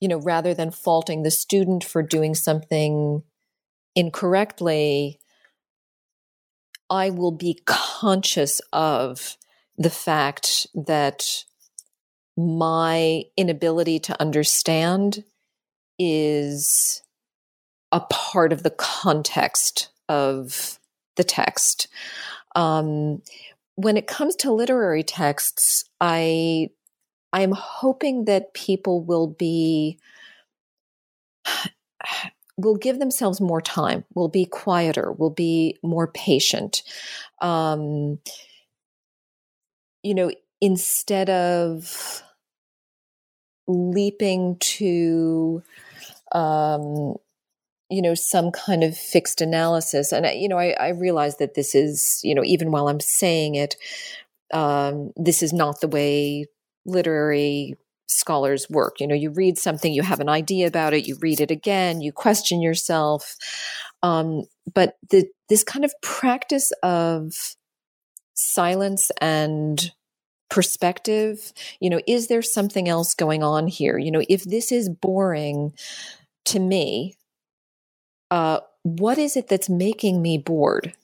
you 0.00 0.08
know, 0.08 0.20
rather 0.20 0.54
than 0.54 0.70
faulting 0.70 1.22
the 1.22 1.30
student 1.30 1.84
for 1.84 2.02
doing 2.02 2.34
something 2.34 3.22
incorrectly, 3.94 5.20
I 6.88 7.10
will 7.10 7.32
be 7.32 7.60
conscious 7.66 8.62
of 8.72 9.36
the 9.76 9.90
fact 9.90 10.66
that 10.74 11.44
my 12.38 13.24
inability 13.36 13.98
to 13.98 14.20
understand 14.20 15.24
is 15.98 17.02
a 17.90 17.98
part 17.98 18.52
of 18.52 18.62
the 18.62 18.70
context 18.70 19.88
of 20.08 20.78
the 21.16 21.24
text. 21.24 21.88
Um, 22.54 23.22
when 23.74 23.96
it 23.96 24.06
comes 24.06 24.36
to 24.36 24.52
literary 24.52 25.02
texts, 25.02 25.84
I 26.00 26.70
I 27.32 27.40
am 27.40 27.52
hoping 27.52 28.26
that 28.26 28.54
people 28.54 29.02
will 29.02 29.26
be 29.26 29.98
will 32.56 32.76
give 32.76 33.00
themselves 33.00 33.40
more 33.40 33.60
time, 33.60 34.04
will 34.14 34.28
be 34.28 34.44
quieter, 34.44 35.10
will 35.12 35.30
be 35.30 35.76
more 35.82 36.06
patient. 36.06 36.84
Um, 37.40 38.20
you 40.04 40.14
know, 40.14 40.30
instead 40.60 41.30
of 41.30 42.22
leaping 43.68 44.56
to 44.58 45.62
um, 46.32 47.16
you 47.90 48.02
know 48.02 48.14
some 48.14 48.50
kind 48.50 48.82
of 48.82 48.96
fixed 48.96 49.40
analysis. 49.40 50.12
And 50.12 50.26
you 50.40 50.48
know 50.48 50.58
I, 50.58 50.70
I 50.78 50.88
realize 50.88 51.36
that 51.36 51.54
this 51.54 51.74
is 51.74 52.20
you 52.24 52.34
know 52.34 52.44
even 52.44 52.70
while 52.70 52.88
i'm 52.88 53.00
saying 53.00 53.54
it 53.54 53.76
um, 54.52 55.12
this 55.16 55.42
is 55.42 55.52
not 55.52 55.80
the 55.80 55.88
way 55.88 56.46
literary 56.86 57.76
scholars 58.06 58.66
work. 58.70 59.00
You 59.00 59.06
know 59.06 59.14
you 59.14 59.30
read 59.30 59.58
something 59.58 59.92
you 59.92 60.02
have 60.02 60.20
an 60.20 60.28
idea 60.28 60.66
about 60.66 60.94
it 60.94 61.06
you 61.06 61.16
read 61.20 61.40
it 61.40 61.50
again 61.50 62.00
you 62.00 62.12
question 62.12 62.62
yourself. 62.62 63.36
Um, 64.02 64.44
but 64.72 64.96
the, 65.10 65.28
this 65.48 65.64
kind 65.64 65.84
of 65.84 65.92
practice 66.02 66.72
of 66.82 67.56
silence 68.34 69.10
and 69.20 69.92
perspective 70.50 71.52
you 71.80 71.90
know 71.90 72.00
is 72.06 72.28
there 72.28 72.42
something 72.42 72.88
else 72.88 73.14
going 73.14 73.42
on 73.42 73.66
here? 73.66 73.98
You 73.98 74.10
know 74.10 74.22
if 74.28 74.44
this 74.44 74.72
is 74.72 74.88
boring 74.88 75.72
to 76.46 76.58
me 76.58 77.16
uh, 78.30 78.60
what 78.82 79.18
is 79.18 79.36
it 79.36 79.48
that's 79.48 79.68
making 79.68 80.22
me 80.22 80.38
bored? 80.38 80.94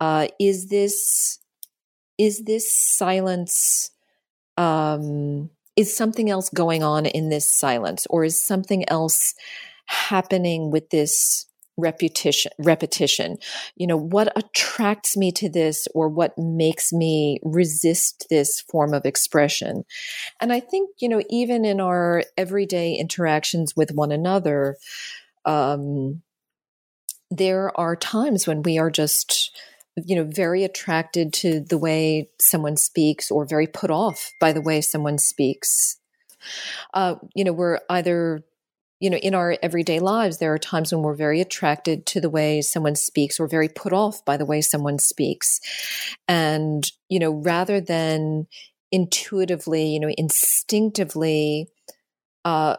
Uh, 0.00 0.28
is 0.38 0.68
this 0.68 1.38
is 2.18 2.44
this 2.44 2.72
silence 2.72 3.90
um, 4.56 5.50
is 5.76 5.94
something 5.94 6.30
else 6.30 6.48
going 6.48 6.82
on 6.82 7.06
in 7.06 7.28
this 7.28 7.48
silence? 7.48 8.06
Or 8.08 8.24
is 8.24 8.38
something 8.40 8.88
else 8.88 9.34
happening 9.86 10.70
with 10.70 10.90
this 10.90 11.46
repetition 11.76 12.52
repetition. 12.58 13.36
You 13.76 13.86
know 13.86 13.96
what 13.96 14.32
attracts 14.36 15.16
me 15.16 15.32
to 15.32 15.48
this 15.48 15.86
or 15.94 16.08
what 16.08 16.36
makes 16.38 16.92
me 16.92 17.38
resist 17.42 18.26
this 18.30 18.60
form 18.60 18.94
of 18.94 19.04
expression? 19.04 19.84
And 20.40 20.52
i 20.52 20.60
think 20.60 20.90
you 20.98 21.08
know 21.08 21.22
even 21.30 21.64
in 21.64 21.80
our 21.80 22.22
everyday 22.36 22.94
interactions 22.94 23.74
with 23.76 23.90
one 23.92 24.12
another 24.12 24.76
um, 25.44 26.22
there 27.30 27.78
are 27.78 27.96
times 27.96 28.46
when 28.46 28.62
we 28.62 28.78
are 28.78 28.90
just 28.90 29.56
you 29.96 30.14
know 30.14 30.24
very 30.24 30.64
attracted 30.64 31.32
to 31.32 31.60
the 31.60 31.78
way 31.78 32.28
someone 32.38 32.76
speaks 32.76 33.30
or 33.30 33.46
very 33.46 33.66
put 33.66 33.90
off 33.90 34.32
by 34.40 34.52
the 34.52 34.60
way 34.60 34.80
someone 34.80 35.18
speaks. 35.18 35.98
Uh, 36.92 37.16
you 37.34 37.44
know 37.44 37.52
we're 37.52 37.80
either 37.88 38.44
you 39.00 39.10
know, 39.10 39.18
in 39.18 39.34
our 39.34 39.58
everyday 39.62 40.00
lives, 40.00 40.38
there 40.38 40.52
are 40.52 40.58
times 40.58 40.92
when 40.92 41.02
we're 41.02 41.14
very 41.14 41.40
attracted 41.40 42.06
to 42.06 42.20
the 42.20 42.30
way 42.30 42.62
someone 42.62 42.96
speaks 42.96 43.38
or 43.38 43.46
very 43.46 43.68
put 43.68 43.92
off 43.92 44.24
by 44.24 44.36
the 44.36 44.46
way 44.46 44.60
someone 44.60 44.98
speaks. 44.98 45.60
And, 46.26 46.90
you 47.08 47.18
know, 47.18 47.32
rather 47.32 47.80
than 47.80 48.46
intuitively, 48.90 49.88
you 49.88 50.00
know, 50.00 50.12
instinctively 50.16 51.68
uh, 52.44 52.76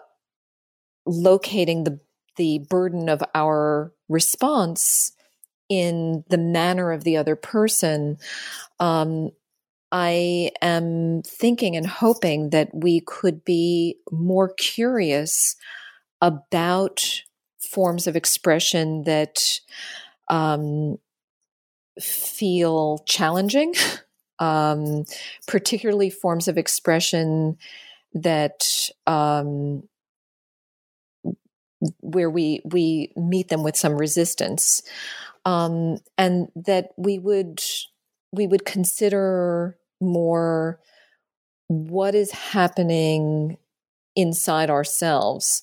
locating 1.05 1.83
the, 1.83 1.99
the 2.37 2.65
burden 2.69 3.09
of 3.09 3.21
our 3.35 3.93
response 4.09 5.11
in 5.69 6.23
the 6.29 6.37
manner 6.37 6.91
of 6.91 7.03
the 7.03 7.17
other 7.17 7.35
person, 7.35 8.17
um, 8.79 9.31
I 9.91 10.51
am 10.61 11.21
thinking 11.23 11.75
and 11.75 11.85
hoping 11.85 12.49
that 12.49 12.69
we 12.73 13.01
could 13.01 13.45
be 13.45 13.97
more 14.11 14.53
curious 14.57 15.55
about 16.21 17.23
forms 17.59 18.07
of 18.07 18.15
expression 18.15 19.03
that 19.03 19.59
um, 20.29 20.97
feel 21.99 22.99
challenging, 23.05 23.73
um, 24.39 25.05
particularly 25.47 26.09
forms 26.09 26.47
of 26.47 26.57
expression 26.57 27.57
that 28.13 28.89
um, 29.05 29.83
where 31.99 32.29
we 32.29 32.61
we 32.65 33.11
meet 33.15 33.49
them 33.49 33.63
with 33.63 33.75
some 33.75 33.97
resistance, 33.97 34.81
um, 35.45 35.97
and 36.17 36.47
that 36.55 36.89
we 36.97 37.19
would 37.19 37.61
we 38.31 38.47
would 38.47 38.65
consider 38.65 39.77
more 40.01 40.79
what 41.67 42.15
is 42.15 42.31
happening 42.31 43.57
inside 44.15 44.69
ourselves 44.69 45.61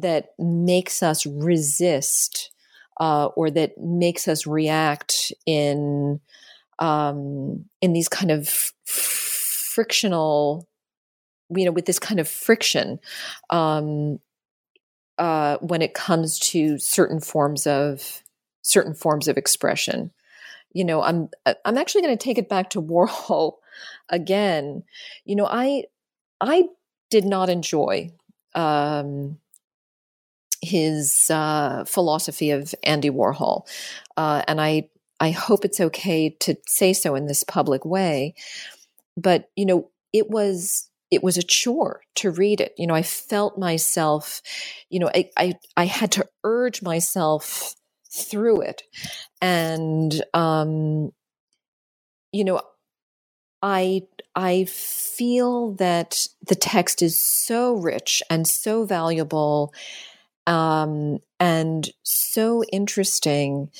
that 0.00 0.30
makes 0.38 1.02
us 1.02 1.26
resist 1.26 2.50
uh, 3.00 3.26
or 3.36 3.50
that 3.50 3.78
makes 3.78 4.28
us 4.28 4.46
react 4.46 5.32
in 5.46 6.20
um, 6.78 7.64
in 7.80 7.92
these 7.92 8.08
kind 8.08 8.30
of 8.30 8.72
frictional 8.84 10.68
you 11.54 11.64
know 11.64 11.72
with 11.72 11.86
this 11.86 11.98
kind 11.98 12.20
of 12.20 12.28
friction 12.28 12.98
um, 13.50 14.18
uh, 15.18 15.56
when 15.58 15.82
it 15.82 15.94
comes 15.94 16.38
to 16.38 16.78
certain 16.78 17.20
forms 17.20 17.66
of 17.66 18.22
certain 18.62 18.94
forms 18.94 19.28
of 19.28 19.36
expression. 19.36 20.10
You 20.72 20.84
know 20.84 21.02
i'm 21.02 21.30
uh, 21.46 21.54
i'm 21.64 21.78
actually 21.78 22.02
going 22.02 22.16
to 22.16 22.22
take 22.22 22.38
it 22.38 22.48
back 22.48 22.70
to 22.70 22.82
warhol 22.82 23.54
again. 24.08 24.82
You 25.24 25.36
know 25.36 25.46
i 25.46 25.84
i 26.40 26.64
did 27.10 27.24
not 27.24 27.48
enjoy 27.48 28.10
um, 28.54 29.38
his 30.62 31.30
uh, 31.30 31.84
philosophy 31.84 32.50
of 32.50 32.74
Andy 32.82 33.10
Warhol, 33.10 33.66
uh, 34.16 34.42
and 34.48 34.60
I 34.60 34.88
I 35.20 35.30
hope 35.30 35.64
it's 35.64 35.80
okay 35.80 36.30
to 36.40 36.56
say 36.66 36.92
so 36.92 37.14
in 37.14 37.26
this 37.26 37.44
public 37.44 37.84
way. 37.84 38.34
But 39.16 39.50
you 39.56 39.66
know, 39.66 39.90
it 40.12 40.30
was 40.30 40.88
it 41.10 41.22
was 41.22 41.36
a 41.38 41.42
chore 41.42 42.02
to 42.16 42.30
read 42.30 42.60
it. 42.60 42.74
You 42.76 42.86
know, 42.86 42.94
I 42.94 43.02
felt 43.02 43.58
myself. 43.58 44.42
You 44.90 45.00
know, 45.00 45.10
I 45.14 45.30
I, 45.36 45.54
I 45.76 45.86
had 45.86 46.12
to 46.12 46.26
urge 46.44 46.82
myself 46.82 47.74
through 48.10 48.62
it, 48.62 48.82
and 49.40 50.22
um, 50.34 51.12
you 52.32 52.44
know, 52.44 52.60
I 53.62 54.02
I 54.34 54.64
feel 54.64 55.72
that 55.74 56.26
the 56.46 56.54
text 56.54 57.02
is 57.02 57.20
so 57.20 57.74
rich 57.74 58.22
and 58.30 58.46
so 58.46 58.84
valuable 58.84 59.72
um, 60.48 61.18
and 61.38 61.88
so 62.02 62.64
interesting 62.72 63.70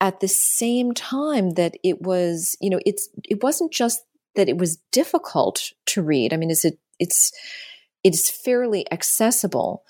at 0.00 0.20
the 0.20 0.28
same 0.28 0.94
time 0.94 1.50
that 1.50 1.76
it 1.82 2.00
was, 2.00 2.56
you 2.60 2.70
know, 2.70 2.80
it's 2.86 3.08
it 3.24 3.42
wasn't 3.42 3.72
just 3.72 4.04
that 4.36 4.48
it 4.48 4.56
was 4.56 4.78
difficult 4.92 5.72
to 5.86 6.02
read. 6.02 6.32
I 6.32 6.36
mean, 6.36 6.50
is 6.50 6.64
it 6.64 6.78
it's 6.98 7.32
it's 8.04 8.30
fairly 8.30 8.90
accessible, 8.92 9.82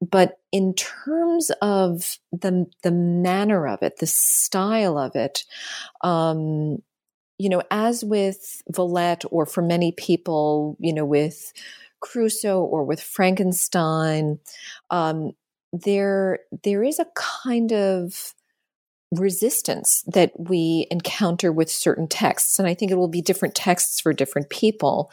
but 0.00 0.38
in 0.52 0.72
terms 0.74 1.50
of 1.60 2.18
the 2.32 2.66
the 2.82 2.92
manner 2.92 3.68
of 3.68 3.82
it, 3.82 3.98
the 3.98 4.06
style 4.06 4.96
of 4.96 5.16
it, 5.16 5.44
um, 6.00 6.78
you 7.38 7.50
know, 7.50 7.62
as 7.70 8.02
with 8.02 8.62
Villette 8.72 9.24
or 9.30 9.44
for 9.44 9.60
many 9.60 9.92
people, 9.92 10.78
you 10.80 10.94
know, 10.94 11.04
with 11.04 11.52
Crusoe 12.06 12.60
or 12.60 12.84
with 12.84 13.00
Frankenstein, 13.00 14.38
um, 14.90 15.32
there 15.72 16.38
there 16.64 16.84
is 16.84 16.98
a 16.98 17.06
kind 17.14 17.72
of 17.72 18.34
resistance 19.12 20.02
that 20.06 20.32
we 20.38 20.86
encounter 20.90 21.52
with 21.52 21.70
certain 21.70 22.08
texts 22.08 22.58
and 22.58 22.66
i 22.66 22.74
think 22.74 22.90
it 22.90 22.96
will 22.96 23.08
be 23.08 23.22
different 23.22 23.54
texts 23.54 24.00
for 24.00 24.12
different 24.12 24.50
people. 24.50 25.10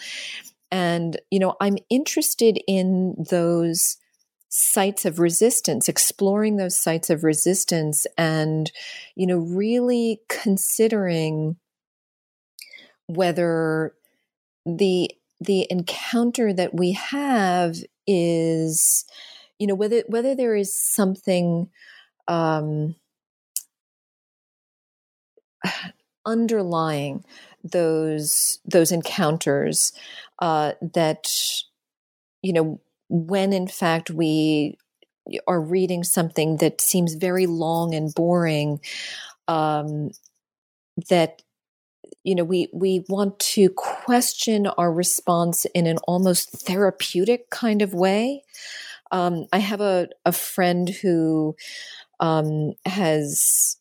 And 0.71 1.19
you 1.31 1.39
know 1.39 1.55
i'm 1.61 1.77
interested 1.89 2.59
in 2.67 3.15
those 3.29 3.97
sites 4.49 5.05
of 5.05 5.19
resistance 5.19 5.89
exploring 5.89 6.57
those 6.57 6.77
sites 6.77 7.09
of 7.09 7.23
resistance 7.23 8.05
and 8.17 8.71
you 9.15 9.27
know 9.27 9.37
really 9.37 10.21
considering 10.29 11.57
whether 13.07 13.93
the 14.65 15.09
the 15.45 15.67
encounter 15.69 16.53
that 16.53 16.73
we 16.73 16.93
have 16.93 17.75
is 18.07 19.05
you 19.59 19.67
know 19.67 19.75
whether 19.75 20.03
whether 20.07 20.35
there 20.35 20.55
is 20.55 20.73
something 20.73 21.69
um 22.27 22.95
underlying 26.25 27.23
those 27.63 28.59
those 28.65 28.91
encounters 28.91 29.93
uh, 30.39 30.73
that 30.81 31.29
you 32.41 32.53
know 32.53 32.79
when 33.09 33.53
in 33.53 33.67
fact 33.67 34.09
we 34.09 34.77
are 35.47 35.61
reading 35.61 36.03
something 36.03 36.57
that 36.57 36.81
seems 36.81 37.13
very 37.13 37.45
long 37.45 37.93
and 37.95 38.13
boring 38.13 38.79
um, 39.47 40.11
that 41.09 41.41
you 42.23 42.35
know 42.35 42.43
we 42.43 42.67
we 42.73 43.05
want 43.09 43.39
to 43.39 43.69
question 43.69 44.67
our 44.67 44.91
response 44.91 45.65
in 45.73 45.87
an 45.87 45.97
almost 46.07 46.51
therapeutic 46.51 47.49
kind 47.49 47.81
of 47.81 47.93
way. 47.93 48.43
Um, 49.11 49.45
i 49.53 49.59
have 49.59 49.81
a, 49.81 50.07
a 50.25 50.31
friend 50.31 50.89
who 50.89 51.55
um, 52.19 52.73
has 52.85 53.77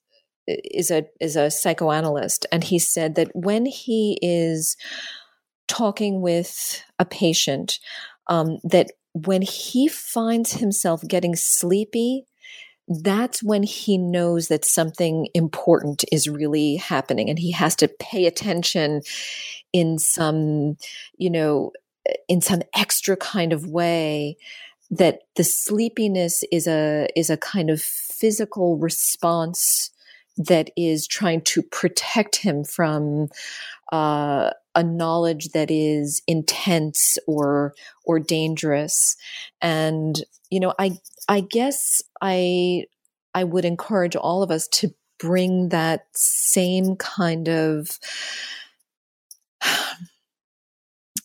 is 0.46 0.90
a 0.90 1.06
is 1.20 1.36
a 1.36 1.50
psychoanalyst 1.50 2.46
and 2.52 2.64
he 2.64 2.78
said 2.78 3.14
that 3.14 3.30
when 3.34 3.64
he 3.64 4.18
is 4.20 4.76
talking 5.68 6.20
with 6.20 6.82
a 6.98 7.04
patient 7.04 7.78
um, 8.26 8.58
that 8.64 8.90
when 9.14 9.42
he 9.42 9.88
finds 9.88 10.54
himself 10.54 11.02
getting 11.06 11.36
sleepy 11.36 12.26
that's 12.88 13.42
when 13.42 13.62
he 13.62 13.96
knows 13.96 14.48
that 14.48 14.64
something 14.64 15.28
important 15.34 16.04
is 16.10 16.28
really 16.28 16.76
happening 16.76 17.30
and 17.30 17.38
he 17.38 17.52
has 17.52 17.76
to 17.76 17.88
pay 17.88 18.26
attention 18.26 19.02
in 19.72 19.98
some 19.98 20.76
you 21.16 21.30
know 21.30 21.72
in 22.28 22.40
some 22.40 22.62
extra 22.74 23.16
kind 23.16 23.52
of 23.52 23.66
way 23.66 24.36
that 24.90 25.20
the 25.36 25.44
sleepiness 25.44 26.44
is 26.52 26.66
a 26.66 27.08
is 27.16 27.30
a 27.30 27.36
kind 27.36 27.70
of 27.70 27.80
physical 27.80 28.76
response 28.76 29.90
that 30.36 30.70
is 30.76 31.06
trying 31.06 31.40
to 31.42 31.62
protect 31.62 32.36
him 32.36 32.64
from 32.64 33.28
uh, 33.92 34.50
a 34.74 34.82
knowledge 34.82 35.50
that 35.50 35.70
is 35.70 36.22
intense 36.26 37.16
or 37.26 37.74
or 38.04 38.18
dangerous. 38.18 39.16
And 39.60 40.22
you 40.52 40.60
know 40.60 40.74
i 40.78 40.92
i 41.28 41.40
guess 41.40 42.02
i 42.22 42.84
i 43.34 43.44
would 43.44 43.64
encourage 43.66 44.16
all 44.16 44.42
of 44.42 44.50
us 44.50 44.66
to 44.68 44.94
bring 45.18 45.68
that 45.68 46.06
same 46.14 46.96
kind 46.96 47.48
of 47.48 47.98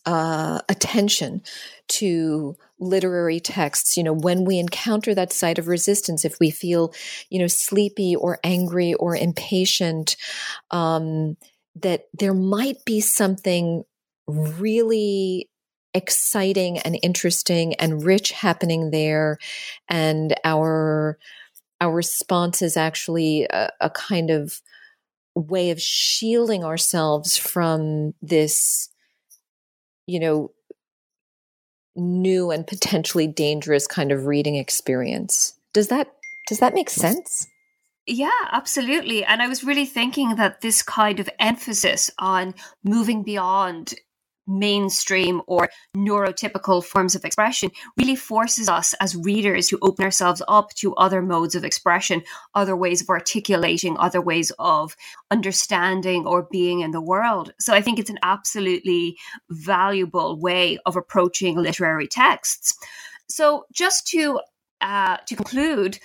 uh, 0.06 0.60
attention 0.68 1.42
to 1.88 2.56
literary 2.78 3.40
texts. 3.40 3.96
You 3.96 4.04
know 4.04 4.12
when 4.12 4.44
we 4.44 4.58
encounter 4.58 5.14
that 5.14 5.32
site 5.32 5.58
of 5.58 5.66
resistance 5.66 6.24
if 6.24 6.38
we 6.38 6.50
feel 6.50 6.94
you 7.28 7.40
know 7.40 7.48
sleepy 7.48 8.14
or 8.14 8.38
angry 8.44 8.94
or 8.94 9.16
impatient 9.16 10.16
um, 10.70 11.36
that 11.74 12.04
there 12.14 12.34
might 12.34 12.84
be 12.84 13.00
something 13.00 13.84
really 14.26 15.50
exciting 15.94 16.78
and 16.78 16.98
interesting 17.02 17.74
and 17.74 18.04
rich 18.04 18.32
happening 18.32 18.90
there 18.90 19.38
and 19.88 20.34
our 20.44 21.18
our 21.80 21.94
response 21.94 22.60
is 22.60 22.76
actually 22.76 23.44
a, 23.44 23.70
a 23.80 23.90
kind 23.90 24.30
of 24.30 24.60
way 25.34 25.70
of 25.70 25.80
shielding 25.80 26.64
ourselves 26.64 27.36
from 27.36 28.12
this 28.20 28.90
you 30.06 30.20
know 30.20 30.50
new 31.98 32.50
and 32.50 32.66
potentially 32.66 33.26
dangerous 33.26 33.86
kind 33.86 34.12
of 34.12 34.26
reading 34.26 34.56
experience. 34.56 35.58
Does 35.72 35.88
that 35.88 36.12
does 36.48 36.60
that 36.60 36.74
make 36.74 36.88
sense? 36.88 37.46
Yeah, 38.06 38.30
absolutely. 38.52 39.22
And 39.24 39.42
I 39.42 39.48
was 39.48 39.64
really 39.64 39.84
thinking 39.84 40.36
that 40.36 40.62
this 40.62 40.82
kind 40.82 41.20
of 41.20 41.28
emphasis 41.38 42.10
on 42.18 42.54
moving 42.82 43.22
beyond 43.22 43.94
mainstream 44.48 45.42
or 45.46 45.68
neurotypical 45.96 46.82
forms 46.82 47.14
of 47.14 47.24
expression 47.24 47.70
really 47.96 48.16
forces 48.16 48.68
us 48.68 48.94
as 48.94 49.14
readers 49.14 49.68
to 49.68 49.78
open 49.82 50.04
ourselves 50.04 50.42
up 50.48 50.70
to 50.74 50.94
other 50.96 51.22
modes 51.22 51.54
of 51.54 51.64
expression, 51.64 52.22
other 52.54 52.74
ways 52.74 53.02
of 53.02 53.08
articulating, 53.10 53.96
other 53.98 54.20
ways 54.20 54.50
of 54.58 54.96
understanding 55.30 56.26
or 56.26 56.48
being 56.50 56.80
in 56.80 56.90
the 56.90 57.00
world. 57.00 57.52
So 57.60 57.74
I 57.74 57.82
think 57.82 57.98
it's 57.98 58.10
an 58.10 58.18
absolutely 58.22 59.16
valuable 59.50 60.40
way 60.40 60.78
of 60.86 60.96
approaching 60.96 61.56
literary 61.56 62.08
texts. 62.08 62.74
So 63.28 63.66
just 63.72 64.06
to 64.08 64.40
uh, 64.80 65.16
to 65.26 65.34
conclude, 65.34 65.98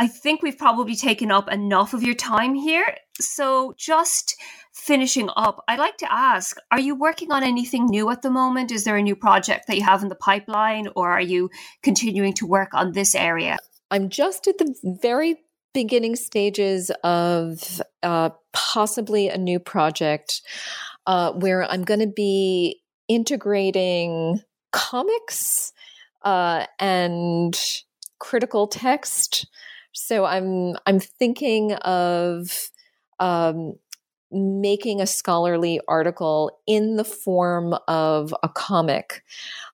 I 0.00 0.06
think 0.06 0.42
we've 0.42 0.56
probably 0.56 0.96
taken 0.96 1.30
up 1.30 1.52
enough 1.52 1.92
of 1.92 2.02
your 2.02 2.14
time 2.14 2.54
here. 2.54 2.96
So 3.20 3.74
just 3.76 4.34
finishing 4.72 5.28
up, 5.36 5.62
I'd 5.68 5.78
like 5.78 5.98
to 5.98 6.10
ask 6.10 6.56
Are 6.70 6.80
you 6.80 6.94
working 6.94 7.30
on 7.30 7.42
anything 7.42 7.84
new 7.84 8.08
at 8.08 8.22
the 8.22 8.30
moment? 8.30 8.72
Is 8.72 8.84
there 8.84 8.96
a 8.96 9.02
new 9.02 9.14
project 9.14 9.66
that 9.66 9.76
you 9.76 9.84
have 9.84 10.02
in 10.02 10.08
the 10.08 10.14
pipeline, 10.14 10.88
or 10.96 11.10
are 11.10 11.20
you 11.20 11.50
continuing 11.82 12.32
to 12.34 12.46
work 12.46 12.72
on 12.72 12.92
this 12.92 13.14
area? 13.14 13.58
I'm 13.90 14.08
just 14.08 14.48
at 14.48 14.56
the 14.56 14.74
very 14.82 15.36
beginning 15.74 16.16
stages 16.16 16.90
of 17.04 17.82
uh, 18.02 18.30
possibly 18.54 19.28
a 19.28 19.36
new 19.36 19.58
project 19.58 20.40
uh, 21.06 21.32
where 21.32 21.70
I'm 21.70 21.84
going 21.84 22.00
to 22.00 22.06
be 22.06 22.80
integrating 23.06 24.40
comics 24.72 25.74
uh, 26.22 26.64
and 26.78 27.54
critical 28.18 28.66
text. 28.66 29.46
So 29.92 30.24
I'm 30.24 30.76
I'm 30.86 31.00
thinking 31.00 31.74
of 31.74 32.70
um, 33.18 33.74
making 34.30 35.00
a 35.00 35.06
scholarly 35.06 35.80
article 35.88 36.60
in 36.66 36.96
the 36.96 37.04
form 37.04 37.74
of 37.88 38.34
a 38.42 38.48
comic 38.48 39.24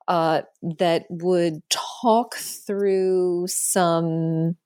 uh, 0.08 0.42
that 0.78 1.06
would 1.10 1.62
talk 1.70 2.36
through 2.36 3.46
some 3.48 4.56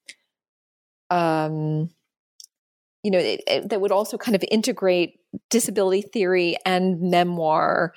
um, 1.10 1.90
you 3.02 3.10
know 3.10 3.18
it, 3.18 3.42
it, 3.46 3.68
that 3.70 3.80
would 3.80 3.92
also 3.92 4.16
kind 4.18 4.36
of 4.36 4.44
integrate 4.50 5.18
disability 5.50 6.02
theory 6.02 6.56
and 6.66 7.00
memoir 7.00 7.94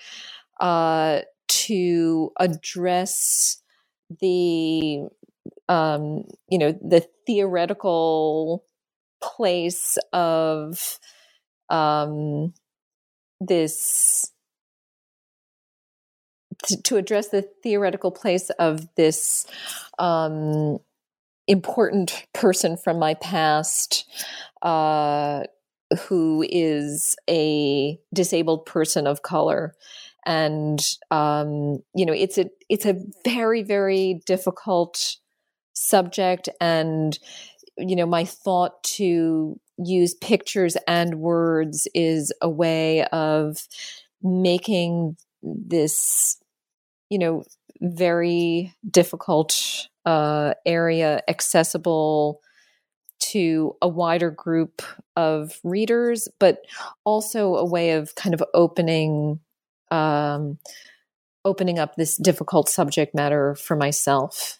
uh, 0.59 1.21
to 1.47 2.31
address 2.39 3.61
the 4.21 5.03
um, 5.69 6.23
you 6.49 6.57
know 6.57 6.71
the 6.73 7.05
theoretical 7.25 8.65
place 9.21 9.97
of 10.11 10.99
um, 11.69 12.53
this 13.39 14.31
to, 16.83 16.95
address 16.97 17.29
the 17.29 17.41
theoretical 17.61 18.11
place 18.11 18.49
of 18.51 18.87
this 18.95 19.45
um, 19.99 20.79
important 21.47 22.25
person 22.33 22.77
from 22.77 22.99
my 22.99 23.15
past 23.15 24.09
uh, 24.61 25.43
who 26.07 26.45
is 26.49 27.15
a 27.29 27.99
disabled 28.13 28.65
person 28.65 29.07
of 29.07 29.21
color. 29.21 29.75
And 30.25 30.79
um, 31.11 31.83
you 31.93 32.05
know 32.05 32.13
it's 32.13 32.37
a 32.37 32.49
it's 32.69 32.85
a 32.85 32.95
very 33.25 33.61
very 33.61 34.21
difficult 34.25 35.17
subject 35.83 36.49
and 36.61 37.19
you 37.77 37.95
know 37.95 38.05
my 38.05 38.23
thought 38.25 38.83
to 38.83 39.59
use 39.77 40.13
pictures 40.13 40.77
and 40.87 41.15
words 41.15 41.87
is 41.93 42.31
a 42.41 42.49
way 42.49 43.05
of 43.05 43.67
making 44.21 45.17
this, 45.41 46.37
you 47.09 47.19
know, 47.19 47.43
very 47.81 48.73
difficult 48.89 49.87
uh, 50.05 50.53
area 50.65 51.21
accessible 51.27 52.39
to 53.19 53.75
a 53.81 53.87
wider 53.87 54.31
group 54.31 54.81
of 55.15 55.59
readers, 55.63 56.27
but 56.39 56.59
also 57.03 57.55
a 57.55 57.65
way 57.65 57.91
of 57.91 58.15
kind 58.15 58.33
of 58.33 58.43
opening 58.53 59.39
um, 59.91 60.57
opening 61.45 61.77
up 61.77 61.95
this 61.95 62.17
difficult 62.17 62.69
subject 62.69 63.13
matter 63.13 63.53
for 63.55 63.75
myself. 63.75 64.59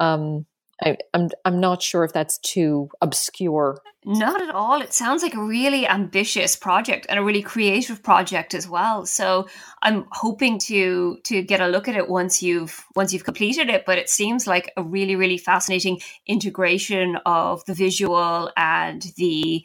Um, 0.00 0.44
I, 0.82 0.90
am 0.90 0.96
I'm, 1.14 1.28
I'm 1.44 1.60
not 1.60 1.82
sure 1.82 2.04
if 2.04 2.12
that's 2.12 2.38
too 2.38 2.90
obscure. 3.00 3.80
Not 4.04 4.40
at 4.40 4.54
all. 4.54 4.80
It 4.80 4.92
sounds 4.92 5.22
like 5.22 5.34
a 5.34 5.42
really 5.42 5.86
ambitious 5.86 6.54
project 6.54 7.06
and 7.08 7.18
a 7.18 7.24
really 7.24 7.42
creative 7.42 8.02
project 8.02 8.54
as 8.54 8.68
well. 8.68 9.04
So 9.04 9.48
I'm 9.82 10.06
hoping 10.12 10.60
to 10.60 11.18
to 11.24 11.42
get 11.42 11.60
a 11.60 11.66
look 11.66 11.88
at 11.88 11.96
it 11.96 12.08
once 12.08 12.40
you've 12.42 12.84
once 12.94 13.12
you've 13.12 13.24
completed 13.24 13.68
it. 13.68 13.84
But 13.84 13.98
it 13.98 14.08
seems 14.08 14.46
like 14.46 14.72
a 14.76 14.82
really 14.82 15.16
really 15.16 15.38
fascinating 15.38 16.00
integration 16.26 17.16
of 17.26 17.64
the 17.64 17.74
visual 17.74 18.50
and 18.56 19.02
the 19.16 19.64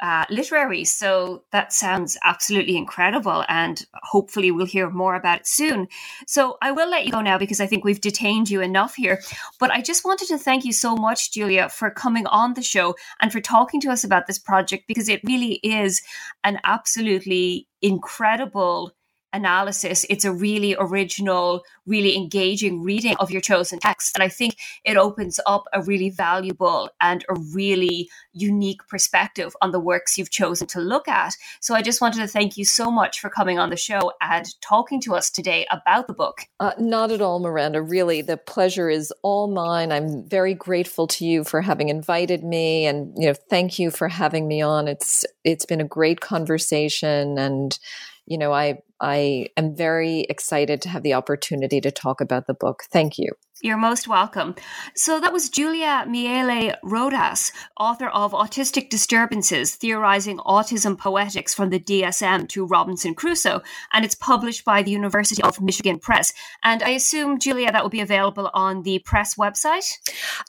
uh, 0.00 0.24
literary. 0.30 0.84
So 0.84 1.44
that 1.52 1.72
sounds 1.72 2.16
absolutely 2.24 2.76
incredible. 2.76 3.44
And 3.48 3.84
hopefully 3.94 4.50
we'll 4.50 4.66
hear 4.66 4.90
more 4.90 5.14
about 5.14 5.40
it 5.40 5.46
soon. 5.46 5.88
So 6.26 6.58
I 6.60 6.72
will 6.72 6.88
let 6.88 7.06
you 7.06 7.12
go 7.12 7.20
now 7.20 7.38
because 7.38 7.60
I 7.60 7.66
think 7.66 7.84
we've 7.84 8.00
detained 8.00 8.50
you 8.50 8.60
enough 8.60 8.94
here. 8.94 9.22
But 9.58 9.70
I 9.70 9.80
just 9.80 10.04
wanted 10.04 10.28
to 10.28 10.38
thank 10.38 10.64
you 10.64 10.72
so 10.72 10.96
much, 10.96 11.32
Julia, 11.32 11.68
for 11.68 11.90
coming 11.90 12.26
on 12.26 12.54
the 12.54 12.62
show 12.62 12.94
and 13.20 13.32
for 13.32 13.40
talking 13.40 13.80
to 13.82 13.90
us 13.90 14.04
about 14.04 14.26
this 14.26 14.38
project 14.38 14.84
because 14.86 15.08
it 15.08 15.20
really 15.24 15.60
is 15.62 16.02
an 16.44 16.60
absolutely 16.64 17.68
incredible 17.80 18.92
analysis. 19.32 20.06
It's 20.08 20.24
a 20.24 20.32
really 20.32 20.74
original, 20.78 21.62
really 21.84 22.16
engaging 22.16 22.82
reading 22.82 23.16
of 23.16 23.30
your 23.30 23.40
chosen 23.40 23.78
text. 23.78 24.16
And 24.16 24.22
I 24.22 24.28
think 24.28 24.56
it 24.84 24.96
opens 24.96 25.38
up 25.46 25.64
a 25.72 25.82
really 25.82 26.10
valuable 26.10 26.88
and 27.00 27.24
a 27.28 27.34
really 27.34 28.08
unique 28.32 28.86
perspective 28.88 29.54
on 29.60 29.72
the 29.72 29.80
works 29.80 30.16
you've 30.16 30.30
chosen 30.30 30.66
to 30.68 30.80
look 30.80 31.08
at. 31.08 31.34
So 31.60 31.74
I 31.74 31.82
just 31.82 32.00
wanted 32.00 32.18
to 32.18 32.28
thank 32.28 32.56
you 32.56 32.64
so 32.64 32.90
much 32.90 33.20
for 33.20 33.28
coming 33.28 33.58
on 33.58 33.70
the 33.70 33.76
show 33.76 34.12
and 34.20 34.46
talking 34.60 35.00
to 35.02 35.14
us 35.14 35.30
today 35.30 35.66
about 35.70 36.06
the 36.06 36.14
book. 36.14 36.42
Uh, 36.60 36.72
not 36.78 37.10
at 37.10 37.20
all, 37.20 37.38
Miranda. 37.38 37.82
Really, 37.82 38.22
the 38.22 38.36
pleasure 38.36 38.88
is 38.88 39.12
all 39.22 39.48
mine. 39.48 39.92
I'm 39.92 40.26
very 40.28 40.54
grateful 40.54 41.06
to 41.08 41.26
you 41.26 41.44
for 41.44 41.60
having 41.60 41.88
invited 41.88 42.42
me 42.42 42.86
and, 42.86 43.12
you 43.16 43.26
know, 43.26 43.34
thank 43.34 43.78
you 43.78 43.90
for 43.90 44.08
having 44.08 44.48
me 44.48 44.62
on. 44.62 44.88
It's, 44.88 45.24
it's 45.44 45.66
been 45.66 45.80
a 45.80 45.84
great 45.84 46.20
conversation 46.20 47.38
and, 47.38 47.78
you 48.26 48.38
know, 48.38 48.52
I 48.52 48.78
I 49.00 49.48
am 49.56 49.74
very 49.76 50.20
excited 50.20 50.82
to 50.82 50.88
have 50.88 51.02
the 51.02 51.14
opportunity 51.14 51.80
to 51.80 51.90
talk 51.90 52.20
about 52.20 52.46
the 52.46 52.54
book. 52.54 52.84
Thank 52.90 53.18
you. 53.18 53.32
You're 53.62 53.78
most 53.78 54.06
welcome. 54.06 54.54
So 54.94 55.18
that 55.18 55.32
was 55.32 55.48
Julia 55.48 56.04
Miele 56.06 56.76
Rodas, 56.84 57.52
author 57.80 58.08
of 58.08 58.32
Autistic 58.32 58.90
Disturbances, 58.90 59.74
Theorizing 59.74 60.36
Autism 60.38 60.98
Poetics 60.98 61.54
from 61.54 61.70
the 61.70 61.80
DSM 61.80 62.50
to 62.50 62.66
Robinson 62.66 63.14
Crusoe, 63.14 63.62
and 63.94 64.04
it's 64.04 64.14
published 64.14 64.66
by 64.66 64.82
the 64.82 64.90
University 64.90 65.42
of 65.42 65.58
Michigan 65.62 65.98
Press. 65.98 66.34
And 66.62 66.82
I 66.82 66.90
assume, 66.90 67.38
Julia, 67.38 67.72
that 67.72 67.82
will 67.82 67.88
be 67.88 68.02
available 68.02 68.50
on 68.52 68.82
the 68.82 68.98
press 68.98 69.36
website? 69.36 69.90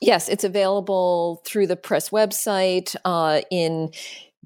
Yes, 0.02 0.28
it's 0.28 0.44
available 0.44 1.41
through 1.45 1.68
the 1.68 1.78
press 1.78 2.10
website 2.10 2.94
uh, 3.06 3.40
in 3.49 3.91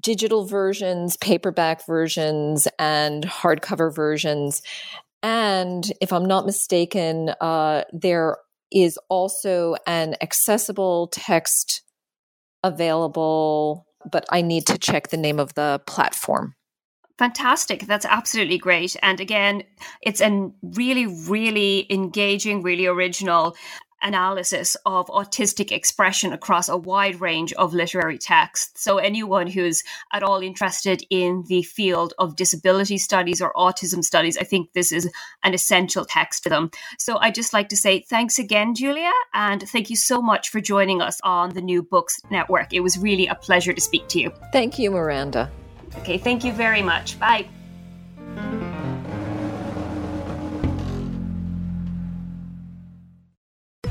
digital 0.02 0.44
versions, 0.44 1.16
paperback 1.16 1.86
versions, 1.86 2.68
and 2.78 3.24
hardcover 3.24 3.94
versions. 3.94 4.62
And 5.22 5.90
if 6.00 6.12
I'm 6.12 6.24
not 6.24 6.46
mistaken, 6.46 7.30
uh, 7.40 7.84
there 7.92 8.38
is 8.72 8.98
also 9.08 9.76
an 9.86 10.16
accessible 10.20 11.08
text 11.08 11.82
available, 12.64 13.86
but 14.10 14.24
I 14.30 14.42
need 14.42 14.66
to 14.66 14.78
check 14.78 15.08
the 15.08 15.16
name 15.16 15.38
of 15.38 15.54
the 15.54 15.80
platform. 15.86 16.54
Fantastic. 17.18 17.86
That's 17.86 18.06
absolutely 18.06 18.58
great. 18.58 18.96
And 19.02 19.20
again, 19.20 19.62
it's 20.00 20.20
a 20.20 20.50
really, 20.62 21.06
really 21.06 21.86
engaging, 21.90 22.62
really 22.62 22.86
original 22.86 23.54
analysis 24.02 24.76
of 24.86 25.06
autistic 25.08 25.72
expression 25.72 26.32
across 26.32 26.68
a 26.68 26.76
wide 26.76 27.20
range 27.20 27.52
of 27.54 27.74
literary 27.74 28.18
texts. 28.18 28.82
So, 28.82 28.98
anyone 28.98 29.46
who's 29.46 29.82
at 30.12 30.22
all 30.22 30.40
interested 30.40 31.04
in 31.10 31.44
the 31.48 31.62
field 31.62 32.14
of 32.18 32.36
disability 32.36 32.98
studies 32.98 33.40
or 33.40 33.52
autism 33.54 34.04
studies, 34.04 34.36
I 34.36 34.44
think 34.44 34.72
this 34.72 34.92
is 34.92 35.10
an 35.42 35.54
essential 35.54 36.04
text 36.04 36.42
for 36.42 36.48
them. 36.48 36.70
So, 36.98 37.18
I'd 37.18 37.34
just 37.34 37.52
like 37.52 37.68
to 37.70 37.76
say 37.76 38.00
thanks 38.00 38.38
again, 38.38 38.74
Julia, 38.74 39.12
and 39.34 39.62
thank 39.62 39.90
you 39.90 39.96
so 39.96 40.20
much 40.20 40.50
for 40.50 40.60
joining 40.60 41.00
us 41.00 41.20
on 41.22 41.50
the 41.50 41.62
New 41.62 41.82
Books 41.82 42.20
Network. 42.30 42.72
It 42.72 42.80
was 42.80 42.98
really 42.98 43.26
a 43.26 43.34
pleasure 43.34 43.72
to 43.72 43.80
speak 43.80 44.08
to 44.08 44.20
you. 44.20 44.32
Thank 44.52 44.78
you, 44.78 44.90
Miranda. 44.90 45.50
Okay, 45.98 46.18
thank 46.18 46.44
you 46.44 46.52
very 46.52 46.82
much. 46.82 47.18
Bye. 47.18 47.48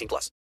18 0.00 0.08
plus. 0.08 0.30